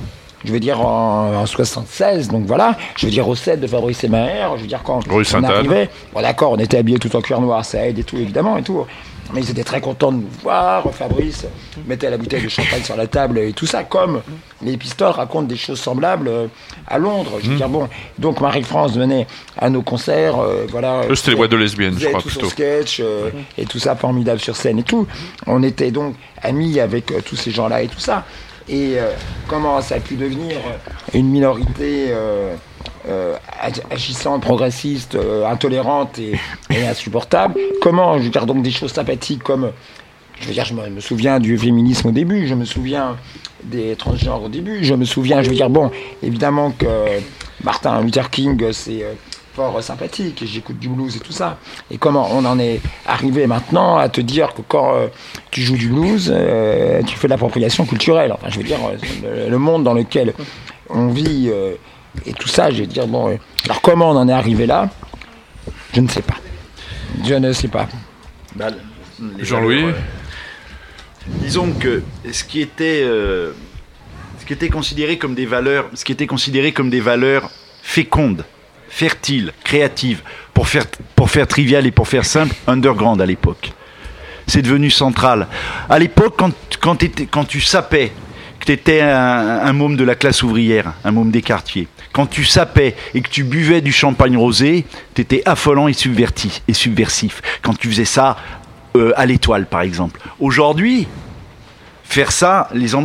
je 0.45 0.51
veux 0.53 0.59
dire 0.59 0.79
en, 0.81 1.33
en 1.35 1.45
76, 1.45 2.29
donc 2.29 2.45
voilà, 2.45 2.77
je 2.95 3.05
veux 3.05 3.11
dire 3.11 3.27
au 3.27 3.35
7 3.35 3.59
de 3.59 3.67
Fabrice 3.67 4.03
et 4.03 4.07
Maher, 4.07 4.53
je 4.57 4.61
veux 4.61 4.67
dire 4.67 4.81
quand 4.83 4.99
Rue 5.07 5.25
on 5.35 5.41
arrivait, 5.57 5.89
bon 6.13 6.21
d'accord, 6.21 6.51
on 6.51 6.57
était 6.57 6.77
habillés 6.77 6.99
tout 6.99 7.13
en 7.15 7.21
cuir 7.21 7.41
noir, 7.41 7.63
ça 7.65 7.85
aide 7.87 7.99
et 7.99 8.03
tout, 8.03 8.17
évidemment, 8.17 8.55
et 8.57 8.63
tout. 8.63 8.85
Mais 9.33 9.41
ils 9.41 9.51
étaient 9.51 9.63
très 9.63 9.81
contents 9.81 10.11
de 10.11 10.17
nous 10.17 10.29
voir. 10.41 10.89
Fabrice 10.91 11.45
mettait 11.85 12.09
la 12.09 12.17
bouteille 12.17 12.43
de 12.43 12.49
champagne 12.49 12.83
sur 12.83 12.95
la 12.95 13.07
table 13.07 13.37
et 13.39 13.53
tout 13.53 13.65
ça, 13.65 13.83
comme 13.83 14.21
les 14.63 14.75
pistoles 14.77 15.11
racontent 15.11 15.47
des 15.47 15.55
choses 15.55 15.79
semblables 15.79 16.27
euh, 16.27 16.47
à 16.87 16.97
Londres. 16.97 17.39
Je 17.43 17.51
veux 17.51 17.55
dire, 17.57 17.69
bon, 17.69 17.87
donc 18.17 18.41
Marie-France 18.41 18.95
venait 18.97 19.27
à 19.57 19.69
nos 19.69 19.81
concerts, 19.81 20.39
euh, 20.39 20.65
voilà. 20.69 21.01
Eux, 21.09 21.15
c'était 21.15 21.31
les 21.31 21.37
boîtes 21.37 21.51
de 21.51 21.57
lesbiennes, 21.57 21.97
je 21.99 22.07
crois, 22.07 22.21
tout 22.21 22.29
son 22.29 22.39
plutôt. 22.39 22.51
sketch 22.51 22.99
euh, 22.99 23.29
et 23.57 23.65
tout 23.65 23.79
ça 23.79 23.95
formidable 23.95 24.39
sur 24.39 24.55
scène 24.55 24.79
et 24.79 24.83
tout. 24.83 25.07
On 25.47 25.61
était 25.63 25.91
donc 25.91 26.15
amis 26.41 26.79
avec 26.79 27.11
euh, 27.11 27.21
tous 27.23 27.35
ces 27.35 27.51
gens-là 27.51 27.83
et 27.83 27.87
tout 27.87 27.99
ça. 27.99 28.25
Et 28.67 28.99
euh, 28.99 29.11
comment 29.47 29.81
ça 29.81 29.95
a 29.95 29.99
pu 29.99 30.15
devenir 30.15 30.57
une 31.13 31.27
minorité 31.29 32.13
euh, 33.07 33.37
ag- 33.61 33.81
agissante, 33.89 34.41
progressiste, 34.41 35.15
euh, 35.15 35.47
intolérante 35.47 36.19
et, 36.19 36.35
insupportable 36.85 37.55
Comment, 37.81 38.17
je 38.17 38.23
veux 38.23 38.29
dire, 38.29 38.45
donc 38.45 38.61
des 38.61 38.71
choses 38.71 38.91
sympathiques 38.91 39.41
comme 39.41 39.71
je 40.41 40.47
veux 40.47 40.53
dire, 40.53 40.65
je 40.65 40.73
me, 40.73 40.99
souviens 41.01 41.39
du 41.39 41.57
féminisme 41.57 42.09
au 42.09 42.11
début, 42.11 42.47
je 42.47 42.55
me 42.55 42.63
souviens 42.63 43.17
des 43.63 43.97
transgenres 43.97 44.43
au 44.43 44.47
début, 44.47 44.85
je 44.85 44.93
me 44.93 45.03
souviens, 45.03 45.41
je 45.41 45.49
veux 45.49 45.55
dire, 45.55 45.69
bon, 45.69 45.91
évidemment 46.23 46.71
que 46.71 46.85
Martin 47.61 48.01
Luther 48.01 48.29
King, 48.29 48.71
c'est 48.71 49.03
euh, 49.03 49.13
fort 49.53 49.83
sympathique, 49.83 50.41
et 50.41 50.47
j'écoute 50.47 50.79
du 50.79 50.87
blues 50.87 51.17
et 51.17 51.19
tout 51.19 51.33
ça. 51.33 51.57
Et 51.91 51.97
comment 51.97 52.29
on 52.31 52.45
en 52.45 52.57
est 52.57 52.79
arrivé 53.05 53.47
maintenant 53.47 53.97
à 53.97 54.07
te 54.07 54.21
dire 54.21 54.53
que 54.53 54.61
quand 54.65 54.93
tu 55.51 55.61
joues 55.61 55.75
du 55.75 55.89
blues, 55.89 56.33
tu 57.05 57.17
fais 57.17 57.27
de 57.27 57.31
l'appropriation 57.31 57.85
culturelle. 57.85 58.31
Enfin, 58.31 58.47
je 58.49 58.59
veux 58.59 58.63
dire, 58.63 58.79
le, 59.49 59.57
monde 59.57 59.83
dans 59.83 59.93
lequel 59.93 60.33
on 60.89 61.07
vit 61.07 61.51
et 62.25 62.33
tout 62.33 62.47
ça, 62.47 62.71
je 62.71 62.81
veux 62.81 62.87
dire, 62.87 63.07
bon, 63.07 63.29
euh, 63.29 63.37
alors 63.65 63.81
comment 63.81 64.11
on 64.11 64.15
en 64.15 64.27
est 64.27 64.33
arrivé 64.33 64.65
là 64.65 64.89
Je 65.93 66.01
ne 66.01 66.07
sais 66.07 66.21
pas. 66.21 66.35
Je 67.25 67.33
ne 67.35 67.53
sais 67.53 67.67
pas. 67.67 67.87
Bah, 68.55 68.67
Jean-Louis 69.39 69.83
euh, 69.83 69.93
Disons 71.27 71.71
que 71.73 72.03
ce 72.31 72.43
qui 72.43 72.61
était, 72.61 73.01
euh, 73.03 73.51
ce 74.39 74.45
qui 74.45 74.53
était 74.53 74.69
considéré 74.69 75.17
comme 75.17 75.35
des 75.35 75.45
valeurs, 75.45 75.89
ce 75.93 76.03
qui 76.03 76.11
était 76.11 76.27
considéré 76.27 76.71
comme 76.71 76.89
des 76.89 77.01
valeurs 77.01 77.49
fécondes, 77.83 78.45
fertiles, 78.89 79.53
créatives, 79.63 80.21
pour 80.53 80.67
faire, 80.67 80.85
pour 81.15 81.29
faire 81.29 81.47
trivial 81.47 81.85
et 81.85 81.91
pour 81.91 82.07
faire 82.07 82.25
simple, 82.25 82.55
underground 82.67 83.21
à 83.21 83.25
l'époque. 83.25 83.71
C'est 84.47 84.63
devenu 84.63 84.89
central. 84.89 85.47
À 85.89 85.99
l'époque, 85.99 86.33
quand, 86.37 86.51
quand, 86.81 86.97
quand 87.29 87.45
tu 87.45 87.61
sapais 87.61 88.11
que 88.59 88.65
tu 88.65 88.71
étais 88.71 89.01
un, 89.01 89.73
môme 89.73 89.95
de 89.95 90.03
la 90.03 90.15
classe 90.15 90.43
ouvrière, 90.43 90.93
un 91.03 91.11
môme 91.11 91.31
des 91.31 91.41
quartiers, 91.41 91.87
quand 92.11 92.25
tu 92.25 92.43
sapais 92.43 92.95
et 93.13 93.21
que 93.21 93.29
tu 93.29 93.43
buvais 93.43 93.81
du 93.81 93.91
champagne 93.91 94.37
rosé, 94.37 94.85
tu 95.13 95.21
étais 95.21 95.41
affolant 95.45 95.87
et, 95.87 95.93
subverti, 95.93 96.61
et 96.67 96.73
subversif. 96.73 97.41
Quand 97.61 97.77
tu 97.77 97.87
faisais 97.89 98.05
ça 98.05 98.37
euh, 98.95 99.13
à 99.15 99.25
l'étoile, 99.25 99.67
par 99.67 99.81
exemple. 99.81 100.19
Aujourd'hui, 100.39 101.07
faire 102.03 102.31
ça, 102.31 102.67
les 102.73 102.95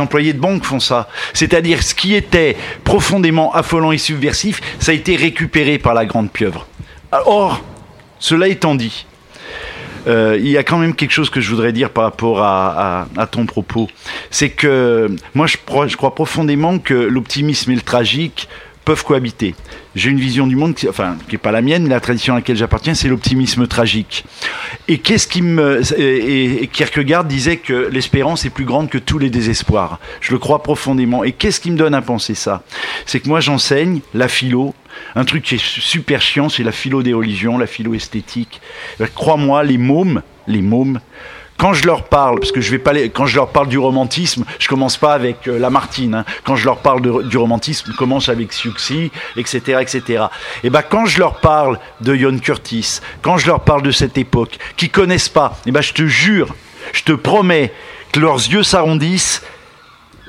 employés 0.00 0.32
de 0.32 0.38
banque 0.38 0.64
font 0.64 0.80
ça. 0.80 1.08
C'est-à-dire 1.34 1.82
ce 1.82 1.94
qui 1.94 2.14
était 2.14 2.56
profondément 2.84 3.52
affolant 3.52 3.92
et 3.92 3.98
subversif, 3.98 4.60
ça 4.78 4.92
a 4.92 4.94
été 4.94 5.16
récupéré 5.16 5.78
par 5.78 5.94
la 5.94 6.06
grande 6.06 6.30
pieuvre. 6.30 6.66
Or, 7.12 7.60
cela 8.20 8.46
étant 8.46 8.76
dit, 8.76 9.06
euh, 10.06 10.36
il 10.38 10.48
y 10.48 10.56
a 10.56 10.62
quand 10.62 10.78
même 10.78 10.94
quelque 10.94 11.12
chose 11.12 11.30
que 11.30 11.40
je 11.40 11.50
voudrais 11.50 11.72
dire 11.72 11.90
par 11.90 12.04
rapport 12.04 12.42
à, 12.42 13.06
ton 13.30 13.46
propos. 13.46 13.88
C'est 14.30 14.50
que 14.50 15.08
moi, 15.34 15.46
je, 15.46 15.56
crois- 15.64 15.86
je 15.86 15.96
crois 15.96 16.14
profondément 16.14 16.78
que 16.78 16.94
l'optimisme 16.94 17.70
et 17.72 17.74
le 17.74 17.82
tragique 17.82 18.48
peuvent 18.84 19.04
cohabiter. 19.04 19.54
J'ai 19.94 20.10
une 20.10 20.18
vision 20.18 20.46
du 20.46 20.56
monde 20.56 20.74
qui, 20.74 20.88
enfin, 20.88 21.16
qui 21.28 21.34
n'est 21.34 21.38
pas 21.38 21.52
la 21.52 21.62
mienne, 21.62 21.88
la 21.88 22.00
tradition 22.00 22.34
à 22.34 22.36
laquelle 22.36 22.56
j'appartiens, 22.56 22.94
c'est 22.94 23.08
l'optimisme 23.08 23.66
tragique. 23.66 24.24
Et 24.88 24.98
qu'est-ce 24.98 25.26
qui 25.28 25.42
me. 25.42 25.82
Et, 25.98 26.62
et 26.62 26.66
Kierkegaard 26.66 27.24
disait 27.24 27.58
que 27.58 27.88
l'espérance 27.92 28.44
est 28.44 28.50
plus 28.50 28.64
grande 28.64 28.88
que 28.88 28.98
tous 28.98 29.18
les 29.18 29.28
désespoirs. 29.30 30.00
Je 30.20 30.32
le 30.32 30.38
crois 30.38 30.62
profondément. 30.62 31.24
Et 31.24 31.32
qu'est-ce 31.32 31.60
qui 31.60 31.70
me 31.70 31.76
donne 31.76 31.94
à 31.94 32.02
penser 32.02 32.34
ça? 32.34 32.62
C'est 33.04 33.20
que 33.20 33.28
moi, 33.28 33.40
j'enseigne 33.40 34.00
la 34.14 34.28
philo. 34.28 34.74
Un 35.14 35.24
truc 35.24 35.44
qui 35.44 35.56
est 35.56 35.64
super 35.64 36.20
chiant, 36.20 36.48
c'est 36.48 36.62
la 36.62 36.72
philo 36.72 37.02
des 37.02 37.12
religions, 37.12 37.58
la 37.58 37.66
philo 37.66 37.94
esthétique. 37.94 38.60
Crois-moi, 39.14 39.62
les 39.64 39.78
mômes, 39.78 40.22
les 40.46 40.62
mômes, 40.62 41.00
quand 41.60 41.74
je 41.74 41.84
leur 41.84 42.04
parle, 42.04 42.40
parce 42.40 42.52
que 42.52 42.62
je 42.62 42.70
vais 42.70 42.78
pas 42.78 42.94
les, 42.94 43.10
quand 43.10 43.26
je 43.26 43.36
leur 43.36 43.48
parle 43.48 43.68
du 43.68 43.76
romantisme, 43.76 44.46
je 44.58 44.66
commence 44.66 44.96
pas 44.96 45.12
avec 45.12 45.46
euh, 45.46 45.58
Lamartine. 45.58 46.14
hein. 46.14 46.24
Quand 46.42 46.56
je 46.56 46.64
leur 46.64 46.78
parle 46.78 47.28
du 47.28 47.36
romantisme, 47.36 47.92
je 47.92 47.96
commence 47.98 48.30
avec 48.30 48.50
Siouxsie, 48.54 49.10
etc., 49.36 49.78
etc. 49.82 50.24
Et 50.64 50.70
ben 50.70 50.80
quand 50.80 51.04
je 51.04 51.18
leur 51.18 51.34
parle 51.40 51.78
de 52.00 52.16
Ion 52.16 52.38
Curtis, 52.38 53.00
quand 53.20 53.36
je 53.36 53.46
leur 53.46 53.60
parle 53.60 53.82
de 53.82 53.90
cette 53.90 54.16
époque, 54.16 54.58
qui 54.78 54.88
connaissent 54.88 55.28
pas, 55.28 55.58
et 55.66 55.70
ben 55.70 55.82
je 55.82 55.92
te 55.92 56.06
jure, 56.06 56.54
je 56.94 57.02
te 57.02 57.12
promets 57.12 57.74
que 58.12 58.20
leurs 58.20 58.36
yeux 58.36 58.62
s'arrondissent, 58.62 59.42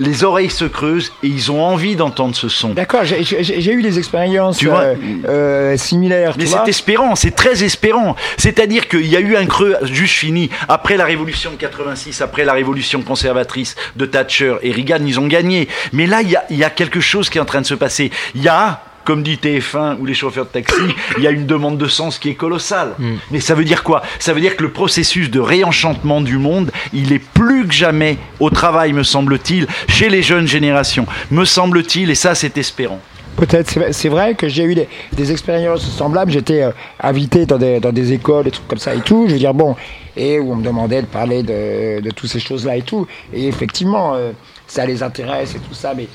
les 0.02 0.23
oreilles 0.23 0.49
se 0.49 0.65
creusent 0.65 1.14
et 1.22 1.28
ils 1.28 1.52
ont 1.52 1.64
envie 1.64 1.95
d'entendre 1.95 2.36
ce 2.36 2.49
son. 2.49 2.69
D'accord, 2.69 3.03
j'ai- 3.03 3.72
eu 3.72 3.82
des 3.84 3.99
expériences 3.99 4.57
Tu 4.57 4.68
vois 4.68 4.80
euh, 4.82 4.95
euh, 5.28 5.78
similaires. 5.78 6.34
Mais 6.38 6.48
c'est 6.48 6.68
espérant, 6.68 7.15
c'est 7.15 7.32
très 7.32 7.64
espérant. 7.64 8.15
C'est-à-dire 8.38 8.88
qu'il 8.88 9.06
y 9.06 9.15
a 9.15 9.19
eu 9.19 9.36
un 9.36 9.45
creux, 9.45 9.76
juste 9.84 10.15
fini, 10.15 10.49
après 10.68 10.98
la 10.98 11.06
révolution 11.06 11.52
de 11.52 11.56
86, 11.56 12.22
après 12.22 12.44
la 12.45 12.53
révolution 12.53 13.02
conservatrice 13.03 13.76
de 13.95 14.06
Thatcher 14.07 14.56
et 14.64 14.72
Reagan, 14.72 15.06
ils 15.06 15.19
ont 15.19 15.28
gagné. 15.28 15.68
Mais 15.94 16.07
là, 16.07 16.22
il 16.23 16.32
y 16.32 16.36
a, 16.36 16.44
il 16.49 16.57
y 16.57 16.64
a 16.64 16.69
quelque 16.72 16.99
chose 16.99 17.30
qui 17.30 17.38
est 17.38 17.41
en 17.41 17.45
train 17.45 17.61
de 17.61 17.68
se 17.68 17.76
passer. 17.76 18.10
Il 18.34 18.41
y 18.41 18.48
a, 18.48 18.82
comme 19.03 19.23
dit 19.23 19.36
TF1 19.41 19.98
ou 19.99 20.06
les 20.06 20.14
chauffeurs 20.14 20.45
de 20.45 20.52
taxi, 20.52 20.76
il 21.18 21.23
y 21.23 21.28
a 21.28 21.32
une 21.32 21.45
demande 21.45 21.78
de 21.78 21.88
sens 21.88 22.19
qui 22.19 22.30
est 22.30 22.36
colossale. 22.36 22.94
Mais 23.32 23.40
ça 23.40 23.56
veut 23.56 23.64
dire 23.65 23.84
quoi? 23.84 24.02
Ça 24.19 24.34
veut 24.34 24.41
dire 24.41 24.56
que 24.56 24.64
le 24.64 24.72
processus 24.72 25.30
de 25.30 25.40
réenchantement 25.40 26.22
du 26.22 26.38
monde, 26.38 26.72
il 26.94 27.14
est 27.14 27.19
plus 27.19 27.68
que 27.68 27.73
jamais 27.73 28.18
au 28.40 28.49
travail, 28.49 28.94
me 28.94 29.03
semble-t-il, 29.03 29.68
chez 29.88 30.10
les 30.10 30.22
jeunes 30.22 30.48
générations. 30.48 31.06
Me 31.32 31.45
semble-t-il, 31.45 32.10
et 32.10 32.15
ça, 32.15 32.36
c'est 32.36 32.57
espérant. 32.57 32.99
Peut-être, 33.38 33.69
c'est 33.69 33.80
vrai- 33.80 33.94
c'est 33.94 34.10
vrai 34.10 34.36
que 34.36 34.49
j'ai 34.49 34.64
eu 34.65 34.76
des, 34.76 34.90
des 35.14 35.32
expériences 35.32 35.84
semblables. 35.90 36.32
J'étais 36.32 36.64
euh, 36.64 36.72
invité 36.99 37.45
dans 37.45 37.57
des, 37.57 37.80
dans 37.80 37.94
des 37.94 38.11
écoles, 38.11 38.44
des 38.44 38.52
trucs 38.52 38.68
comme 38.68 38.78
ça 38.78 38.94
et 38.94 38.99
tout. 38.99 39.26
Je 39.28 39.34
veux 39.34 39.40
dire, 39.40 39.53
bon, 39.53 39.76
et 40.18 40.38
où 40.38 40.52
on 40.52 40.56
me 40.57 40.64
demandait 40.65 41.02
de 41.02 41.07
parler 41.07 41.41
de, 41.41 42.02
de 42.02 42.11
toutes 42.11 42.30
ces 42.30 42.41
choses-là 42.41 42.76
et 42.76 42.82
tout. 42.82 43.07
Et 43.34 43.48
effectivement, 43.48 44.14
euh, 44.15 44.32
ça 44.68 44.86
les 44.86 45.02
intéresse 45.02 45.56
et 45.56 45.60
tout 45.60 45.73
ça. 45.73 45.94
Mais 45.95 46.07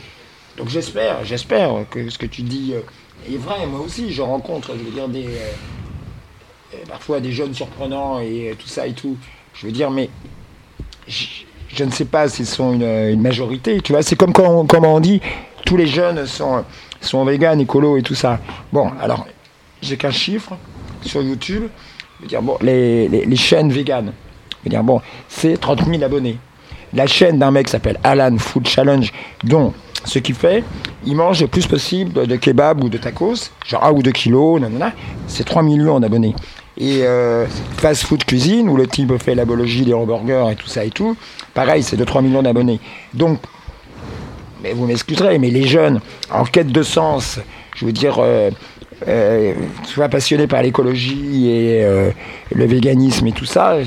donc 0.56 0.68
j'espère, 0.68 1.24
j'espère 1.24 1.84
que 1.90 2.08
ce 2.08 2.18
que 2.18 2.26
tu 2.26 2.42
dis 2.42 2.72
euh, 2.74 2.80
est 3.32 3.36
vrai. 3.36 3.66
Moi 3.66 3.80
aussi, 3.80 4.12
je 4.12 4.22
rencontre, 4.22 4.72
je 4.78 4.84
veux 4.84 4.90
dire, 4.90 5.08
des 5.08 5.26
euh, 5.26 5.52
euh, 6.74 6.78
parfois 6.88 7.20
des 7.20 7.32
jeunes 7.32 7.54
surprenants 7.54 8.20
et 8.20 8.54
tout 8.58 8.68
ça 8.68 8.86
et 8.86 8.92
tout. 8.92 9.16
Je 9.54 9.66
veux 9.66 9.72
dire, 9.72 9.90
mais 9.90 10.08
je, 11.06 11.84
ne 11.84 11.90
sais 11.90 12.06
pas 12.06 12.28
s'ils 12.28 12.46
sont 12.46 12.72
une, 12.72 13.20
majorité. 13.20 13.80
Tu 13.82 13.92
vois, 13.92 14.02
c'est 14.02 14.16
comme 14.16 14.32
quand 14.32 14.48
on, 14.48 14.66
comme 14.66 14.84
on 14.84 15.00
dit, 15.00 15.20
tous 15.66 15.76
les 15.76 15.86
jeunes 15.86 16.26
sont 16.26 16.64
sont 17.00 17.28
écolo 17.28 17.98
et 17.98 18.02
tout 18.02 18.14
ça. 18.14 18.40
Bon, 18.72 18.90
alors 19.00 19.26
j'ai 19.82 19.96
qu'un 19.96 20.10
chiffre 20.10 20.56
sur 21.02 21.22
YouTube. 21.22 21.64
Je 22.18 22.22
veux 22.22 22.28
dire, 22.28 22.42
bon, 22.42 22.56
les, 22.62 23.08
les, 23.08 23.36
chaînes 23.36 23.70
véganes, 23.70 24.12
je 24.50 24.64
veux 24.64 24.70
dire, 24.70 24.82
bon, 24.82 25.02
c'est 25.28 25.60
30 25.60 25.84
000 25.84 26.02
abonnés. 26.02 26.38
La 26.94 27.06
chaîne 27.06 27.38
d'un 27.38 27.50
mec 27.50 27.68
s'appelle 27.68 27.98
Alan 28.02 28.38
Food 28.38 28.66
Challenge, 28.66 29.12
dont 29.44 29.74
ce 30.04 30.18
qu'il 30.18 30.34
fait, 30.34 30.64
il 31.06 31.16
mange 31.16 31.40
le 31.40 31.48
plus 31.48 31.66
possible 31.66 32.26
de 32.26 32.36
kebab 32.36 32.82
ou 32.82 32.88
de 32.88 32.98
tacos, 32.98 33.50
genre 33.66 33.84
1 33.84 33.92
ou 33.92 34.02
2 34.02 34.10
kilos, 34.12 34.60
nanana, 34.60 34.92
c'est 35.26 35.44
3 35.44 35.62
millions 35.62 36.00
d'abonnés. 36.00 36.34
Et 36.78 37.00
euh, 37.02 37.46
Fast 37.78 38.04
Food 38.04 38.24
Cuisine, 38.24 38.68
où 38.68 38.76
le 38.76 38.86
type 38.86 39.16
fait 39.22 39.34
l'apologie 39.34 39.84
des 39.84 39.94
hamburgers 39.94 40.46
et 40.52 40.56
tout 40.56 40.66
ça 40.66 40.84
et 40.84 40.90
tout, 40.90 41.16
pareil, 41.54 41.82
c'est 41.82 41.96
2-3 41.96 42.22
millions 42.22 42.42
d'abonnés. 42.42 42.80
Donc, 43.14 43.40
mais 44.62 44.72
vous 44.72 44.86
m'excuserez, 44.86 45.38
mais 45.38 45.50
les 45.50 45.66
jeunes 45.66 46.00
en 46.30 46.44
quête 46.44 46.72
de 46.72 46.82
sens, 46.82 47.38
je 47.74 47.86
veux 47.86 47.92
dire, 47.92 48.16
euh, 48.18 48.50
euh, 49.06 49.54
passionnés 50.10 50.46
par 50.46 50.62
l'écologie 50.62 51.48
et 51.48 51.84
euh, 51.84 52.10
le 52.54 52.64
véganisme 52.64 53.26
et 53.26 53.32
tout 53.32 53.44
ça, 53.44 53.78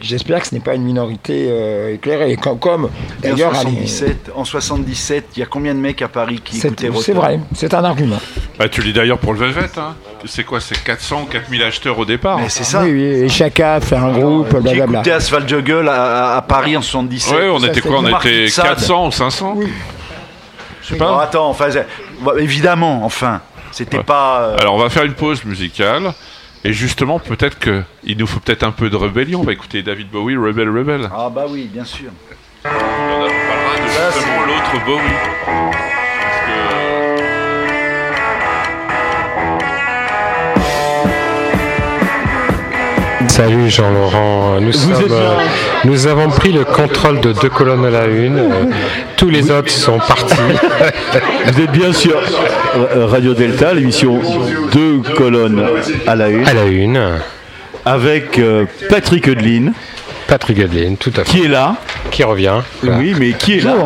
j'espère 0.00 0.40
que 0.40 0.46
ce 0.48 0.54
n'est 0.54 0.60
pas 0.60 0.74
une 0.74 0.82
minorité 0.82 1.48
euh, 1.50 1.94
éclairée. 1.94 2.36
Comme, 2.36 2.58
comme 2.58 2.88
Et 3.22 3.28
en 3.28 3.34
d'ailleurs, 3.34 3.50
allez, 3.54 3.86
77, 3.86 4.30
en 4.34 4.44
77, 4.44 5.28
il 5.36 5.40
y 5.40 5.42
a 5.42 5.46
combien 5.46 5.74
de 5.74 5.80
mecs 5.80 6.02
à 6.02 6.08
Paris 6.08 6.40
qui 6.44 6.58
écoutaient 6.58 6.90
c'est 7.00 7.12
vrai, 7.12 7.40
c'est 7.54 7.72
un 7.74 7.84
argument. 7.84 8.18
Bah, 8.58 8.68
tu 8.68 8.80
lis 8.82 8.92
d'ailleurs 8.92 9.18
pour 9.18 9.32
le 9.32 9.40
Velvet, 9.40 9.70
hein. 9.78 9.94
C'est 10.24 10.44
quoi 10.44 10.60
C'est 10.60 10.82
400 10.82 11.22
ou 11.22 11.26
4000 11.26 11.62
acheteurs 11.64 11.98
au 11.98 12.04
départ 12.04 12.38
Mais 12.38 12.48
c'est 12.48 12.64
ça. 12.64 12.82
Oui, 12.82 12.92
oui, 12.92 13.02
et 13.02 13.28
chacun 13.28 13.80
fait 13.80 13.96
un 13.96 14.12
groupe, 14.12 14.48
Qui 14.48 14.62
blablabla. 14.62 14.98
écoutait 15.00 15.12
Asphalt 15.12 15.48
Juggle 15.48 15.88
à, 15.88 16.44
Paris 16.46 16.76
en 16.76 16.82
77 16.82 17.34
Ouais, 17.34 17.48
on 17.48 17.58
ça, 17.58 17.66
était 17.68 17.80
quoi 17.80 17.98
On 17.98 18.18
était 18.18 18.42
de 18.44 18.46
Sade. 18.48 18.66
400 18.66 19.06
ou 19.08 19.10
500 19.10 19.56
Je 20.82 20.88
sais 20.88 20.96
pas. 20.96 21.22
attends, 21.22 21.48
enfin, 21.48 21.66
bon, 22.20 22.36
évidemment, 22.38 23.04
enfin, 23.04 23.40
c'était 23.72 23.98
Ouais. 23.98 24.02
pas. 24.04 24.42
euh, 24.42 24.56
Alors 24.58 24.74
on 24.74 24.78
va 24.78 24.90
faire 24.90 25.04
une 25.04 25.14
pause 25.14 25.44
musicale. 25.44 26.12
Et 26.64 26.72
justement, 26.72 27.18
peut-être 27.18 27.58
que 27.58 27.82
il 28.04 28.16
nous 28.16 28.26
faut 28.26 28.38
peut-être 28.38 28.62
un 28.62 28.70
peu 28.70 28.88
de 28.88 28.96
rébellion. 28.96 29.40
On 29.40 29.44
va 29.44 29.52
écouter 29.52 29.82
David 29.82 30.08
Bowie, 30.10 30.36
Rebel 30.36 30.68
Rebel. 30.68 31.10
Ah 31.12 31.28
bah 31.28 31.46
oui, 31.48 31.68
bien 31.72 31.84
sûr. 31.84 32.10
Et 32.64 32.68
on 32.68 32.70
parlera 32.70 33.76
de 33.76 34.12
justement 34.14 34.46
l'autre 34.46 34.84
Bowie. 34.86 35.91
Salut 43.32 43.70
Jean-Laurent. 43.70 44.60
Nous, 44.60 44.72
sommes, 44.74 44.92
euh, 45.10 45.36
nous 45.84 46.06
avons 46.06 46.28
pris 46.28 46.52
le 46.52 46.64
contrôle 46.66 47.18
de 47.20 47.32
deux 47.32 47.48
colonnes 47.48 47.86
à 47.86 47.88
la 47.88 48.04
une. 48.04 48.36
Euh, 48.38 48.64
Tous 49.16 49.30
les 49.30 49.50
autres 49.50 49.70
sont 49.70 49.96
partis. 49.96 50.34
Vous 51.46 51.60
êtes 51.62 51.72
bien 51.72 51.94
sûr 51.94 52.20
euh, 52.76 53.06
Radio 53.06 53.32
Delta, 53.32 53.72
l'émission 53.72 54.20
deux 54.70 55.00
colonnes 55.16 55.66
à 56.06 56.14
la 56.14 56.28
une, 56.28 56.46
À 56.46 56.52
la 56.52 56.64
une, 56.66 57.00
avec 57.86 58.38
euh, 58.38 58.66
Patrick 58.90 59.26
Eudeline, 59.26 59.72
Patrick 60.26 60.58
Adeline, 60.60 60.98
tout 60.98 61.12
à 61.16 61.24
fait. 61.24 61.30
qui 61.30 61.44
est 61.46 61.48
là. 61.48 61.76
Qui 62.10 62.24
revient. 62.24 62.60
Voilà. 62.82 62.98
Oui, 62.98 63.14
mais 63.18 63.32
qui 63.32 63.56
est 63.56 63.64
là 63.64 63.76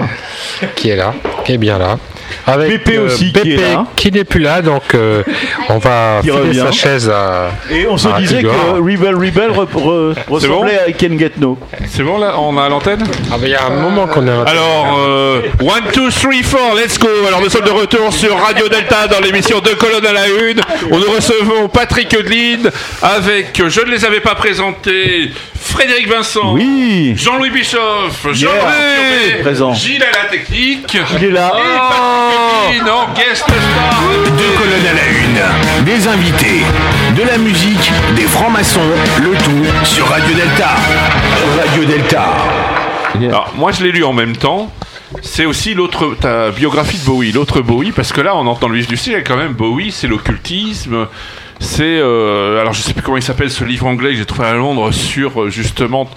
Qui 0.74 0.88
est 0.90 0.96
là. 0.96 1.14
Qui 1.44 1.52
est 1.52 1.58
bien 1.58 1.78
là. 1.78 1.98
Avec 2.46 2.66
euh, 2.70 2.78
Pépé 2.78 2.98
aussi, 2.98 3.32
qui 3.32 3.38
est 3.38 3.42
Pépé 3.56 3.56
là. 3.72 3.84
qui 3.96 4.12
n'est 4.12 4.24
plus 4.24 4.40
là, 4.40 4.62
donc 4.62 4.82
euh, 4.94 5.22
on 5.68 5.78
va 5.78 6.18
Qui 6.22 6.28
filer 6.28 6.38
revient. 6.40 6.58
sa 6.66 6.72
chaise 6.72 7.10
à. 7.10 7.50
Et 7.70 7.86
on 7.88 7.96
se 7.96 8.08
disait 8.18 8.40
Igor. 8.40 8.52
que 8.52 8.80
Rebel 8.80 9.14
Rebel 9.14 9.50
re- 9.50 9.66
re- 9.74 10.14
ressemblait 10.28 10.78
à 10.78 10.92
Ken 10.92 11.18
Getno. 11.18 11.58
c'est 11.88 12.02
bon 12.02 12.18
là, 12.18 12.34
on 12.38 12.56
a 12.58 12.68
l'antenne? 12.68 13.04
Ah, 13.32 13.36
il 13.42 13.48
y 13.48 13.54
a 13.54 13.64
un 13.66 13.70
moment 13.80 14.06
qu'on 14.06 14.26
est 14.26 14.32
en- 14.32 14.44
Alors, 14.44 14.98
euh, 15.08 15.40
1, 15.60 15.64
2, 15.94 16.10
3, 16.10 16.30
4, 16.42 16.76
let's 16.76 16.98
go 16.98 17.08
Alors 17.26 17.40
nous 17.40 17.48
sommes 17.50 17.64
de 17.64 17.70
retour 17.70 18.12
sur 18.12 18.36
Radio 18.38 18.68
Delta 18.68 19.06
dans 19.08 19.20
l'émission 19.20 19.60
Deux 19.60 19.74
colonnes 19.74 20.06
à 20.06 20.12
la 20.12 20.26
une. 20.28 20.60
On 20.90 20.98
nous 20.98 21.10
recevons 21.10 21.68
Patrick 21.68 22.14
Eudeline 22.14 22.70
avec, 23.02 23.60
je 23.66 23.80
ne 23.80 23.90
les 23.90 24.04
avais 24.04 24.20
pas 24.20 24.34
présentés, 24.34 25.30
Frédéric 25.58 26.08
Vincent, 26.08 26.52
Oui, 26.54 27.14
Jean-Louis 27.16 27.50
Bischoff, 27.50 28.26
Jean 28.32 28.50
Yeah. 28.50 29.42
Présent. 29.42 29.74
Gilles 29.74 30.02
à 30.04 30.22
la 30.24 30.28
technique, 30.30 30.96
il 31.18 31.24
est 31.24 31.30
là. 31.30 31.52
et 31.56 31.60
Deux 34.24 34.58
colonnes 34.58 34.86
à 34.86 34.94
la 34.94 35.06
une, 35.06 35.84
des 35.84 36.08
invités, 36.08 36.62
de 37.14 37.22
la 37.22 37.36
musique, 37.36 37.92
des 38.14 38.22
francs-maçons, 38.22 38.80
le 39.22 39.32
tout 39.36 39.84
sur 39.84 40.06
Radio 40.08 40.34
Delta. 40.34 40.70
Radio 41.58 41.84
Delta. 41.84 42.24
Alors, 43.20 43.52
moi, 43.56 43.72
je 43.72 43.84
l'ai 43.84 43.92
lu 43.92 44.04
en 44.04 44.12
même 44.12 44.36
temps. 44.36 44.72
C'est 45.22 45.44
aussi 45.44 45.74
l'autre, 45.74 46.16
ta 46.20 46.50
biographie 46.50 46.98
de 46.98 47.04
Bowie, 47.04 47.32
l'autre 47.32 47.60
Bowie, 47.60 47.92
parce 47.92 48.12
que 48.12 48.20
là, 48.20 48.34
on 48.34 48.46
entend 48.46 48.68
le 48.68 48.76
vif 48.76 48.88
du 48.88 48.96
style, 48.96 49.22
quand 49.24 49.36
même, 49.36 49.52
Bowie, 49.52 49.92
c'est 49.92 50.08
l'occultisme, 50.08 51.06
c'est, 51.60 51.84
euh, 51.84 52.60
alors 52.60 52.72
je 52.72 52.82
sais 52.82 52.92
plus 52.92 53.02
comment 53.02 53.16
il 53.16 53.22
s'appelle 53.22 53.50
ce 53.50 53.64
livre 53.64 53.86
anglais 53.86 54.10
que 54.10 54.16
j'ai 54.16 54.26
trouvé 54.26 54.48
à 54.48 54.54
Londres 54.54 54.90
sur 54.92 55.42
euh, 55.42 55.50
justement 55.50 56.08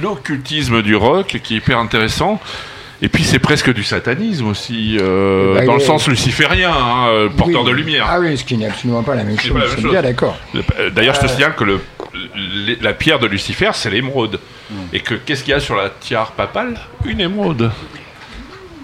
l'occultisme 0.00 0.82
du 0.82 0.94
rock, 0.94 1.38
qui 1.42 1.54
est 1.54 1.56
hyper 1.58 1.78
intéressant. 1.78 2.40
Et 3.00 3.08
puis 3.08 3.22
c'est 3.22 3.38
presque 3.38 3.72
du 3.72 3.84
satanisme 3.84 4.48
aussi, 4.48 4.96
euh, 5.00 5.54
Bah, 5.54 5.64
dans 5.66 5.74
le 5.76 5.80
est- 5.80 5.84
sens 5.84 6.08
luciférien, 6.08 6.72
hein, 6.72 7.06
euh, 7.08 7.28
porteur 7.28 7.62
Oui. 7.62 7.68
de 7.70 7.72
lumière. 7.76 8.06
Ah 8.10 8.18
oui, 8.18 8.36
ce 8.36 8.44
qui 8.44 8.56
n'est 8.56 8.66
absolument 8.66 9.02
pas 9.04 9.14
la 9.14 9.22
même 9.24 9.38
chose. 9.38 9.56
d'accord. 10.02 10.36
Euh, 10.56 10.90
D'ailleurs, 10.90 11.14
je 11.14 11.20
te 11.20 11.26
signale 11.28 11.54
que 11.54 11.62
le, 11.64 11.80
la 12.80 12.92
pierre 12.94 13.20
de 13.20 13.26
Lucifer, 13.28 13.70
c'est 13.74 13.90
l'émeraude. 13.90 14.40
Et 14.92 15.00
que 15.00 15.14
qu'est-ce 15.14 15.44
qu'il 15.44 15.52
y 15.52 15.54
a 15.54 15.60
sur 15.60 15.76
la 15.76 15.90
tiare 15.90 16.32
papale? 16.32 16.74
Une 17.06 17.20
émeraude. 17.20 17.70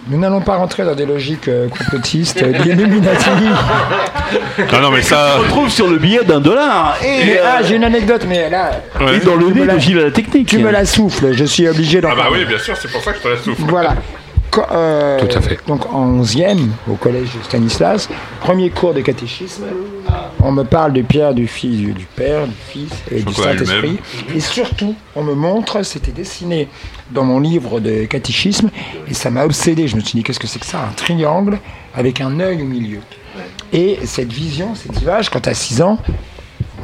Nous 0.07 0.19
n'allons 0.19 0.43
pas 0.43 0.57
rentrer 0.57 0.85
dans 0.85 0.95
des 0.95 1.07
logiques 1.07 1.49
euh, 1.49 1.69
complotistes, 1.69 2.43
euh, 2.43 2.53
d'Illuminati. 2.63 3.31
Non, 4.73 4.81
non, 4.83 4.91
mais 4.91 5.01
ça. 5.01 5.37
On 5.39 5.43
retrouve 5.43 5.71
sur 5.71 5.89
le 5.89 5.97
billet 5.97 6.23
d'un 6.25 6.41
dollar. 6.41 6.97
Et, 7.03 7.25
Mais, 7.25 7.39
euh, 7.39 7.43
ah, 7.47 7.63
j'ai 7.63 7.77
une 7.77 7.85
anecdote, 7.85 8.27
mais 8.29 8.51
là, 8.51 8.71
Ouais. 9.01 9.17
et 9.17 9.21
dans 9.21 9.37
le 9.37 9.47
Tu 9.47 9.55
nez 9.55 9.61
me 9.61 9.67
la- 9.67 9.75
de 9.75 9.79
Gilles 9.79 9.99
à 9.99 10.03
la 10.05 10.11
technique. 10.11 10.47
tu 10.49 10.59
me 10.59 10.71
la 10.71 10.85
souffles, 10.85 11.33
je 11.33 11.45
suis 11.45 11.67
obligé 11.67 12.03
d'en 12.03 12.11
Ah 12.13 12.17
bah 12.17 12.23
parler. 12.25 12.41
oui, 12.41 12.45
bien 12.47 12.59
sûr, 12.59 12.77
c'est 12.77 12.91
pour 12.93 13.03
ça 13.03 13.13
que 13.13 13.19
je 13.19 13.23
te 13.23 13.29
la 13.29 13.37
souffle. 13.39 13.63
Voilà. 13.67 13.95
Euh, 14.71 15.19
Tout 15.21 15.37
à 15.37 15.41
fait. 15.41 15.59
Donc 15.67 15.93
en 15.93 16.21
11e, 16.23 16.59
au 16.89 16.95
collège 16.95 17.29
de 17.37 17.43
Stanislas, 17.45 18.09
premier 18.41 18.71
cours 18.71 18.95
de 18.95 19.01
catéchisme, 19.01 19.65
on 20.43 20.53
me 20.53 20.63
parle 20.65 20.93
du 20.93 21.03
Pierre, 21.05 21.35
du 21.35 21.47
Fils, 21.47 21.79
du, 21.79 21.93
du 21.93 22.07
Père, 22.07 22.47
du 22.47 22.55
Fils 22.69 22.93
et 23.11 23.21
Je 23.21 23.25
du 23.25 23.35
Saint-Esprit. 23.35 23.99
Et 24.35 24.41
surtout, 24.41 24.95
on 25.17 25.23
me 25.23 25.35
montre, 25.35 25.83
c'était 25.83 26.13
dessiné 26.13 26.69
dans 27.11 27.25
mon 27.25 27.41
livre 27.41 27.81
de 27.81 28.05
catéchisme, 28.05 28.71
et 29.09 29.15
ça 29.15 29.31
m'a 29.31 29.45
obsédé. 29.45 29.89
Je 29.89 29.97
me 29.97 30.01
suis 30.01 30.19
dit, 30.19 30.23
qu'est-ce 30.23 30.41
que 30.41 30.47
c'est 30.47 30.59
que 30.59 30.67
ça 30.67 30.81
Un 30.81 30.93
triangle 30.93 31.59
avec 31.95 32.21
un 32.21 32.41
œil 32.41 32.63
au 32.63 32.67
milieu. 32.67 33.01
Et 33.73 33.99
cette 34.05 34.33
vision, 34.33 34.75
cette 34.75 35.01
image, 35.01 35.31
quand 35.31 35.41
tu 35.41 35.49
as 35.49 35.55
6 35.55 35.83
ans, 35.83 35.99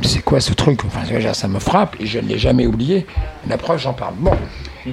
c'est 0.02 0.22
quoi 0.22 0.40
ce 0.40 0.52
truc? 0.54 0.80
Enfin, 0.84 1.00
ça 1.34 1.48
me 1.48 1.58
frappe 1.58 1.96
et 2.00 2.06
je 2.06 2.18
ne 2.18 2.26
l'ai 2.28 2.38
jamais 2.38 2.66
oublié. 2.66 3.06
La 3.48 3.58
preuve, 3.58 3.78
j'en 3.78 3.92
parle. 3.92 4.14
Bon, 4.18 4.32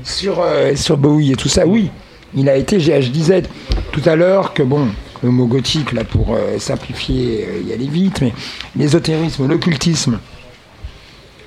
sur, 0.04 0.42
euh, 0.42 0.76
sur 0.76 0.98
Bowie 0.98 1.32
et 1.32 1.36
tout 1.36 1.48
ça, 1.48 1.66
oui, 1.66 1.90
il 2.36 2.50
a 2.50 2.56
été, 2.56 2.80
je 2.80 3.10
disais 3.10 3.44
tout 3.92 4.02
à 4.06 4.16
l'heure 4.16 4.54
que 4.54 4.64
bon, 4.64 4.88
le 5.24 5.30
mot 5.30 5.46
gothique, 5.46 5.94
là, 5.94 6.04
pour 6.04 6.36
euh, 6.36 6.60
simplifier, 6.60 7.48
euh, 7.48 7.70
y 7.70 7.74
aller 7.74 7.88
vite, 7.88 8.22
mais 8.22 8.34
l'ésotérisme, 8.76 9.48
l'occultisme 9.48 10.20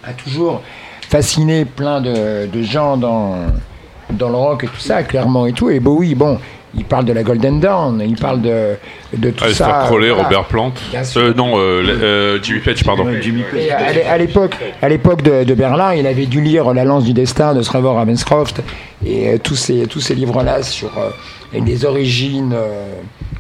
a 0.03 0.13
toujours 0.13 0.63
fasciné 1.09 1.65
plein 1.65 2.01
de, 2.01 2.63
gens 2.63 2.97
dans, 2.97 3.47
le 4.19 4.25
rock 4.25 4.65
et 4.65 4.67
tout 4.67 4.81
ça, 4.81 5.03
clairement 5.03 5.47
et 5.47 5.53
tout. 5.53 5.71
Et 5.71 5.81
bon, 5.81 6.39
il 6.77 6.85
parle 6.85 7.05
de 7.05 7.13
la 7.13 7.23
Golden 7.23 7.59
Dawn, 7.61 8.03
il 8.07 8.17
parle 8.17 8.41
de, 8.43 8.75
de 9.17 9.31
tout 9.31 9.45
Alistair 9.45 9.67
ça. 9.67 9.83
Crowley, 9.87 10.09
voilà. 10.09 10.23
Robert 10.25 10.45
Plant. 10.45 10.73
Euh, 11.17 11.35
non, 11.35 11.59
euh, 11.59 11.83
euh, 11.89 12.39
Jimmy 12.43 12.61
Page, 12.61 12.85
pardon. 12.85 13.07
Et 13.09 13.71
à 13.71 13.93
l'é- 13.93 14.05
à 14.05 14.19
l'époque, 14.19 14.57
à 14.81 14.89
l'époque 14.89 15.23
de, 15.23 15.45
de 15.45 15.55
Berlin, 15.55 15.95
il 15.95 16.07
avait 16.07 16.27
dû 16.27 16.41
lire 16.41 16.73
La 16.73 16.85
lance 16.85 17.05
du 17.05 17.13
destin 17.13 17.55
de 17.55 17.63
Trevor 17.63 17.97
Ravenscroft 17.97 18.63
et 19.05 19.39
tous 19.41 19.57
ces 19.57 19.87
tous 19.87 20.01
ces 20.01 20.15
livres-là 20.15 20.63
sur 20.63 20.91
euh, 21.55 21.59
les 21.65 21.85
origines 21.85 22.53
euh, 22.55 22.93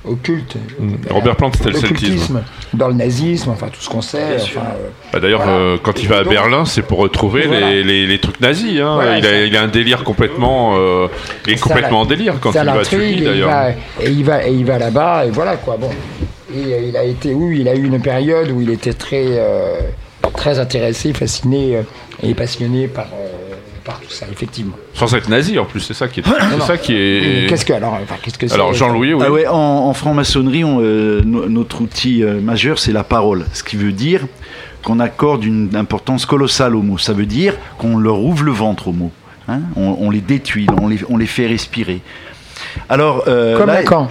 occultes. 0.05 0.57
Mm. 0.79 0.95
Robert 1.11 1.37
Plant, 1.37 1.51
c'était 1.55 1.71
le 1.71 1.79
celtisme. 1.79 2.43
Dans 2.73 2.89
le 2.89 2.95
nazisme, 2.95 3.51
enfin 3.51 3.67
tout 3.69 3.81
ce 3.81 3.89
qu'on 3.89 4.01
sait. 4.03 4.37
Enfin, 4.41 4.61
euh, 4.61 4.89
Bah, 5.13 5.21
D'ailleurs, 5.21 5.43
Voilà. 5.43 5.59
euh, 5.59 5.77
quand 5.83 6.01
il 6.03 6.09
va 6.09 6.19
à 6.19 6.25
Donc- 6.25 6.33
Berlin, 6.33 6.65
c'est 6.65 6.83
pour 6.83 6.99
retrouver 6.99 7.47
Voilà. 7.47 7.71
les, 7.71 7.83
les, 7.85 8.07
les 8.07 8.19
trucs 8.19 8.41
nazis. 8.41 8.81
Hein. 8.81 8.95
Voilà, 8.95 9.19
il, 9.19 9.27
a, 9.27 9.29
ça- 9.31 9.45
il 9.45 9.57
a 9.57 9.63
un 9.63 9.69
délire 9.69 10.05
complètement, 10.05 10.75
euh, 10.77 11.09
il 11.47 11.53
est 11.53 11.57
ça 11.57 11.63
complètement 11.65 12.01
en 12.01 12.07
délire 12.07 12.35
quand 12.41 12.51
il 12.51 12.55
va 12.55 12.73
à 12.73 12.83
et 12.83 13.11
il 13.13 13.25
d'ailleurs. 13.25 13.51
va- 13.51 13.71
Et 13.71 14.11
il 14.11 14.25
va, 14.25 14.47
et 14.47 14.53
il 14.53 14.65
va 14.65 14.79
là-bas, 14.79 15.27
et 15.27 15.31
voilà 15.31 15.57
quoi. 15.57 15.77
Bon, 15.77 15.91
et 16.55 16.73
euh, 16.75 16.81
il 16.89 16.97
a 16.97 17.05
été, 17.05 17.35
oui, 17.35 17.59
il 17.61 17.69
a 17.69 17.75
eu 17.75 17.85
une 17.85 18.01
période 18.01 18.51
où 18.51 18.61
il 18.61 18.71
était 18.71 18.93
très, 18.95 19.25
euh, 19.27 19.79
très 20.35 20.59
intéressé, 20.59 21.13
fasciné 21.13 21.77
euh, 21.77 21.83
et 22.23 22.35
passionné 22.35 22.87
par, 22.89 23.07
euh, 23.07 23.50
par 23.85 24.01
tout 24.01 24.11
ça, 24.11 24.27
effectivement. 24.31 24.75
Sans 24.95 25.15
être 25.15 25.29
nazi 25.29 25.59
en 25.59 25.65
plus, 25.65 25.81
c'est 25.81 25.95
ça 25.95 26.09
qui 26.09 26.21
est. 26.21 26.25
C'est 26.59 26.61
ça 26.67 26.79
qui 26.79 26.95
est. 26.95 27.49
Qu'est-ce 27.49 27.65
que 27.65 27.73
alors, 27.73 27.95
enfin, 28.03 28.17
qu'est-ce 28.23 28.39
que 28.39 28.47
c'est 28.49 28.55
Alors 28.55 28.73
Jean-Louis, 28.75 29.15
oui. 29.15 29.23
Ah 29.27 29.31
ouais, 29.33 29.47
en, 29.47 29.55
en 29.55 29.95
franc-maçonnerie, 29.95 30.65
on, 30.65 30.81
euh, 30.81 31.21
no- 31.25 31.49
notre 31.49 31.81
outil 31.81 32.23
euh, 32.23 32.41
majeur, 32.41 32.79
c'est 32.79 32.93
la 32.93 33.05
parole. 33.05 33.45
Ce 33.53 33.63
qui 33.65 33.77
veut 33.77 33.93
dire 33.93 34.27
qu'on 34.83 34.99
accorde 35.01 35.45
une 35.45 35.75
importance 35.77 36.25
colossale 36.27 36.75
aux 36.75 36.83
mots. 36.83 36.99
Ça 36.99 37.13
veut 37.13 37.27
dire 37.27 37.55
qu'on 37.79 37.97
leur 37.99 38.21
ouvre 38.21 38.45
le 38.45 38.53
ventre 38.53 38.89
aux 38.89 38.93
mots. 38.93 39.13
hein. 39.49 39.61
on, 39.77 39.97
on 40.01 40.11
les 40.11 40.21
détuile, 40.23 40.71
on 40.81 40.89
les, 40.89 40.99
on 41.09 41.17
les 41.17 41.27
fait 41.27 41.47
respirer. 41.47 42.01
Alors, 42.89 43.25
euh, 43.29 43.57
Comme 43.59 43.67
là- 43.69 43.75
Lacan. 43.83 44.09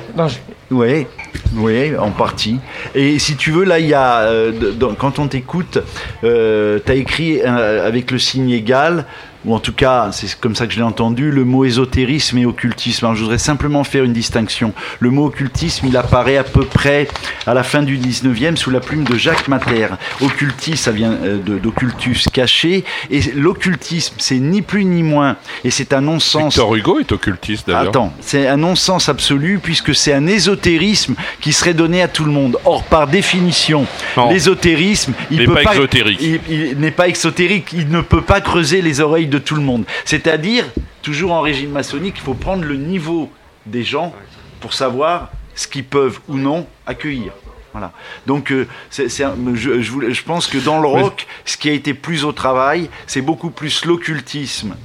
Oui, 0.72 1.08
oui, 1.56 1.98
en 1.98 2.12
partie. 2.12 2.60
Et 2.94 3.18
si 3.18 3.36
tu 3.36 3.50
veux, 3.50 3.64
là, 3.64 3.80
il 3.80 3.88
y 3.88 3.94
a, 3.96 4.20
euh, 4.22 4.52
dans- 4.74 4.94
quand 4.94 5.18
on 5.18 5.28
t'écoute, 5.28 5.80
tu 6.22 6.28
as 6.28 6.94
écrit 6.96 7.40
euh, 7.44 7.88
avec 7.88 8.12
le 8.12 8.20
signe 8.20 8.52
égal, 8.52 9.06
ou 9.46 9.56
en 9.56 9.60
tout 9.60 9.74
cas, 9.74 10.10
c'est 10.12 10.38
comme 10.40 10.56
ça 10.56 10.68
que 10.68 10.74
je 10.74 10.78
l'ai 10.78 10.84
entendu, 10.84 11.32
le 11.32 11.46
mot 11.46 11.64
ésotérisme 11.64 12.38
et 12.40 12.46
occultisme. 12.46 13.06
Alors, 13.06 13.16
je 13.16 13.22
voudrais 13.22 13.38
simplement 13.38 13.84
faire 13.84 14.04
une 14.04 14.14
distinction. 14.14 14.74
Le 15.00 15.12
mot 15.12 15.28
occultisme, 15.28 15.88
il 15.88 15.96
apparaît 15.96 16.38
à 16.38 16.44
peu 16.44 16.66
près 16.66 17.08
à 17.48 17.54
la 17.54 17.64
fin 17.64 17.82
du 17.82 17.98
19e 17.98 18.58
sous 18.58 18.70
la 18.70 18.82
plume 18.82 19.06
de 19.06 19.16
Jacques 19.18 19.48
Mater. 19.48 19.88
Occultisme, 20.22 20.76
ça 20.76 20.92
vient 20.92 21.12
euh, 21.12 21.38
d'occultus, 21.38 22.28
caché. 22.34 22.84
Et 23.10 23.22
l'occultisme, 23.34 24.16
c'est 24.18 24.40
ni 24.40 24.62
plus 24.62 24.84
ni 24.84 25.04
moins, 25.04 25.38
et 25.64 25.72
c'est 25.72 25.94
un 25.94 26.02
non-sens. 26.02 26.56
Victor 26.56 26.76
Hugo 26.76 27.00
est 27.00 27.12
occultiste 27.12 27.68
d'ailleurs. 27.68 27.90
Attends, 27.90 28.14
c'est 28.20 28.48
un 28.48 28.58
non-sens 28.58 29.08
absolu 29.08 29.60
puisque 29.62 29.96
c'est 29.96 30.14
un 30.14 30.28
ésotérisme 30.28 31.16
qui 31.40 31.54
serait 31.54 31.74
donné 31.74 32.02
à 32.02 32.08
tout 32.08 32.26
le 32.26 32.32
monde. 32.32 32.58
Or, 32.66 32.84
par 32.84 33.08
définition, 33.08 33.86
l'ésotérisme, 34.30 35.14
il 35.32 35.38
N'est 35.40 35.46
peut 35.46 35.54
pas 35.54 35.74
exotérique. 35.74 36.20
Il, 36.22 36.40
il 36.50 36.78
n'est 36.78 36.92
pas 36.92 37.08
exotérique. 37.08 37.74
Il 37.74 37.90
ne 37.90 38.02
peut 38.02 38.22
pas 38.22 38.42
creuser 38.42 38.82
les 38.82 39.00
oreilles 39.00 39.29
de 39.30 39.38
tout 39.40 39.56
le 39.56 39.62
monde. 39.62 39.86
C'est-à-dire, 40.06 40.66
toujours 41.02 41.32
en 41.32 41.42
régime 41.42 41.72
maçonnique, 41.72 42.16
il 42.18 42.22
faut 42.24 42.34
prendre 42.34 42.64
le 42.66 42.76
niveau 42.76 43.32
des 43.66 43.84
gens 43.84 44.14
pour 44.60 44.74
savoir 44.74 45.32
ce 45.56 45.68
qu'ils 45.68 45.86
peuvent 45.86 46.20
ou 46.28 46.38
non 46.38 46.68
accueillir. 46.86 47.32
Voilà. 47.72 47.92
Donc, 48.26 48.52
euh, 48.52 48.68
un- 48.98 49.36
je, 49.54 49.82
je 49.82 49.92
voulais- 49.92 50.12
je 50.14 50.24
pense 50.24 50.48
que 50.48 50.58
dans 50.58 50.82
le 50.82 50.88
rock, 50.88 51.28
ce 51.46 51.56
qui 51.56 51.70
a 51.70 51.74
été 51.74 51.94
plus 51.94 52.26
au 52.26 52.32
travail, 52.32 52.90
c'est 53.06 53.22
beaucoup 53.22 53.52
plus 53.52 53.86
l'occultisme 53.86 54.76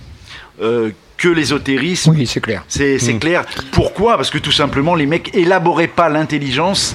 euh, 0.63 0.91
que 1.17 1.29
l'ésotérisme. 1.29 2.11
Oui, 2.15 2.27
c'est 2.27 2.41
clair. 2.41 2.63
C'est 2.69 2.99
c'est 2.99 3.17
clair. 3.19 3.45
Pourquoi? 3.73 4.17
Parce 4.17 4.31
que 4.31 4.39
tout 4.39 4.53
simplement, 4.53 4.95
les 4.95 5.07
mecs 5.07 5.35
élaboraient 5.35 5.89
pas 5.89 6.09
l'intelligence 6.09 6.95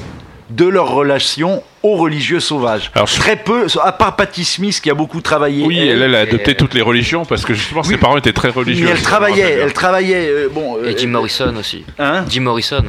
de 0.49 0.65
leur 0.65 0.89
relation 0.89 1.61
aux 1.84 1.95
religieux 1.95 2.39
sauvages. 2.39 2.91
Alors, 2.95 3.07
je- 3.07 3.17
Très 3.17 3.35
peu, 3.35 3.67
à 3.84 3.91
part 3.91 4.15
Patti 4.15 4.43
Smith 4.43 4.80
qui 4.81 4.89
a 4.89 4.93
beaucoup 4.93 5.21
travaillé. 5.21 5.65
Oui, 5.65 5.77
elle, 5.80 6.01
elle 6.01 6.15
a 6.15 6.19
adopté 6.21 6.55
toutes 6.55 6.73
les 6.73 6.81
religions 6.81 7.23
parce 7.26 7.45
que 7.45 7.53
justement 7.53 7.84
ses 7.84 7.97
parents 7.97 8.17
étaient 8.17 8.34
très 8.34 8.49
religieux. 8.49 8.85
mais 8.85 8.91
elle 8.91 9.01
travaillait, 9.01 9.59
elle 9.61 9.73
travaillait. 9.73 10.27
euh, 10.30 10.49
bon, 10.51 10.77
euh, 10.77 10.89
Et 10.89 10.97
Jim 10.97 11.09
Morrison 11.09 11.53
aussi. 11.57 11.85
Hein 11.99 12.26
Jim 12.30 12.41
Morrison. 12.41 12.84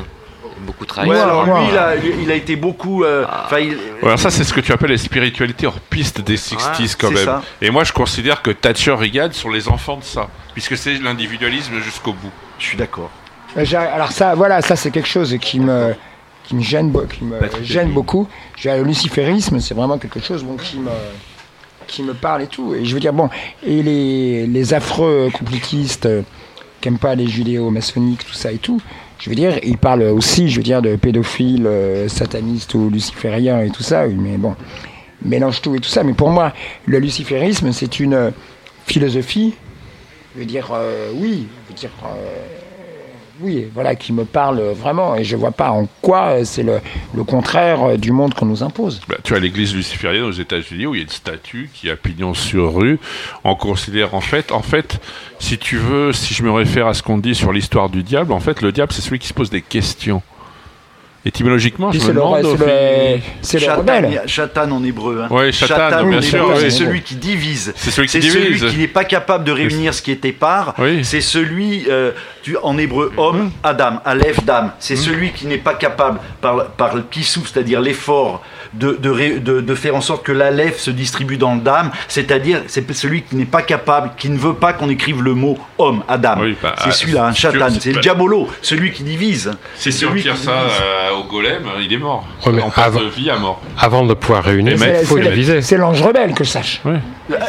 Beaucoup 0.62 0.84
travaillé. 0.84 1.12
Ouais, 1.14 1.18
alors 1.20 1.44
lui, 1.44 1.68
il 1.72 1.78
a, 1.78 1.94
il 2.22 2.30
a 2.30 2.34
été 2.34 2.54
beaucoup. 2.54 3.02
euh, 3.02 3.24
il- 3.58 3.68
Ouais, 3.76 3.78
alors 4.04 4.18
ça, 4.18 4.30
c'est 4.30 4.44
ce 4.44 4.52
que 4.52 4.60
tu 4.60 4.72
appelles 4.72 4.90
les 4.90 4.98
spiritualités 4.98 5.66
hors 5.66 5.80
piste 5.80 6.20
des 6.20 6.36
60s 6.36 6.96
quand 6.98 7.08
c'est 7.08 7.14
même. 7.14 7.24
ça. 7.24 7.42
Et 7.62 7.70
moi, 7.70 7.82
je 7.84 7.92
considère 7.92 8.42
que 8.42 8.50
Thatcher 8.50 8.90
et 8.92 8.94
Reagan 8.94 9.28
sont 9.32 9.48
les 9.50 9.68
enfants 9.68 9.96
de 9.96 10.04
ça, 10.04 10.28
puisque 10.52 10.76
c'est 10.76 10.98
l'individualisme 11.02 11.80
jusqu'au 11.82 12.12
bout. 12.12 12.30
je 12.58 12.66
suis 12.66 12.76
d'accord. 12.76 13.10
Euh, 13.56 13.64
Alors 13.94 14.12
ça, 14.12 14.34
voilà, 14.34 14.60
ça 14.60 14.76
c'est 14.76 14.90
quelque 14.90 15.08
chose 15.08 15.34
qui 15.40 15.60
me, 15.60 15.94
qui 16.50 16.56
me 16.56 16.62
gêne, 16.62 16.90
bo- 16.90 17.04
qui 17.06 17.22
me 17.22 17.38
Patrick 17.38 17.64
gêne 17.64 17.84
Denis. 17.84 17.94
beaucoup. 17.94 18.26
Le 18.64 18.82
luciférisme, 18.82 19.60
c'est 19.60 19.72
vraiment 19.74 19.98
quelque 19.98 20.18
chose 20.18 20.42
bon, 20.42 20.56
qui 20.56 20.78
me 20.78 20.90
qui 21.86 22.02
me 22.02 22.12
parle 22.12 22.42
et 22.42 22.46
tout. 22.48 22.74
Et 22.74 22.84
je 22.84 22.92
veux 22.92 22.98
dire 23.00 23.12
bon, 23.12 23.28
et 23.64 23.82
les, 23.84 24.46
les 24.48 24.74
affreux 24.74 25.28
complotistes 25.32 26.06
euh, 26.06 26.22
qui 26.80 26.88
n'aiment 26.88 26.98
pas 26.98 27.14
les 27.14 27.28
judéo-maçonniques, 27.28 28.24
tout 28.26 28.32
ça 28.34 28.50
et 28.50 28.58
tout. 28.58 28.80
Je 29.20 29.28
veux 29.30 29.36
dire, 29.36 29.58
ils 29.62 29.78
parlent 29.78 30.02
aussi, 30.02 30.48
je 30.48 30.56
veux 30.56 30.62
dire, 30.64 30.82
de 30.82 30.96
pédophiles, 30.96 31.66
euh, 31.66 32.08
satanistes 32.08 32.74
ou 32.74 32.90
lucifériens 32.90 33.60
et 33.60 33.70
tout 33.70 33.82
ça. 33.84 34.06
Oui, 34.08 34.16
mais 34.18 34.36
bon, 34.38 34.56
ils 35.24 35.28
mélangent 35.30 35.60
tout 35.62 35.74
et 35.76 35.78
tout 35.78 35.88
ça. 35.88 36.02
Mais 36.02 36.14
pour 36.14 36.30
moi, 36.30 36.52
le 36.86 36.98
luciférisme, 36.98 37.70
c'est 37.72 38.00
une 38.00 38.14
euh, 38.14 38.30
philosophie. 38.86 39.54
Je 40.34 40.40
veux 40.40 40.46
dire, 40.46 40.70
euh, 40.72 41.10
oui, 41.14 41.46
je 41.66 41.72
veux 41.72 41.78
dire. 41.78 41.90
Oui, 43.42 43.66
voilà, 43.72 43.94
qui 43.94 44.12
me 44.12 44.24
parle 44.24 44.60
vraiment, 44.60 45.16
et 45.16 45.24
je 45.24 45.36
vois 45.36 45.52
pas 45.52 45.70
en 45.70 45.88
quoi 46.02 46.28
euh, 46.28 46.44
c'est 46.44 46.62
le, 46.62 46.80
le 47.14 47.24
contraire 47.24 47.82
euh, 47.82 47.96
du 47.96 48.12
monde 48.12 48.34
qu'on 48.34 48.46
nous 48.46 48.62
impose. 48.62 49.00
Bah, 49.08 49.16
tu 49.22 49.34
as 49.34 49.38
l'église 49.38 49.74
luciférienne 49.74 50.24
aux 50.24 50.32
États-Unis 50.32 50.86
où 50.86 50.94
il 50.94 50.98
y 50.98 51.00
a 51.00 51.04
une 51.04 51.10
statue 51.10 51.70
qui 51.72 51.90
a 51.90 51.96
pignon 51.96 52.34
sur 52.34 52.74
rue. 52.74 52.98
On 53.44 53.54
considère 53.54 54.14
en 54.14 54.20
fait, 54.20 54.52
en 54.52 54.62
fait, 54.62 55.00
si 55.38 55.58
tu 55.58 55.76
veux, 55.76 56.12
si 56.12 56.34
je 56.34 56.42
me 56.42 56.50
réfère 56.50 56.86
à 56.86 56.94
ce 56.94 57.02
qu'on 57.02 57.18
dit 57.18 57.34
sur 57.34 57.52
l'histoire 57.52 57.88
du 57.88 58.02
diable, 58.02 58.32
en 58.32 58.40
fait, 58.40 58.62
le 58.62 58.72
diable 58.72 58.92
c'est 58.92 59.02
celui 59.02 59.18
qui 59.18 59.28
se 59.28 59.34
pose 59.34 59.50
des 59.50 59.62
questions. 59.62 60.22
Étymologiquement, 61.24 61.92
je 61.92 61.98
me 61.98 62.02
c'est 62.02 62.08
le, 62.08 62.14
demande. 62.14 62.56
c'est 63.42 63.58
le, 63.60 63.60
c'est 63.60 63.72
rebelle. 63.72 64.22
Shatan 64.26 64.70
en 64.70 64.82
hébreu. 64.82 65.22
Hein. 65.22 65.28
Ouais, 65.34 65.52
Shatan, 65.52 65.74
Shatan, 65.90 66.06
bien 66.06 66.18
en 66.18 66.22
sûr, 66.22 66.38
hébreu, 66.38 66.52
oui. 66.54 66.60
c'est 66.60 66.70
celui 66.70 67.02
qui 67.02 67.14
divise. 67.16 67.72
C'est 67.76 67.90
celui 67.90 68.08
qui 68.08 68.12
C'est 68.22 68.28
celui 68.30 68.54
divise. 68.54 68.70
qui 68.72 68.78
n'est 68.78 68.88
pas 68.88 69.04
capable 69.04 69.44
de 69.44 69.52
réunir 69.52 69.92
ce 69.92 70.00
qui 70.00 70.12
est 70.12 70.24
épars. 70.24 70.74
Oui. 70.78 71.04
C'est 71.04 71.20
celui, 71.20 71.84
euh, 71.90 72.12
tu- 72.42 72.56
en 72.62 72.78
hébreu, 72.78 73.12
homme, 73.18 73.50
Adam, 73.62 74.00
Aleph, 74.06 74.44
Dam. 74.44 74.72
C'est 74.78 74.96
celui 74.96 75.32
qui 75.32 75.46
n'est 75.46 75.58
pas 75.58 75.74
capable, 75.74 76.20
par, 76.40 76.68
par 76.70 76.94
le 76.96 77.02
kissou, 77.02 77.42
c'est-à-dire 77.44 77.82
l'effort, 77.82 78.42
de, 78.72 78.92
de, 78.92 79.10
ré- 79.10 79.40
de- 79.40 79.60
de 79.60 79.74
faire 79.74 79.96
en 79.96 80.00
sorte 80.00 80.24
que 80.24 80.32
l'Aleph 80.32 80.78
se 80.78 80.90
distribue 80.90 81.36
dans 81.36 81.54
le 81.56 81.60
Dam. 81.60 81.90
C'est-à-dire, 82.08 82.62
c'est 82.66 82.90
celui 82.94 83.22
qui 83.22 83.36
n'est 83.36 83.44
pas 83.44 83.62
capable, 83.62 84.12
qui 84.16 84.30
ne 84.30 84.38
veut 84.38 84.54
pas 84.54 84.72
qu'on 84.72 84.88
écrive 84.88 85.22
le 85.22 85.34
mot 85.34 85.58
homme, 85.76 86.02
Adam. 86.08 86.36
Oui, 86.40 86.56
bah, 86.62 86.74
c'est 86.82 86.92
celui-là, 86.92 87.26
un 87.26 87.32
Shatan. 87.34 87.68
si- 87.70 87.80
C'est 87.80 87.92
le 87.92 88.00
diabolo, 88.00 88.48
celui 88.62 88.92
qui 88.92 89.02
divise. 89.02 89.52
Celui 89.76 90.06
retires 90.06 90.34
qui 90.34 90.44
ça 90.44 90.52
euh, 91.10 91.20
au 91.20 91.24
golem, 91.24 91.62
euh, 91.66 91.82
il 91.82 91.92
est 91.92 91.98
mort. 91.98 92.24
Ouais, 92.46 92.52
mais 92.52 92.62
On 92.62 92.70
passe 92.70 92.86
avant- 92.86 93.00
de 93.00 93.08
vie 93.08 93.28
à 93.30 93.36
mort. 93.36 93.60
Avant 93.78 94.04
de 94.04 94.14
pouvoir 94.14 94.44
réunir, 94.44 94.74
il 94.74 94.78
faut 95.06 95.16
C'est 95.16 95.22
les 95.22 95.28
la- 95.28 95.34
viser. 95.34 95.62
C'est 95.62 95.76
l'ange 95.76 96.00
rebelle 96.02 96.32
que 96.34 96.44
je 96.44 96.50
sache. 96.50 96.80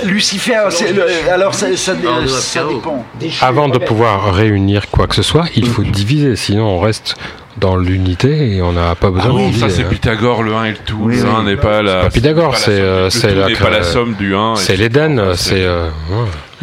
Lucifer, 0.04 0.60
c'est 0.70 0.94
le- 0.94 1.06
alors 1.32 1.54
ça, 1.54 1.68
ça, 1.76 1.94
Hors 2.06 2.22
de 2.22 2.28
ça 2.28 2.64
dépend. 2.64 3.06
Avant 3.42 3.70
de 3.70 3.78
pouvoir 3.78 4.34
réunir 4.34 4.90
quoi 4.90 5.08
que 5.08 5.16
ce 5.16 5.24
soit, 5.24 5.46
il 5.56 5.68
faut 5.68 5.84
diviser, 5.84 6.36
sinon 6.36 6.66
on 6.66 6.80
reste 6.80 7.16
dans 7.58 7.76
l'unité 7.76 8.56
et 8.56 8.62
on 8.62 8.72
n'a 8.72 8.96
pas 8.96 9.10
besoin 9.12 9.30
Ah 9.30 9.34
de 9.34 9.38
oui, 9.38 9.46
diviser. 9.48 9.70
ça 9.70 9.76
c'est 9.76 9.84
hein. 9.84 9.88
Pythagore 9.90 10.42
le 10.44 10.54
1 10.56 10.66
et 10.66 10.72
le 10.72 10.78
tout. 10.78 10.98
Oui, 11.02 11.16
le 11.18 11.24
oui. 11.24 11.30
1 11.30 11.44
n'est 11.44 11.58
pas 11.58 11.82
la. 11.82 12.02
pas 12.04 12.10
Pythagore, 12.10 12.52
la 12.54 12.58
c'est, 12.58 12.72
euh, 12.80 13.10
la- 13.24 13.48
n'est 13.48 13.54
pas 13.56 13.70
la 13.70 13.84
somme 13.84 14.14
du 14.14 14.34
1. 14.36 14.54
et 14.54 14.58
C'est 14.58 14.78
l'Éden, 14.78 15.34
c'est. 15.36 15.66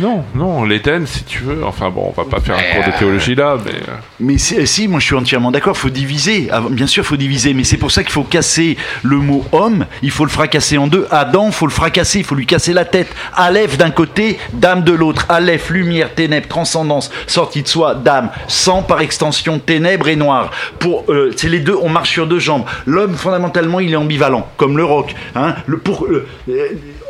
Euh. 0.01 0.03
Non, 0.03 0.25
non, 0.35 0.65
l'Éden, 0.65 1.07
si 1.07 1.25
tu 1.25 1.43
veux. 1.43 1.65
Enfin 1.65 1.91
bon, 1.91 2.13
on 2.17 2.23
va 2.23 2.29
pas 2.29 2.41
faire 2.41 2.57
un 2.57 2.75
cours 2.83 2.93
de 2.93 2.99
théologie 2.99 3.35
là, 3.35 3.57
mais. 3.65 3.73
euh, 3.73 3.93
Mais 4.21 4.39
si, 4.39 4.67
si, 4.67 4.89
moi 4.89 5.01
je 5.01 5.07
suis 5.07 5.15
entièrement 5.15 5.51
d'accord, 5.51 5.77
faut 5.77 5.91
diviser. 5.91 6.49
Ah, 6.53 6.63
Bien 6.71 6.87
sûr, 6.87 7.05
faut 7.05 7.17
diviser, 7.17 7.55
mais 7.55 7.65
c'est 7.65 7.77
pour 7.77 7.91
ça 7.91 8.03
qu'il 8.03 8.13
faut 8.13 8.23
casser 8.25 8.77
le 9.03 9.17
mot 9.17 9.45
homme, 9.53 9.87
il 10.03 10.11
faut 10.11 10.25
le 10.25 10.31
fracasser 10.31 10.79
en 10.79 10.87
deux. 10.87 11.07
Adam, 11.11 11.51
faut 11.51 11.67
le 11.67 11.73
fracasser, 11.73 12.19
il 12.21 12.25
faut 12.25 12.35
lui 12.35 12.47
casser 12.47 12.73
la 12.73 12.85
tête. 12.85 13.09
Aleph 13.35 13.77
d'un 13.79 13.91
côté, 13.91 14.39
dame 14.53 14.83
de 14.85 14.93
l'autre. 14.93 15.27
Aleph, 15.29 15.71
lumière, 15.71 16.15
ténèbres, 16.15 16.49
transcendance, 16.49 17.11
sortie 17.27 17.63
de 17.63 17.69
soi, 17.69 17.95
dame. 17.95 18.31
Sang 18.49 18.83
par 18.83 19.01
extension, 19.01 19.59
ténèbres 19.59 20.09
et 20.09 20.17
noir. 20.17 20.51
Pour, 20.79 21.05
euh, 21.09 21.33
c'est 21.37 21.49
les 21.49 21.61
deux, 21.61 21.77
on 21.81 21.89
marche 21.89 22.11
sur 22.11 22.27
deux 22.27 22.39
jambes. 22.39 22.65
L'homme, 22.87 23.15
fondamentalement, 23.15 23.81
il 23.81 23.93
est 23.93 23.97
ambivalent, 23.97 24.49
comme 24.57 24.77
le 24.77 24.85
roc. 24.85 25.15
Hein. 25.35 25.55
Le, 25.67 25.79
pour, 25.79 26.05
euh, 26.07 26.27
euh, 26.49 26.69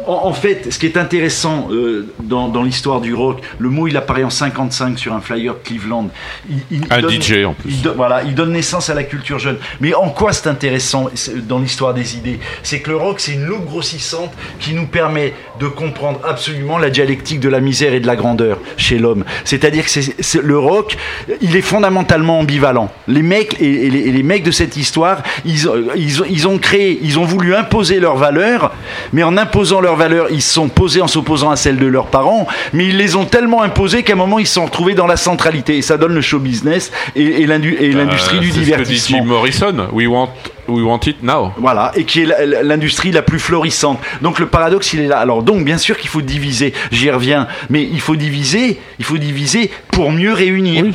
en, 0.08 0.26
en 0.28 0.32
fait, 0.32 0.72
ce 0.72 0.78
qui 0.78 0.86
est 0.86 0.96
intéressant 0.96 1.68
euh, 1.70 2.06
dans, 2.20 2.48
dans 2.48 2.62
l'histoire 2.62 3.00
du 3.00 3.14
rock, 3.14 3.40
le 3.58 3.68
mot 3.68 3.86
il 3.86 3.96
apparaît 3.96 4.24
en 4.24 4.30
55 4.30 4.98
sur 4.98 5.12
un 5.12 5.20
flyer 5.20 5.54
de 5.54 5.58
Cleveland. 5.62 6.08
Il- 6.50 6.56
il 6.70 6.80
Un 6.90 7.00
donne- 7.00 7.12
DJ, 7.20 7.44
en 7.44 7.52
plus. 7.52 7.70
il 7.70 7.82
do- 7.82 7.92
voilà, 7.94 8.22
il 8.24 8.34
donne 8.34 8.52
naissance 8.52 8.88
à 8.90 8.94
la 8.94 9.04
culture 9.04 9.38
jeune. 9.38 9.58
Mais 9.80 9.94
en 9.94 10.08
quoi 10.10 10.32
c'est 10.32 10.48
intéressant 10.48 11.08
dans 11.46 11.58
l'histoire 11.58 11.94
des 11.94 12.16
idées? 12.16 12.38
C'est 12.62 12.80
que 12.80 12.90
le 12.90 12.96
rock, 12.96 13.20
c'est 13.20 13.32
une 13.34 13.44
loupe 13.44 13.66
grossissante 13.66 14.32
qui 14.58 14.72
nous 14.74 14.86
permet 14.86 15.34
de 15.60 15.66
comprendre 15.68 16.20
absolument 16.26 16.78
la 16.78 16.90
dialectique 16.90 17.40
de 17.40 17.48
la 17.48 17.60
misère 17.60 17.92
et 17.92 18.00
de 18.00 18.06
la 18.06 18.16
grandeur 18.16 18.58
chez 18.76 18.98
l'homme. 18.98 19.24
C'est-à-dire 19.44 19.84
que 19.84 19.90
c'est- 19.90 20.14
c'est- 20.20 20.42
le 20.42 20.58
rock, 20.58 20.96
il 21.42 21.54
est 21.54 21.60
fondamentalement 21.62 22.38
ambivalent. 22.40 22.90
Les 23.08 23.22
mecs 23.22 23.56
et, 23.60 23.86
et 23.86 23.90
les, 23.90 24.00
et 24.08 24.12
les 24.12 24.22
mecs 24.22 24.42
de 24.42 24.50
cette 24.52 24.76
histoire, 24.76 25.22
ils, 25.44 25.68
ont- 25.68 25.74
ils, 25.96 26.22
ils 26.30 26.48
ont 26.48 26.58
créé, 26.58 26.98
ils 27.02 27.18
ont 27.18 27.24
voulu 27.24 27.54
imposer 27.54 28.00
leurs 28.00 28.16
valeurs, 28.16 28.72
mais 29.12 29.22
en 29.22 29.36
imposant 29.36 29.80
leurs 29.80 29.97
valeurs, 29.98 30.28
ils 30.30 30.40
sont 30.40 30.68
posés 30.68 31.02
en 31.02 31.06
s'opposant 31.06 31.50
à 31.50 31.56
celles 31.56 31.76
de 31.76 31.86
leurs 31.86 32.06
parents, 32.06 32.46
mais 32.72 32.86
ils 32.86 32.96
les 32.96 33.16
ont 33.16 33.26
tellement 33.26 33.60
imposées 33.62 34.02
qu'à 34.02 34.14
un 34.14 34.16
moment, 34.16 34.38
ils 34.38 34.46
se 34.46 34.54
sont 34.54 34.64
retrouvés 34.64 34.94
dans 34.94 35.06
la 35.06 35.18
centralité. 35.18 35.76
Et 35.76 35.82
ça 35.82 35.98
donne 35.98 36.14
le 36.14 36.22
show 36.22 36.38
business 36.38 36.90
et, 37.14 37.42
et 37.42 37.46
l'industrie 37.46 37.84
euh, 37.84 38.06
du 38.06 38.18
c'est 38.18 38.24
ce 38.24 38.30
que 38.30 38.36
dit 38.38 38.52
divertissement. 38.52 39.18
Jim 39.18 39.24
Morrison. 39.24 39.88
We 39.92 40.06
want, 40.06 40.30
we 40.68 40.82
want 40.82 41.00
it 41.06 41.22
now. 41.22 41.52
Voilà, 41.58 41.92
et 41.94 42.04
qui 42.04 42.22
est 42.22 42.62
l'industrie 42.62 43.10
la 43.12 43.22
plus 43.22 43.38
florissante. 43.38 43.98
Donc 44.22 44.38
le 44.38 44.46
paradoxe, 44.46 44.94
il 44.94 45.00
est 45.00 45.08
là. 45.08 45.18
Alors 45.18 45.42
donc, 45.42 45.64
bien 45.64 45.78
sûr 45.78 45.98
qu'il 45.98 46.08
faut 46.08 46.22
diviser, 46.22 46.72
j'y 46.90 47.10
reviens, 47.10 47.46
mais 47.68 47.82
il 47.82 48.00
faut 48.00 48.16
diviser, 48.16 48.80
il 48.98 49.04
faut 49.04 49.18
diviser 49.18 49.70
pour 49.90 50.10
mieux 50.10 50.32
réunir. 50.32 50.86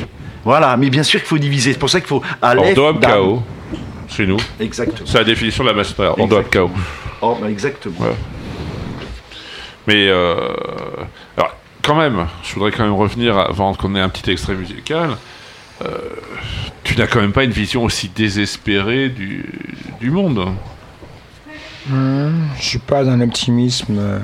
Voilà, 0.44 0.76
mais 0.76 0.90
bien 0.90 1.02
sûr 1.02 1.20
qu'il 1.20 1.28
faut 1.28 1.38
diviser. 1.38 1.72
C'est 1.72 1.78
pour 1.78 1.90
ça 1.90 2.00
qu'il 2.00 2.08
faut 2.08 2.22
Dam. 2.42 3.00
chaos. 3.00 3.42
Chez 4.08 4.26
nous. 4.26 4.36
Exactement. 4.60 5.06
C'est 5.06 5.18
la 5.18 5.24
définition 5.24 5.64
de 5.64 5.70
la 5.70 5.74
maçonnerie. 5.74 6.14
Ordo 6.18 6.42
chaos. 6.42 6.70
Oh, 7.22 7.36
bah, 7.40 7.50
exactement. 7.50 7.94
Ouais. 8.00 8.14
Mais 9.86 10.08
euh, 10.08 10.36
alors, 11.36 11.56
quand 11.82 11.94
même, 11.94 12.26
je 12.42 12.54
voudrais 12.54 12.70
quand 12.72 12.84
même 12.84 12.94
revenir 12.94 13.38
avant 13.38 13.74
qu'on 13.74 13.94
ait 13.94 14.00
un 14.00 14.08
petit 14.08 14.30
extrait 14.30 14.54
musical. 14.54 15.10
Euh, 15.82 15.88
tu 16.84 16.96
n'as 16.96 17.06
quand 17.06 17.20
même 17.20 17.32
pas 17.32 17.44
une 17.44 17.50
vision 17.50 17.84
aussi 17.84 18.08
désespérée 18.08 19.08
du, 19.08 19.44
du 20.00 20.10
monde. 20.10 20.48
Hum, 21.90 22.48
je 22.58 22.62
suis 22.62 22.78
pas 22.78 23.04
d'un 23.04 23.20
optimisme 23.20 23.98
euh, 23.98 24.18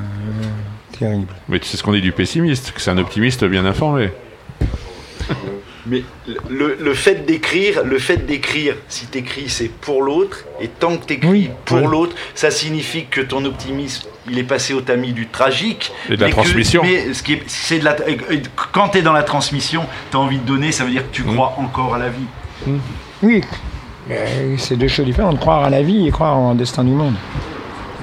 terrible. 0.98 1.34
Mais 1.48 1.58
tu 1.58 1.68
sais 1.68 1.76
ce 1.76 1.82
qu'on 1.82 1.92
dit 1.92 2.00
du 2.00 2.12
pessimiste, 2.12 2.72
que 2.72 2.80
c'est 2.80 2.90
un 2.90 2.98
optimiste 2.98 3.44
bien 3.44 3.66
informé. 3.66 4.10
Mais 5.86 6.02
le, 6.51 6.77
le 6.78 6.94
fait 6.94 7.24
d'écrire, 7.27 7.82
le 7.85 7.98
fait 7.98 8.27
d'écrire, 8.27 8.74
si 8.89 9.07
t'écris, 9.07 9.48
c'est 9.48 9.70
pour 9.70 10.02
l'autre, 10.02 10.44
et 10.61 10.69
tant 10.69 10.97
que 10.98 11.07
t'écris 11.07 11.28
Oui, 11.28 11.51
pour 11.65 11.78
oui. 11.78 11.86
l'autre, 11.90 12.15
ça 12.35 12.51
signifie 12.51 13.07
que 13.07 13.20
ton 13.23 13.44
optimisme, 13.47 14.09
il 14.28 14.39
est 14.39 14.43
passé 14.44 14.74
au 14.74 14.82
tamis 14.82 15.12
du 15.12 15.27
tragique. 15.28 15.90
Et 16.11 16.16
de 16.16 16.20
la 16.20 16.27
mais 16.27 16.32
que- 16.32 16.36
transmission. 16.36 16.82
mais 16.82 17.15
ce 17.15 17.23
qui 17.23 17.32
est, 17.35 17.43
c'est 17.47 17.78
de 17.78 17.85
la, 17.86 17.97
et- 18.09 18.19
et 18.31 18.43
quand 18.73 18.89
t'es 18.90 19.01
dans 19.02 19.15
la 19.15 19.23
transmission, 19.23 19.82
t'as 20.11 20.19
envie 20.19 20.39
de 20.39 20.47
donner, 20.47 20.70
ça 20.70 20.85
veut 20.85 20.90
dire 20.90 21.02
que 21.11 21.15
tu 21.16 21.23
Mm. 21.23 21.35
crois 21.35 21.55
encore 21.59 21.94
à 21.94 21.98
la 21.98 22.09
vie. 22.11 22.70
Oui, 23.23 23.43
euh, 24.11 24.55
c'est 24.59 24.77
deux 24.77 24.89
choses 24.89 25.07
différentes. 25.07 25.40
Croire 25.40 25.65
à 25.65 25.70
la 25.70 25.82
vie 25.82 26.07
et 26.07 26.11
croire 26.11 26.36
en 26.36 26.55
destin 26.55 26.85
du 26.85 26.90
monde. 26.93 27.15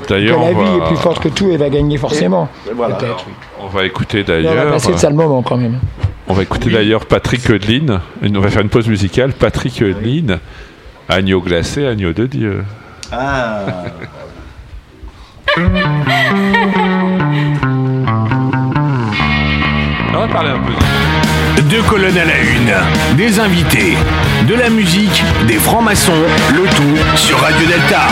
Que 0.04 0.10
D'ailleurs, 0.14 0.40
la 0.40 0.49
vie 0.49 0.56
va, 0.80 0.86
est 0.86 0.88
plus 0.88 0.98
forte 0.98 1.22
que 1.22 1.30
tout 1.30 1.49
et 1.52 1.58
va 1.58 1.70
gagner 1.70 1.98
forcément. 1.98 2.49
Voilà. 2.76 2.98
Oui. 3.02 3.08
on 3.60 3.68
va 3.68 3.86
écouter 3.86 4.24
Mais 4.28 4.34
on 4.34 4.41
va 4.44 4.56
d'ailleurs. 4.56 4.72
passer 4.74 4.91
de 4.94 4.98
sale 4.98 5.14
moment 5.14 5.41
quand 5.44 5.58
même. 5.58 5.80
On 6.30 6.34
va 6.34 6.44
écouter 6.44 6.70
d'ailleurs 6.70 7.06
Patrick 7.06 7.49
Eudeline. 7.49 8.02
On 8.22 8.40
va 8.40 8.49
faire 8.49 8.62
une 8.62 8.70
pause 8.70 8.88
musicale. 8.88 9.34
Patrick 9.34 9.82
Eudeline, 9.82 10.40
agneau 11.08 11.41
glacé, 11.41 11.88
agneau 11.88 12.12
de 12.14 12.26
Dieu. 12.26 12.66
Ah. 13.12 13.62
On 20.14 20.20
va 20.20 20.28
parler 20.28 20.49
un 20.49 20.60
peu. 20.60 20.74
Deux 21.70 21.82
colonnes 21.84 22.18
à 22.18 22.26
la 22.26 22.40
une, 22.40 23.18
des 23.18 23.40
invités, 23.40 23.98
de 24.48 24.56
la 24.56 24.70
musique, 24.70 25.24
des 25.48 25.56
francs-maçons, 25.56 26.14
le 26.54 26.64
tout 26.76 27.18
sur 27.18 27.38
Radio 27.40 27.68
Delta. 27.68 28.08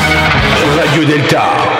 Radio 0.78 1.06
Delta. 1.06 1.75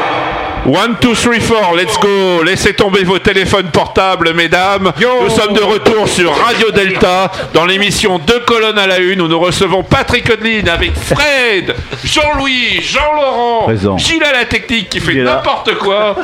1, 0.66 0.88
2, 1.00 1.14
3, 1.14 1.34
4, 1.40 1.76
let's 1.76 2.00
go 2.00 2.42
Laissez 2.44 2.74
tomber 2.74 3.04
vos 3.04 3.20
téléphones 3.20 3.70
portables, 3.72 4.34
mesdames. 4.34 4.92
Nous 5.00 5.30
sommes 5.30 5.54
de 5.54 5.62
retour 5.62 6.08
sur 6.08 6.36
Radio 6.36 6.72
Delta 6.72 7.32
dans 7.54 7.66
l'émission 7.66 8.18
Deux 8.20 8.40
colonnes 8.42 8.80
à 8.80 8.88
la 8.88 8.98
une 8.98 9.22
où 9.22 9.28
nous 9.28 9.40
recevons 9.40 9.84
Patrick 9.84 10.28
Odeline 10.30 10.68
avec 10.68 10.94
Fred, 10.98 11.76
Jean-Louis, 12.04 12.82
Jean-Laurent, 12.82 13.64
Présent. 13.66 13.98
Gilles 13.98 14.24
à 14.24 14.32
la 14.32 14.46
technique 14.46 14.90
qui 14.90 15.00
fait 15.00 15.14
n'importe 15.16 15.76
quoi 15.78 16.16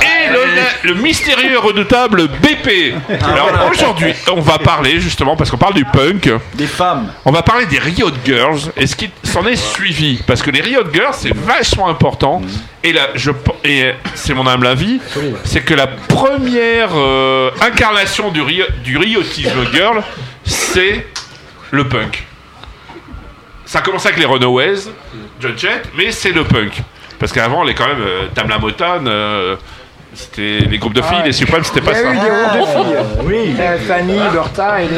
et 0.00 0.32
le, 0.32 0.88
le 0.90 0.94
mystérieux 0.94 1.52
et 1.52 1.56
redoutable 1.56 2.28
BP. 2.28 2.94
Alors 3.22 3.50
aujourd'hui, 3.70 4.12
on 4.32 4.40
va 4.40 4.58
parler 4.58 5.00
justement, 5.00 5.34
parce 5.36 5.50
qu'on 5.50 5.56
parle 5.58 5.74
du 5.74 5.84
punk, 5.84 6.30
Des 6.54 6.66
femmes. 6.66 7.12
on 7.24 7.32
va 7.32 7.42
parler 7.42 7.66
des 7.66 7.78
Riot 7.78 8.10
Girls 8.24 8.60
et 8.76 8.86
ce 8.86 8.94
qui 8.94 9.10
s'en 9.24 9.44
est 9.46 9.56
suivi? 9.56 10.20
Parce 10.26 10.42
que 10.42 10.50
les 10.52 10.60
Riot 10.60 10.84
Girls, 10.92 11.14
c'est 11.18 11.34
vachement 11.34 11.88
important. 11.88 12.40
Et 12.84 12.92
là, 12.92 13.08
je, 13.16 13.30
et 13.64 13.92
c'est 14.14 14.34
mon 14.34 14.46
humble 14.46 14.66
avis, 14.68 15.00
c'est 15.44 15.62
que 15.62 15.74
la 15.74 15.88
première 15.88 16.90
euh, 16.94 17.50
incarnation 17.60 18.30
du, 18.30 18.40
rio- 18.40 18.70
du 18.84 18.96
riotisme 18.96 19.66
girl, 19.72 20.02
c'est 20.44 21.06
le 21.72 21.88
punk. 21.88 22.24
Ça 23.64 23.80
a 23.80 23.82
commencé 23.82 24.06
avec 24.08 24.20
les 24.20 24.26
Runaways, 24.26 24.76
John 25.40 25.58
Jett, 25.58 25.88
mais 25.96 26.12
c'est 26.12 26.30
le 26.32 26.44
punk. 26.44 26.80
Parce 27.18 27.32
qu'avant, 27.32 27.64
les 27.64 27.74
quand 27.74 27.88
même, 27.88 28.00
euh, 28.00 28.26
la 28.48 28.58
Motane, 28.58 29.08
euh, 29.08 29.56
c'était 30.14 30.60
les 30.68 30.78
groupes 30.78 30.94
de 30.94 31.02
filles, 31.02 31.22
les 31.24 31.32
Supremes, 31.32 31.62
c'était 31.64 31.80
Il 31.80 31.84
pas 31.84 31.92
y 31.92 31.94
a 31.94 32.02
ça. 32.02 32.10
eu 32.10 32.14
des 32.14 32.18
groupes 32.28 32.52
de 32.60 32.66
filles. 32.66 33.26
Oui. 33.26 33.54
Euh, 33.60 33.78
Fanny, 33.78 34.18
Bertha 34.32 34.82
et, 34.82 34.88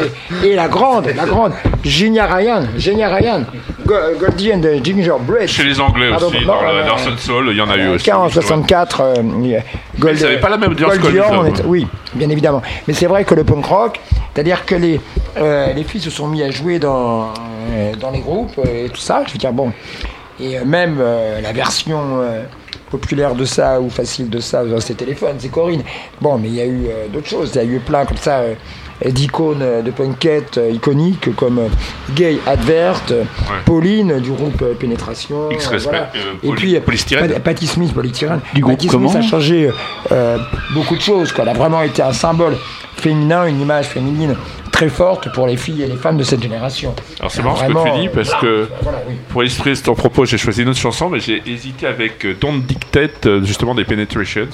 les- 0.43 0.49
et 0.51 0.55
la 0.57 0.69
grande, 0.69 1.09
la 1.15 1.25
grande, 1.27 1.53
Genia 1.85 2.27
Ryan, 2.27 2.63
Genia 2.79 3.09
Ryan, 3.15 3.45
Go- 3.85 3.95
Goldie 4.19 4.53
and 4.55 4.61
the 4.61 4.85
Gingerbread. 4.85 5.49
Chez 5.49 5.65
les 5.65 5.81
Anglais 5.81 6.11
Pardon, 6.11 6.29
aussi, 6.29 6.41
non, 6.41 6.47
dans 6.47 6.61
le 6.63 6.69
euh, 6.69 6.87
Northern 6.87 7.19
Soul, 7.19 7.49
il 7.51 7.57
y 7.57 7.61
en 7.61 7.69
a 7.71 7.77
eu 7.77 7.89
aussi. 7.89 8.05
40, 8.05 8.33
64, 8.33 9.01
euh, 9.01 9.15
Gold, 9.99 10.17
Ils 10.19 10.25
avaient 10.25 10.41
pas 10.41 10.49
la 10.49 10.57
même 10.59 10.71
audience 10.73 10.99
Gold 10.99 11.63
Oui, 11.67 11.87
bien 12.15 12.31
évidemment. 12.31 12.63
Mais 12.89 12.95
c'est 12.95 13.07
vrai 13.07 13.25
que 13.25 13.35
le 13.35 13.45
punk 13.45 13.67
rock, 13.67 14.01
c'est-à-dire 14.35 14.65
que 14.65 14.75
les, 14.77 15.01
euh, 15.39 15.73
les 15.75 15.85
filles 15.85 16.01
se 16.01 16.11
sont 16.11 16.29
mis 16.29 16.43
à 16.43 16.51
jouer 16.51 16.79
dans, 16.79 17.33
euh, 17.73 17.93
dans 18.01 18.11
les 18.11 18.21
groupes 18.21 18.59
et 18.65 18.89
tout 18.89 19.01
ça. 19.01 19.23
Je 19.27 19.33
veux 19.33 19.39
dire, 19.39 19.53
bon. 19.53 19.73
Et 20.39 20.57
euh, 20.59 20.65
même 20.65 20.99
euh, 21.01 21.41
la 21.43 21.53
version 21.53 22.01
euh, 22.23 22.43
populaire 22.91 23.35
de 23.35 23.45
ça 23.45 23.81
ou 23.81 23.89
facile 23.91 24.29
de 24.29 24.41
ça, 24.41 24.61
euh, 24.61 24.81
c'est 24.81 24.95
téléphone, 24.95 25.37
c'est 25.39 25.49
Corinne. 25.51 25.83
Bon, 26.21 26.39
mais 26.39 26.49
il 26.49 26.55
y 26.55 26.61
a 26.61 26.67
eu 26.67 26.87
euh, 26.89 27.09
d'autres 27.13 27.29
choses. 27.29 27.53
Il 27.55 27.59
y 27.59 27.61
a 27.61 27.65
eu 27.65 27.79
plein 27.81 28.05
comme 28.05 28.17
ça. 28.17 28.39
euh, 28.41 28.55
d'icônes 29.07 29.63
euh, 29.63 29.81
de 29.81 29.91
punkette 29.91 30.59
euh, 30.59 30.71
iconiques 30.73 31.35
comme 31.35 31.59
euh, 31.59 31.69
Gay 32.15 32.37
Advert, 32.47 33.01
euh, 33.13 33.25
Pauline 33.65 34.21
du 34.21 34.31
groupe 34.31 34.61
euh, 34.61 34.75
Pénétration. 34.75 35.51
X-Respect, 35.51 35.89
voilà. 35.91 36.13
euh, 36.17 36.35
Et 36.43 36.53
puis 36.53 36.77
euh, 36.77 36.81
Polystyrène. 36.81 37.31
Pat- 37.33 37.43
Patti 37.43 37.67
Smith, 37.67 37.95
Polystyrène. 37.95 38.41
Du 38.53 38.61
groupe 38.61 38.75
Patti 38.75 38.89
Smith 38.89 39.03
comment 39.03 39.15
a 39.19 39.23
changé 39.23 39.71
euh, 40.13 40.37
beaucoup 40.75 40.97
de 40.97 41.01
choses. 41.01 41.33
Quoi. 41.33 41.45
Elle 41.45 41.51
a 41.51 41.55
vraiment 41.55 41.81
été 41.81 42.03
un 42.03 42.13
symbole 42.13 42.59
féminin, 42.99 43.47
une 43.47 43.63
image 43.63 43.87
féminine 43.87 44.37
très 44.81 44.89
forte 44.89 45.31
pour 45.33 45.47
les 45.47 45.59
filles 45.59 45.83
et 45.83 45.87
les 45.87 45.97
femmes 45.97 46.17
de 46.17 46.23
cette 46.25 46.43
génération. 46.43 46.95
Alors 47.19 47.31
c'est 47.31 47.43
marrant 47.43 47.57
ce 47.57 47.65
que 47.65 47.91
tu 47.95 48.01
dis 48.01 48.09
parce 48.09 48.33
que 48.37 48.67
Voilà, 48.81 49.03
oui. 49.07 49.15
pour 49.29 49.43
illustrer 49.43 49.75
ton 49.77 49.95
propos, 49.95 50.25
j'ai 50.25 50.39
choisi 50.39 50.63
une 50.63 50.71
autre 50.71 50.79
chanson, 50.79 51.11
mais 51.11 51.21
j'ai 51.21 51.43
hésité 51.47 51.87
avec 51.87 52.25
euh, 52.25 52.35
Don't 52.41 52.63
Dictate, 52.63 53.27
euh, 53.27 53.45
justement 53.45 53.75
des 53.75 53.85
Penetrations. 53.85 54.49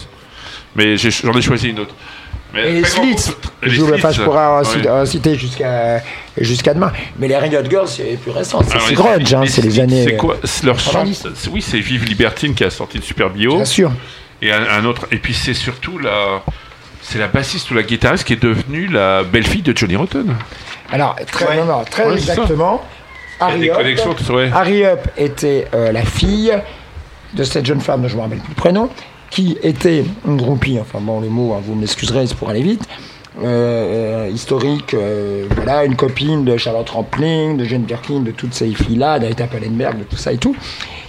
Mais 0.74 0.97
j'en 0.97 1.32
ai, 1.32 1.43
choisi 1.43 1.69
une 1.69 1.78
autre. 1.78 1.94
Mais 2.53 2.70
Et 2.70 2.73
les 2.73 2.85
Slits, 2.85 3.35
je, 3.62 4.23
pourrais 4.23 4.47
en 4.47 4.62
ouais. 4.62 5.07
citer- 5.07 5.39
jusqu'à 5.39 6.03
jusqu'à 6.39 6.74
demain. 6.74 6.93
Mais 7.19 7.28
les 7.28 7.36
Riot 7.36 7.62
Girls, 7.70 7.89
c'est 7.89 8.19
plus 8.20 8.32
récent, 8.32 8.61
c'est 8.65 8.94
grunge, 8.94 9.32
hein, 9.32 9.44
c'est 9.47 9.62
les 9.62 9.78
années. 9.78 10.05
C'est 10.09 10.16
quoi 10.16 10.36
Leur 10.65 10.78
chant, 10.81 11.05
90. 11.05 11.28
c'est- 11.36 11.51
oui, 11.51 11.62
c'est 11.62 11.78
Vive 11.78 12.05
Libertine 12.05 12.55
qui 12.55 12.65
a 12.65 12.70
sorti 12.70 12.98
le 12.98 13.05
Super 13.05 13.31
Bio. 13.31 13.55
Bien 13.57 13.65
sûr. 13.65 13.93
Et 14.43 14.53
un, 14.53 14.65
un 14.81 14.85
autre. 14.86 15.07
Et 15.12 15.19
puis 15.19 15.35
c'est 15.35 15.55
surtout 15.55 15.98
la. 15.98 16.43
C'est 17.09 17.19
la 17.19 17.28
bassiste 17.28 17.70
ou 17.70 17.74
la 17.74 17.85
guitariste 17.85 18.24
qui 18.24 18.33
est 18.33 18.43
devenue 18.43 18.89
la 18.89 19.23
belle-fille 19.23 19.62
de 19.62 19.77
Johnny 19.77 19.95
Rotten. 19.95 20.35
Alors, 20.91 21.15
très, 21.31 21.57
non, 21.57 21.65
non, 21.65 21.85
très 21.89 22.05
Ouais, 22.05 22.15
exactement. 22.15 22.83
Il 23.55 23.65
y 23.65 23.70
a 23.70 23.77
Harry 23.77 23.95
des 23.95 24.01
Up, 24.01 24.31
ouais. 24.31 24.51
Harry 24.53 24.83
était 25.16 25.69
euh, 25.73 25.93
la 25.93 26.03
fille 26.05 26.53
de 27.35 27.45
cette 27.45 27.65
jeune 27.65 27.81
femme, 27.81 28.03
dont 28.03 28.09
je 28.09 28.16
me 28.16 28.23
rappelle 28.23 28.39
plus 28.39 28.49
le 28.49 28.57
prénom, 28.57 28.91
qui 29.31 29.57
était 29.62 30.05
une 30.27 30.37
groupie, 30.37 30.78
enfin 30.81 30.99
bon, 31.01 31.20
le 31.20 31.28
mot, 31.28 31.55
hein, 31.55 31.61
vous 31.65 31.77
m'excuserez, 31.77 32.27
c'est 32.27 32.37
pour 32.37 32.49
aller 32.49 32.62
vite, 32.62 32.83
euh, 33.43 34.27
euh, 34.27 34.31
historique, 34.33 34.95
euh, 34.95 35.47
voilà, 35.55 35.85
une 35.85 35.95
copine 35.95 36.45
de 36.45 36.57
Charlotte 36.57 36.89
Rampling, 36.89 37.57
de 37.57 37.65
Jane 37.65 37.83
Birkin, 37.83 38.20
de 38.20 38.31
toutes 38.33 38.55
ces 38.55 38.73
filles-là, 38.73 39.19
d'Arita 39.20 39.47
Pallenberg, 39.47 39.99
de 39.99 40.05
tout 40.05 40.16
ça 40.16 40.33
et 40.33 40.39
tout, 40.39 40.57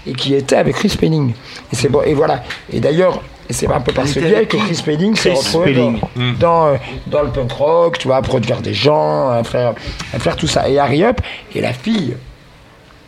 et 0.08 0.14
qui 0.14 0.34
était 0.36 0.56
avec 0.56 0.76
Chris 0.76 0.96
Penning. 1.00 1.34
Et 1.72 1.76
c'est 1.76 1.90
bon, 1.90 2.02
et 2.04 2.14
voilà. 2.14 2.44
Et 2.72 2.80
d'ailleurs, 2.80 3.22
et 3.50 3.54
c'est 3.54 3.68
un 3.72 3.80
peu 3.82 3.92
par 3.94 4.08
ce 4.08 4.20
biais 4.20 4.46
que 4.46 4.58
Chris 4.58 4.82
Penning 4.86 5.16
s'est 5.16 5.30
Chris 5.32 5.38
retrouvé 5.40 5.74
dans. 5.74 5.92
Hmm. 6.16 6.34
dans, 6.40 6.66
euh, 6.68 6.76
dans 7.08 7.22
le 7.24 7.30
punk 7.30 7.52
rock, 7.52 7.98
tu 7.98 8.08
vois, 8.08 8.18
à 8.18 8.22
produire 8.22 8.62
des 8.62 8.74
gens, 8.74 9.30
à 9.30 9.44
faire, 9.44 9.74
à 10.14 10.20
faire 10.20 10.36
tout 10.36 10.48
ça. 10.48 10.68
Et 10.70 10.78
Harry 10.80 11.04
Up 11.04 11.22
est 11.56 11.62
la 11.62 11.74
fille 11.74 12.16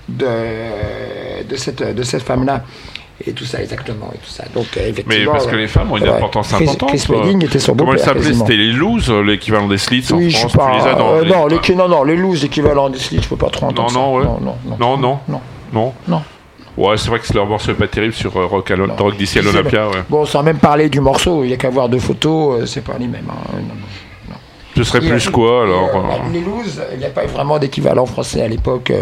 de, 0.07 0.25
de 1.47 1.55
cette, 1.55 1.83
de 1.95 2.03
cette 2.03 2.23
femme-là. 2.23 2.63
Et 3.27 3.33
tout 3.33 3.43
ça, 3.43 3.61
exactement. 3.61 4.09
Et 4.15 4.17
tout 4.17 4.29
ça. 4.31 4.45
Donc, 4.55 4.65
euh, 4.77 4.79
Mais 4.83 4.89
effectivement. 4.91 5.33
parce 5.33 5.45
que 5.47 5.55
les 5.57 5.67
femmes 5.67 5.91
ont 5.91 5.97
une 5.97 6.07
importance 6.07 6.53
Chris- 6.53 6.63
importante. 6.63 6.89
Chris 6.91 7.03
quoi. 7.05 7.19
Penning 7.21 7.43
était 7.43 7.59
son 7.59 7.75
Comment 7.75 7.91
elle 7.91 7.99
beau-père, 7.99 8.13
s'appelait. 8.13 8.33
C'était 8.33 8.55
les 8.55 8.71
Loose, 8.71 9.11
l'équivalent 9.11 9.67
des 9.67 9.77
Slits 9.77 10.05
en 10.13 10.15
Oui, 10.17 10.29
je 10.29 10.37
France. 10.37 10.53
pas. 10.53 10.71
Tu 10.71 10.77
les 10.77 10.87
as 10.89 10.93
dans 10.95 11.11
euh, 11.15 11.23
les- 11.23 11.29
non, 11.29 11.47
les, 11.47 11.75
non, 11.75 11.89
non, 11.89 12.03
les 12.05 12.15
loose, 12.15 12.43
l'équivalent 12.43 12.89
des 12.89 12.97
slits, 12.97 13.19
je 13.21 13.27
peux 13.27 13.35
pas 13.35 13.49
trop 13.49 13.65
Non, 13.65 13.71
entendre. 13.71 13.91
non, 13.93 14.15
ouais. 14.15 14.23
ça. 14.23 14.29
non, 14.29 14.39
non, 14.39 14.55
non. 14.65 14.77
Non, 14.79 14.97
non. 14.97 15.19
Non. 15.27 15.41
Non. 15.73 15.93
Non. 16.07 16.21
Ouais, 16.79 16.97
c'est 16.97 17.09
vrai 17.09 17.19
que 17.19 17.33
leur 17.33 17.45
morceau 17.45 17.73
pas 17.73 17.87
terrible 17.87 18.13
sur 18.13 18.35
euh, 18.37 18.45
Rock, 18.45 18.71
Allo- 18.71 18.87
Rock 18.97 19.17
d'ici 19.17 19.39
à 19.39 19.41
l'Olympia. 19.41 19.85
bon. 19.87 19.91
Ouais. 19.91 20.03
Bon, 20.09 20.25
sans 20.25 20.43
même 20.43 20.57
parler 20.57 20.89
du 20.89 21.01
morceau, 21.01 21.43
il 21.43 21.49
y 21.49 21.53
a 21.53 21.57
qu'à 21.57 21.69
voir 21.69 21.89
deux 21.89 21.99
photos, 21.99 22.61
euh, 22.61 22.65
c'est 22.65 22.83
pas 22.83 22.97
les 22.97 23.07
mêmes. 23.07 23.27
hein. 23.29 23.35
Non, 23.53 23.59
non. 24.29 24.35
Ce 24.77 24.83
serait 24.85 24.99
Et, 25.05 25.09
plus 25.09 25.27
euh, 25.27 25.31
quoi 25.31 25.63
alors 25.63 25.89
euh, 25.93 25.99
Les 26.31 26.39
looses, 26.39 26.81
il 26.93 26.99
n'y 26.99 27.05
a 27.05 27.09
pas 27.09 27.25
vraiment 27.25 27.59
d'équivalent 27.59 28.05
français 28.05 28.41
à 28.41 28.47
l'époque 28.47 28.93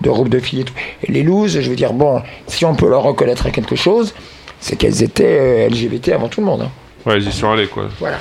de 0.00 0.08
groupe 0.10 0.28
de 0.28 0.38
filles 0.38 0.60
et 0.60 0.64
tout. 0.64 0.74
Et 1.02 1.10
les 1.10 1.24
looses, 1.24 1.58
je 1.60 1.68
veux 1.68 1.74
dire, 1.76 1.92
bon, 1.92 2.22
si 2.46 2.64
on 2.64 2.74
peut 2.76 2.88
leur 2.88 3.02
reconnaître 3.02 3.50
quelque 3.50 3.74
chose, 3.74 4.14
c'est 4.60 4.76
qu'elles 4.76 5.02
étaient 5.02 5.68
LGBT 5.68 6.10
avant 6.10 6.28
tout 6.28 6.40
le 6.40 6.46
monde. 6.46 6.62
hein. 6.62 6.70
Ouais, 7.04 7.16
ils 7.18 7.26
y 7.28 7.32
sont 7.32 7.50
allés 7.50 7.66
quoi. 7.66 7.84
Voilà. 7.98 8.18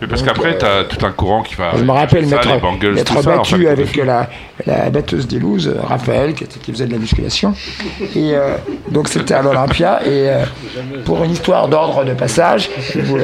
Mais 0.00 0.06
parce 0.06 0.22
qu'après, 0.22 0.54
euh, 0.54 0.58
t'as 0.58 0.84
tout 0.84 1.04
un 1.04 1.10
courant 1.10 1.42
qui 1.42 1.56
va. 1.56 1.72
je 1.76 1.82
me 1.82 1.90
rappelle 1.90 2.26
m'être 2.26 2.44
ça, 2.44 3.22
battu 3.22 3.66
avec 3.66 3.96
la, 3.96 4.28
la 4.64 4.90
batteuse 4.90 5.26
des 5.26 5.38
euh, 5.38 5.80
Raphaël, 5.82 6.34
qui, 6.34 6.72
faisait 6.72 6.86
de 6.86 6.92
la 6.92 6.98
musculation. 6.98 7.54
Et 8.14 8.34
euh, 8.34 8.56
donc 8.90 9.08
c'était 9.08 9.34
à 9.34 9.42
l'Olympia. 9.42 10.00
Et 10.04 10.28
euh, 10.28 10.44
pour 11.04 11.24
une 11.24 11.32
histoire 11.32 11.68
d'ordre 11.68 12.04
de 12.04 12.14
passage, 12.14 12.70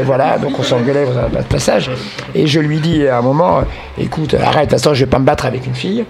voilà, 0.04 0.38
donc 0.38 0.58
on 0.58 0.62
s'engueulait 0.62 1.06
dans 1.06 1.18
un 1.18 1.28
de 1.28 1.46
passage. 1.46 1.90
Et 2.34 2.46
je 2.46 2.58
lui 2.58 2.80
dis 2.80 3.06
à 3.06 3.18
un 3.18 3.22
moment, 3.22 3.62
écoute, 3.96 4.34
arrête, 4.34 4.70
façon, 4.70 4.94
je 4.94 5.04
vais 5.04 5.10
pas 5.10 5.20
me 5.20 5.26
battre 5.26 5.46
avec 5.46 5.66
une 5.66 5.74
fille. 5.74 6.04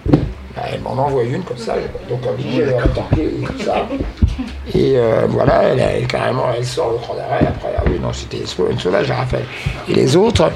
Bah, 0.54 0.62
elle 0.72 0.80
m'en 0.82 0.92
envoie 0.92 1.24
une 1.24 1.42
comme 1.42 1.58
ça, 1.58 1.74
donc 2.08 2.20
obligé 2.24 2.62
de 2.62 2.70
et 2.70 3.44
tout 3.44 3.58
ça. 3.64 3.88
Et 4.72 4.94
euh, 4.96 5.22
voilà, 5.28 5.64
elle, 5.64 5.80
elle, 5.80 6.06
carrément, 6.06 6.44
elle 6.56 6.64
sort 6.64 6.92
le 6.92 6.98
cran 6.98 7.14
d'arrêt. 7.14 7.44
Après, 7.44 7.73
oui, 7.86 7.98
non, 8.00 8.12
c'était 8.12 8.38
une 8.38 8.78
sauvage, 8.78 9.10
Raphaël. 9.10 9.44
Et 9.88 9.94
les 9.94 10.16
autres, 10.16 10.50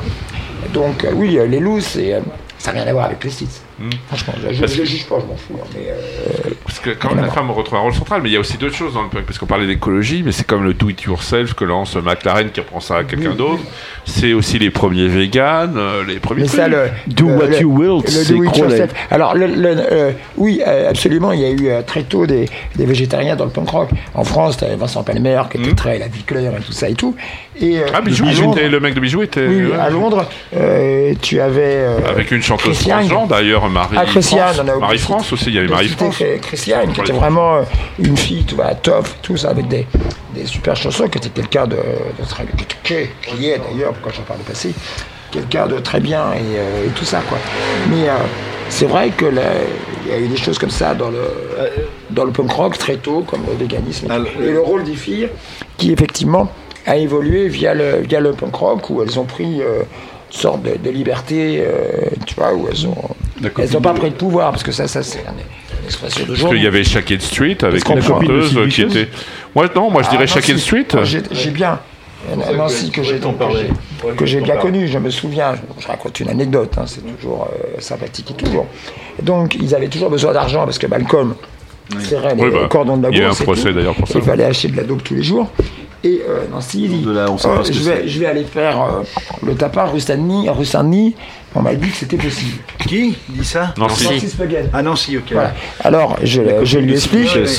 donc 0.73 1.05
euh, 1.05 1.13
oui, 1.15 1.39
euh, 1.39 1.47
les 1.47 1.61
loups, 1.61 1.81
c'est, 1.81 2.15
euh, 2.15 2.21
ça 2.59 2.73
n'a 2.73 2.81
rien 2.83 2.91
à 2.91 2.93
voir 2.93 3.07
avec 3.07 3.23
les 3.25 3.31
sites. 3.31 3.61
Franchement, 4.09 4.35
je, 4.43 4.53
je, 4.55 4.61
Parce 4.61 4.73
je 4.75 4.85
juge 4.85 5.07
pas, 5.07 5.17
je 5.21 5.27
m'en 5.27 5.37
fous. 5.37 5.55
hein, 5.63 5.67
mais, 5.75 5.87
euh, 5.89 6.48
que 6.95 6.99
quand 6.99 7.15
même, 7.15 7.25
la 7.25 7.31
femme 7.31 7.51
retrouve 7.51 7.79
un 7.79 7.83
rôle 7.83 7.95
central, 7.95 8.21
mais 8.23 8.31
il 8.31 8.33
y 8.33 8.37
a 8.37 8.41
aussi 8.41 8.57
d'autres 8.59 8.75
choses 8.77 8.95
dans 8.95 9.03
le 9.03 9.09
punk. 9.09 9.25
Parce 9.25 9.39
qu'on 9.39 9.47
parlait 9.47 9.67
d'écologie, 9.67 10.23
mais 10.25 10.33
c'est 10.33 10.47
comme 10.47 10.65
le 10.65 10.75
do 10.75 10.89
it 10.89 11.03
yourself 11.03 11.55
que 11.55 11.65
lance 11.65 11.97
McLaren 11.97 12.51
qui 12.51 12.61
reprend 12.61 12.81
ça 12.81 12.97
à 12.99 13.05
quelqu'un 13.05 13.35
d'autre. 13.35 13.63
C'est 14.05 14.33
aussi 14.33 14.59
les 14.59 14.71
premiers 14.71 15.09
véganes, 15.09 15.75
euh, 15.77 16.03
les 16.07 16.19
premiers. 16.19 16.43
Mais 16.43 16.49
ça, 16.49 16.69
le, 16.69 16.89
Do 17.07 17.27
what 17.27 17.47
le- 17.49 17.61
you 17.61 17.71
will, 17.71 18.03
le 18.03 18.09
c'est 18.11 18.33
do 18.33 18.43
it 18.45 18.51
Crowley. 18.53 18.71
yourself. 18.79 18.93
Alors, 19.11 19.35
le, 19.35 19.47
le- 19.47 19.77
euh, 19.93 20.11
oui, 20.37 20.61
euh, 20.67 20.89
absolument, 20.91 21.33
il 21.33 21.41
y 21.41 21.45
a 21.45 21.51
eu 21.51 21.69
euh, 21.69 21.83
très 21.83 22.03
tôt 22.05 22.27
des, 22.27 22.47
des 22.77 22.87
végétariens 22.87 23.37
dans 23.37 23.45
le 23.45 23.51
punk 23.51 23.69
rock. 23.69 23.91
En 24.15 24.25
France, 24.25 24.57
tu 24.57 24.65
Vincent 24.77 25.03
Palmer 25.03 25.43
qui 25.51 25.59
était 25.59 25.75
très 25.75 25.99
la 25.99 26.09
vie 26.09 26.23
claire 26.23 26.53
et 26.59 26.63
tout 26.63 26.73
ça 26.73 26.89
et 26.89 26.95
tout. 26.95 27.15
Et, 27.61 27.79
euh, 27.81 27.87
Ah, 27.93 28.01
Bijou, 28.01 28.25
Londres- 28.25 28.59
le 28.71 28.81
mec 28.81 28.95
de 28.95 29.01
Bijou 29.01 29.21
était. 29.23 29.47
Oui, 29.47 29.67
ouais. 29.67 29.77
à 29.77 29.91
Londres, 29.91 30.27
euh, 30.57 31.13
tu 31.21 31.41
avais. 31.41 31.61
euh, 31.65 31.99
Avec 32.09 32.31
une 32.31 32.41
chanteuse 32.43 32.67
Christiane. 32.75 33.01
transgenre 33.09 33.27
d'ailleurs, 33.27 33.69
Marie 33.69 33.97
Ah, 33.99 34.05
Christiane, 34.07 34.55
France. 34.55 34.57
on 34.65 34.69
a 34.69 34.71
oublié 34.73 34.81
Marie 34.81 34.97
de 34.97 35.03
France 35.03 35.23
citer- 35.25 35.35
aussi, 35.35 35.45
il 35.49 35.55
y 35.55 35.59
avait 35.59 35.67
de 35.67 35.73
Marie 35.73 35.89
Christiane, 36.87 36.93
qui 37.05 37.11
était 37.11 37.19
vraiment 37.19 37.57
euh, 37.57 37.63
une 37.99 38.17
fille, 38.17 38.45
tu 38.45 38.55
vois, 38.55 38.75
top, 38.75 39.07
tout 39.23 39.37
ça, 39.37 39.51
avec 39.51 39.69
des, 39.69 39.87
des 40.35 40.47
super 40.47 40.77
chansons, 40.77 41.09
qui 41.09 41.19
était 41.19 41.29
quelqu'un 41.31 41.67
de, 41.67 41.77
de 41.77 42.25
très. 42.29 42.47
qui, 42.83 42.95
est 43.49 43.59
d'ailleurs, 43.59 43.95
quand 44.03 44.11
j'en 44.11 44.23
parle 44.23 44.41
passé, 44.41 44.75
quelqu'un 45.31 45.67
de 45.67 45.79
très 45.79 46.01
bien 46.01 46.33
et, 46.33 46.39
euh, 46.57 46.87
et 46.87 46.91
tout 46.91 47.05
ça, 47.05 47.21
quoi. 47.29 47.39
Mais 47.91 48.09
euh, 48.09 48.13
c'est 48.69 48.87
vrai 48.87 49.11
que 49.11 49.27
il 50.07 50.11
y 50.13 50.15
a 50.15 50.19
eu 50.19 50.29
des 50.29 50.37
choses 50.37 50.59
comme 50.59 50.71
ça 50.71 50.95
dans 50.95 51.11
le, 51.11 51.21
dans 52.11 52.25
le 52.25 52.31
punk 52.33 52.51
rock 52.53 52.79
très 52.79 52.97
tôt, 52.97 53.23
comme 53.27 53.43
le 53.47 53.55
véganisme. 53.57 54.07
et 54.07 54.31
tout. 54.31 54.43
Et 54.43 54.51
le 54.53 54.61
rôle 54.61 54.85
des 54.85 54.95
filles, 54.97 55.29
qui 55.77 55.93
effectivement 55.93 56.49
a 56.87 56.97
évolué 56.97 57.49
via 57.49 57.75
le, 57.75 57.99
via 58.09 58.21
le 58.21 58.33
punk 58.33 58.55
rock, 58.55 58.91
où 58.91 59.03
elles 59.03 59.19
ont 59.19 59.25
pris. 59.25 59.61
euh, 59.63 59.83
une 60.31 60.39
sorte 60.39 60.63
de, 60.63 60.77
de 60.77 60.91
liberté, 60.91 61.65
euh, 61.67 62.11
tu 62.27 62.35
vois, 62.35 62.53
où 62.53 62.69
elles 62.71 62.87
ont, 62.87 62.95
elles 63.59 63.73
n'ont 63.73 63.81
pas 63.81 63.95
pris 63.95 64.11
de 64.11 64.15
pouvoir, 64.15 64.51
parce 64.51 64.63
que 64.63 64.73
ça, 64.73 64.87
ça 64.87 65.03
c'est 65.03 65.25
expression 65.89 66.23
de 66.23 66.29
Parce 66.29 66.39
genre. 66.41 66.51
qu'il 66.51 66.63
y 66.63 66.67
avait 66.67 66.85
Shaken 66.85 67.21
Street 67.21 67.59
avec 67.63 67.89
une 67.89 68.03
chanteuse 68.03 68.59
qui 68.71 68.83
était. 68.83 69.09
Moi, 69.55 69.67
non, 69.75 69.91
moi 69.91 70.03
je 70.03 70.09
Ah, 70.09 70.13
dirais. 70.13 70.27
Shaken 70.27 70.59
Street. 70.59 70.87
Moi, 70.95 71.05
J'ai 71.05 71.51
bien. 71.51 71.79
Nancy 72.57 72.91
que 72.91 73.03
j'ai 73.03 73.19
que 73.21 73.27
j'ai- 73.53 74.17
que 74.17 74.27
j'ai 74.27 74.41
bien 74.41 74.57
connue, 74.57 74.89
je 74.89 74.99
me 74.99 75.09
souviens, 75.09 75.55
je, 75.55 75.83
je 75.83 75.87
raconte 75.87 76.19
une 76.19 76.29
anecdote, 76.29 76.73
hein, 76.77 76.83
c'est 76.87 77.01
toujours 77.17 77.49
euh, 77.53 77.81
sympathique 77.81 78.33
et 78.33 78.35
toujours. 78.35 78.67
Donc 79.23 79.55
ils 79.55 79.73
avaient 79.75 79.87
toujours 79.89 80.11
besoin 80.11 80.33
d'argent 80.33 80.65
parce 80.65 80.79
que 80.79 80.89
Malcolm 80.89 81.35
serrait 82.01 82.35
les 82.35 82.43
Oui, 82.43 82.51
bah, 82.53 82.67
cordons 82.69 82.97
de 82.97 83.05
la 83.05 83.11
il 83.11 83.17
y 83.19 83.21
a 83.21 83.23
eu 83.23 83.27
bourse. 83.27 83.41
un 83.41 83.43
et 83.43 83.47
procès 83.47 83.69
tout. 83.69 83.75
d'ailleurs 83.77 83.95
pour 83.95 84.09
ça. 84.09 84.19
Il 84.19 84.25
fallait 84.25 84.45
acheter 84.45 84.69
de 84.69 84.77
la 84.77 84.83
dope 84.83 85.05
tous 85.05 85.15
les 85.15 85.23
jours. 85.23 85.49
Et 86.05 86.23
euh, 86.29 86.45
Nancy 86.51 86.87
dit 86.89 87.01
De 87.03 87.11
là, 87.11 87.27
on 87.29 87.39
sait 87.39 87.49
euh, 87.49 87.57
pas 87.57 87.65
ce 87.65 87.69
que 87.71 87.75
je, 87.75 87.83
vais, 87.83 87.97
c'est. 88.03 88.09
je 88.09 88.21
vais 88.21 88.27
aller 88.27 88.45
faire 88.45 88.81
euh, 88.83 89.03
le 89.45 89.55
tapin 89.57 89.85
rue 89.85 89.99
Saint-Denis. 90.01 90.49
Rue 90.49 90.65
Saint-Denis. 90.65 91.15
On 91.55 91.63
m'a 91.63 91.75
dit 91.75 91.89
que 91.91 91.97
c'était 91.97 92.17
possible. 92.17 92.59
Qui 92.87 93.17
dit 93.29 93.45
ça 93.45 93.75
Nancy. 93.77 94.05
Nancy 94.05 94.29
Spaghetti. 94.29 94.69
Ah, 94.73 94.83
Nancy, 94.83 95.17
ok. 95.17 95.25
Voilà. 95.33 95.55
Alors, 95.83 96.17
je, 96.23 96.43
je 96.63 96.79
lui 96.79 96.93
explique. 96.93 97.35
Ouais, 97.35 97.43
ouais. 97.43 97.57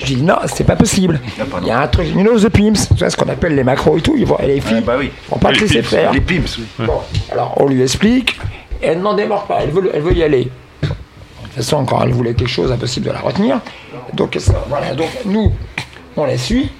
Je 0.00 0.04
dis 0.04 0.16
non, 0.22 0.36
c'est 0.46 0.64
pas 0.64 0.76
possible. 0.76 1.18
Ah. 1.40 1.44
Il 1.62 1.68
y 1.68 1.70
a 1.70 1.80
un 1.80 1.88
truc, 1.88 2.08
you 2.08 2.20
know 2.20 2.38
the 2.38 2.50
pimps, 2.50 2.88
tu 2.90 2.94
vois 2.98 3.08
ce 3.10 3.16
qu'on 3.16 3.28
appelle 3.28 3.54
les 3.54 3.64
macros 3.64 3.96
et 3.96 4.00
tout. 4.02 4.14
Ils 4.18 4.26
vont, 4.26 4.38
et 4.38 4.46
les 4.46 4.60
filles, 4.60 4.76
Ah, 4.78 4.86
bah 4.86 4.96
oui. 4.98 5.10
vont 5.30 5.38
pas 5.38 5.48
te 5.48 5.54
Les 5.54 5.60
laisser 5.62 5.76
pimps, 5.78 5.88
faire. 5.88 6.12
Les 6.12 6.20
pimps, 6.20 6.58
oui. 6.58 6.86
Bon, 6.86 7.00
alors 7.32 7.54
on 7.56 7.66
lui 7.66 7.82
explique. 7.82 8.38
Elle 8.82 9.00
n'en 9.00 9.14
démord 9.14 9.46
pas. 9.46 9.60
Elle 9.62 9.70
veut, 9.70 9.90
elle 9.92 10.02
veut 10.02 10.12
y 10.14 10.22
aller. 10.22 10.44
De 10.82 10.88
toute 10.88 11.52
façon, 11.54 11.84
quand 11.84 12.02
elle 12.02 12.12
voulait 12.12 12.34
quelque 12.34 12.50
chose, 12.50 12.70
impossible 12.70 13.06
de 13.06 13.12
la 13.12 13.20
retenir. 13.20 13.60
Donc 14.12 14.36
ça, 14.38 14.64
voilà. 14.68 14.94
Donc 14.94 15.08
nous, 15.24 15.52
on 16.16 16.26
la 16.26 16.36
suit. 16.38 16.70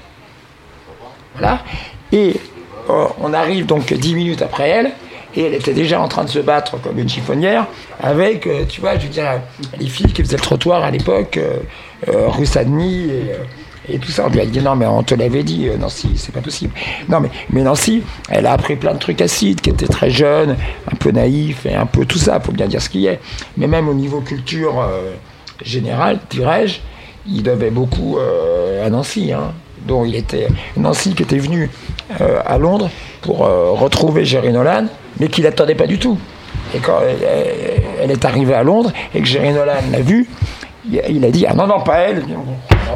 Et 2.12 2.34
euh, 2.90 3.04
on 3.20 3.32
arrive 3.32 3.66
donc 3.66 3.92
dix 3.92 4.14
minutes 4.14 4.42
après 4.42 4.68
elle. 4.68 4.92
Et 5.36 5.42
elle 5.42 5.54
était 5.54 5.74
déjà 5.74 6.00
en 6.00 6.08
train 6.08 6.24
de 6.24 6.30
se 6.30 6.38
battre 6.38 6.80
comme 6.80 6.98
une 6.98 7.08
chiffonnière 7.08 7.66
avec, 8.00 8.46
euh, 8.46 8.64
tu 8.68 8.80
vois, 8.80 8.98
je 8.98 9.04
veux 9.04 9.12
dire, 9.12 9.40
les 9.78 9.86
filles 9.86 10.12
qui 10.12 10.22
faisaient 10.22 10.36
le 10.36 10.42
trottoir 10.42 10.82
à 10.82 10.90
l'époque, 10.90 11.36
euh, 11.36 11.58
euh, 12.08 12.28
rue 12.28 12.46
et, 13.90 13.98
tout 13.98 14.10
ça. 14.10 14.26
On 14.26 14.30
lui 14.30 14.40
a 14.40 14.46
dit 14.46 14.60
non, 14.60 14.74
mais 14.74 14.86
on 14.86 15.02
te 15.02 15.14
l'avait 15.14 15.42
dit, 15.42 15.68
Nancy, 15.78 16.12
c'est 16.16 16.32
pas 16.32 16.40
possible. 16.40 16.72
Non, 17.08 17.20
mais, 17.20 17.30
mais 17.50 17.62
Nancy, 17.62 18.02
elle 18.28 18.46
a 18.46 18.52
appris 18.52 18.76
plein 18.76 18.94
de 18.94 18.98
trucs 18.98 19.20
acides, 19.20 19.60
qui 19.60 19.70
était 19.70 19.86
très 19.86 20.10
jeune, 20.10 20.56
un 20.90 20.96
peu 20.96 21.10
naïf 21.10 21.64
et 21.66 21.74
un 21.74 21.86
peu 21.86 22.04
tout 22.04 22.18
ça, 22.18 22.38
faut 22.40 22.52
bien 22.52 22.66
dire 22.66 22.82
ce 22.82 22.90
qu'il 22.90 23.00
y 23.02 23.08
a. 23.08 23.16
Mais 23.56 23.66
même 23.66 23.88
au 23.88 23.94
niveau 23.94 24.20
culture 24.20 24.86
générale, 25.62 26.18
dirais-je, 26.28 26.80
il 27.26 27.42
devait 27.42 27.70
beaucoup 27.70 28.18
à 28.18 28.90
Nancy. 28.90 29.32
Hein, 29.32 29.54
dont 29.86 30.04
il 30.04 30.14
était 30.16 30.48
Nancy 30.76 31.14
qui 31.14 31.22
était 31.22 31.38
venue 31.38 31.70
euh, 32.20 32.40
à 32.44 32.58
Londres 32.58 32.90
pour 33.22 33.44
euh, 33.46 33.70
retrouver 33.72 34.24
Jerry 34.24 34.52
Nolan, 34.52 34.86
mais 35.20 35.28
qui 35.28 35.42
l'attendait 35.42 35.74
pas 35.74 35.86
du 35.86 35.98
tout. 35.98 36.18
Et 36.74 36.78
quand 36.78 36.98
elle, 37.02 37.80
elle- 38.02 38.10
est 38.10 38.24
arrivée 38.24 38.54
à 38.54 38.62
Londres 38.62 38.92
et 39.14 39.20
que 39.20 39.26
Jerry 39.26 39.52
Nolan 39.52 39.74
l'a 39.90 40.00
vue, 40.00 40.28
il, 40.90 41.24
a 41.24 41.30
dit 41.30 41.46
ah 41.46 41.54
non 41.54 41.66
non 41.66 41.80
pas 41.80 41.98
elle. 41.98 42.24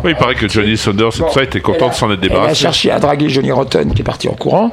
Oui, 0.05 0.11
il 0.13 0.17
paraît 0.17 0.35
que 0.35 0.49
Johnny 0.49 0.77
Saunders 0.77 1.09
et 1.09 1.19
tout 1.19 1.33
ça 1.33 1.43
était 1.43 1.61
content 1.61 1.89
de 1.89 1.95
s'en 1.95 2.11
être 2.11 2.19
Elle 2.23 2.27
a 2.27 2.35
débarrassé. 2.35 2.55
cherché 2.63 2.91
à 2.91 2.99
draguer 2.99 3.29
Johnny 3.29 3.51
Rotten 3.53 3.93
qui 3.95 4.01
est 4.03 4.05
parti 4.05 4.29
en 4.29 4.33
courant 4.35 4.71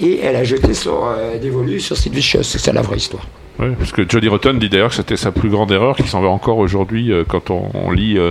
et 0.00 0.20
elle 0.20 0.36
a 0.36 0.44
jeté 0.44 0.72
sur 0.74 1.04
euh, 1.06 1.38
dévolu 1.38 1.80
sur 1.80 1.96
Sid 1.96 2.12
Vicious. 2.14 2.42
C'est 2.42 2.58
ça 2.58 2.72
la 2.72 2.82
vraie 2.82 2.96
histoire. 2.96 3.24
Oui, 3.58 3.68
parce 3.78 3.92
que 3.92 4.02
Johnny 4.08 4.28
Rotten 4.28 4.58
dit 4.58 4.68
d'ailleurs 4.68 4.88
que 4.90 4.96
c'était 4.96 5.16
sa 5.16 5.30
plus 5.30 5.50
grande 5.50 5.70
erreur, 5.72 5.94
qui 5.96 6.08
s'en 6.08 6.20
va 6.22 6.28
encore 6.28 6.58
aujourd'hui 6.58 7.12
euh, 7.12 7.24
quand 7.28 7.50
on, 7.50 7.68
on 7.74 7.90
lit 7.90 8.16
euh, 8.18 8.30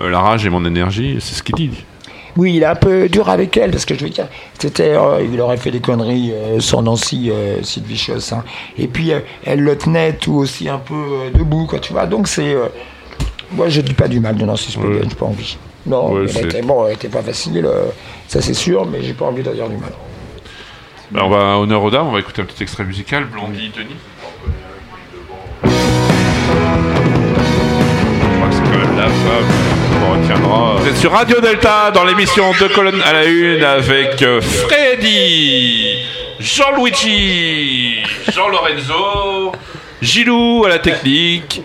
euh, 0.00 0.10
La 0.10 0.20
rage 0.20 0.44
et 0.46 0.50
mon 0.50 0.64
énergie. 0.64 1.16
C'est 1.20 1.34
ce 1.34 1.42
qu'il 1.42 1.54
dit. 1.56 1.70
Oui, 2.36 2.54
il 2.56 2.62
est 2.62 2.66
un 2.66 2.74
peu 2.74 3.08
dur 3.08 3.28
avec 3.28 3.56
elle 3.56 3.70
parce 3.70 3.84
que 3.84 3.94
je 3.94 4.04
veux 4.04 4.10
dire, 4.10 4.28
c'était, 4.58 4.94
euh, 4.94 5.22
il 5.22 5.40
aurait 5.40 5.56
fait 5.56 5.70
des 5.70 5.80
conneries 5.80 6.32
euh, 6.32 6.60
sans 6.60 6.82
Nancy, 6.82 7.30
euh, 7.32 7.56
hein. 8.32 8.44
Et 8.78 8.86
puis 8.86 9.12
euh, 9.12 9.20
elle 9.44 9.60
le 9.60 9.76
tenait 9.76 10.12
tout 10.14 10.34
aussi 10.34 10.68
un 10.68 10.78
peu 10.78 10.94
euh, 10.94 11.30
debout, 11.36 11.66
quoi, 11.66 11.78
tu 11.80 11.92
vois. 11.92 12.06
Donc 12.06 12.28
c'est, 12.28 12.54
euh, 12.54 12.66
moi 13.52 13.68
je 13.68 13.80
dis 13.80 13.94
pas 13.94 14.08
du 14.08 14.20
mal 14.20 14.36
de 14.36 14.44
Nancy 14.44 14.70
Spaulding, 14.70 15.08
j'ai 15.08 15.16
pas 15.16 15.26
envie. 15.26 15.56
Non, 15.86 16.12
Ouais, 16.12 16.26
elle 16.36 16.46
était 16.46 16.62
bon, 16.62 16.86
elle 16.86 16.94
était 16.94 17.08
pas 17.08 17.22
facile, 17.22 17.64
euh, 17.64 17.86
ça 18.28 18.40
c'est 18.42 18.54
sûr, 18.54 18.84
mais 18.86 19.02
j'ai 19.02 19.14
pas 19.14 19.24
envie 19.26 19.42
de 19.42 19.50
dire 19.50 19.68
du 19.68 19.76
mal. 19.76 19.92
Ben, 21.10 21.22
on 21.24 21.30
va 21.30 21.58
honneur 21.58 21.82
aux 21.82 21.90
dames, 21.90 22.06
on 22.08 22.12
va 22.12 22.20
écouter 22.20 22.42
un 22.42 22.44
petit 22.44 22.62
extrait 22.62 22.84
musical. 22.84 23.24
Blondie, 23.24 23.70
Denis. 23.74 23.96
Je 25.64 25.68
crois 28.36 28.48
que 28.48 28.54
c'est 28.54 28.62
quand 28.62 28.78
même 28.78 28.96
la 28.96 29.08
femme 29.08 29.87
retiendra. 30.06 30.76
Vous 30.78 30.88
êtes 30.88 30.96
sur 30.96 31.12
Radio 31.12 31.40
Delta 31.40 31.90
dans 31.90 32.04
l'émission 32.04 32.44
Deux 32.58 32.68
colonnes 32.68 33.02
à 33.02 33.12
la 33.12 33.24
une 33.24 33.62
avec 33.64 34.20
euh, 34.22 34.40
Freddy, 34.40 35.98
Jean-Luigi, 36.40 37.96
Jean-Lorenzo, 38.32 39.52
Gilou 40.00 40.64
à 40.64 40.68
la 40.70 40.78
technique 40.78 41.62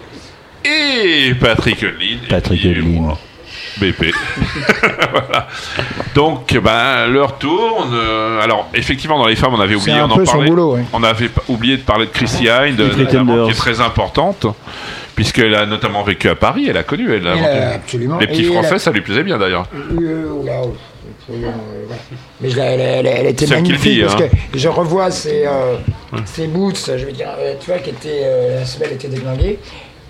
et 0.65 1.34
Patrick 1.39 1.81
Lynn. 1.81 2.19
Patrick 2.30 2.64
Lynn. 2.64 2.81
moi, 3.01 3.18
BP. 3.77 4.14
voilà. 5.11 5.47
Donc, 6.15 6.57
ben, 6.57 7.07
l'heure 7.07 7.38
tourne. 7.38 7.91
Euh, 7.93 8.41
Alors, 8.41 8.69
effectivement, 8.73 9.18
dans 9.18 9.27
les 9.27 9.35
femmes, 9.35 9.53
on 9.53 9.60
avait 9.61 9.76
oublié, 9.76 9.99
on 10.01 10.05
en 10.05 10.15
peu 10.15 10.26
son 10.26 10.34
parlait. 10.34 10.49
boulot, 10.49 10.76
ouais. 10.76 10.84
On 10.93 11.03
avait 11.03 11.30
oublié 11.47 11.77
de 11.77 11.81
parler 11.81 12.05
de 12.05 12.11
Chrissy 12.11 12.47
Hynde, 12.49 12.81
qui 12.95 13.01
est 13.51 13.53
très 13.55 13.81
importante, 13.81 14.47
puisqu'elle 15.15 15.53
a 15.56 15.65
notamment 15.65 16.03
vécu 16.03 16.30
à 16.30 16.35
Paris. 16.35 16.68
Elle 16.69 16.77
a 16.77 16.84
connu, 16.84 17.14
elle. 17.14 17.27
A- 17.27 17.73
absolument. 17.76 18.18
Les 18.19 18.27
petits 18.27 18.44
Et 18.44 18.45
elle 18.52 18.57
a- 18.57 18.61
Français, 18.64 18.80
ça 18.80 18.91
lui 18.91 19.02
plaisait 19.02 19.23
bien 19.23 19.38
d'ailleurs. 19.38 19.68
Euh, 19.73 20.30
oula, 20.31 20.61
oh, 20.64 20.73
euh, 21.31 21.34
voilà. 21.88 22.02
Mais 22.41 22.49
je 22.49 22.60
elle, 22.60 22.80
elle- 22.81 23.07
elle 23.07 23.27
était 23.27 23.48
magnifique 23.48 23.94
dit, 23.94 24.02
parce 24.02 24.22
hein. 24.22 24.27
que 24.52 24.57
je 24.60 24.68
revois 24.68 25.11
ses, 25.11 25.45
euh, 25.45 25.76
ses 26.26 26.48
boots, 26.48 26.91
je 26.98 27.06
veux 27.06 27.11
dire, 27.11 27.30
euh, 27.40 27.56
tu 27.60 27.68
vois, 27.72 27.80
qui 27.80 27.91
étaient, 27.91 28.22
euh, 28.23 28.60
la 28.60 28.65
semelle 28.65 28.94
était 28.94 29.07
déglinguée. 29.07 29.60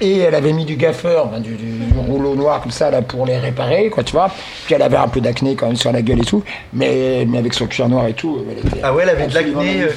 Et 0.02 0.18
elle 0.20 0.36
avait 0.36 0.52
mis 0.54 0.66
du 0.66 0.76
gaffeur, 0.76 1.28
ben, 1.28 1.40
du, 1.40 1.52
du- 1.56 1.66
du 1.66 2.00
rouleau 2.08 2.36
noir 2.36 2.60
comme 2.62 2.72
ça 2.72 2.90
là 2.92 3.02
pour 3.02 3.26
les 3.26 3.38
réparer, 3.38 3.90
quoi, 3.90 4.04
tu 4.04 4.12
vois. 4.14 4.30
Puis 4.66 4.74
elle 4.76 4.82
avait 4.82 4.98
un 4.98 5.08
peu 5.08 5.22
d'acné 5.22 5.56
quand 5.56 5.68
même 5.68 5.76
sur 5.76 5.92
la 5.94 6.02
gueule 6.02 6.20
et 6.20 6.26
tout, 6.26 6.44
mais, 6.74 7.26
mais 7.28 7.38
avec 7.38 7.54
son 7.54 7.68
cuir 7.68 7.88
noir 7.88 8.08
et 8.08 8.14
tout. 8.14 8.40
Elle 8.52 8.58
était 8.58 8.80
Ah 8.84 8.94
ouais, 8.94 9.04
elle 9.04 9.10
avait 9.12 9.28
de 9.28 9.34
l'acné, 9.34 9.84
euh, 9.84 9.90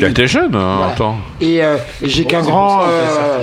Elle 0.00 0.10
était 0.10 0.26
jeune, 0.26 0.54
hein, 0.54 0.76
Voilà. 0.78 0.92
attends. 0.92 1.16
Et 1.40 1.62
euh, 1.62 1.76
j'ai 2.02 2.24
qu'un 2.24 2.40
grand, 2.42 2.82
euh, 2.84 3.42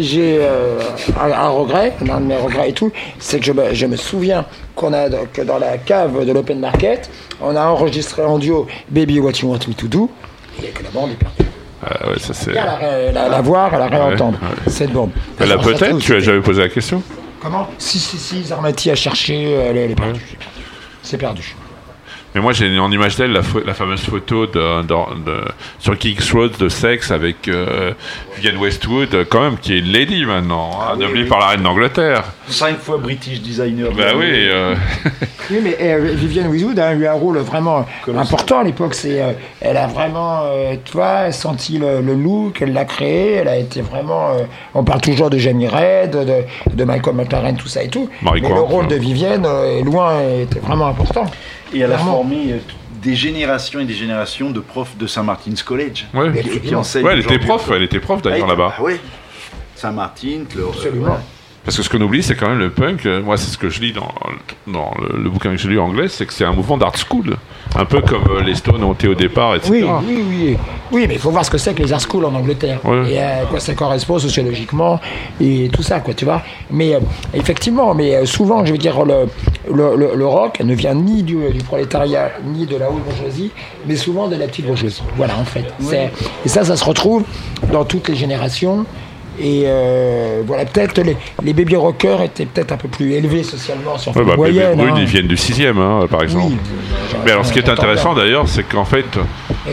j'ai 0.00 0.38
euh, 0.40 0.78
un, 1.20 1.30
un 1.32 1.48
regret, 1.48 1.92
l'un 2.06 2.20
de 2.20 2.26
mes 2.26 2.36
regrets 2.36 2.70
et 2.70 2.72
tout, 2.72 2.90
c'est 3.18 3.38
que 3.40 3.44
je 3.44 3.52
me, 3.52 3.74
je 3.74 3.86
me 3.86 3.96
souviens 3.96 4.46
qu'on 4.74 4.92
a 4.94 5.08
que 5.32 5.42
dans 5.42 5.58
la 5.58 5.76
cave 5.76 6.24
de 6.24 6.32
l'open 6.32 6.60
market, 6.60 7.10
on 7.42 7.56
a 7.56 7.66
enregistré 7.66 8.22
en 8.22 8.38
duo 8.38 8.66
Baby 8.88 9.18
What 9.20 9.32
You 9.42 9.48
Want 9.50 9.58
Me 9.68 9.74
to 9.74 9.86
Do, 9.88 10.08
et 10.62 10.68
que 10.68 10.82
la 10.84 10.90
bande 10.90 11.10
est 11.10 11.14
perdue. 11.16 11.50
Ah 11.84 12.08
ouais, 12.10 12.18
ça 12.18 12.32
c'est. 12.32 12.52
La, 12.52 13.10
la, 13.12 13.28
la 13.28 13.40
voir, 13.40 13.76
la 13.76 13.86
réentendre, 13.86 14.38
ouais. 14.42 14.70
cette 14.72 14.92
a 14.92 15.10
Alors, 15.40 15.64
ça, 15.64 15.70
peut-être, 15.70 15.98
tu 15.98 16.14
as 16.14 16.20
jamais 16.20 16.40
posé 16.40 16.60
la 16.62 16.68
question? 16.68 17.02
Comment? 17.40 17.68
Si, 17.78 17.98
si, 17.98 18.18
si, 18.18 18.44
Zarmati 18.44 18.90
a 18.90 18.94
cherché, 18.94 19.50
elle, 19.50 19.76
est- 19.76 19.84
elle 19.86 19.90
est 19.90 19.94
perdue. 19.96 20.24
C'est 21.02 21.18
perdu. 21.18 21.56
Mais 22.34 22.40
moi, 22.40 22.52
j'ai 22.54 22.78
en 22.78 22.90
image 22.90 23.16
d'elle 23.16 23.32
la, 23.32 23.42
fameuse 23.74 24.00
photo 24.00 24.46
de, 24.46 24.82
de- 24.82 25.24
de- 25.26 25.44
sur 25.78 25.98
King's 25.98 26.32
Road 26.32 26.52
de 26.58 26.68
sexe 26.70 27.10
avec 27.10 27.46
euh, 27.48 27.92
Vivienne 28.36 28.56
Westwood, 28.56 29.14
euh, 29.14 29.24
quand 29.28 29.42
même, 29.42 29.58
qui 29.58 29.74
est 29.74 29.80
une 29.80 29.92
lady 29.92 30.24
maintenant, 30.24 30.70
hein, 30.80 30.96
nommée 30.96 31.24
par 31.24 31.40
la 31.40 31.48
reine 31.48 31.62
d'Angleterre. 31.62 32.24
Cinq 32.48 32.78
fois 32.78 32.96
British 32.96 33.42
Designer. 33.42 33.90
de 33.90 33.96
Bah 33.96 34.12
oui, 34.16 34.22
l'année. 34.30 34.48
euh, 34.50 34.74
Oui, 35.50 35.58
mais 35.62 35.76
euh, 35.82 36.12
Vivienne 36.14 36.46
Westwood 36.48 36.78
a 36.78 36.94
eu 36.94 37.06
un 37.06 37.12
rôle 37.12 37.36
vraiment 37.38 37.84
Colossal. 38.04 38.24
important 38.26 38.60
à 38.60 38.64
l'époque. 38.64 38.94
C'est, 38.94 39.20
euh, 39.20 39.32
elle 39.60 39.76
a 39.76 39.86
vraiment, 39.86 40.40
euh, 40.44 40.74
tu 40.82 40.92
vois, 40.92 41.30
senti 41.32 41.76
le, 41.76 42.00
le 42.00 42.14
look, 42.14 42.62
elle 42.62 42.72
l'a 42.72 42.86
créé. 42.86 43.32
Elle 43.34 43.48
a 43.48 43.56
été 43.58 43.82
vraiment. 43.82 44.30
euh, 44.30 44.44
on 44.74 44.84
parle 44.84 45.02
toujours 45.02 45.28
de 45.28 45.36
Jamie 45.36 45.68
Red, 45.68 46.12
de, 46.12 46.74
de 46.74 46.84
Michael 46.84 47.14
McLaren, 47.14 47.56
tout 47.58 47.68
ça 47.68 47.82
et 47.82 47.88
tout. 47.88 48.08
Marie 48.22 48.40
mais 48.40 48.48
Quant, 48.48 48.54
le 48.54 48.60
rôle 48.62 48.86
de 48.88 48.96
Vivienne 48.96 49.44
euh, 49.44 49.78
est 49.80 49.82
loin, 49.82 50.14
était 50.40 50.60
vraiment 50.60 50.86
important. 50.86 51.26
Et 51.74 51.80
elle 51.80 51.92
a 51.92 51.98
formé 51.98 52.52
euh, 52.52 52.58
des 53.02 53.14
générations 53.14 53.80
et 53.80 53.84
des 53.84 53.94
générations 53.94 54.50
de 54.50 54.60
profs 54.60 54.96
de 54.96 55.06
Saint-Martin's 55.06 55.62
College. 55.62 56.06
ouais. 56.14 56.42
Qui, 56.42 56.60
qui 56.60 56.74
Ouais, 56.74 57.12
elle 57.12 57.20
était 57.20 57.38
prof, 57.38 57.70
elle 57.74 57.82
était 57.82 58.00
prof 58.00 58.22
d'ailleurs 58.22 58.46
Ah, 58.46 58.50
là-bas. 58.50 58.74
ah 58.78 58.82
ouais. 58.82 59.00
Saint-Martin, 59.74 60.44
le, 60.54 60.66
Absolument. 60.68 61.18
Parce 61.64 61.76
que 61.76 61.82
ce 61.84 61.88
qu'on 61.88 62.00
oublie, 62.00 62.24
c'est 62.24 62.34
quand 62.34 62.48
même 62.48 62.58
le 62.58 62.70
punk. 62.70 63.06
euh, 63.06 63.22
Moi, 63.22 63.36
c'est 63.36 63.48
ce 63.50 63.56
que 63.56 63.68
je 63.70 63.80
lis 63.80 63.92
dans, 63.92 64.12
dans 64.66 64.92
le, 65.00 65.22
le 65.22 65.30
bouquin 65.30 65.50
que 65.52 65.56
j'ai 65.56 65.68
lu 65.68 65.78
en 65.78 65.84
anglais, 65.84 66.08
c'est 66.08 66.26
que 66.26 66.32
c'est 66.32 66.44
un 66.44 66.52
mouvement 66.52 66.76
d'art 66.76 66.96
school. 66.98 67.36
Un 67.76 67.84
peu 67.84 68.00
comme 68.00 68.24
euh, 68.36 68.42
les 68.42 68.56
Stones 68.56 68.82
ont 68.82 68.92
été 68.94 69.06
au 69.06 69.14
départ, 69.14 69.54
etc. 69.54 69.70
Oui, 69.72 69.84
oui, 70.08 70.24
oui. 70.28 70.56
Oui, 70.90 71.04
mais 71.06 71.14
il 71.14 71.20
faut 71.20 71.30
voir 71.30 71.44
ce 71.44 71.50
que 71.52 71.58
c'est 71.58 71.72
que 71.72 71.82
les 71.82 71.92
art 71.92 72.00
schools 72.00 72.24
en 72.24 72.34
Angleterre. 72.34 72.80
Ouais. 72.84 73.12
Et 73.12 73.18
à 73.20 73.44
quoi 73.48 73.60
ça 73.60 73.74
correspond 73.74 74.18
sociologiquement 74.18 74.98
et 75.40 75.70
tout 75.72 75.82
ça, 75.84 76.00
quoi, 76.00 76.14
tu 76.14 76.24
vois. 76.24 76.42
Mais 76.70 76.94
euh, 76.96 77.00
effectivement, 77.32 77.94
mais 77.94 78.16
euh, 78.16 78.26
souvent, 78.26 78.64
je 78.64 78.72
veux 78.72 78.78
dire, 78.78 79.04
le, 79.04 79.26
le, 79.72 79.96
le- 79.96 80.16
le 80.16 80.26
rock 80.26 80.58
ne 80.60 80.74
vient 80.74 80.94
ni 80.94 81.22
du, 81.22 81.36
du 81.52 81.62
prolétariat, 81.62 82.32
ni 82.44 82.66
de 82.66 82.76
la 82.76 82.90
haute 82.90 83.04
bourgeoisie, 83.04 83.52
mais 83.86 83.94
souvent 83.94 84.26
de 84.26 84.34
la 84.34 84.48
petite 84.48 84.66
bourgeoisie. 84.66 85.02
Voilà, 85.16 85.38
en 85.38 85.44
fait. 85.44 85.64
Et 86.44 86.48
ça, 86.48 86.64
ça 86.64 86.76
se 86.76 86.84
retrouve 86.84 87.22
dans 87.72 87.84
toutes 87.84 88.08
les 88.08 88.16
générations. 88.16 88.84
Et 89.44 89.64
euh, 89.66 90.42
voilà, 90.46 90.64
peut-être 90.66 91.00
les, 91.02 91.16
les 91.42 91.52
baby 91.52 91.74
rockers 91.74 92.22
étaient 92.22 92.46
peut-être 92.46 92.70
un 92.72 92.76
peu 92.76 92.86
plus 92.86 93.12
élevés 93.14 93.42
socialement 93.42 93.98
sur 93.98 94.16
Ouais, 94.16 94.22
bah, 94.24 94.36
moyenne. 94.36 94.76
Brune, 94.76 94.90
hein. 94.94 94.98
ils 95.00 95.04
viennent 95.06 95.26
du 95.26 95.34
6ème, 95.34 95.78
hein, 95.78 96.06
par 96.08 96.22
exemple. 96.22 96.46
Oui. 96.52 96.56
Mais 97.24 97.32
alors, 97.32 97.44
ce 97.44 97.52
qui 97.52 97.58
est 97.58 97.68
intéressant 97.68 98.14
d'ailleurs, 98.14 98.46
c'est 98.46 98.62
qu'en 98.62 98.84
fait, 98.84 99.04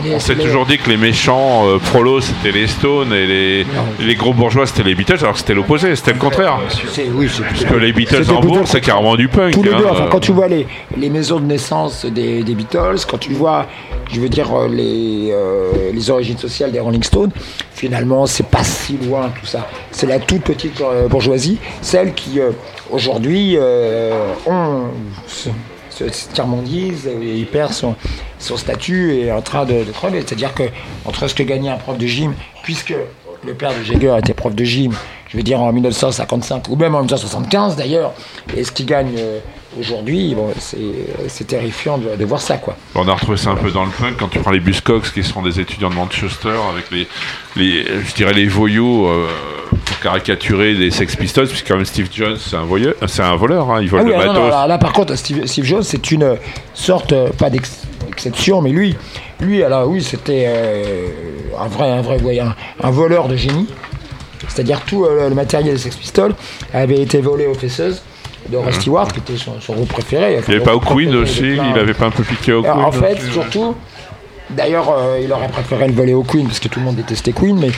les- 0.04 0.14
on 0.16 0.18
s'est 0.18 0.34
les- 0.34 0.42
toujours 0.44 0.66
dit 0.66 0.76
que 0.78 0.90
les 0.90 0.96
méchants 0.96 1.66
euh, 1.68 1.78
prolos 1.78 2.20
c'était 2.20 2.50
les 2.50 2.66
Stones 2.66 3.12
et 3.12 3.26
les, 3.26 3.66
les 4.00 4.14
gros 4.16 4.32
bourgeois 4.34 4.66
c'était 4.66 4.82
les 4.82 4.94
Beatles, 4.96 5.18
alors 5.20 5.32
que 5.34 5.38
c'était 5.38 5.54
l'opposé, 5.54 5.94
c'était 5.94 6.12
le 6.14 6.18
contraire. 6.18 6.58
Oui, 7.14 7.28
que 7.68 7.74
les 7.76 7.92
Beatles 7.92 8.28
en 8.30 8.40
bourg, 8.40 8.62
c'est 8.64 8.80
carrément 8.80 9.14
du 9.14 9.28
punk. 9.28 9.52
Tous 9.52 9.62
les 9.62 9.72
hein, 9.72 9.78
deux, 9.78 9.86
enfin, 9.86 10.04
euh. 10.04 10.08
quand 10.10 10.20
tu 10.20 10.32
vois 10.32 10.48
les, 10.48 10.66
les 10.96 11.10
maisons 11.10 11.38
de 11.38 11.46
naissance 11.46 12.04
des, 12.06 12.42
des 12.42 12.54
Beatles, 12.54 12.98
quand 13.08 13.18
tu 13.18 13.32
vois, 13.34 13.66
je 14.12 14.20
veux 14.20 14.28
dire, 14.28 14.52
euh, 14.52 14.68
les, 14.68 15.30
euh, 15.32 15.70
les 15.92 16.10
origines 16.10 16.38
sociales 16.38 16.72
des 16.72 16.80
Rolling 16.80 17.02
Stones, 17.04 17.30
finalement, 17.72 18.26
c'est 18.26 18.46
pas 18.46 18.64
si 18.64 18.98
loin 18.98 19.30
tout 19.40 19.46
ça. 19.46 19.59
C'est 19.90 20.06
la 20.06 20.18
toute 20.18 20.42
petite 20.42 20.80
euh, 20.80 21.08
bourgeoisie, 21.08 21.58
celle 21.82 22.14
qui, 22.14 22.40
euh, 22.40 22.52
aujourd'hui, 22.90 23.56
euh, 23.56 24.34
se, 25.26 25.50
se 25.90 26.04
tiers-mondise 26.32 27.06
et 27.06 27.44
perd 27.44 27.72
son, 27.72 27.96
statut 28.38 29.12
et 29.12 29.26
est 29.26 29.32
en 29.32 29.42
train 29.42 29.64
de, 29.64 29.84
de 29.84 29.92
crever. 29.92 30.20
C'est-à-dire 30.20 30.54
que, 30.54 30.64
entre 31.04 31.28
ce 31.28 31.34
que 31.34 31.42
gagnait 31.42 31.70
un 31.70 31.76
prof 31.76 31.98
de 31.98 32.06
gym, 32.06 32.34
puisque 32.62 32.94
le 33.46 33.54
père 33.54 33.70
de 33.76 33.82
Jagger 33.82 34.14
était 34.18 34.34
prof 34.34 34.54
de 34.54 34.64
gym, 34.64 34.92
je 35.28 35.36
veux 35.36 35.42
dire 35.42 35.60
en 35.60 35.72
1955 35.72 36.68
ou 36.68 36.76
même 36.76 36.94
en 36.94 36.98
1975 37.00 37.76
d'ailleurs, 37.76 38.12
et 38.56 38.64
ce 38.64 38.70
qu'il 38.72 38.86
gagne 38.86 39.14
euh, 39.18 39.38
aujourd'hui, 39.80 40.34
bon, 40.34 40.48
c'est 40.58 41.46
terrifiant 41.46 41.96
de, 41.98 42.16
de 42.16 42.24
voir 42.24 42.40
ça 42.40 42.56
quoi. 42.58 42.76
On 42.94 43.06
a 43.08 43.14
retrouvé 43.14 43.36
ça 43.38 43.50
un 43.50 43.56
peu 43.56 43.70
dans 43.70 43.84
le 43.84 43.90
punk 43.90 44.16
quand 44.18 44.28
tu 44.28 44.38
prends 44.40 44.50
les 44.50 44.60
Buzzcocks 44.60 45.12
qui 45.12 45.22
sont 45.22 45.42
des 45.42 45.58
étudiants 45.60 45.88
de 45.90 45.94
Manchester 45.94 46.56
avec 46.72 46.90
les, 46.90 47.06
les 47.56 47.84
je 48.06 48.14
dirais 48.14 48.32
les 48.34 48.46
voyous 48.46 49.06
euh, 49.06 49.26
pour 49.86 49.98
caricaturer 50.00 50.74
les 50.74 50.90
Sex 50.90 51.16
Pistols 51.16 51.46
puisque 51.48 51.66
quand 51.68 51.76
même 51.76 51.84
Steve 51.86 52.08
Jones 52.12 52.36
c'est 52.38 52.56
un 52.56 52.64
voyeur, 52.64 52.94
c'est 53.06 53.22
un 53.22 53.36
voleur, 53.36 53.70
hein, 53.70 53.80
il 53.80 53.88
vole 53.88 54.00
Ah 54.00 54.04
oui, 54.04 54.10
le 54.10 54.16
ah 54.16 54.26
non, 54.26 54.32
matos. 54.32 54.42
non, 54.44 54.50
là, 54.50 54.66
là, 54.66 54.78
par 54.78 54.92
contre 54.92 55.14
Steve, 55.16 55.46
Steve 55.46 55.64
Jobs 55.64 55.82
c'est 55.82 56.10
une 56.10 56.36
sorte, 56.74 57.12
euh, 57.12 57.30
pas 57.30 57.48
d'ex- 57.48 57.84
d'exception, 58.06 58.60
mais 58.60 58.70
lui, 58.70 58.96
lui 59.40 59.62
alors 59.62 59.88
oui 59.88 60.02
c'était 60.02 60.44
euh, 60.46 61.06
un 61.58 61.68
vrai, 61.68 61.90
un 61.90 62.00
vrai 62.02 62.16
voyant, 62.18 62.46
un, 62.82 62.88
un 62.88 62.90
voleur 62.90 63.28
de 63.28 63.36
génie. 63.36 63.66
C'est-à-dire 64.48 64.80
tout 64.80 65.04
euh, 65.04 65.28
le 65.28 65.34
matériel 65.34 65.74
des 65.74 65.78
Sex 65.80 65.94
Pistols 65.96 66.34
avait 66.72 67.00
été 67.00 67.20
volé 67.20 67.46
aux 67.46 67.54
fesseuses 67.54 68.02
de 68.48 68.56
Roy 68.56 68.72
Stewart, 68.72 69.08
qui 69.12 69.18
était 69.20 69.36
son, 69.36 69.60
son 69.60 69.74
groupe 69.74 69.90
préféré. 69.92 70.36
Enfin, 70.38 70.44
Il 70.48 70.50
n'y 70.52 70.56
avait 70.56 70.64
pas 70.64 70.74
au 70.74 70.80
Queen 70.80 71.14
aussi, 71.14 71.40
plein- 71.54 71.72
il 71.74 71.78
avait 71.78 71.92
pas 71.94 72.06
un 72.06 72.10
peu 72.10 72.22
piqué 72.24 72.52
au 72.54 72.62
Queen 72.62 72.72
en 72.72 72.90
fait, 72.90 73.18
aussi, 73.18 73.30
surtout, 73.32 73.74
d'ailleurs, 74.48 74.88
euh, 74.90 75.20
il 75.22 75.30
aurait 75.32 75.48
préféré 75.48 75.86
le 75.86 75.92
voler 75.92 76.14
au 76.14 76.22
Queen 76.24 76.46
parce 76.46 76.58
que 76.58 76.68
tout 76.68 76.80
le 76.80 76.86
monde 76.86 76.96
détestait 76.96 77.32
Queen, 77.32 77.58
mais, 77.60 77.70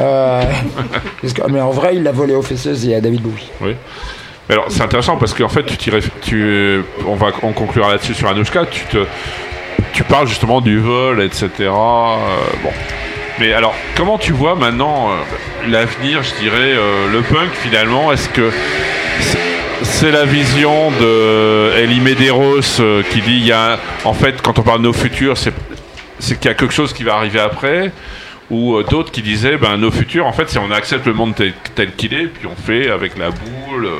euh, 0.00 0.42
que- 1.22 1.50
mais 1.50 1.60
en 1.60 1.70
vrai, 1.70 1.94
il 1.94 2.02
l'a 2.02 2.12
volé 2.12 2.34
aux 2.34 2.42
fesseuses 2.42 2.86
et 2.88 2.96
à 2.96 3.00
David 3.00 3.22
Bowie. 3.22 3.48
Oui. 3.62 3.74
Mais 4.48 4.54
alors, 4.54 4.66
c'est 4.68 4.82
intéressant 4.82 5.16
parce 5.16 5.32
qu'en 5.34 5.48
fait, 5.48 5.64
tu, 5.78 5.90
tu 6.22 6.80
on 7.06 7.14
va 7.14 7.28
on 7.42 7.52
conclura 7.52 7.92
là-dessus 7.92 8.14
sur 8.14 8.28
Anushka. 8.28 8.66
Tu 8.66 8.84
te, 8.86 8.98
tu 9.92 10.04
parles 10.04 10.26
justement 10.28 10.60
du 10.60 10.78
vol, 10.78 11.22
etc. 11.22 11.48
euh, 11.60 11.68
bon. 12.62 12.70
Mais 13.40 13.52
alors, 13.52 13.74
comment 13.96 14.18
tu 14.18 14.32
vois 14.32 14.54
maintenant 14.56 15.10
euh, 15.10 15.14
l'avenir, 15.70 16.22
je 16.22 16.34
dirais, 16.42 16.56
euh, 16.76 17.10
le 17.12 17.22
punk 17.22 17.50
finalement? 17.62 18.12
Est-ce 18.12 18.28
que 18.28 18.50
c'est- 19.82 20.10
la 20.10 20.24
vision 20.24 20.90
de 20.90 21.70
Elie 21.82 22.00
Medeiros 22.00 22.80
qui 23.10 23.20
dit 23.20 23.36
il 23.36 23.46
y 23.46 23.52
a, 23.52 23.78
en 24.04 24.14
fait, 24.14 24.40
quand 24.42 24.58
on 24.58 24.62
parle 24.62 24.78
de 24.78 24.84
nos 24.84 24.92
futurs, 24.92 25.36
c'est 25.36 25.52
qu'il 26.40 26.46
y 26.46 26.48
a 26.48 26.54
quelque 26.54 26.72
chose 26.74 26.92
qui 26.92 27.04
va 27.04 27.14
arriver 27.14 27.40
après? 27.40 27.92
Ou 28.50 28.82
d'autres 28.82 29.12
qui 29.12 29.20
disaient 29.20 29.58
ben 29.58 29.76
nos 29.76 29.90
futurs 29.90 30.24
en 30.26 30.32
fait 30.32 30.48
c'est 30.48 30.58
on 30.58 30.70
accepte 30.70 31.04
le 31.06 31.12
monde 31.12 31.34
tel, 31.34 31.92
qu'il 31.92 32.14
est 32.14 32.28
puis 32.28 32.46
on 32.46 32.56
fait 32.56 32.88
avec 32.90 33.18
la 33.18 33.28
boule 33.28 33.90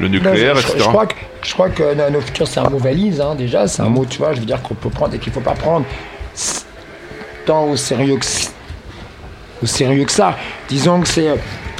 le 0.00 0.06
Non, 0.08 0.12
nucléaire, 0.14 0.54
je- 0.56 0.60
etc. 0.68 0.78
je 0.78 0.84
crois 0.84 1.06
que, 1.06 1.14
je 1.42 1.52
crois 1.54 1.68
que 1.70 1.94
no- 1.94 2.10
nos 2.10 2.20
futurs, 2.20 2.46
c'est 2.48 2.60
un 2.60 2.68
mot 2.70 2.78
valise, 2.78 3.20
hein, 3.20 3.34
déjà. 3.34 3.66
C'est 3.66 3.82
un 3.82 3.88
mot, 3.88 4.04
tu 4.04 4.18
vois, 4.18 4.32
je 4.34 4.40
veux 4.40 4.46
dire 4.46 4.62
qu'on 4.62 4.74
peut 4.74 4.90
prendre 4.90 5.14
et 5.14 5.18
qu'il 5.18 5.30
ne 5.30 5.34
faut 5.34 5.40
pas 5.40 5.54
prendre 5.54 5.84
tant 7.46 7.64
au 7.64 7.76
sérieux 7.76 8.16
que, 8.18 8.26
au 9.62 9.66
sérieux 9.66 10.04
que 10.04 10.12
ça. 10.12 10.36
Disons 10.68 11.00
que 11.00 11.08
c'est 11.08 11.28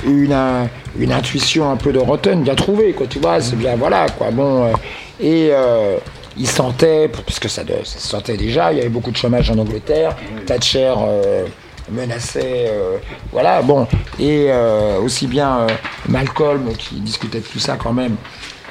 une, 0.04 0.32
euh, 0.32 0.64
une 0.98 1.12
intuition 1.12 1.70
un 1.70 1.76
peu 1.76 1.92
de 1.92 1.98
Rotten 1.98 2.42
bien 2.42 2.54
trouvée, 2.54 2.92
quoi, 2.92 3.06
tu 3.06 3.18
vois. 3.18 3.40
C'est 3.40 3.56
bien, 3.56 3.76
voilà, 3.76 4.06
quoi. 4.16 4.30
Bon, 4.30 4.64
euh, 4.64 4.72
et 5.20 5.48
euh, 5.52 5.96
il 6.36 6.46
sentait, 6.48 7.08
parce 7.08 7.38
que 7.38 7.48
ça, 7.48 7.62
se 7.84 7.98
sentait 7.98 8.36
déjà, 8.36 8.72
il 8.72 8.78
y 8.78 8.80
avait 8.80 8.88
beaucoup 8.88 9.10
de 9.10 9.16
chômage 9.16 9.50
en 9.50 9.58
Angleterre. 9.58 10.16
Thatcher. 10.46 10.94
euh, 10.98 11.44
menaçait, 11.90 12.66
euh, 12.68 12.96
voilà, 13.32 13.62
bon, 13.62 13.86
et 14.18 14.46
euh, 14.50 14.98
aussi 15.00 15.26
bien 15.26 15.60
euh, 15.60 15.66
Malcolm 16.08 16.72
qui 16.76 16.96
discutait 16.96 17.40
de 17.40 17.46
tout 17.46 17.58
ça 17.58 17.76
quand 17.76 17.92
même 17.92 18.16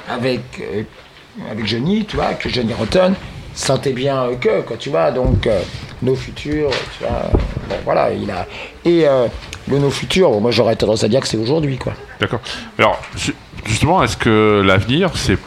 avec, 0.08 0.40
avec 1.50 1.66
Johnny, 1.66 2.04
tu 2.04 2.16
vois, 2.16 2.34
que 2.34 2.48
Johnny 2.48 2.72
Rotten 2.72 3.14
sentait 3.54 3.92
bien 3.92 4.28
que, 4.40 4.60
quoi, 4.62 4.76
tu 4.76 4.90
vois, 4.90 5.10
donc 5.10 5.48
nos 6.02 6.14
futurs, 6.14 6.70
tu 6.98 7.04
vois, 7.04 7.30
bon, 7.68 7.76
voilà, 7.84 8.12
il 8.12 8.30
a, 8.30 8.46
et 8.84 9.04
le 9.68 9.78
nos 9.78 9.90
futurs, 9.90 10.30
bon, 10.30 10.40
moi 10.40 10.50
j'aurais 10.50 10.76
tendance 10.76 11.04
à 11.04 11.08
dire 11.08 11.20
que 11.20 11.28
c'est 11.28 11.36
aujourd'hui, 11.36 11.76
quoi. 11.76 11.92
D'accord. 12.20 12.40
Alors, 12.78 13.00
ju- 13.16 13.34
justement, 13.66 14.02
est-ce 14.02 14.16
que 14.16 14.62
l'avenir, 14.64 15.10
c'est. 15.14 15.38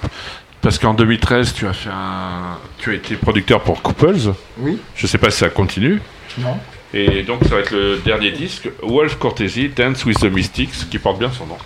Parce 0.61 0.77
qu'en 0.77 0.93
2013, 0.93 1.53
tu 1.56 1.65
as, 1.68 1.73
fait 1.73 1.89
un... 1.89 2.56
tu 2.77 2.91
as 2.91 2.93
été 2.93 3.15
producteur 3.15 3.61
pour 3.61 3.81
Couples. 3.81 4.15
Oui. 4.60 4.77
Je 4.95 5.07
sais 5.07 5.18
pas 5.18 5.31
si 5.31 5.39
ça 5.39 5.49
continue. 5.49 5.99
Non. 6.38 6.56
Et 6.93 7.23
donc, 7.23 7.43
ça 7.45 7.55
va 7.55 7.61
être 7.61 7.72
le 7.72 7.97
dernier 8.03 8.31
disque, 8.31 8.69
Wolf 8.84 9.15
Cortese, 9.18 9.73
Dance 9.73 10.03
with 10.03 10.19
the 10.19 10.26
Mystics, 10.26 10.89
qui 10.89 10.99
porte 10.99 11.19
bien 11.19 11.31
son 11.31 11.45
nom. 11.45 11.57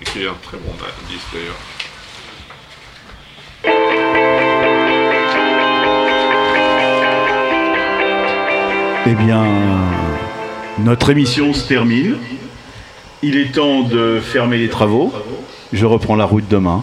Et 0.00 0.04
qui 0.04 0.22
est 0.22 0.28
un 0.28 0.34
très 0.42 0.56
bon 0.56 0.72
disque 1.10 1.26
d'ailleurs. 1.34 1.56
Eh 9.08 9.14
bien, 9.14 9.44
notre 10.78 11.10
émission 11.10 11.52
se 11.52 11.68
termine. 11.68 12.16
Il 13.22 13.36
est 13.36 13.52
temps 13.52 13.82
de 13.82 14.20
fermer 14.20 14.56
les 14.56 14.68
travaux. 14.68 15.12
Je 15.72 15.84
reprends 15.84 16.16
la 16.16 16.24
route 16.24 16.48
demain. 16.48 16.82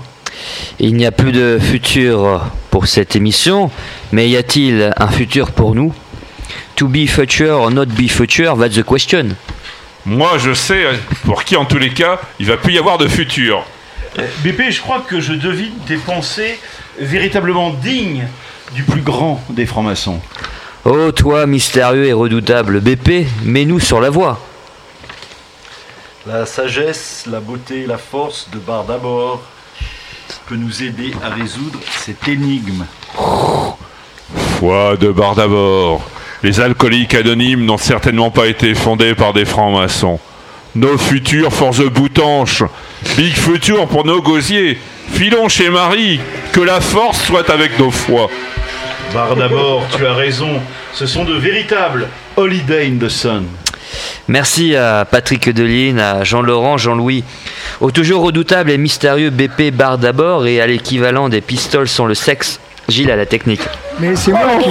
Il 0.80 0.96
n'y 0.96 1.06
a 1.06 1.12
plus 1.12 1.32
de 1.32 1.60
futur 1.62 2.42
pour 2.70 2.88
cette 2.88 3.16
émission, 3.16 3.72
mais 4.12 4.30
y 4.30 4.38
a-t-il 4.38 4.92
un 4.98 5.08
futur 5.08 5.52
pour 5.52 5.76
nous? 5.76 5.94
To 6.76 6.88
be 6.88 7.08
future 7.08 7.60
or 7.62 7.72
not 7.72 7.86
be 7.86 8.10
future, 8.10 8.58
that's 8.58 8.76
the 8.76 8.84
question. 8.84 9.36
Moi, 10.06 10.38
je 10.38 10.54
sais 10.54 10.84
pour 11.24 11.44
qui, 11.44 11.56
en 11.56 11.66
tous 11.66 11.78
les 11.78 11.92
cas, 11.92 12.20
il 12.40 12.48
va 12.48 12.58
plus 12.58 12.74
y 12.74 12.78
avoir 12.78 12.98
de 12.98 13.08
futur. 13.08 13.66
Euh, 14.20 14.28
BP, 14.44 14.70
je 14.70 14.82
crois 14.82 15.04
que 15.08 15.20
je 15.20 15.34
devine 15.34 15.74
tes 15.88 15.98
pensées 15.98 16.60
véritablement 17.00 17.72
dignes 17.72 18.28
du 18.74 18.84
plus 18.84 19.02
grand 19.02 19.42
des 19.50 19.66
francs-maçons. 19.66 20.20
Oh, 20.86 21.12
toi, 21.12 21.46
mystérieux 21.48 22.06
et 22.06 22.14
redoutable 22.14 22.82
BP, 22.82 23.28
mets-nous 23.44 23.80
sur 23.80 24.02
la 24.02 24.10
voie. 24.10 24.40
La 26.28 26.46
sagesse, 26.46 27.26
la 27.30 27.40
beauté, 27.40 27.86
la 27.86 27.98
force 27.98 28.50
de 28.52 28.58
Bar 28.58 28.84
d'abord 28.84 29.42
peut 30.48 30.56
nous 30.56 30.84
aider 30.84 31.14
à 31.24 31.30
résoudre 31.30 31.80
cette 31.98 32.28
énigme. 32.28 32.86
Foi 34.60 34.98
de 34.98 35.12
barre 35.12 35.36
d'abord. 35.36 36.02
Les 36.44 36.60
alcooliques 36.60 37.16
anonymes 37.16 37.66
n'ont 37.66 37.78
certainement 37.78 38.32
pas 38.32 38.48
été 38.48 38.74
fondés 38.76 39.16
par 39.16 39.34
des 39.34 39.46
francs-maçons. 39.46 40.20
Nos 40.76 40.98
futurs 40.98 41.54
force 41.54 41.82
boutanches. 41.82 42.64
Big 43.16 43.34
futur 43.34 43.88
pour 43.88 44.06
nos 44.06 44.22
gosiers. 44.22 44.80
Filons 45.12 45.48
chez 45.48 45.70
Marie. 45.70 46.20
Que 46.52 46.62
la 46.62 46.82
force 46.82 47.24
soit 47.24 47.50
avec 47.50 47.78
nos 47.80 47.92
foies. 47.92 48.30
Bar 49.14 49.36
d'abord, 49.36 49.86
tu 49.96 50.06
as 50.06 50.14
raison. 50.14 50.60
Ce 50.94 51.06
sont 51.06 51.24
de 51.24 51.36
véritables 51.36 52.08
holiday 52.36 52.88
in 52.88 52.98
the 52.98 53.10
sun. 53.10 53.46
Merci 54.28 54.76
à 54.76 55.06
Patrick 55.10 55.50
Deline, 55.50 56.00
à 56.00 56.24
Jean-Laurent, 56.24 56.78
Jean-Louis, 56.78 57.24
au 57.82 57.92
toujours 57.92 58.24
redoutable 58.24 58.72
et 58.72 58.78
mystérieux 58.78 59.30
BP 59.30 59.72
Bar 59.74 59.98
d'abord 59.98 60.48
et 60.48 60.62
à 60.62 60.68
l'équivalent 60.68 61.30
des 61.30 61.42
pistoles 61.42 61.88
sans 61.88 62.06
le 62.06 62.16
sexe, 62.16 62.60
Gilles 62.90 63.12
à 63.12 63.16
la 63.16 63.26
technique. 63.26 63.62
Mais 64.00 64.16
c'est 64.16 64.32
moi 64.32 64.58
qui 64.62 64.70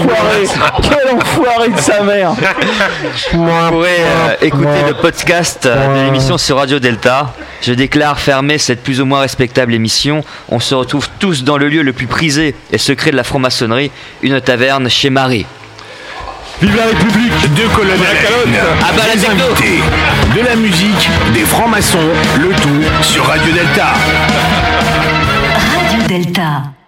Quel 0.82 1.14
enfoiré 1.14 1.68
de 1.68 1.78
sa 1.78 2.02
mère 2.02 2.32
Vous 3.32 3.46
pourrez 3.68 4.00
euh, 4.00 4.34
écouter 4.42 4.82
le 4.86 4.94
podcast 4.94 5.66
euh, 5.66 6.00
de 6.00 6.04
l'émission 6.06 6.38
sur 6.38 6.56
Radio 6.56 6.78
Delta. 6.78 7.32
Je 7.62 7.72
déclare 7.72 8.18
fermer 8.18 8.58
cette 8.58 8.82
plus 8.82 9.00
ou 9.00 9.06
moins 9.06 9.20
respectable 9.20 9.72
émission. 9.72 10.24
On 10.48 10.60
se 10.60 10.74
retrouve 10.74 11.08
tous 11.18 11.44
dans 11.44 11.56
le 11.56 11.68
lieu 11.68 11.82
le 11.82 11.92
plus 11.92 12.08
prisé 12.08 12.54
et 12.72 12.78
secret 12.78 13.12
de 13.12 13.16
la 13.16 13.24
franc-maçonnerie, 13.24 13.90
une 14.22 14.40
taverne 14.40 14.88
chez 14.90 15.10
Marie. 15.10 15.46
Vive 16.62 16.76
la 16.76 16.84
République 16.84 17.54
Deux 17.56 17.68
colonnes 17.74 18.00
à 18.08 18.14
la 18.14 18.20
une. 18.46 18.52
La 18.54 19.16
des 19.16 19.20
techno. 19.20 19.46
invités, 19.46 19.82
de 20.36 20.40
la 20.46 20.54
musique, 20.54 21.10
des 21.34 21.40
francs-maçons, 21.44 21.98
le 22.40 22.50
tout 22.54 23.02
sur 23.02 23.26
Radio 23.26 23.52
Delta. 23.52 23.94
Radio 25.74 26.06
Delta. 26.06 26.81